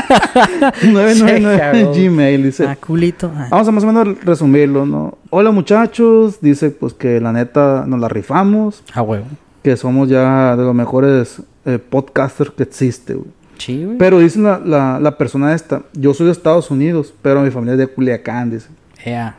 999 0.94 1.58
cagó. 1.60 1.94
Gmail. 1.94 2.44
Dice, 2.44 2.68
Ah, 2.68 2.76
culito. 2.76 3.32
Ah. 3.36 3.48
Vamos 3.50 3.68
a 3.68 3.72
más 3.72 3.84
o 3.84 3.88
menos 3.88 4.24
resumirlo, 4.24 4.86
¿no? 4.86 5.18
Hola 5.30 5.52
muchachos, 5.52 6.40
dice 6.42 6.70
pues 6.72 6.94
que 6.94 7.20
la 7.22 7.32
neta 7.32 7.86
nos 7.88 8.00
la 8.00 8.10
rifamos, 8.10 8.84
A 8.94 9.02
huevo. 9.02 9.26
Que 9.68 9.76
somos 9.76 10.08
ya 10.08 10.56
de 10.56 10.64
los 10.64 10.74
mejores 10.74 11.42
eh, 11.66 11.78
podcasters 11.78 12.52
que 12.52 12.64
existe, 12.64 13.16
güey. 13.16 13.28
Sí, 13.58 13.84
güey. 13.84 13.98
Pero 13.98 14.20
dice 14.20 14.40
la, 14.40 14.62
la, 14.64 14.98
la 14.98 15.18
persona 15.18 15.54
esta, 15.54 15.82
yo 15.92 16.14
soy 16.14 16.28
de 16.28 16.32
Estados 16.32 16.72
Unidos, 16.72 17.14
pero 17.22 17.42
mi 17.42 17.52
familia 17.52 17.74
es 17.74 17.80
de 17.80 17.88
Culiacán, 17.88 18.50
dice. 18.50 18.70
Ea. 19.04 19.36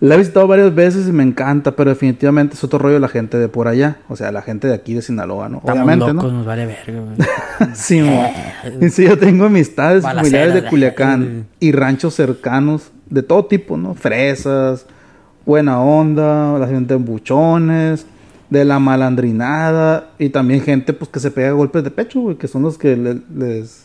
La 0.00 0.14
he 0.14 0.18
visitado 0.18 0.46
varias 0.46 0.74
veces 0.74 1.06
y 1.06 1.12
me 1.12 1.22
encanta, 1.22 1.76
pero 1.76 1.90
definitivamente 1.90 2.54
es 2.54 2.64
otro 2.64 2.78
rollo 2.78 2.98
la 2.98 3.08
gente 3.08 3.36
de 3.36 3.48
por 3.48 3.68
allá, 3.68 3.98
o 4.08 4.16
sea, 4.16 4.32
la 4.32 4.40
gente 4.40 4.68
de 4.68 4.74
aquí 4.74 4.94
de 4.94 5.02
Sinaloa, 5.02 5.50
¿no? 5.50 5.58
Estamos 5.58 5.82
Obviamente, 5.82 6.14
locos, 6.14 6.32
¿no? 6.32 6.38
nos 6.38 6.46
vale 6.46 6.64
verga, 6.64 7.00
güey. 7.00 7.28
Sí. 7.74 8.02
Dice, 8.80 9.04
yo 9.04 9.18
tengo 9.18 9.44
amistades 9.44 10.02
Balacera, 10.02 10.22
familiares 10.22 10.54
de 10.54 10.68
Culiacán 10.70 11.46
y 11.60 11.72
ranchos 11.72 12.14
cercanos 12.14 12.90
de 13.10 13.22
todo 13.22 13.44
tipo, 13.44 13.76
¿no? 13.76 13.92
Fresas, 13.92 14.86
buena 15.44 15.78
onda, 15.78 16.58
la 16.58 16.68
gente 16.68 16.94
en 16.94 17.04
buchones, 17.04 18.06
de 18.52 18.64
la 18.64 18.78
malandrinada 18.78 20.10
y 20.18 20.28
también 20.28 20.60
gente 20.62 20.92
pues 20.92 21.10
que 21.10 21.20
se 21.20 21.30
pega 21.30 21.52
golpes 21.52 21.82
de 21.84 21.90
pecho, 21.90 22.20
güey, 22.20 22.36
que 22.36 22.48
son 22.48 22.62
los 22.62 22.76
que 22.76 22.96
le- 22.96 23.14
les, 23.34 23.84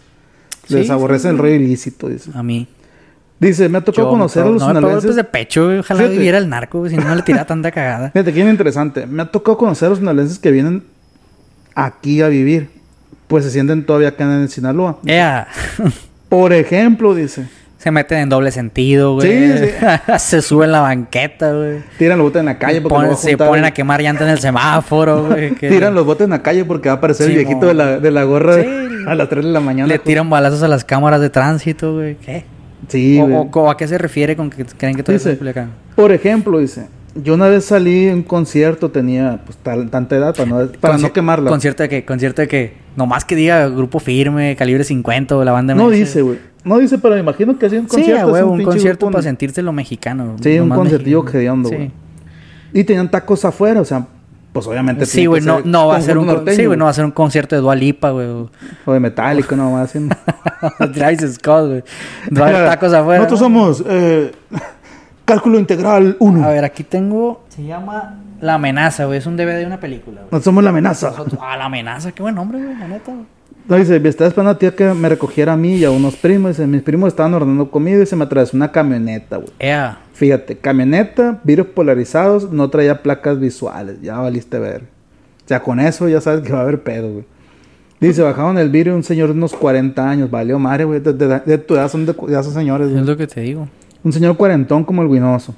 les 0.68 0.86
Sí, 0.86 0.92
aborrecen 0.92 1.32
sí, 1.32 1.36
el 1.36 1.38
rollo 1.42 1.54
ilícito, 1.56 2.10
dice. 2.10 2.32
A 2.34 2.44
mí. 2.44 2.68
Dice, 3.40 3.70
me 3.70 3.78
ha 3.78 3.82
tocado 3.82 4.08
Yo 4.08 4.12
conocer 4.12 4.44
me 4.44 4.50
a 4.50 4.52
los 4.54 4.62
No 4.62 4.68
me 4.70 4.74
pegó 4.74 4.82
golpes 4.88 5.02
sinaloenses. 5.04 5.16
de 5.16 5.24
pecho, 5.24 5.66
güey. 5.68 5.80
Ojalá 5.80 6.00
Fíjate. 6.00 6.16
viviera 6.18 6.38
el 6.40 6.50
narco, 6.50 6.80
güey. 6.80 6.92
Si 6.92 6.98
no, 6.98 7.04
no 7.06 7.16
le 7.16 7.22
tiraba 7.22 7.46
tanta 7.46 7.72
cagada. 7.72 8.10
Fíjate, 8.14 8.34
qué 8.34 8.40
interesante. 8.42 9.06
Me 9.08 9.22
ha 9.22 9.32
tocado 9.32 9.58
conocer 9.58 9.86
a 9.86 9.90
los 9.90 10.00
sinaloenses 10.00 10.40
que 10.40 10.52
vienen 10.52 10.84
aquí 11.76 12.22
a 12.22 12.28
vivir. 12.28 12.70
Pues 13.28 13.46
se 13.46 13.52
sienten 13.52 13.86
todavía 13.86 14.10
acá 14.10 14.24
en 14.24 14.50
Sinaloa. 14.50 15.00
Por 16.30 16.52
ejemplo, 16.54 17.14
dice, 17.16 17.48
Se 17.78 17.92
meten 17.92 18.18
en 18.18 18.30
doble 18.30 18.52
sentido, 18.52 19.14
güey. 19.14 19.52
Sí, 19.60 19.70
se 20.20 20.42
suben 20.42 20.72
la 20.72 20.82
banqueta, 20.82 21.54
güey. 21.54 21.78
tiran 22.00 22.18
los 22.18 22.26
botes 22.28 22.40
en 22.40 22.46
la 22.48 22.58
calle 22.58 22.82
porque 22.82 23.08
va 23.08 23.14
a 23.14 23.16
se 23.16 23.38
ponen 23.38 23.66
a 23.66 23.72
quemar 23.72 24.02
llanta 24.02 24.24
en 24.24 24.32
el 24.32 24.40
semáforo, 24.40 25.28
güey. 25.28 25.52
que 25.56 25.70
Tiran 25.70 25.94
los 25.94 26.06
botes 26.06 26.26
en 26.26 26.32
la 26.32 26.42
calle 26.42 26.66
porque 26.66 26.90
va 26.90 26.96
a 26.96 26.98
aparecer 26.98 27.28
Sí, 27.28 27.34
el 27.34 27.38
viejito 27.46 27.68
de 27.68 27.74
la, 27.76 28.00
de 28.00 28.12
la 28.12 28.24
gorra 28.24 28.56
Sí. 28.64 28.68
a 29.08 29.14
las 29.16 29.30
3 29.30 29.46
de 29.46 29.52
la 29.52 29.60
mañana. 29.60 29.88
Le 29.88 30.00
tiran 30.00 30.28
balazos 30.30 30.64
a 30.64 30.68
las 30.68 30.84
cámaras 30.84 31.22
de 31.22 31.30
tránsito, 31.30 31.94
güey. 31.94 32.16
¿Qué? 32.16 32.46
Sí, 32.88 33.20
o, 33.22 33.26
güey. 33.28 33.36
o- 33.36 33.50
o 33.62 33.70
a 33.70 33.78
qué 33.78 33.88
se 33.88 33.98
refiere 33.98 34.36
con 34.36 34.50
que 34.50 34.66
creen 34.66 34.96
que 34.96 35.04
todo 35.04 35.16
eso 35.16 35.26
Dice, 35.26 35.34
es 35.34 35.38
Culiacán? 35.38 35.72
Por 35.96 36.12
ejemplo, 36.12 36.58
dice, 36.60 36.88
yo 37.16 37.36
una 37.36 37.48
vez 37.48 37.66
salí 37.66 38.10
a 38.10 38.14
un 38.14 38.24
concierto, 38.24 38.90
tenía 38.90 39.40
pues 39.46 39.58
tal- 39.62 39.90
tanta 39.92 40.16
edad 40.16 40.36
para 40.36 40.50
no, 40.50 40.68
para 40.80 40.98
no 40.98 41.14
quemarla. 41.14 41.50
Concierto 41.50 41.84
de 41.84 41.90
que, 41.90 42.06
concierto 42.06 42.42
de 42.42 42.48
que, 42.48 42.74
nomás 42.96 43.24
que 43.26 43.36
diga 43.36 43.68
grupo 43.70 44.00
firme, 44.00 44.56
calibre 44.56 44.84
50 44.84 45.36
o 45.38 45.44
la 45.44 45.52
banda 45.52 45.76
No 45.76 45.90
dice, 45.92 46.22
güey. 46.24 46.40
No 46.68 46.78
dice, 46.78 46.98
pero 46.98 47.16
me 47.16 47.22
imagino 47.22 47.58
que 47.58 47.66
hacía 47.66 47.80
un 47.80 47.86
Sí, 47.90 47.96
concierto. 47.96 48.22
a 48.24 48.28
es 48.28 48.34
huevo, 48.34 48.52
un 48.52 48.64
concierto 48.64 49.06
grupo, 49.06 49.14
para 49.14 49.22
¿no? 49.22 49.30
sentirse 49.30 49.62
lo 49.62 49.72
mexicano. 49.74 50.36
Sí, 50.42 50.60
un 50.60 50.70
concertillo 50.70 51.26
hediondo, 51.34 51.70
Sí. 51.70 51.76
güey. 51.76 51.92
Y 52.74 52.84
tenían 52.84 53.10
tacos 53.10 53.46
afuera, 53.46 53.80
o 53.82 53.86
sea, 53.86 54.06
pues 54.54 54.68
obviamente. 54.68 55.06
Sí, 55.06 55.22
que 55.22 55.28
güey, 55.28 55.42
no, 55.42 55.58
ser 55.58 55.66
no 55.66 55.88
va 55.88 55.96
a 55.98 56.02
ser 56.02 56.18
un, 56.18 56.28
sí, 56.54 56.66
güey, 56.66 56.78
no 56.78 56.86
va 56.86 56.92
a 56.92 56.94
ser 56.94 57.06
un 57.06 57.12
concierto 57.12 57.56
de 57.56 57.62
Dua 57.62 57.76
Lipa, 57.76 58.10
güey. 58.12 58.28
o- 58.28 58.94
de 58.94 59.00
Metallica, 59.00 59.56
no 59.56 59.72
va 59.74 59.84
haciendo. 59.84 60.16
Travis 60.94 61.22
Scott, 61.36 61.68
güey. 61.68 61.84
Tacos 62.34 62.94
afuera. 62.94 63.20
Nosotros 63.24 63.40
¿no? 63.42 63.46
somos 63.46 63.84
eh, 63.88 64.32
cálculo 65.26 65.60
integral 65.60 66.18
1. 66.20 66.44
A 66.44 66.50
ver, 66.50 66.66
aquí 66.66 66.84
tengo. 66.84 67.46
Se 67.50 67.64
llama 67.64 68.16
La 68.42 68.56
Amenaza, 68.56 69.06
güey. 69.06 69.20
Es 69.20 69.26
un 69.26 69.38
DVD 69.38 69.58
de 69.60 69.66
una 69.66 69.80
película, 69.80 70.16
güey. 70.22 70.26
Nosotros 70.26 70.44
somos 70.44 70.64
la 70.64 70.70
amenaza. 70.72 71.10
Nosotros- 71.12 71.40
Ah, 71.42 71.56
La 71.58 71.66
Amenaza, 71.66 72.12
qué 72.12 72.22
buen 72.22 72.36
nombre, 72.36 72.62
güey, 72.64 72.76
la 72.78 72.88
neta, 72.88 73.12
güey. 73.14 73.26
No, 73.68 73.76
dice, 73.76 74.00
me 74.00 74.08
estaba 74.08 74.30
esperando 74.30 74.52
a 74.52 74.58
tía 74.58 74.74
que 74.76 74.86
me 74.94 75.10
recogiera 75.10 75.54
a 75.54 75.58
mí 75.58 75.76
y 75.76 75.84
a 75.84 75.92
unos 75.92 76.16
primos. 76.16 76.52
Dice, 76.52 76.66
mis 76.68 76.82
primos 76.84 77.10
estaban 77.10 77.34
ordenando 77.34 77.70
comida 77.70 78.02
y 78.02 78.06
se 78.06 78.16
me 78.16 78.24
atravesó 78.24 78.56
una 78.56 78.72
camioneta, 78.72 79.38
güey. 79.38 79.50
Ea. 79.60 80.00
Fíjate, 80.14 80.58
camioneta, 80.58 81.42
vidrios 81.44 81.68
polarizados, 81.68 82.50
no 82.52 82.70
traía 82.70 83.04
placas 83.04 83.40
visuales. 83.40 84.02
Ya 84.02 84.18
valiste 84.20 84.58
ver. 84.58 84.84
O 85.46 85.48
sea, 85.48 85.62
con 85.62 85.80
eso 85.82 86.08
ya 86.08 86.22
sabes 86.22 86.42
que 86.42 86.54
va 86.54 86.60
a 86.60 86.62
haber 86.64 86.82
pedo, 86.82 87.12
güey. 87.12 87.26
Dice, 88.00 88.22
bajaron 88.22 88.58
el 88.58 88.70
vidrio 88.70 88.96
un 88.96 89.04
señor 89.04 89.30
de 89.30 89.34
unos 89.34 89.54
40 89.54 90.10
años. 90.10 90.32
Valió 90.32 90.58
madre, 90.60 90.86
güey. 90.86 91.00
De, 91.02 91.12
de- 91.14 91.40
de 91.40 91.58
tu 91.58 91.74
edad 91.76 91.90
son 91.90 92.06
de, 92.06 92.16
ya 92.30 92.44
son 92.44 92.54
señores, 92.54 92.88
güey. 92.90 93.02
Es 93.02 93.08
lo 93.08 93.18
que 93.18 93.28
te 93.28 93.42
digo. 93.42 93.68
Un 94.04 94.14
señor 94.14 94.38
cuarentón 94.38 94.84
como 94.86 95.02
el 95.02 95.10
guinoso. 95.10 95.54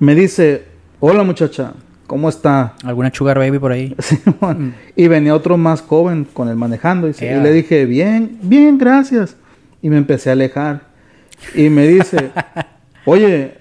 Me 0.00 0.14
dice, 0.14 0.64
hola 1.00 1.22
muchacha, 1.24 1.72
¿cómo 2.08 2.28
está? 2.28 2.74
¿Alguna 2.82 3.12
Sugar 3.14 3.38
Baby 3.38 3.60
por 3.60 3.70
ahí? 3.70 3.94
Simón. 4.00 4.74
Y 4.96 5.06
venía 5.06 5.32
otro 5.34 5.56
más 5.56 5.82
joven 5.82 6.26
con 6.32 6.48
él 6.48 6.56
manejando. 6.56 7.06
Y 7.08 7.12
le 7.12 7.52
dije, 7.52 7.84
bien, 7.84 8.38
bien, 8.42 8.78
gracias. 8.78 9.36
Y 9.80 9.90
me 9.90 9.98
empecé 9.98 10.30
a 10.30 10.32
alejar. 10.32 10.80
Y 11.54 11.68
me 11.68 11.86
dice, 11.86 12.30
oye, 13.04 13.52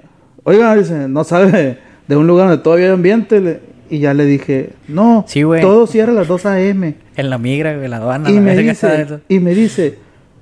oiga, 0.43 0.75
dice, 0.75 1.07
no 1.07 1.23
sabe 1.23 1.77
de 2.07 2.15
un 2.15 2.25
lugar 2.25 2.47
donde 2.47 2.63
todavía 2.63 2.87
hay 2.87 2.93
ambiente. 2.93 3.39
Le- 3.39 3.59
y 3.89 3.99
ya 3.99 4.13
le 4.13 4.25
dije, 4.25 4.71
no, 4.87 5.23
Sí, 5.27 5.43
todo 5.61 5.85
cierra 5.87 6.11
a 6.11 6.15
las 6.15 6.27
2 6.27 6.45
a.m. 6.47 6.95
En 7.15 7.29
la 7.29 7.37
migra, 7.37 7.75
güey, 7.77 7.87
la 7.87 7.97
aduana. 7.97 8.29
Y 8.29 8.35
la 8.35 8.41
me, 8.41 8.57
dice, 8.57 9.19
y 9.29 9.39
me 9.39 9.53
dice, 9.53 9.97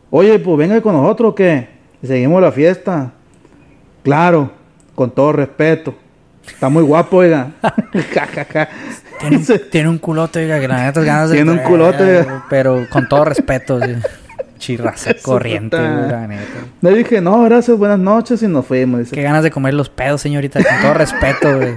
oye, 0.10 0.40
pues 0.40 0.58
venga 0.58 0.80
con 0.82 0.94
nosotros? 0.96 1.36
Y 2.02 2.08
seguimos 2.08 2.42
la 2.42 2.52
fiesta. 2.52 3.14
Claro, 4.04 4.52
con 4.96 5.12
todo 5.12 5.32
respeto. 5.34 5.94
Está 6.48 6.70
muy 6.70 6.84
guapo, 6.84 7.18
oiga. 7.18 7.50
Tiene, 9.20 9.38
un, 9.38 9.46
tiene 9.72 9.90
un 9.90 9.98
culote, 9.98 10.40
oiga, 10.40 10.60
que 10.60 10.68
la 10.68 10.86
neta 10.86 11.00
es 11.00 11.06
ganas 11.06 11.30
de. 11.30 11.36
Tiene 11.38 11.52
un 11.52 11.60
culote, 11.60 12.04
oiga. 12.04 12.46
Pero 12.50 12.86
con 12.90 13.08
todo 13.08 13.26
respeto, 13.26 13.80
sí. 13.82 13.96
Corriente, 15.22 15.78
la 15.78 16.28
neta. 16.28 16.44
Le 16.82 16.96
dije, 16.96 17.22
no, 17.22 17.44
gracias, 17.44 17.78
buenas 17.78 18.00
noches 18.00 18.42
y 18.42 18.48
nos 18.48 18.66
fuimos. 18.66 19.00
Dice, 19.02 19.14
Qué 19.16 19.22
ganas 19.22 19.44
de 19.44 19.52
comer 19.52 19.74
los 19.74 19.90
pedos, 19.90 20.22
señorita, 20.22 20.64
con 20.64 20.82
todo 20.82 20.94
respeto, 20.96 21.58
güey. 21.58 21.76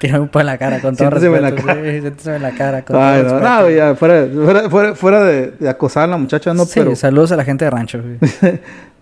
Tírame 0.00 0.20
un 0.20 0.28
poco 0.28 0.40
en 0.40 0.46
la 0.46 0.56
cara, 0.56 0.80
con 0.80 0.96
todo 0.96 1.10
Siénteseme 1.10 1.36
en 1.36 1.42
la 1.42 1.50
respeto. 1.50 1.66
cara. 1.66 1.82
sí, 1.92 2.00
siénteseme 2.00 2.36
en 2.36 2.42
la 2.42 2.50
cara, 2.52 2.84
con 2.84 2.96
Ay, 2.96 3.22
todo 3.22 3.28
no, 3.34 3.38
respeto. 3.40 3.50
no, 3.54 3.62
güey, 3.62 3.76
ya, 3.76 3.94
fuera, 3.94 4.26
fuera, 4.44 4.70
fuera, 4.70 4.94
fuera 4.94 5.24
de, 5.24 5.50
de 5.58 5.68
acosar 5.68 6.04
a 6.04 6.06
la 6.06 6.16
muchacha, 6.16 6.54
no, 6.54 6.64
sí, 6.64 6.72
pero 6.80 6.96
saludos 6.96 7.32
a 7.32 7.36
la 7.36 7.44
gente 7.44 7.64
de 7.64 7.70
rancho, 7.70 8.00
güey. 8.00 8.18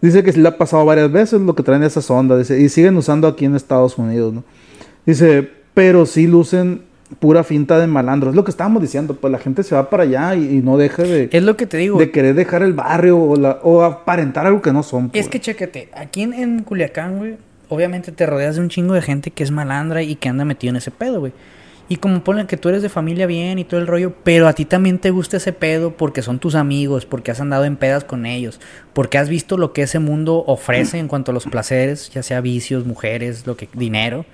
dice 0.01 0.23
que 0.25 0.33
sí 0.33 0.41
le 0.41 0.49
ha 0.49 0.57
pasado 0.57 0.85
varias 0.85 1.13
veces 1.13 1.41
lo 1.41 1.55
que 1.55 1.63
traen 1.63 1.83
esas 1.85 2.11
ondas, 2.11 2.39
dice, 2.39 2.59
y 2.59 2.69
siguen 2.69 2.97
usando 2.97 3.29
aquí 3.29 3.45
en 3.45 3.55
Estados 3.55 3.99
Unidos, 3.99 4.33
¿no? 4.33 4.43
Dice, 5.07 5.49
pero 5.75 6.07
sí 6.07 6.27
lucen 6.27 6.83
pura 7.19 7.45
finta 7.45 7.79
de 7.79 7.87
malandro. 7.87 8.31
Es 8.31 8.37
lo 8.37 8.45
que 8.45 8.51
estábamos 8.51 8.81
diciendo, 8.83 9.15
pues 9.15 9.31
la 9.31 9.39
gente 9.39 9.63
se 9.63 9.75
va 9.75 9.91
para 9.91 10.05
allá 10.05 10.35
y, 10.35 10.59
y 10.59 10.63
no 10.63 10.77
deja 10.79 11.03
de, 11.03 11.29
Es 11.31 11.43
lo 11.43 11.57
que 11.57 11.67
te 11.67 11.77
digo. 11.77 11.99
de 11.99 12.11
querer 12.11 12.35
dejar 12.35 12.63
el 12.63 12.73
barrio 12.73 13.19
o, 13.19 13.37
la, 13.37 13.59
o 13.63 13.83
aparentar 13.83 14.47
algo 14.47 14.63
que 14.63 14.73
no 14.73 14.83
son. 14.83 15.11
pues. 15.11 15.25
Es 15.25 15.29
que 15.31 15.41
chéquete, 15.41 15.89
aquí 15.95 16.23
en, 16.23 16.33
en 16.33 16.63
Culiacán, 16.63 17.19
güey, 17.19 17.37
obviamente 17.69 18.13
te 18.13 18.27
rodeas 18.27 18.57
de 18.57 18.63
un 18.63 18.69
chingo 18.69 18.95
de 18.95 19.03
gente 19.03 19.31
que 19.31 19.43
es 19.43 19.51
malandra 19.51 20.03
y 20.03 20.15
que 20.17 20.29
anda 20.29 20.45
metido 20.45 20.71
en 20.71 20.77
ese 20.77 20.91
pedo, 20.91 21.21
güey. 21.21 21.33
Y 21.89 21.97
como 21.97 22.25
ponen 22.25 22.47
que 22.47 22.57
tú 22.57 22.71
eres 22.71 22.81
de 22.81 22.89
familia 22.89 23.27
bien 23.27 23.59
y 23.59 23.65
todo 23.65 23.79
el 23.79 23.87
rollo, 23.87 24.15
pero 24.25 24.49
a 24.49 24.55
ti 24.55 24.65
también 24.65 24.99
te 24.99 25.11
gusta 25.11 25.37
ese 25.37 25.53
pedo 25.53 25.91
porque 25.91 26.23
son 26.23 26.39
tus 26.39 26.55
amigos, 26.55 27.05
porque 27.05 27.31
has 27.33 27.41
andado 27.41 27.67
en 27.67 27.77
pedas 27.77 28.05
con 28.05 28.25
ellos, 28.25 28.61
porque 28.95 29.19
has 29.19 29.29
visto 29.29 29.59
lo 29.59 29.75
que 29.75 29.83
ese 29.83 29.99
mundo 29.99 30.43
ofrece 30.47 30.99
en 30.99 31.09
cuanto 31.09 31.33
a 31.33 31.35
los 31.35 31.45
placeres, 31.45 32.09
ya 32.11 32.23
sea 32.23 32.41
vicios, 32.41 32.87
mujeres, 32.87 33.47
lo 33.47 33.59
que 33.59 33.69
dinero. 33.75 34.25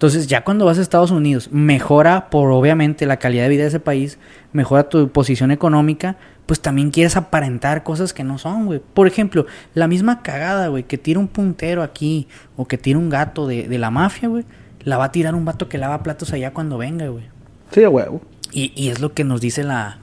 Entonces, 0.00 0.28
ya 0.28 0.44
cuando 0.44 0.64
vas 0.64 0.78
a 0.78 0.80
Estados 0.80 1.10
Unidos, 1.10 1.50
mejora 1.52 2.30
por 2.30 2.50
obviamente 2.52 3.04
la 3.04 3.18
calidad 3.18 3.42
de 3.42 3.48
vida 3.50 3.62
de 3.64 3.68
ese 3.68 3.80
país, 3.80 4.18
mejora 4.54 4.88
tu 4.88 5.10
posición 5.10 5.50
económica, 5.50 6.16
pues 6.46 6.60
también 6.60 6.90
quieres 6.90 7.18
aparentar 7.18 7.82
cosas 7.82 8.14
que 8.14 8.24
no 8.24 8.38
son, 8.38 8.64
güey. 8.64 8.80
Por 8.94 9.06
ejemplo, 9.06 9.44
la 9.74 9.88
misma 9.88 10.22
cagada, 10.22 10.68
güey, 10.68 10.84
que 10.84 10.96
tira 10.96 11.20
un 11.20 11.28
puntero 11.28 11.82
aquí 11.82 12.28
o 12.56 12.66
que 12.66 12.78
tira 12.78 12.98
un 12.98 13.10
gato 13.10 13.46
de, 13.46 13.68
de 13.68 13.78
la 13.78 13.90
mafia, 13.90 14.30
güey, 14.30 14.46
la 14.84 14.96
va 14.96 15.04
a 15.04 15.12
tirar 15.12 15.34
un 15.34 15.44
vato 15.44 15.68
que 15.68 15.76
lava 15.76 16.02
platos 16.02 16.32
allá 16.32 16.52
cuando 16.54 16.78
venga, 16.78 17.06
güey. 17.08 17.24
Sí, 17.70 17.84
huevo. 17.84 18.22
Y, 18.52 18.72
y 18.74 18.88
es 18.88 19.00
lo 19.02 19.12
que 19.12 19.22
nos 19.24 19.42
dice 19.42 19.64
la, 19.64 19.98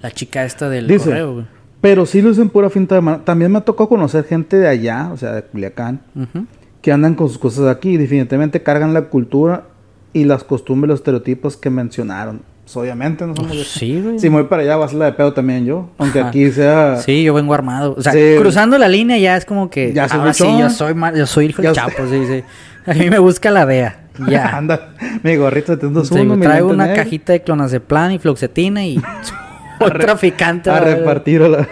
la 0.00 0.10
chica 0.12 0.44
esta 0.46 0.70
del 0.70 0.88
Dice, 0.88 1.10
correo, 1.10 1.34
güey. 1.34 1.46
pero 1.82 2.06
sí 2.06 2.22
lucen 2.22 2.48
pura 2.48 2.70
finta 2.70 2.94
de 2.94 3.02
malandro. 3.02 3.26
También 3.26 3.52
me 3.52 3.60
tocó 3.60 3.86
conocer 3.86 4.24
gente 4.24 4.56
de 4.56 4.66
allá, 4.68 5.10
o 5.12 5.18
sea, 5.18 5.32
de 5.32 5.42
Culiacán, 5.42 6.00
Ujú. 6.16 6.46
Que 6.82 6.92
andan 6.92 7.14
con 7.14 7.28
sus 7.28 7.38
cosas 7.38 7.68
aquí 7.74 7.90
y 7.90 7.96
definitivamente 7.96 8.62
cargan 8.62 8.92
la 8.92 9.02
cultura 9.02 9.64
y 10.12 10.24
las 10.24 10.44
costumbres, 10.44 10.88
los 10.90 11.00
estereotipos 11.00 11.56
que 11.56 11.70
mencionaron. 11.70 12.42
Pues, 12.64 12.76
obviamente 12.76 13.26
no 13.26 13.34
somos 13.34 13.56
de- 13.56 13.64
Sí, 13.64 14.00
güey. 14.00 14.18
Si 14.18 14.28
me 14.28 14.36
voy 14.36 14.44
para 14.48 14.62
allá, 14.62 14.76
va 14.76 14.84
a 14.84 14.88
ser 14.88 14.98
la 14.98 15.06
de 15.06 15.12
pedo 15.12 15.32
también 15.32 15.64
yo. 15.64 15.88
Aunque 15.98 16.20
Ajá. 16.20 16.28
aquí 16.28 16.50
sea. 16.52 16.96
Sí, 16.98 17.22
yo 17.24 17.34
vengo 17.34 17.54
armado. 17.54 17.94
O 17.96 18.02
sea, 18.02 18.12
Sí. 18.12 18.34
cruzando 18.38 18.76
la 18.78 18.88
línea 18.88 19.16
ya 19.18 19.36
es 19.36 19.44
como 19.44 19.70
que. 19.70 19.92
Ya 19.92 20.04
ahora 20.04 20.32
sí, 20.34 20.44
yo 20.58 20.68
soy, 20.70 20.94
ma- 20.94 21.12
yo 21.14 21.26
soy 21.26 21.46
hijo 21.46 21.62
usted- 21.62 21.72
Chapo, 21.72 22.06
sí, 22.10 22.22
sí. 22.26 22.42
A 22.84 22.94
mí 22.94 23.08
me 23.10 23.18
busca 23.18 23.50
la 23.50 23.64
DEA. 23.66 23.98
Ya. 24.28 24.48
Anda, 24.58 24.94
mi 25.22 25.36
gorrito 25.36 25.76
de 25.76 26.04
Sí, 26.04 26.14
uno, 26.20 26.36
mi 26.36 26.42
traigo 26.42 26.68
una 26.68 26.92
cajita 26.94 27.32
de 27.32 27.42
clonazepam 27.42 28.10
y 28.12 28.18
floxetina 28.18 28.84
y. 28.84 29.00
un 29.92 29.98
traficante. 29.98 30.70
A 30.70 30.80
la 30.80 30.94
repartir 30.96 31.42
a 31.42 31.48
la. 31.48 31.68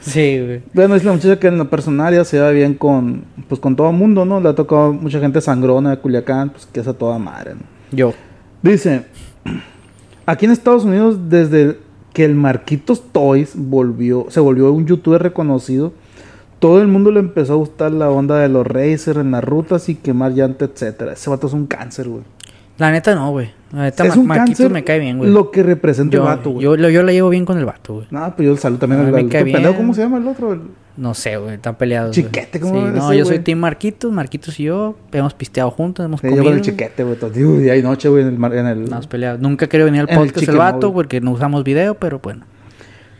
Sí, 0.00 0.40
güey. 0.44 0.62
Bueno, 0.72 0.94
es 0.94 1.04
la 1.04 1.12
muchacha 1.12 1.38
que 1.38 1.46
en 1.46 1.58
lo 1.58 1.70
personal 1.70 2.14
ya 2.14 2.24
se 2.24 2.40
va 2.40 2.50
bien 2.50 2.74
con. 2.74 3.24
Pues 3.48 3.60
con 3.60 3.76
todo 3.76 3.90
el 3.90 3.96
mundo, 3.96 4.24
¿no? 4.24 4.40
Le 4.40 4.48
ha 4.48 4.54
tocado 4.54 4.92
mucha 4.92 5.20
gente 5.20 5.40
sangrona 5.40 5.90
de 5.90 5.98
Culiacán, 5.98 6.50
pues 6.50 6.66
que 6.66 6.80
es 6.80 6.88
a 6.88 6.94
toda 6.94 7.18
madre, 7.18 7.54
¿no? 7.54 7.60
Yo. 7.90 8.14
Dice, 8.62 9.04
aquí 10.24 10.44
en 10.46 10.52
Estados 10.52 10.84
Unidos, 10.84 11.28
desde 11.28 11.78
que 12.12 12.24
el 12.24 12.34
Marquitos 12.34 13.02
Toys 13.12 13.52
volvió, 13.54 14.26
se 14.28 14.40
volvió 14.40 14.72
un 14.72 14.86
youtuber 14.86 15.22
reconocido, 15.22 15.92
todo 16.58 16.80
el 16.80 16.88
mundo 16.88 17.10
le 17.10 17.20
empezó 17.20 17.54
a 17.54 17.56
gustar 17.56 17.90
la 17.90 18.10
onda 18.10 18.38
de 18.38 18.48
los 18.48 18.66
racers 18.66 19.18
en 19.18 19.32
las 19.32 19.42
rutas 19.42 19.88
y 19.88 19.96
quemar 19.96 20.32
llanta, 20.32 20.64
etcétera. 20.66 21.14
Ese 21.14 21.28
vato 21.28 21.48
es 21.48 21.52
un 21.52 21.66
cáncer, 21.66 22.08
güey. 22.08 22.22
La 22.78 22.90
neta 22.90 23.14
no, 23.14 23.30
güey. 23.30 23.50
La 23.72 23.82
neta, 23.84 24.06
Es 24.06 24.16
un 24.16 24.26
Marquitos 24.26 24.48
cáncer 24.58 24.70
me 24.70 24.84
cae 24.84 24.98
bien, 24.98 25.16
güey. 25.18 25.30
lo 25.30 25.50
que 25.50 25.62
representa 25.62 26.14
Yo, 26.14 26.22
el 26.22 26.26
vato, 26.28 26.50
güey. 26.50 26.62
yo, 26.64 26.76
lo- 26.76 26.90
yo 26.90 27.02
la 27.02 27.12
llevo 27.12 27.30
bien 27.30 27.46
con 27.46 27.56
el 27.58 27.64
vato, 27.64 27.94
güey. 27.94 28.06
No, 28.10 28.34
pues 28.36 28.46
yo 28.46 28.56
saludo 28.56 28.80
también 28.80 29.00
A 29.00 29.04
al 29.08 29.14
al. 29.66 29.76
¿Cómo 29.76 29.94
se 29.94 30.02
llama 30.02 30.18
el 30.18 30.28
otro? 30.28 30.52
El- 30.52 30.60
No 30.98 31.14
sé, 31.14 31.38
güey. 31.38 31.54
Están 31.54 31.76
peleados. 31.76 32.14
Chiquete. 32.14 32.60
¿cómo 32.60 32.74
Sí, 32.82 32.86
es 32.88 32.92
No, 32.94 33.10
ese, 33.10 33.18
yo 33.18 33.24
soy? 33.24 33.38
Team 33.38 33.58
Marquitos. 33.60 34.12
Marquitos 34.12 34.60
y 34.60 34.64
yo 34.64 34.94
hemos 35.10 35.32
pisteado 35.32 35.70
juntos, 35.70 36.04
hemos 36.04 36.20
Sí, 36.20 36.26
comido. 36.26 36.42
yo 36.44 36.50
con 36.50 36.58
el 36.58 36.62
chiquete, 36.62 37.02
güey. 37.02 37.16
todo- 37.16 37.30
día 37.30 37.74
y 37.76 37.82
noche, 37.82 38.10
güey, 38.10 38.22
en 38.24 38.28
el, 38.28 38.38
mar- 38.38 38.54
en 38.54 38.66
el- 38.66 38.84
No, 38.84 38.96
hemos 38.96 39.06
peleado. 39.06 39.38
Nunca 39.38 39.66
quería 39.68 39.86
venir 39.86 40.02
al 40.02 40.10
el 40.10 40.16
podcast 40.18 40.46
el, 40.48 40.56
vato 40.56 40.92
porque 40.92 41.22
no 41.22 41.30
usamos 41.30 41.64
video, 41.64 41.94
pero 41.94 42.18
bueno. 42.22 42.44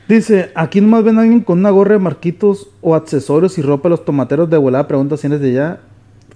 Dice, 0.06 0.50
aquí 0.54 0.82
nomás 0.82 1.02
ven 1.04 1.16
a 1.16 1.22
alguien 1.22 1.40
con 1.40 1.60
una 1.60 1.70
gorra 1.70 1.94
de 1.94 1.98
marquitos 2.00 2.68
o 2.82 2.94
accesorios 2.94 3.56
y 3.56 3.62
ropa 3.62 3.88
de 3.88 3.90
los 3.92 4.04
tomateros 4.04 4.50
de 4.50 4.58
volada. 4.58 4.86
Pregunta 4.86 5.16
si 5.16 5.28
eres 5.28 5.40
de 5.40 5.48
allá. 5.52 5.80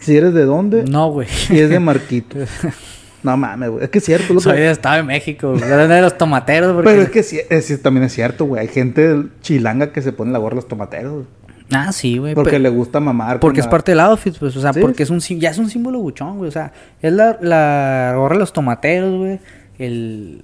Si 0.01 0.17
eres 0.17 0.33
de 0.33 0.45
dónde. 0.47 0.85
No, 0.85 1.11
güey. 1.11 1.29
Y 1.51 1.59
es 1.59 1.69
de 1.69 1.81
marquitos. 1.81 2.49
no 3.23 3.37
mames, 3.37 3.71
güey. 3.71 3.85
Es 3.85 3.91
que 3.91 3.99
es 3.99 4.05
cierto. 4.05 4.35
lo 4.35 4.41
que- 4.41 4.45
Soy 4.45 4.59
de 4.59 4.71
Estado 4.71 4.97
de 4.97 5.03
México. 5.03 5.55
Era 5.57 5.87
de 5.89 6.01
los 6.03 6.17
tomateros. 6.17 6.73
Porque... 6.75 6.91
Pero 6.91 7.03
es 7.03 7.11
que 7.11 7.23
sí, 7.23 7.39
es- 7.49 7.83
también 7.83 8.05
es 8.05 8.13
cierto, 8.13 8.45
güey. 8.45 8.63
Hay 8.63 8.69
gente 8.69 9.25
chilanga 9.43 9.93
que 9.93 10.03
se 10.03 10.13
pone 10.13 10.31
la 10.33 10.39
gorra 10.39 10.51
de 10.55 10.57
los 10.57 10.69
tomateros. 10.69 11.25
Ah, 11.73 11.91
sí, 11.93 12.19
güey. 12.19 12.35
Porque 12.35 12.59
le 12.61 12.69
gusta 12.69 13.01
mamar. 13.01 13.41
Porque 13.41 13.59
es 13.61 13.67
la- 13.67 13.71
parte 13.71 13.91
del 13.93 14.01
outfit, 14.01 14.37
pues, 14.39 14.57
o 14.57 14.61
sea, 14.61 14.73
Sí. 14.73 14.81
porque 14.81 15.03
es 15.03 15.11
un 15.11 15.19
ya 15.19 15.51
es 15.51 15.59
un 15.59 15.69
símbolo 15.69 15.99
buchón, 15.99 16.39
güey, 16.39 16.49
o 16.49 16.53
sea, 16.53 16.73
es 17.03 17.13
la, 17.13 17.37
la 17.41 18.13
gorra 18.17 18.35
de 18.35 18.39
los 18.41 18.53
tomateros, 18.53 19.17
güey, 19.19 19.41
el, 19.81 20.43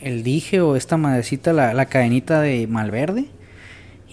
el 0.00 0.22
dije 0.22 0.60
o 0.60 0.76
esta 0.76 0.96
madrecita, 0.96 1.52
la, 1.52 1.74
la 1.74 1.86
cadenita 1.86 2.40
de 2.40 2.68
Malverde, 2.68 3.24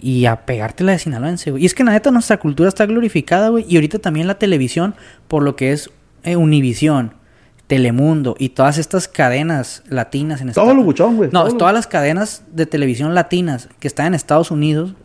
y 0.02 0.26
a 0.26 0.38
pegártela 0.48 0.94
de 0.94 0.98
sinaloense, 1.00 1.52
güey. 1.52 1.62
Y 1.62 1.66
es 1.68 1.76
que 1.76 1.84
la 1.84 1.92
neta 1.92 2.10
nuestra 2.10 2.38
cultura 2.38 2.68
está 2.70 2.88
glorificada, 2.88 3.50
güey, 3.50 3.66
y 3.70 3.76
ahorita 3.76 4.00
también 4.00 4.26
la 4.26 4.40
televisión, 4.40 4.96
por 5.28 5.44
lo 5.44 5.56
que 5.56 5.72
es 5.72 5.92
eh, 6.24 6.36
Univisión, 6.36 7.14
Telemundo 7.70 8.36
y 8.40 8.50
todas 8.50 8.80
estas 8.80 9.08
cadenas 9.08 9.84
latinas 9.88 10.42
en 10.42 10.48
Todo 10.48 10.64
Estados 10.64 10.76
lo 10.76 10.84
buchón, 10.84 11.18
güey. 11.18 11.30
No, 11.32 11.46
todo 11.46 11.58
todas 11.58 11.74
las 11.76 11.86
cadenas 11.86 12.42
de 12.52 12.66
televisión 12.66 13.14
latinas 13.14 13.70
que 13.80 13.88
están 13.88 14.08
en 14.08 14.14
Estados 14.16 14.50
Unidos 14.50 14.96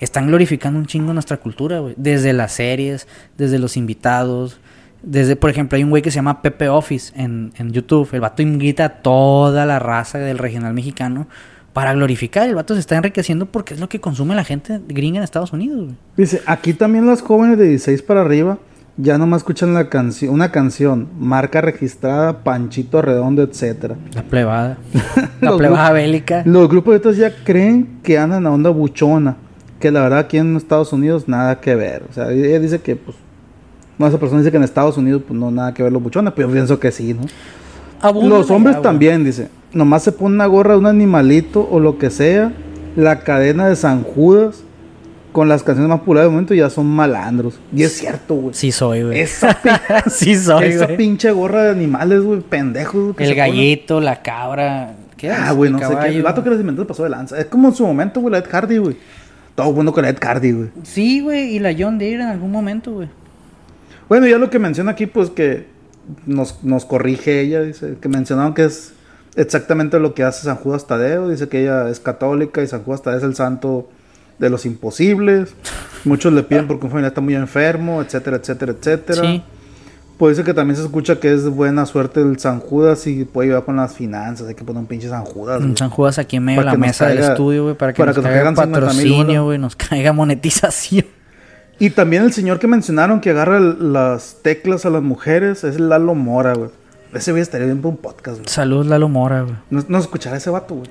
están 0.00 0.26
glorificando 0.26 0.80
un 0.80 0.86
chingo 0.86 1.12
nuestra 1.12 1.36
cultura, 1.36 1.78
güey. 1.78 1.94
Desde 1.96 2.32
las 2.32 2.50
series, 2.50 3.06
desde 3.38 3.60
los 3.60 3.76
invitados. 3.76 4.58
Desde, 5.04 5.36
por 5.36 5.50
ejemplo, 5.50 5.76
hay 5.76 5.84
un 5.84 5.90
güey 5.90 6.02
que 6.02 6.10
se 6.10 6.16
llama 6.16 6.42
Pepe 6.42 6.68
Office 6.68 7.12
en, 7.14 7.52
en 7.56 7.70
YouTube. 7.70 8.08
El 8.10 8.20
vato 8.20 8.42
invita 8.42 8.86
a 8.86 8.88
toda 8.88 9.64
la 9.64 9.78
raza 9.78 10.18
del 10.18 10.38
regional 10.38 10.74
mexicano 10.74 11.28
para 11.72 11.92
glorificar. 11.94 12.48
El 12.48 12.56
vato 12.56 12.74
se 12.74 12.80
está 12.80 12.96
enriqueciendo 12.96 13.46
porque 13.46 13.74
es 13.74 13.78
lo 13.78 13.88
que 13.88 14.00
consume 14.00 14.34
la 14.34 14.42
gente 14.42 14.80
gringa 14.88 15.18
en 15.18 15.22
Estados 15.22 15.52
Unidos, 15.52 15.84
güey. 15.84 15.96
Dice, 16.16 16.42
aquí 16.44 16.72
también 16.72 17.06
las 17.06 17.22
jóvenes 17.22 17.56
de 17.56 17.68
16 17.68 18.02
para 18.02 18.22
arriba 18.22 18.58
ya 19.02 19.18
nomás 19.18 19.38
escuchan 19.38 19.74
la 19.74 19.88
canción, 19.88 20.32
una 20.34 20.50
canción, 20.50 21.08
marca 21.18 21.60
registrada, 21.60 22.44
Panchito 22.44 23.02
Redondo, 23.02 23.42
etcétera. 23.42 23.96
La 24.14 24.22
plebada. 24.22 24.78
la 25.40 25.56
plebada 25.56 25.92
bélica. 25.92 26.42
Los 26.44 26.68
grupos 26.68 26.92
de 26.92 26.96
estos 26.96 27.16
ya 27.16 27.32
creen 27.44 28.00
que 28.02 28.18
andan 28.18 28.46
a 28.46 28.50
onda 28.50 28.70
buchona. 28.70 29.36
Que 29.78 29.90
la 29.90 30.02
verdad 30.02 30.18
aquí 30.20 30.36
en 30.36 30.56
Estados 30.56 30.92
Unidos 30.92 31.28
nada 31.28 31.60
que 31.60 31.74
ver. 31.74 32.04
O 32.10 32.12
sea, 32.12 32.30
ella 32.30 32.58
dice 32.58 32.80
que, 32.80 32.96
pues. 32.96 33.16
No, 33.98 34.06
esa 34.06 34.18
persona 34.18 34.40
dice 34.40 34.50
que 34.50 34.56
en 34.56 34.62
Estados 34.62 34.96
Unidos, 34.96 35.22
pues 35.26 35.38
no 35.38 35.50
nada 35.50 35.74
que 35.74 35.82
ver 35.82 35.92
los 35.92 36.02
buchones, 36.02 36.32
pero 36.34 36.48
yo 36.48 36.54
pienso 36.54 36.80
que 36.80 36.90
sí, 36.90 37.14
¿no? 37.14 37.22
Los 38.26 38.50
hombres 38.50 38.80
también, 38.82 39.24
dice. 39.24 39.48
Nomás 39.72 40.02
se 40.02 40.12
pone 40.12 40.34
una 40.34 40.46
gorra 40.46 40.72
de 40.72 40.78
un 40.78 40.86
animalito 40.86 41.66
o 41.70 41.80
lo 41.80 41.98
que 41.98 42.10
sea. 42.10 42.52
La 42.96 43.20
cadena 43.20 43.68
de 43.68 43.76
San 43.76 44.02
Judas. 44.02 44.64
Con 45.32 45.48
las 45.48 45.62
canciones 45.62 45.88
más 45.88 46.00
populares 46.00 46.26
del 46.26 46.32
momento 46.32 46.54
ya 46.54 46.70
son 46.70 46.86
malandros. 46.86 47.60
Y 47.74 47.82
es 47.84 47.92
cierto, 47.96 48.34
güey. 48.34 48.54
Sí 48.54 48.72
soy, 48.72 49.04
güey. 49.04 49.20
Esa, 49.20 49.56
sí 50.10 50.34
soy, 50.36 50.66
esa 50.66 50.88
pinche 50.88 51.30
gorra 51.30 51.64
de 51.64 51.70
animales, 51.70 52.22
güey, 52.22 52.40
pendejos. 52.40 53.14
que 53.16 53.24
El 53.24 53.30
ponen. 53.30 53.36
gallito, 53.36 54.00
la 54.00 54.22
cabra. 54.22 54.94
¿Qué 55.16 55.30
Ah, 55.30 55.52
güey, 55.52 55.70
no 55.70 55.78
sé 55.78 55.94
qué. 56.02 56.08
El 56.08 56.22
vato 56.22 56.42
que 56.42 56.50
les 56.50 56.60
inventó 56.60 56.86
pasó 56.86 57.04
de 57.04 57.10
lanza. 57.10 57.38
Es 57.38 57.46
como 57.46 57.68
en 57.68 57.74
su 57.74 57.86
momento, 57.86 58.20
güey, 58.20 58.32
la 58.32 58.38
Ed 58.38 58.46
Hardy, 58.50 58.78
güey. 58.78 58.96
Todo 59.54 59.72
bueno 59.72 59.92
con 59.92 60.02
la 60.02 60.08
Ed 60.10 60.18
Hardy, 60.20 60.52
güey. 60.52 60.68
Sí, 60.82 61.20
güey, 61.20 61.54
y 61.54 61.58
la 61.58 61.74
John 61.78 61.98
Deere 61.98 62.22
en 62.22 62.28
algún 62.28 62.50
momento, 62.50 62.92
güey. 62.92 63.08
Bueno, 64.08 64.26
ya 64.26 64.38
lo 64.38 64.50
que 64.50 64.58
menciona 64.58 64.92
aquí, 64.92 65.06
pues 65.06 65.30
que 65.30 65.66
nos, 66.26 66.64
nos 66.64 66.84
corrige 66.86 67.40
ella, 67.40 67.62
dice, 67.62 67.96
que 68.00 68.08
mencionaron 68.08 68.54
que 68.54 68.64
es 68.64 68.94
exactamente 69.36 70.00
lo 70.00 70.14
que 70.14 70.24
hace 70.24 70.44
San 70.44 70.56
Judas 70.56 70.86
Tadeo. 70.86 71.28
Dice 71.28 71.48
que 71.48 71.62
ella 71.62 71.88
es 71.88 72.00
católica 72.00 72.62
y 72.62 72.66
San 72.66 72.82
Judas 72.82 73.02
Tadeo 73.02 73.18
es 73.18 73.24
el 73.24 73.36
santo 73.36 73.88
de 74.40 74.50
los 74.50 74.66
imposibles. 74.66 75.54
Muchos 76.04 76.32
le 76.32 76.42
piden 76.42 76.66
porque 76.66 76.86
un 76.86 76.90
familiar 76.90 77.10
está 77.10 77.20
muy 77.20 77.34
enfermo, 77.34 78.02
etcétera, 78.02 78.38
etcétera, 78.38 78.72
etcétera. 78.72 79.22
Sí. 79.22 79.42
Pues 80.18 80.36
dice 80.36 80.44
que 80.44 80.52
también 80.52 80.76
se 80.76 80.82
escucha 80.82 81.18
que 81.18 81.32
es 81.32 81.48
buena 81.48 81.86
suerte 81.86 82.20
el 82.20 82.38
San 82.38 82.60
Judas 82.60 83.06
y 83.06 83.24
puede 83.24 83.48
ayudar 83.48 83.64
con 83.64 83.76
las 83.76 83.94
finanzas. 83.94 84.48
Hay 84.48 84.54
que 84.54 84.64
poner 84.64 84.80
un 84.80 84.86
pinche 84.86 85.08
San 85.08 85.24
Judas. 85.24 85.62
Un. 85.62 85.76
San 85.76 85.88
Judas 85.88 86.18
aquí 86.18 86.36
en 86.36 86.44
medio 86.44 86.60
de 86.60 86.66
la 86.66 86.76
mesa 86.76 87.06
del 87.08 87.18
estudio, 87.18 87.62
güey, 87.64 87.74
para 87.74 87.92
que 87.92 87.98
para 87.98 88.10
nos 88.12 88.16
que 88.16 88.22
nos 88.22 88.28
caiga 88.30 88.44
caigan 88.44 88.56
50,000 88.56 89.04
patrocinio, 89.12 89.44
güey, 89.44 89.58
nos 89.58 89.76
caiga 89.76 90.12
monetización. 90.12 91.06
Y 91.78 91.88
también 91.90 92.22
el 92.24 92.32
señor 92.34 92.58
que 92.58 92.66
mencionaron 92.66 93.20
que 93.20 93.30
agarra 93.30 93.56
el- 93.56 93.94
las 93.94 94.36
teclas 94.42 94.84
a 94.84 94.90
las 94.90 95.02
mujeres 95.02 95.64
es 95.64 95.80
Lalo 95.80 96.14
Mora, 96.14 96.52
güey. 96.52 96.68
Ese 97.14 97.30
güey 97.30 97.40
estaría 97.42 97.66
bien 97.66 97.78
para 97.78 97.88
un 97.88 97.96
podcast, 97.96 98.36
güey. 98.38 98.48
Salud, 98.48 98.84
Lalo 98.86 99.08
Mora, 99.08 99.42
güey. 99.42 99.54
No, 99.70 99.82
no 99.88 99.98
escuchará 99.98 100.36
ese 100.36 100.50
vato, 100.50 100.74
güey. 100.74 100.88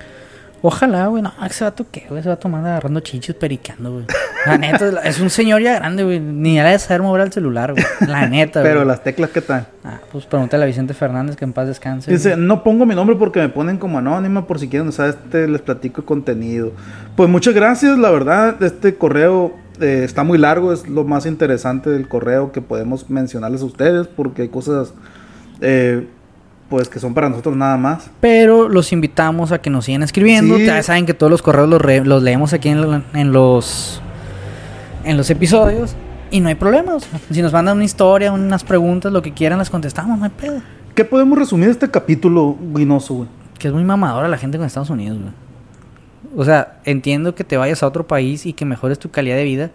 Ojalá, 0.62 1.06
güey, 1.06 1.22
no, 1.22 1.32
ese 1.46 1.64
vato 1.64 1.86
qué, 1.90 2.04
güey, 2.08 2.20
ese 2.20 2.28
vato 2.28 2.48
manda 2.48 2.70
agarrando 2.70 3.00
chichos 3.00 3.34
periqueando, 3.36 3.92
güey. 3.92 4.04
La 4.46 4.58
neta, 4.58 4.88
es 5.04 5.18
un 5.20 5.30
señor 5.30 5.62
ya 5.62 5.74
grande, 5.76 6.04
güey. 6.04 6.20
Ni 6.20 6.58
era 6.58 6.70
de 6.70 6.78
saber 6.78 7.02
mover 7.02 7.22
el 7.22 7.32
celular, 7.32 7.72
güey. 7.72 7.84
La 8.06 8.26
neta, 8.28 8.62
Pero 8.62 8.76
güey. 8.80 8.88
las 8.88 9.02
teclas, 9.02 9.30
¿qué 9.30 9.40
tal? 9.40 9.66
Ah, 9.84 9.98
pues 10.12 10.26
pregúntale 10.26 10.64
a 10.64 10.66
Vicente 10.66 10.92
Fernández 10.94 11.36
que 11.36 11.44
en 11.44 11.52
paz 11.52 11.66
descanse. 11.66 12.10
Dice, 12.10 12.34
güey. 12.34 12.46
no 12.46 12.62
pongo 12.62 12.84
mi 12.86 12.94
nombre 12.94 13.16
porque 13.16 13.40
me 13.40 13.48
ponen 13.48 13.78
como 13.78 13.98
anónima 13.98 14.46
por 14.46 14.58
si 14.58 14.68
quieren 14.68 14.88
usar 14.88 15.08
este, 15.10 15.48
les 15.48 15.62
platico 15.62 16.02
el 16.02 16.06
contenido. 16.06 16.72
Pues 17.16 17.28
muchas 17.28 17.54
gracias, 17.54 17.98
la 17.98 18.10
verdad, 18.10 18.62
este 18.62 18.94
correo 18.96 19.54
eh, 19.80 20.02
está 20.04 20.24
muy 20.24 20.36
largo, 20.38 20.72
es 20.72 20.86
lo 20.88 21.04
más 21.04 21.24
interesante 21.26 21.88
del 21.90 22.06
correo 22.08 22.52
que 22.52 22.60
podemos 22.60 23.08
mencionarles 23.08 23.62
a 23.62 23.64
ustedes 23.64 24.06
porque 24.08 24.42
hay 24.42 24.48
cosas 24.48 24.92
eh, 25.62 26.06
pues 26.70 26.88
que 26.88 26.98
son 27.00 27.12
para 27.12 27.28
nosotros 27.28 27.54
nada 27.56 27.76
más. 27.76 28.10
Pero 28.20 28.68
los 28.68 28.92
invitamos 28.92 29.52
a 29.52 29.60
que 29.60 29.68
nos 29.68 29.84
sigan 29.84 30.02
escribiendo. 30.02 30.56
Sí. 30.56 30.64
Ya 30.64 30.82
saben 30.82 31.04
que 31.04 31.12
todos 31.12 31.30
los 31.30 31.42
correos 31.42 31.68
los, 31.68 31.82
re- 31.82 32.04
los 32.04 32.22
leemos 32.22 32.52
aquí 32.54 32.70
en, 32.70 32.80
lo- 32.80 33.02
en 33.12 33.32
los 33.32 34.00
en 35.04 35.16
los 35.18 35.28
episodios. 35.30 35.94
Y 36.30 36.40
no 36.40 36.48
hay 36.48 36.54
problema. 36.54 36.94
o 36.94 37.00
sea, 37.00 37.18
si 37.30 37.42
nos 37.42 37.52
mandan 37.52 37.76
una 37.76 37.84
historia, 37.84 38.32
unas 38.32 38.62
preguntas, 38.64 39.12
lo 39.12 39.20
que 39.20 39.32
quieran, 39.34 39.58
las 39.58 39.68
contestamos, 39.68 40.16
no 40.18 40.24
hay 40.24 40.30
pedo. 40.30 40.62
¿Qué 40.94 41.04
podemos 41.04 41.36
resumir 41.38 41.66
de 41.66 41.72
este 41.72 41.90
capítulo, 41.90 42.56
Guinoso, 42.74 43.14
güey? 43.14 43.28
Que 43.58 43.68
es 43.68 43.74
muy 43.74 43.82
mamadora 43.84 44.28
la 44.28 44.38
gente 44.38 44.56
con 44.56 44.66
Estados 44.66 44.90
Unidos, 44.90 45.18
güey. 45.18 45.32
O 46.36 46.44
sea, 46.44 46.78
entiendo 46.84 47.34
que 47.34 47.42
te 47.42 47.56
vayas 47.56 47.82
a 47.82 47.86
otro 47.88 48.06
país 48.06 48.46
y 48.46 48.52
que 48.52 48.64
mejores 48.64 48.98
tu 49.00 49.10
calidad 49.10 49.34
de 49.36 49.42
vida, 49.44 49.70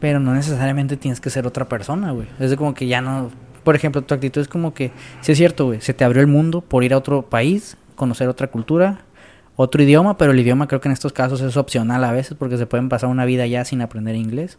pero 0.00 0.20
no 0.20 0.34
necesariamente 0.34 0.98
tienes 0.98 1.20
que 1.20 1.30
ser 1.30 1.46
otra 1.46 1.66
persona, 1.68 2.10
güey. 2.12 2.26
Es 2.38 2.50
de 2.50 2.56
como 2.58 2.74
que 2.74 2.86
ya 2.86 3.00
no... 3.00 3.30
Por 3.64 3.76
ejemplo, 3.76 4.02
tu 4.02 4.14
actitud 4.14 4.40
es 4.40 4.48
como 4.48 4.74
que, 4.74 4.92
sí 5.20 5.32
es 5.32 5.38
cierto, 5.38 5.66
güey, 5.66 5.80
se 5.80 5.94
te 5.94 6.04
abrió 6.04 6.20
el 6.20 6.28
mundo 6.28 6.60
por 6.60 6.84
ir 6.84 6.94
a 6.94 6.98
otro 6.98 7.22
país, 7.22 7.76
conocer 7.94 8.28
otra 8.28 8.48
cultura, 8.48 9.00
otro 9.56 9.82
idioma, 9.82 10.16
pero 10.16 10.32
el 10.32 10.40
idioma 10.40 10.66
creo 10.66 10.80
que 10.80 10.88
en 10.88 10.92
estos 10.92 11.12
casos 11.12 11.40
es 11.40 11.56
opcional 11.56 12.02
a 12.04 12.12
veces 12.12 12.36
porque 12.38 12.56
se 12.56 12.66
pueden 12.66 12.88
pasar 12.88 13.10
una 13.10 13.24
vida 13.24 13.46
ya 13.46 13.64
sin 13.64 13.82
aprender 13.82 14.16
inglés. 14.16 14.58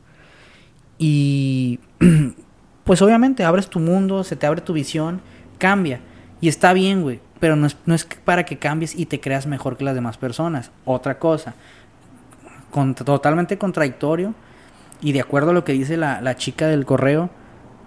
Y 0.97 1.79
pues 2.83 3.01
obviamente 3.01 3.43
abres 3.43 3.67
tu 3.67 3.79
mundo, 3.79 4.23
se 4.23 4.35
te 4.35 4.45
abre 4.45 4.61
tu 4.61 4.73
visión, 4.73 5.21
cambia. 5.57 5.99
Y 6.41 6.47
está 6.47 6.73
bien, 6.73 7.01
güey. 7.01 7.19
Pero 7.39 7.55
no 7.55 7.67
es, 7.67 7.75
no 7.85 7.95
es 7.95 8.05
para 8.05 8.45
que 8.45 8.57
cambies 8.57 8.95
y 8.95 9.05
te 9.05 9.19
creas 9.19 9.47
mejor 9.47 9.75
que 9.77 9.83
las 9.83 9.95
demás 9.95 10.17
personas. 10.17 10.71
Otra 10.85 11.19
cosa. 11.19 11.55
Totalmente 13.03 13.57
contradictorio. 13.57 14.33
Y 15.01 15.11
de 15.11 15.21
acuerdo 15.21 15.51
a 15.51 15.53
lo 15.53 15.65
que 15.65 15.73
dice 15.73 15.97
la, 15.97 16.21
la 16.21 16.37
chica 16.37 16.67
del 16.67 16.85
correo, 16.85 17.29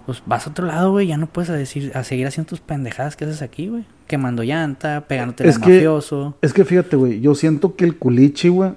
pues 0.07 0.23
vas 0.25 0.47
a 0.47 0.51
otro 0.51 0.67
lado, 0.67 0.93
güey. 0.93 1.09
Ya 1.09 1.17
no 1.19 1.27
puedes 1.27 1.51
a 1.51 1.55
decir, 1.55 1.93
a 1.95 2.05
seguir 2.05 2.27
haciendo 2.27 2.49
tus 2.49 2.61
pendejadas 2.61 3.17
que 3.17 3.25
haces 3.25 3.43
aquí, 3.43 3.69
güey. 3.69 3.85
Quemando 4.07 4.43
llanta, 4.45 5.03
pegándote 5.09 5.47
Es 5.49 5.59
que- 5.59 5.69
mafioso. 5.75 6.37
Es 6.41 6.53
que 6.53 6.65
fíjate, 6.65 6.97
güey, 6.97 7.21
yo 7.21 7.35
siento 7.35 7.75
que 7.77 7.85
el 7.85 7.97
culichi, 7.97 8.49
güey, 8.49 8.71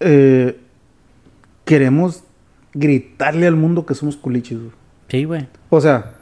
eh, 0.00 0.58
queremos 1.64 2.24
gritarle 2.74 3.46
al 3.46 3.56
mundo 3.56 3.84
que 3.86 3.94
somos 3.94 4.16
culichis, 4.16 4.58
güey. 4.58 4.70
Sí, 5.08 5.24
güey. 5.24 5.46
O 5.70 5.80
sea, 5.80 6.14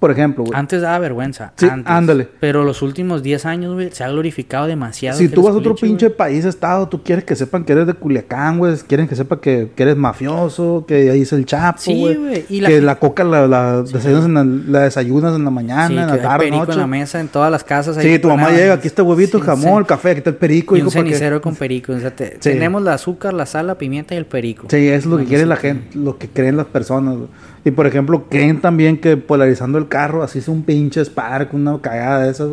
por 0.00 0.10
ejemplo, 0.10 0.44
güey. 0.44 0.58
Antes 0.58 0.80
daba 0.82 0.98
vergüenza. 0.98 1.52
Sí, 1.56 1.66
antes. 1.66 1.92
ándale. 1.92 2.28
Pero 2.40 2.64
los 2.64 2.82
últimos 2.82 3.22
10 3.22 3.46
años, 3.46 3.74
güey, 3.74 3.90
se 3.92 4.02
ha 4.02 4.08
glorificado 4.08 4.66
demasiado. 4.66 5.16
Si 5.18 5.28
tú 5.28 5.42
vas 5.42 5.54
a 5.54 5.58
otro 5.58 5.74
pinche 5.76 6.10
país, 6.10 6.44
estado, 6.46 6.88
tú 6.88 7.02
quieres 7.02 7.24
que 7.24 7.36
sepan 7.36 7.64
que 7.64 7.72
eres 7.72 7.86
de 7.86 7.94
Culiacán, 7.94 8.58
güey. 8.58 8.74
Quieren 8.88 9.06
que 9.06 9.14
sepan 9.14 9.38
que, 9.40 9.70
que 9.76 9.82
eres 9.82 9.96
mafioso, 9.96 10.84
que 10.88 11.10
ahí 11.10 11.20
es 11.22 11.32
el 11.32 11.44
chapo, 11.44 11.78
Sí, 11.80 12.14
güey. 12.16 12.42
Que 12.62 12.80
la 12.80 12.96
coca 12.98 13.24
la, 13.24 13.46
la 13.46 13.82
desayunas, 13.82 14.24
en 14.24 14.34
la, 14.34 14.44
la 14.78 14.84
desayunas 14.86 15.36
en 15.36 15.44
la 15.44 15.50
mañana, 15.50 15.86
Sí, 15.88 15.96
en 15.96 16.06
la 16.06 16.20
tarde, 16.22 16.38
perico 16.46 16.58
noche. 16.60 16.72
en 16.72 16.78
la 16.78 16.86
mesa 16.86 17.20
en 17.20 17.28
todas 17.28 17.50
las 17.52 17.62
casas. 17.62 17.96
ahí 17.98 18.10
Sí, 18.14 18.18
tu 18.18 18.28
mamá 18.28 18.50
llega, 18.50 18.74
aquí 18.74 18.86
está 18.88 19.02
huevito, 19.02 19.36
el 19.38 19.44
jamón, 19.44 19.80
el 19.80 19.86
café, 19.86 20.10
aquí 20.12 20.18
está 20.18 20.30
el 20.30 20.36
perico. 20.36 20.76
Y 20.76 20.82
un 20.82 20.90
cenicero 20.90 21.40
con 21.42 21.54
perico. 21.56 21.92
o 21.92 22.00
sea, 22.00 22.10
te- 22.10 22.30
Sí. 22.40 22.50
Tenemos 22.50 22.80
el 22.82 22.88
azúcar, 22.88 23.34
la 23.34 23.44
sal, 23.46 23.66
la 23.66 23.76
pimienta 23.76 24.14
y 24.14 24.16
el 24.18 24.24
perico. 24.26 24.66
Sí, 24.70 24.88
es 24.88 25.04
lo 25.04 25.18
que 25.18 25.24
quiere 25.24 25.44
la 25.46 25.56
gente, 25.56 25.98
lo 25.98 26.16
que 26.16 26.28
creen 26.28 26.56
las 26.56 26.66
personas. 26.66 27.16
güey. 27.16 27.28
Y 27.64 27.70
por 27.72 27.86
ejemplo, 27.86 28.26
creen 28.30 28.60
también 28.60 28.96
que 28.98 29.16
polarizando 29.16 29.78
el 29.78 29.88
carro, 29.88 30.22
así 30.22 30.38
es 30.38 30.48
un 30.48 30.62
pinche 30.62 31.04
Spark, 31.04 31.52
una 31.52 31.78
cagada 31.80 32.20
de 32.24 32.30
esas, 32.30 32.48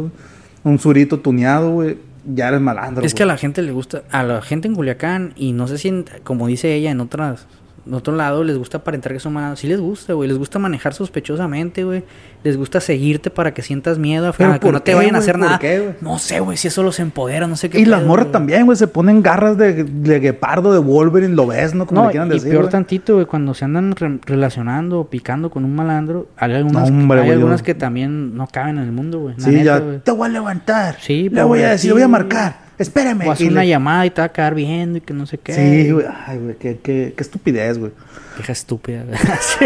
un 0.64 0.80
surito 0.80 1.20
tuneado, 1.20 1.72
güey, 1.72 1.98
ya 2.26 2.50
eres 2.50 2.60
malandro. 2.60 3.06
Es 3.06 3.14
que 3.14 3.24
a 3.24 3.26
la 3.26 3.38
gente 3.38 3.62
le 3.62 3.72
gusta, 3.72 4.04
a 4.12 4.24
la 4.24 4.42
gente 4.42 4.68
en 4.68 4.76
Culiacán, 4.76 5.32
y 5.38 5.54
no 5.54 5.68
sé 5.68 5.78
si, 5.78 5.88
en- 5.88 6.06
como 6.26 6.48
dice 6.48 6.74
ella, 6.76 6.92
en 6.92 7.00
otras, 7.00 7.48
en 7.88 7.94
otro 7.94 8.16
lado, 8.16 8.44
les 8.44 8.58
gusta 8.58 8.78
aparentar 8.80 9.14
que 9.14 9.20
son 9.20 9.34
malos. 9.34 9.60
Sí 9.60 9.68
les 9.68 9.80
gusta, 9.80 10.14
güey. 10.14 10.28
Les 10.28 10.38
gusta 10.38 10.60
manejar 10.60 10.94
sospechosamente, 10.94 11.84
güey. 11.84 12.04
Les 12.44 12.56
gusta 12.58 12.80
seguirte 12.80 13.30
para 13.30 13.54
que 13.54 13.62
sientas 13.62 13.98
miedo, 13.98 14.32
¿Pero 14.38 14.54
a 14.54 14.60
que 14.60 14.72
no 14.72 14.80
te 14.82 14.92
qué, 14.92 14.96
vayan 14.96 15.16
a 15.16 15.20
hacer 15.20 15.34
¿Por 15.36 15.42
nada. 15.46 15.60
qué, 15.60 15.96
no 16.02 16.20
sé, 16.20 16.40
güey, 16.40 16.56
si 16.58 16.68
eso 16.68 16.84
los 16.84 17.00
empodera, 17.00 17.48
no 17.48 17.56
sé 17.56 17.70
qué. 17.70 17.80
Y 17.80 17.86
las 17.86 18.04
morras 18.04 18.32
también, 18.32 18.66
güey, 18.66 18.78
se 18.78 18.88
ponen 18.88 19.22
garras 19.22 19.58
de, 19.58 19.84
de 19.84 20.20
guepardo, 20.20 20.72
de 20.72 20.80
Wolverine, 20.80 21.34
lo 21.36 21.48
ves, 21.48 21.74
¿no? 21.74 21.86
Como 21.88 22.02
No, 22.02 22.08
le 22.08 22.12
quieran 22.12 22.30
y 22.30 22.34
decir. 22.36 22.52
peor 22.52 22.70
tantito, 22.70 23.16
güey, 23.16 23.26
cuando 23.26 23.54
se 23.54 23.66
andan 23.66 23.96
re- 23.96 24.20
relacionando 24.26 25.00
o 25.02 25.10
picando 25.10 25.50
con 25.50 25.66
un 25.66 25.76
malandro, 25.76 26.28
hay 26.38 26.54
algunas, 26.54 26.90
No, 26.92 26.98
hombre, 27.00 27.22
hay 27.22 27.32
algunas 27.32 27.64
que 27.64 27.74
también 27.74 28.36
no 28.36 28.48
caben 28.48 28.78
en 28.78 28.84
el 28.84 28.92
mundo, 28.92 29.20
güey. 29.20 29.36
Sí, 29.38 29.50
neta, 29.50 29.64
ya 29.64 30.00
te 30.04 30.12
voy 30.12 30.28
a 30.28 30.32
levantar. 30.32 30.98
Sí, 31.00 31.30
le 31.30 31.44
voy 31.44 31.62
a 31.64 31.70
decir, 31.72 31.90
le 31.90 31.94
voy 31.94 32.04
a 32.04 32.08
marcar. 32.08 32.67
Espérame. 32.78 33.28
O 33.28 33.32
hace 33.32 33.48
una 33.48 33.62
le- 33.62 33.70
llamada 33.70 34.06
y 34.06 34.12
te 34.12 34.22
va 34.22 34.26
a 34.26 34.32
quedar 34.32 34.54
viendo 34.56 34.98
y 35.00 35.02
que 35.02 35.14
no 35.14 35.26
sé 35.26 35.38
qué. 35.38 35.54
Sí, 35.54 35.92
güey. 35.92 36.06
Ay, 36.26 36.38
güey, 36.38 36.56
qué, 36.58 36.78
qué, 36.82 37.14
qué 37.16 37.24
estupidez, 37.24 37.78
güey. 37.78 37.92
Vieja 38.38 38.52
estúpida. 38.52 39.04
güey. 39.04 39.18
Sí. 39.42 39.66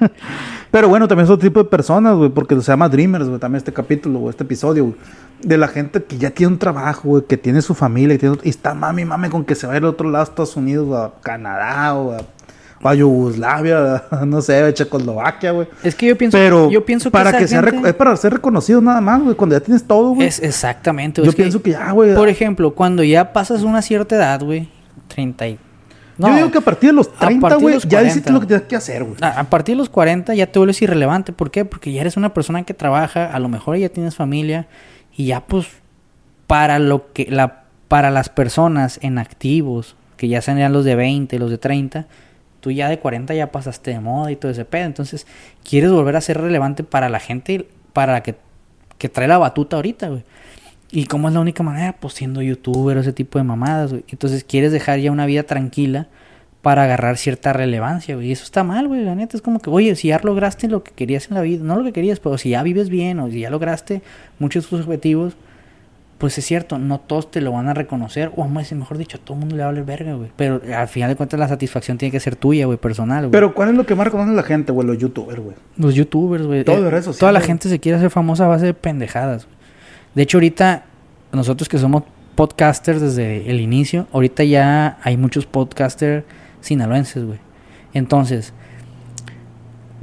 Pero 0.70 0.88
bueno, 0.88 1.08
también 1.08 1.24
es 1.24 1.30
otro 1.30 1.48
tipo 1.48 1.62
de 1.62 1.68
personas, 1.68 2.16
güey, 2.16 2.30
porque 2.30 2.54
se 2.56 2.62
llama 2.62 2.88
Dreamers, 2.88 3.26
güey, 3.28 3.40
también 3.40 3.58
este 3.58 3.72
capítulo, 3.72 4.20
güey, 4.20 4.30
este 4.30 4.44
episodio, 4.44 4.84
güey. 4.84 4.96
De 5.42 5.56
la 5.56 5.68
gente 5.68 6.02
que 6.04 6.16
ya 6.18 6.30
tiene 6.30 6.52
un 6.52 6.58
trabajo, 6.58 7.08
güey, 7.08 7.24
que 7.24 7.36
tiene 7.36 7.60
su 7.62 7.74
familia, 7.74 8.14
que 8.16 8.20
tiene 8.20 8.36
y 8.44 8.50
está 8.50 8.74
mami, 8.74 9.04
mami, 9.04 9.28
con 9.30 9.44
que 9.44 9.54
se 9.54 9.66
va 9.66 9.72
a 9.72 9.76
ir 9.76 9.82
al 9.82 9.88
otro 9.88 10.08
lado, 10.10 10.22
a 10.24 10.28
Estados 10.28 10.54
Unidos, 10.56 10.86
o 10.88 10.96
a 10.96 11.20
Canadá, 11.22 11.94
o 11.94 12.12
a, 12.12 12.18
a 12.82 12.94
Yugoslavia, 12.94 14.04
no 14.26 14.40
sé, 14.40 14.62
a 14.62 14.72
Checoslovaquia, 14.72 15.50
güey. 15.52 15.68
Es 15.82 15.94
que 15.94 16.06
yo 16.06 16.16
pienso, 16.16 16.36
Pero 16.36 16.70
yo 16.70 16.84
pienso 16.84 17.10
que 17.10 17.12
para 17.12 17.36
que 17.36 17.46
sea 17.46 17.62
gente 17.62 17.88
es 17.88 17.94
para 17.94 18.16
ser 18.16 18.32
reconocido 18.34 18.80
nada 18.80 19.00
más, 19.00 19.22
güey, 19.22 19.34
cuando 19.34 19.56
ya 19.56 19.60
tienes 19.60 19.84
todo, 19.84 20.14
güey. 20.14 20.28
es 20.28 20.40
exactamente. 20.40 21.20
güey, 21.20 21.26
Yo 21.26 21.30
es 21.30 21.36
pienso 21.36 21.62
que 21.62 21.72
ya, 21.72 21.90
güey. 21.92 22.14
por 22.14 22.28
ejemplo, 22.28 22.74
cuando 22.74 23.02
ya 23.02 23.32
pasas 23.32 23.62
una 23.62 23.82
cierta 23.82 24.16
edad, 24.16 24.42
güey, 24.42 24.68
30 25.08 25.48
y... 25.48 25.52
yo 26.18 26.28
No, 26.28 26.34
digo 26.34 26.50
que 26.50 26.58
a 26.58 26.62
partir 26.62 26.90
de 26.90 26.96
los 26.96 27.08
a 27.18 27.26
30, 27.26 27.40
partir 27.40 27.58
de 27.58 27.62
güey, 27.62 27.78
ya 27.80 27.88
40. 27.88 28.08
hiciste 28.08 28.32
lo 28.32 28.40
que 28.40 28.46
tienes 28.46 28.66
que 28.66 28.76
hacer, 28.76 29.04
güey. 29.04 29.16
A, 29.20 29.40
a 29.40 29.44
partir 29.44 29.74
de 29.74 29.78
los 29.78 29.88
40 29.90 30.34
ya 30.34 30.46
te 30.46 30.58
vuelves 30.58 30.80
irrelevante. 30.80 31.32
¿Por 31.32 31.50
qué? 31.50 31.64
Porque 31.64 31.92
ya 31.92 32.00
eres 32.00 32.16
una 32.16 32.32
persona 32.32 32.62
que 32.62 32.72
trabaja, 32.74 33.26
a 33.26 33.38
lo 33.38 33.48
mejor 33.48 33.76
ya 33.76 33.88
tienes 33.90 34.16
familia 34.16 34.68
y 35.16 35.26
ya 35.26 35.40
pues 35.46 35.66
para 36.46 36.78
lo 36.78 37.12
que 37.12 37.26
la 37.30 37.64
para 37.88 38.12
las 38.12 38.28
personas 38.28 39.00
en 39.02 39.18
activos, 39.18 39.96
que 40.16 40.28
ya 40.28 40.40
sean 40.40 40.72
los 40.72 40.84
de 40.84 40.94
20, 40.94 41.38
los 41.40 41.50
de 41.50 41.58
30, 41.58 42.06
tú 42.60 42.70
ya 42.70 42.88
de 42.88 42.98
40 42.98 43.34
ya 43.34 43.50
pasaste 43.50 43.90
de 43.90 44.00
moda 44.00 44.30
y 44.30 44.36
todo 44.36 44.52
ese 44.52 44.64
pedo. 44.64 44.84
Entonces, 44.84 45.26
quieres 45.68 45.90
volver 45.90 46.16
a 46.16 46.20
ser 46.20 46.40
relevante 46.40 46.84
para 46.84 47.08
la 47.08 47.20
gente 47.20 47.68
para 47.92 48.12
la 48.12 48.22
que, 48.22 48.36
que 48.98 49.08
trae 49.08 49.28
la 49.28 49.38
batuta 49.38 49.76
ahorita, 49.76 50.08
güey. 50.08 50.22
¿Y 50.92 51.04
cómo 51.06 51.28
es 51.28 51.34
la 51.34 51.40
única 51.40 51.62
manera? 51.62 51.94
Pues 51.98 52.14
siendo 52.14 52.42
youtuber 52.42 52.96
o 52.96 53.00
ese 53.00 53.12
tipo 53.12 53.38
de 53.38 53.44
mamadas, 53.44 53.90
güey. 53.92 54.04
Entonces 54.08 54.44
quieres 54.44 54.72
dejar 54.72 54.98
ya 54.98 55.12
una 55.12 55.26
vida 55.26 55.44
tranquila 55.44 56.08
para 56.62 56.84
agarrar 56.84 57.16
cierta 57.16 57.52
relevancia, 57.52 58.16
güey. 58.16 58.28
Y 58.28 58.32
eso 58.32 58.44
está 58.44 58.64
mal, 58.64 58.88
güey. 58.88 59.04
La 59.04 59.14
neta 59.14 59.36
es 59.36 59.42
como 59.42 59.60
que, 59.60 59.70
oye, 59.70 59.94
si 59.94 60.08
ya 60.08 60.20
lograste 60.22 60.68
lo 60.68 60.82
que 60.82 60.90
querías 60.92 61.28
en 61.28 61.36
la 61.36 61.42
vida, 61.42 61.62
no 61.64 61.76
lo 61.76 61.84
que 61.84 61.92
querías, 61.92 62.20
pero 62.20 62.38
si 62.38 62.50
ya 62.50 62.62
vives 62.62 62.88
bien 62.88 63.20
o 63.20 63.30
si 63.30 63.40
ya 63.40 63.50
lograste 63.50 64.02
muchos 64.38 64.64
de 64.64 64.70
tus 64.70 64.80
objetivos, 64.86 65.36
pues 66.20 66.36
es 66.36 66.44
cierto, 66.44 66.78
no 66.78 67.00
todos 67.00 67.30
te 67.30 67.40
lo 67.40 67.50
van 67.50 67.68
a 67.68 67.74
reconocer. 67.74 68.30
O 68.36 68.46
más, 68.46 68.70
mejor 68.72 68.98
dicho, 68.98 69.16
a 69.16 69.20
todo 69.20 69.34
el 69.34 69.40
mundo 69.40 69.56
le 69.56 69.62
va 69.62 69.68
a 69.68 69.72
valer 69.72 69.84
verga, 69.84 70.14
güey. 70.14 70.30
Pero 70.36 70.60
al 70.76 70.86
final 70.86 71.08
de 71.08 71.16
cuentas 71.16 71.40
la 71.40 71.48
satisfacción 71.48 71.96
tiene 71.98 72.12
que 72.12 72.20
ser 72.20 72.36
tuya, 72.36 72.66
güey, 72.66 72.76
personal, 72.78 73.20
güey. 73.22 73.30
Pero 73.32 73.54
¿cuál 73.54 73.70
es 73.70 73.74
lo 73.74 73.86
que 73.86 73.94
más 73.94 74.04
reconoce 74.04 74.32
la 74.32 74.42
gente, 74.42 74.70
güey? 74.70 74.86
Los 74.86 74.98
youtubers, 74.98 75.40
güey. 75.40 75.56
Los 75.78 75.94
youtubers, 75.94 76.44
güey. 76.46 76.62
Todo 76.62 76.86
Eh, 76.86 76.90
redes 76.90 77.06
sociales, 77.06 77.18
Toda 77.20 77.32
la 77.32 77.40
gente 77.40 77.68
se 77.70 77.80
quiere 77.80 77.96
hacer 77.96 78.10
famosa 78.10 78.44
a 78.44 78.48
base 78.48 78.66
de 78.66 78.74
pendejadas. 78.74 79.46
güey. 79.46 79.56
De 80.14 80.22
hecho, 80.22 80.36
ahorita, 80.36 80.84
nosotros 81.32 81.68
que 81.68 81.78
somos 81.78 82.02
podcasters 82.34 83.00
desde 83.00 83.50
el 83.50 83.58
inicio, 83.60 84.06
ahorita 84.12 84.44
ya 84.44 84.98
hay 85.02 85.16
muchos 85.16 85.46
podcasters 85.46 86.24
sinaloenses, 86.60 87.24
güey. 87.24 87.38
Entonces, 87.94 88.52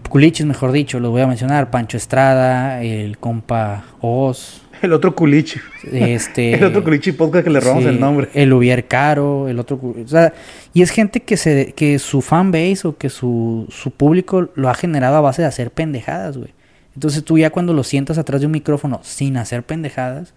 culichis, 0.10 0.46
mejor 0.46 0.72
dicho, 0.72 1.00
los 1.00 1.12
voy 1.12 1.22
a 1.22 1.28
mencionar. 1.28 1.70
Pancho 1.70 1.98
Estrada, 1.98 2.82
el 2.82 3.18
compa 3.18 3.84
Oz, 4.02 4.62
El 4.82 4.94
otro 4.94 5.16
culichi. 5.16 5.60
este... 5.92 6.54
el 6.56 6.64
otro 6.66 6.84
culichi 6.84 7.12
podcast 7.12 7.44
que 7.44 7.50
le 7.50 7.60
robamos 7.60 7.84
Sí, 7.84 7.90
el 7.90 8.00
nombre. 8.00 8.30
El 8.34 8.54
Ubier 8.54 8.88
Caro, 8.88 9.48
el 9.48 9.60
otro. 9.60 9.80
O 9.82 10.08
sea, 10.08 10.34
y 10.74 10.82
es 10.82 10.92
gente 10.92 11.22
que 11.22 11.38
se 11.38 11.74
que 11.74 12.00
su 12.00 12.22
fan 12.22 12.52
base 12.52 12.82
o 12.84 12.98
que 12.98 13.10
su, 13.10 13.68
su 13.70 13.92
público 13.92 14.50
lo 14.56 14.70
ha 14.70 14.74
generado 14.74 15.16
a 15.16 15.22
base 15.22 15.42
de 15.42 15.48
hacer 15.48 15.72
pendejadas, 15.72 16.38
güey. 16.38 16.52
Entonces 16.96 17.24
tú 17.24 17.38
ya 17.38 17.52
cuando 17.52 17.74
lo 17.74 17.84
sientas 17.84 18.18
atrás 18.18 18.42
de 18.42 18.48
un 18.48 18.54
micrófono 18.54 19.00
sin 19.04 19.38
hacer 19.38 19.64
pendejadas, 19.64 20.34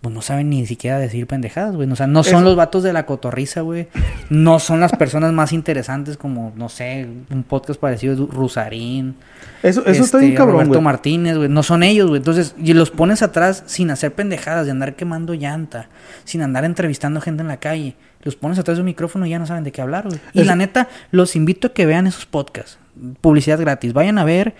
pues 0.00 0.14
no 0.14 0.22
saben 0.22 0.48
ni 0.48 0.64
siquiera 0.64 0.98
decir 0.98 1.26
pendejadas, 1.26 1.76
güey. 1.76 1.90
O 1.90 1.94
sea, 1.96 2.06
no 2.06 2.22
son 2.22 2.36
Eso- 2.36 2.44
los 2.44 2.56
vatos 2.56 2.82
de 2.82 2.94
la 2.94 3.04
cotorriza, 3.04 3.60
güey. 3.60 3.88
No 4.30 4.58
son 4.58 4.80
las 4.80 4.92
personas 4.92 5.32
más 5.34 5.52
interesantes 5.52 6.16
como, 6.16 6.52
no 6.56 6.70
sé, 6.70 7.06
un 7.30 7.42
podcast 7.42 7.78
parecido 7.78 8.16
de 8.16 8.32
Rusarín. 8.32 9.16
Eso, 9.62 9.80
eso 9.84 10.02
está 10.02 10.16
este, 10.16 10.28
bien 10.28 10.34
cabrón, 10.36 10.66
Roberto. 10.66 10.80
Martínez, 10.80 11.36
güey. 11.36 11.50
No 11.50 11.62
son 11.62 11.82
ellos, 11.82 12.08
güey. 12.08 12.18
Entonces, 12.18 12.54
y 12.56 12.72
los 12.72 12.90
pones 12.90 13.20
atrás 13.20 13.62
sin 13.66 13.90
hacer 13.90 14.14
pendejadas, 14.14 14.64
de 14.64 14.70
andar 14.70 14.96
quemando 14.96 15.34
llanta, 15.34 15.90
sin 16.24 16.40
andar 16.40 16.64
entrevistando 16.64 17.20
gente 17.20 17.42
en 17.42 17.48
la 17.48 17.58
calle. 17.58 17.94
Los 18.22 18.36
pones 18.36 18.58
atrás 18.58 18.78
de 18.78 18.80
un 18.80 18.86
micrófono 18.86 19.26
y 19.26 19.30
ya 19.30 19.38
no 19.38 19.46
saben 19.46 19.64
de 19.64 19.72
qué 19.72 19.82
hablar, 19.82 20.06
güey. 20.06 20.18
Y 20.32 20.44
la 20.44 20.56
neta, 20.56 20.88
los 21.10 21.36
invito 21.36 21.68
a 21.68 21.72
que 21.74 21.84
vean 21.84 22.06
esos 22.06 22.24
podcasts. 22.24 22.78
Publicidad 23.20 23.60
gratis. 23.60 23.92
Vayan 23.92 24.16
a 24.18 24.24
ver 24.24 24.54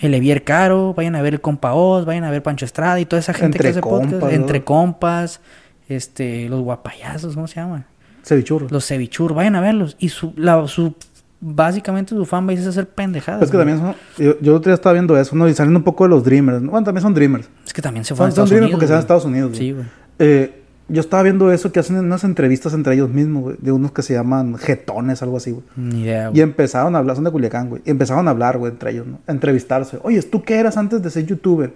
el 0.00 0.14
Evier 0.14 0.42
Caro, 0.44 0.94
vayan 0.94 1.14
a 1.14 1.22
ver 1.22 1.34
el 1.34 1.40
Compa 1.40 1.74
Oz, 1.74 2.04
vayan 2.06 2.24
a 2.24 2.30
ver 2.30 2.42
Pancho 2.42 2.64
Estrada 2.64 2.98
y 3.00 3.04
toda 3.04 3.20
esa 3.20 3.32
gente 3.34 3.58
Entre 3.58 3.60
que 3.62 3.68
hace 3.68 3.80
podcast. 3.80 4.10
compas, 4.12 4.30
¿no? 4.30 4.34
Entre 4.36 4.64
compas, 4.64 5.40
este, 5.88 6.48
los 6.48 6.60
guapayazos, 6.62 7.34
¿cómo 7.34 7.46
se 7.46 7.56
llaman? 7.56 7.84
Cevichurro. 8.24 8.66
Los 8.70 8.86
cevichur, 8.86 9.34
vayan 9.34 9.54
a 9.56 9.60
verlos. 9.60 9.96
Y 9.98 10.08
su, 10.10 10.32
la, 10.36 10.66
su, 10.68 10.94
básicamente 11.40 12.14
su 12.14 12.24
fanbase 12.26 12.60
es 12.60 12.66
hacer 12.66 12.88
pendejadas. 12.88 13.42
Es 13.42 13.50
que 13.50 13.56
también 13.58 13.78
son, 13.78 13.94
yo, 14.18 14.38
yo 14.40 14.54
otro 14.56 14.70
día 14.70 14.74
estaba 14.74 14.92
viendo 14.94 15.18
eso, 15.18 15.34
¿no? 15.36 15.48
Y 15.48 15.54
saliendo 15.54 15.78
un 15.78 15.84
poco 15.84 16.04
de 16.04 16.10
los 16.10 16.24
Dreamers. 16.24 16.62
¿no? 16.62 16.70
Bueno, 16.72 16.84
también 16.84 17.02
son 17.02 17.14
Dreamers. 17.14 17.48
Es 17.66 17.72
que 17.72 17.82
también 17.82 18.04
se 18.04 18.08
Son, 18.08 18.16
fueron 18.18 18.32
a 18.32 18.34
son 18.34 18.44
Estados 18.44 18.50
Dreamers 18.50 18.66
Unidos. 18.66 18.78
porque 18.78 18.86
se 18.86 18.92
van 18.92 18.98
a. 18.98 19.00
Estados 19.00 19.24
Unidos. 19.24 19.56
Sí, 19.56 19.72
güey. 19.72 19.84
Eh, 20.18 20.59
yo 20.92 21.00
estaba 21.00 21.22
viendo 21.22 21.52
eso 21.52 21.70
que 21.72 21.80
hacen 21.80 21.96
unas 21.96 22.24
entrevistas 22.24 22.74
entre 22.74 22.94
ellos 22.94 23.08
mismos, 23.10 23.42
güey. 23.42 23.56
De 23.60 23.72
unos 23.72 23.92
que 23.92 24.02
se 24.02 24.14
llaman 24.14 24.56
jetones, 24.58 25.22
algo 25.22 25.36
así, 25.36 25.52
güey. 25.52 25.64
Ni 25.76 26.02
idea, 26.02 26.26
Y 26.28 26.30
güey. 26.30 26.40
empezaron 26.42 26.94
a 26.94 26.98
hablar, 26.98 27.16
son 27.16 27.24
de 27.24 27.30
Culiacán, 27.30 27.68
güey. 27.68 27.82
Y 27.84 27.90
empezaron 27.90 28.26
a 28.28 28.32
hablar, 28.32 28.58
güey, 28.58 28.72
entre 28.72 28.90
ellos, 28.90 29.06
¿no? 29.06 29.18
A 29.26 29.32
entrevistarse. 29.32 29.98
Oye, 30.02 30.20
¿tú 30.22 30.42
qué 30.42 30.58
eras 30.58 30.76
antes 30.76 31.00
de 31.02 31.08
ser 31.10 31.24
youtuber? 31.26 31.72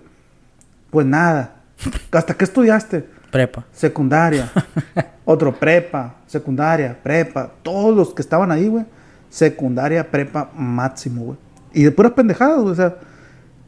Pues 0.90 1.06
nada. 1.06 1.56
¿Hasta 2.12 2.34
qué 2.34 2.44
estudiaste? 2.44 3.04
Prepa. 3.30 3.64
Secundaria. 3.72 4.50
Otro 5.24 5.54
prepa, 5.54 6.16
secundaria, 6.26 6.98
prepa. 7.02 7.50
Todos 7.62 7.96
los 7.96 8.12
que 8.14 8.20
estaban 8.22 8.50
ahí, 8.52 8.68
güey. 8.68 8.84
Secundaria, 9.30 10.10
prepa, 10.10 10.50
máximo, 10.56 11.22
güey. 11.24 11.38
Y 11.72 11.82
de 11.82 11.90
puras 11.90 12.12
pendejadas, 12.12 12.60
güey. 12.60 12.72
O 12.72 12.74
sea, 12.76 12.96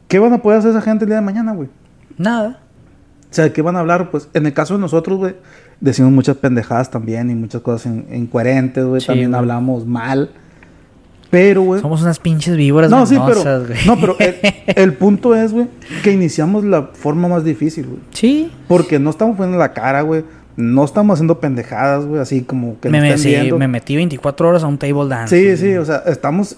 ¿qué 0.07 0.19
van 0.19 0.33
a 0.33 0.41
poder 0.41 0.59
hacer 0.59 0.71
esa 0.71 0.81
gente 0.81 1.03
el 1.05 1.09
día 1.09 1.17
de 1.17 1.25
mañana, 1.25 1.53
güey? 1.53 1.69
Nada. 2.17 2.61
O 3.29 3.33
sea, 3.33 3.45
¿de 3.45 3.51
qué 3.53 3.61
van 3.61 3.75
a 3.75 3.79
hablar? 3.81 4.09
Pues 4.09 4.29
en 4.33 4.45
el 4.45 4.53
caso 4.53 4.75
de 4.75 4.79
nosotros, 4.79 5.17
güey, 5.17 5.35
decimos 5.81 6.11
muchas 6.11 6.37
pendejadas 6.37 6.89
también 6.89 7.29
y 7.29 7.35
muchas 7.35 7.61
cosas 7.61 7.85
in- 7.87 8.05
incoherentes, 8.13 8.85
güey. 8.85 9.01
Sí, 9.01 9.07
también 9.07 9.35
hablamos 9.35 9.85
mal. 9.85 10.31
Pero, 11.29 11.61
güey. 11.63 11.81
Somos 11.81 12.01
unas 12.01 12.19
pinches 12.19 12.55
víboras 12.55 12.89
No, 12.89 13.05
sí, 13.05 13.17
pero. 13.27 13.41
güey. 13.65 13.77
No, 13.85 13.99
pero 13.99 14.15
el, 14.19 14.35
el 14.67 14.93
punto 14.93 15.35
es, 15.35 15.51
güey, 15.51 15.67
que 16.03 16.11
iniciamos 16.13 16.63
la 16.63 16.83
forma 16.93 17.27
más 17.27 17.43
difícil, 17.43 17.85
güey. 17.87 17.99
Sí. 18.11 18.49
Porque 18.69 18.97
no 18.97 19.09
estamos 19.09 19.35
poniendo 19.35 19.57
la 19.59 19.73
cara, 19.73 20.01
güey. 20.03 20.23
No 20.55 20.85
estamos 20.85 21.15
haciendo 21.15 21.39
pendejadas, 21.39 22.05
güey, 22.05 22.19
así 22.21 22.41
como 22.43 22.79
que 22.79 22.89
Me, 22.89 22.99
nos 22.99 23.07
me- 23.09 23.13
estén 23.13 23.23
sí, 23.23 23.29
viendo. 23.37 23.59
me 23.59 23.67
metí 23.67 23.95
24 23.97 24.47
horas 24.49 24.63
a 24.63 24.67
un 24.67 24.77
table 24.77 25.07
dance. 25.07 25.37
Sí, 25.37 25.57
sí, 25.61 25.75
o 25.75 25.85
sea, 25.85 26.01
estamos 26.07 26.55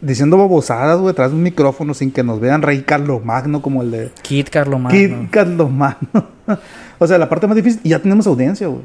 diciendo 0.00 0.36
babosadas, 0.36 0.98
güey, 1.00 1.14
tras 1.14 1.32
un 1.32 1.42
micrófono 1.42 1.94
sin 1.94 2.10
que 2.10 2.22
nos 2.22 2.40
vean 2.40 2.62
rey 2.62 2.82
Carlos 2.82 3.24
Magno 3.24 3.62
como 3.62 3.82
el 3.82 3.90
de 3.90 4.10
Kid 4.22 4.48
Carlomagno. 4.50 4.90
Kid 4.98 5.12
Carlos 5.30 5.70
Magno. 5.70 6.26
o 6.98 7.06
sea, 7.06 7.18
la 7.18 7.28
parte 7.28 7.46
más 7.46 7.56
difícil, 7.56 7.80
y 7.82 7.90
ya 7.90 7.98
tenemos 7.98 8.26
audiencia, 8.26 8.66
güey. 8.66 8.82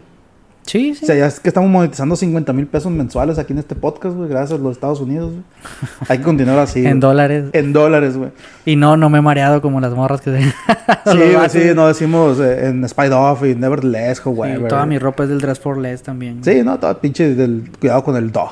Sí, 0.64 0.94
sí. 0.94 1.04
O 1.04 1.08
sea, 1.08 1.16
ya 1.16 1.26
es 1.26 1.40
que 1.40 1.50
estamos 1.50 1.70
monetizando 1.72 2.16
50 2.16 2.54
mil 2.54 2.68
pesos 2.68 2.92
mensuales 2.92 3.40
aquí 3.40 3.52
en 3.52 3.60
este 3.60 3.74
podcast, 3.74 4.16
güey, 4.16 4.30
gracias 4.30 4.60
a 4.60 4.64
los 4.64 4.74
Estados 4.74 5.02
Unidos, 5.02 5.32
güey. 5.32 5.44
Hay 6.08 6.20
que 6.20 6.24
continuar 6.24 6.60
así. 6.60 6.80
en 6.86 6.86
güey. 6.86 7.00
dólares. 7.00 7.46
En 7.54 7.74
dólares, 7.74 8.16
güey. 8.16 8.30
Y 8.64 8.76
no, 8.76 8.96
no 8.96 9.10
me 9.10 9.18
he 9.18 9.22
mareado 9.22 9.62
como 9.62 9.82
las 9.82 9.94
morras 9.94 10.22
que 10.22 10.32
se... 10.32 10.42
Sí, 11.12 11.34
güey, 11.36 11.50
sí, 11.50 11.72
no 11.74 11.88
decimos 11.88 12.40
eh, 12.40 12.68
en 12.68 12.88
Spide 12.88 13.14
Off 13.14 13.44
y 13.44 13.56
Nevertheless, 13.56 14.20
Sí, 14.20 14.24
however. 14.30 14.68
toda 14.68 14.86
mi 14.86 15.00
ropa 15.00 15.24
es 15.24 15.30
del 15.30 15.42
Dress 15.42 15.60
for 15.60 15.78
Less 15.78 16.04
también. 16.04 16.44
Sí, 16.44 16.62
no, 16.64 16.80
todo 16.80 16.96
pinche 17.00 17.34
del 17.34 17.72
cuidado 17.80 18.04
con 18.04 18.16
el 18.16 18.32
dog. 18.32 18.52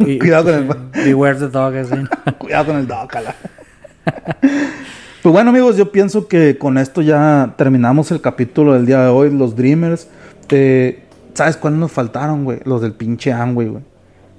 Y- 0.00 0.18
cuidado 0.18 0.44
con 0.44 0.54
el 0.94 1.04
Beware 1.04 1.38
the 1.38 1.48
dog, 1.48 1.74
así. 1.76 1.94
cuidado 2.38 2.66
con 2.66 2.76
el 2.76 2.86
dog, 2.86 3.08
cala. 3.08 3.34
Pues 5.22 5.32
bueno, 5.32 5.50
amigos, 5.50 5.76
yo 5.76 5.90
pienso 5.92 6.28
que 6.28 6.56
con 6.58 6.78
esto 6.78 7.02
ya 7.02 7.54
terminamos 7.58 8.10
el 8.12 8.20
capítulo 8.20 8.74
del 8.74 8.86
día 8.86 9.02
de 9.02 9.08
hoy, 9.08 9.30
los 9.30 9.56
Dreamers. 9.56 10.08
Eh, 10.50 11.02
¿Sabes 11.34 11.56
cuáles 11.56 11.78
nos 11.78 11.92
faltaron, 11.92 12.44
güey? 12.44 12.60
Los 12.64 12.80
del 12.82 12.92
pinche 12.92 13.32
Amway, 13.32 13.68
güey. 13.68 13.82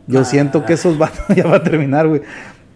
Yo 0.08 0.24
siento 0.26 0.66
que 0.66 0.74
esos 0.74 0.98
van 0.98 1.12
ya 1.36 1.46
va 1.46 1.58
a 1.58 1.64
terminar, 1.64 2.08
güey. 2.08 2.22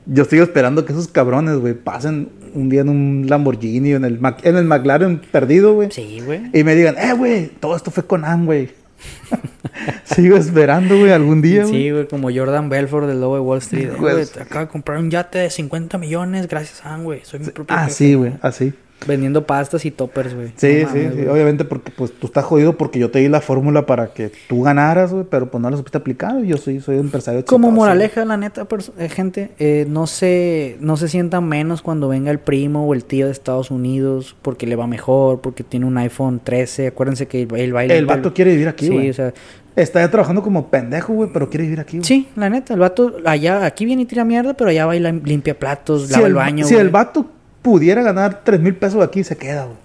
Yo 0.05 0.25
sigo 0.25 0.43
esperando 0.43 0.85
que 0.85 0.91
esos 0.91 1.07
cabrones, 1.07 1.57
güey, 1.57 1.73
pasen 1.73 2.29
un 2.53 2.69
día 2.69 2.81
en 2.81 2.89
un 2.89 3.25
Lamborghini 3.27 3.93
o 3.93 3.97
en 3.97 4.05
el, 4.05 4.19
Mac- 4.19 4.45
en 4.45 4.57
el 4.57 4.65
McLaren 4.65 5.19
perdido, 5.31 5.73
güey. 5.73 5.89
Sí, 5.91 6.21
güey. 6.23 6.41
Y 6.53 6.63
me 6.63 6.75
digan, 6.75 6.95
eh, 6.97 7.13
güey, 7.13 7.47
todo 7.47 7.75
esto 7.75 7.89
fue 7.89 8.05
con 8.05 8.25
Amway. 8.25 8.69
Sigo 10.05 10.37
esperando, 10.37 10.97
güey, 10.99 11.11
algún 11.11 11.41
día. 11.41 11.65
Sí, 11.65 11.89
güey, 11.91 12.07
como 12.07 12.29
Jordan 12.33 12.69
Belfort 12.69 13.07
del 13.07 13.19
lobo 13.21 13.35
de 13.35 13.41
Wall 13.41 13.57
Street. 13.59 13.89
Eh, 13.93 13.97
Güey. 13.97 14.23
Acabo 14.39 14.65
de 14.65 14.71
comprar 14.71 14.99
un 14.99 15.09
yate 15.09 15.39
de 15.39 15.49
50 15.49 15.97
millones 15.97 16.47
gracias 16.47 16.85
a 16.85 16.97
güey. 16.97 17.21
Soy 17.23 17.39
mi 17.39 17.47
propio 17.47 17.75
Ah, 17.75 17.85
jefe. 17.85 17.93
sí, 17.95 18.13
güey, 18.13 18.33
así. 18.41 18.73
Vendiendo 19.07 19.45
pastas 19.45 19.85
y 19.85 19.91
toppers, 19.91 20.33
güey. 20.33 20.47
Sí, 20.55 20.83
No 20.83 20.89
sí, 20.89 20.97
mames, 20.99 21.15
sí. 21.15 21.27
Obviamente 21.27 21.65
porque 21.65 21.91
pues 21.91 22.11
tú 22.11 22.27
estás 22.27 22.45
jodido 22.45 22.77
porque 22.77 22.99
yo 22.99 23.11
te 23.11 23.19
di 23.19 23.27
la 23.27 23.41
fórmula 23.41 23.85
para 23.85 24.13
que 24.13 24.31
tú 24.47 24.61
ganaras, 24.63 25.11
güey, 25.13 25.25
pero 25.29 25.49
pues 25.51 25.61
no 25.61 25.69
la 25.69 25.77
supiste 25.77 25.97
aplicar. 25.97 26.41
Yo 26.43 26.57
soy, 26.57 26.79
soy 26.79 26.95
un 26.95 27.05
empresario 27.05 27.43
Como 27.45 27.67
exitoso, 27.67 27.81
moraleja, 27.85 28.25
la 28.25 28.37
neta, 28.37 28.67
eh, 28.97 29.09
gente, 29.09 29.51
eh, 29.59 29.85
no 29.89 30.07
se, 30.07 30.77
no 30.79 30.97
se 30.97 31.07
sientan 31.07 31.47
menos 31.47 31.81
cuando 31.81 32.07
venga 32.07 32.31
el 32.31 32.39
primo 32.39 32.85
o 32.87 32.93
el 32.93 33.03
tío 33.05 33.25
de 33.25 33.31
Estados 33.31 33.71
Unidos 33.71 34.35
porque 34.41 34.67
le 34.67 34.75
va 34.75 34.87
mejor, 34.87 35.41
porque 35.41 35.63
tiene 35.63 35.85
un 35.85 35.97
iPhone 35.97 36.39
13. 36.43 36.87
Acuérdense 36.87 37.27
que 37.27 37.41
él 37.55 37.73
baila. 37.73 37.93
El 37.93 38.05
vato 38.05 38.33
quiere 38.33 38.51
vivir 38.51 38.67
aquí, 38.67 38.87
Sí, 38.87 38.93
güey. 38.93 39.09
o 39.09 39.13
sea, 39.13 39.33
Está 39.75 40.01
ya 40.01 40.11
trabajando 40.11 40.43
como 40.43 40.67
pendejo, 40.67 41.13
güey, 41.13 41.31
pero 41.33 41.49
quiere 41.49 41.63
vivir 41.63 41.79
aquí, 41.79 41.97
güey. 41.97 42.05
sí, 42.07 42.27
la 42.35 42.47
neta, 42.47 42.75
el 42.75 42.79
vato 42.79 43.15
allá, 43.25 43.65
aquí 43.65 43.85
viene 43.85 44.03
y 44.03 44.05
tira 44.05 44.23
mierda, 44.23 44.53
pero 44.53 44.69
allá 44.69 44.85
baila, 44.85 45.11
limpia 45.11 45.57
platos, 45.57 46.03
Si 46.09 46.11
lava 46.13 46.25
el, 46.27 46.31
el 46.31 46.35
baño. 46.35 46.65
si 46.67 46.75
el 46.75 46.89
vato 46.91 47.25
pudiera 47.63 48.03
ganar 48.03 48.41
3 48.43 48.59
mil 48.61 48.75
pesos 48.75 49.01
aquí, 49.03 49.23
se 49.23 49.35
queda, 49.35 49.63
güey. 49.65 49.77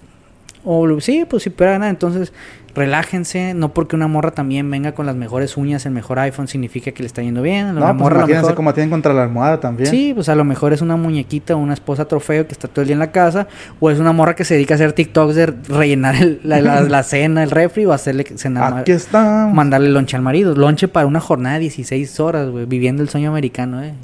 O 0.64 1.00
sí, 1.00 1.24
pues 1.28 1.44
si 1.44 1.50
pudiera 1.50 1.72
ganar, 1.72 1.88
entonces 1.88 2.32
relájense. 2.74 3.54
No 3.54 3.72
porque 3.72 3.96
una 3.96 4.06
morra 4.08 4.32
también 4.32 4.70
venga 4.70 4.92
con 4.92 5.06
las 5.06 5.16
mejores 5.16 5.56
uñas, 5.56 5.86
el 5.86 5.92
mejor 5.92 6.18
iPhone, 6.18 6.46
significa 6.48 6.90
que 6.92 7.02
le 7.02 7.06
está 7.06 7.22
yendo 7.22 7.40
bien. 7.42 7.74
No, 7.74 7.80
pues 7.80 7.94
morra 7.94 8.16
imagínense 8.18 8.42
mejor- 8.42 8.54
cómo 8.56 8.74
tienen 8.74 8.90
contra 8.90 9.14
la 9.14 9.22
almohada 9.22 9.60
también. 9.60 9.88
Sí, 9.88 10.12
pues 10.14 10.28
a 10.28 10.34
lo 10.34 10.44
mejor 10.44 10.72
es 10.72 10.82
una 10.82 10.96
muñequita 10.96 11.54
o 11.54 11.58
una 11.58 11.72
esposa 11.74 12.06
trofeo 12.06 12.46
que 12.46 12.52
está 12.52 12.68
todo 12.68 12.82
el 12.82 12.88
día 12.88 12.94
en 12.94 12.98
la 12.98 13.12
casa, 13.12 13.46
o 13.80 13.88
es 13.90 13.98
una 13.98 14.12
morra 14.12 14.34
que 14.34 14.44
se 14.44 14.54
dedica 14.54 14.74
a 14.74 14.76
hacer 14.76 14.92
TikToks 14.92 15.34
de 15.36 15.46
rellenar 15.46 16.16
el- 16.16 16.40
la, 16.42 16.60
la- 16.60 16.80
la 16.82 17.02
cena, 17.02 17.42
el 17.44 17.50
refri, 17.50 17.86
o 17.86 17.92
hacerle 17.92 18.24
cenar, 18.36 18.78
Aquí 18.78 18.92
está. 18.92 19.48
mandarle 19.52 19.88
lonche 19.90 20.16
al 20.16 20.22
marido. 20.22 20.54
Lonche 20.54 20.88
para 20.88 21.06
una 21.06 21.20
jornada 21.20 21.54
de 21.54 21.60
16 21.60 22.20
horas, 22.20 22.50
güey, 22.50 22.66
viviendo 22.66 23.02
el 23.02 23.08
sueño 23.08 23.30
americano, 23.30 23.82
eh. 23.82 23.94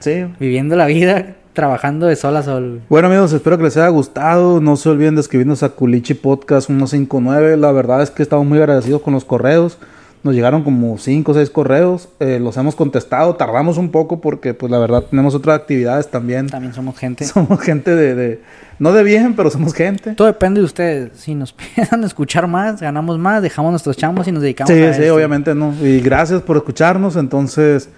Sí. 0.00 0.26
Viviendo 0.38 0.76
la 0.76 0.86
vida, 0.86 1.34
trabajando 1.54 2.06
de 2.06 2.16
sol 2.16 2.36
a 2.36 2.42
sol. 2.42 2.82
Bueno 2.90 3.08
amigos, 3.08 3.32
espero 3.32 3.56
que 3.56 3.64
les 3.64 3.76
haya 3.78 3.88
gustado. 3.88 4.60
No 4.60 4.76
se 4.76 4.90
olviden 4.90 5.14
de 5.14 5.22
escribirnos 5.22 5.62
a 5.62 5.70
Culichi 5.70 6.12
Podcast 6.14 6.66
159. 6.66 7.56
La 7.56 7.72
verdad 7.72 8.02
es 8.02 8.10
que 8.10 8.22
estamos 8.22 8.44
muy 8.46 8.58
agradecidos 8.58 9.00
con 9.00 9.14
los 9.14 9.24
correos. 9.24 9.78
Nos 10.24 10.34
llegaron 10.34 10.62
como 10.64 10.96
5 10.96 11.32
o 11.32 11.34
6 11.34 11.50
correos. 11.50 12.08
Eh, 12.18 12.38
los 12.40 12.56
hemos 12.56 12.74
contestado. 12.74 13.34
Tardamos 13.36 13.76
un 13.76 13.90
poco 13.90 14.20
porque 14.22 14.54
pues 14.54 14.72
la 14.72 14.78
verdad 14.78 15.02
tenemos 15.10 15.34
otras 15.34 15.54
actividades 15.60 16.08
también. 16.10 16.48
También 16.48 16.72
somos 16.72 16.96
gente. 16.98 17.24
Somos 17.26 17.60
gente 17.60 17.94
de, 17.94 18.14
de- 18.14 18.42
No 18.78 18.92
de 18.94 19.02
bien, 19.02 19.34
pero 19.36 19.50
somos 19.50 19.74
gente. 19.74 20.14
Todo 20.14 20.26
depende 20.26 20.60
de 20.60 20.64
ustedes. 20.64 21.10
Si 21.14 21.34
nos 21.34 21.52
piensan 21.74 22.02
escuchar 22.04 22.46
más, 22.46 22.80
ganamos 22.80 23.18
más, 23.18 23.42
dejamos 23.42 23.70
nuestros 23.70 23.98
chambos 23.98 24.26
y 24.26 24.32
nos 24.32 24.42
dedicamos 24.42 24.72
Sí, 24.72 24.82
a 24.82 24.94
sí, 24.94 25.02
esto. 25.02 25.14
obviamente 25.14 25.54
no. 25.54 25.74
Y 25.82 26.00
gracias 26.00 26.40
por 26.40 26.56
escucharnos. 26.56 27.16
Entonces, 27.16 27.90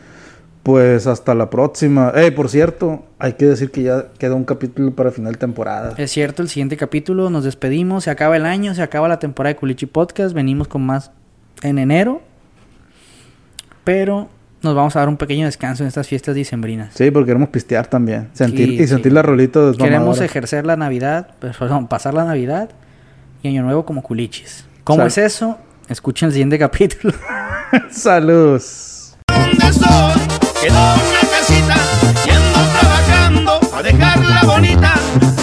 pues 0.67 1.07
hasta 1.07 1.33
la 1.37 1.49
próxima. 1.49 2.11
Eh, 2.17 2.33
por 2.33 2.49
cierto, 2.49 3.05
hay 3.21 3.35
que 3.35 3.45
decir 3.47 3.71
que 3.71 3.85
ya 3.85 4.07
queda 4.19 4.35
un 4.35 4.43
capítulo 4.43 4.91
para 4.97 5.13
final 5.13 5.35
de 5.35 5.39
temporada. 5.39 5.95
Es 5.97 6.11
cierto, 6.11 6.43
el 6.43 6.49
siguiente 6.49 6.77
capítulo 6.77 7.31
nos 7.31 7.45
despedimos, 7.45 8.03
se 8.03 8.11
acaba 8.11 8.37
el 8.37 8.45
año, 8.45 8.75
se 8.75 8.83
acaba 8.83 9.07
la 9.07 9.21
temporada 9.21 9.55
de 9.55 9.61
Culichi 9.61 9.87
Podcast, 9.87 10.35
venimos 10.35 10.67
con 10.67 10.85
más 10.85 11.13
en 11.63 11.79
enero, 11.79 12.21
pero 13.85 14.29
nos 14.61 14.75
vamos 14.75 14.97
a 14.97 14.99
dar 14.99 15.09
un 15.09 15.17
pequeño 15.17 15.47
descanso 15.47 15.85
en 15.85 15.87
estas 15.87 16.09
fiestas 16.09 16.35
dicembrinas. 16.35 16.95
Sí, 16.95 17.13
porque 17.13 17.27
queremos 17.29 17.51
pistear 17.51 17.87
también. 17.87 18.31
Sentir, 18.33 18.71
Sí, 18.71 18.83
y 18.83 18.87
sentir 18.89 19.13
la 19.13 19.23
rolita 19.23 19.71
de 19.71 19.77
Queremos 19.77 20.21
ejercer 20.21 20.67
la 20.67 20.75
Navidad, 20.77 21.29
pues, 21.39 21.57
perdón, 21.57 21.87
pasar 21.87 22.13
la 22.13 22.25
Navidad 22.25 22.71
y 23.41 23.47
Año 23.47 23.63
Nuevo 23.63 23.87
como 23.87 24.03
culichis. 24.03 24.65
¿Cómo 24.83 24.99
Sal- 24.99 25.07
es 25.07 25.19
eso? 25.19 25.59
Escuchen 25.89 26.27
el 26.27 26.33
siguiente 26.33 26.59
capítulo. 26.59 27.15
Saludos. 27.93 29.17
Quedó 30.67 30.95
una 30.95 31.21
casita 31.31 31.77
y 32.27 32.31
ando 32.31 32.59
trabajando 32.81 33.61
a 33.73 33.83
dejarla 33.83 34.43
bonita. 34.43 34.95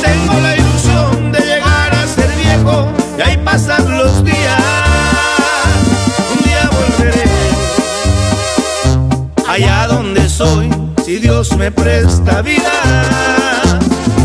Tengo 0.02 0.40
la 0.42 0.58
ilusión 0.58 1.32
de 1.32 1.40
llegar 1.40 1.94
a 1.94 2.08
ser 2.08 2.30
viejo 2.36 2.92
y 3.18 3.22
ahí 3.22 3.38
pasar 3.38 3.82
los 3.84 4.24
días. 4.26 4.62
Un 6.36 6.44
día 6.44 6.70
volveré 6.72 7.24
allá 9.48 9.88
donde 9.88 10.28
soy, 10.28 10.70
si 11.06 11.20
Dios 11.20 11.56
me 11.56 11.72
presta 11.72 12.42
vida. 12.42 13.43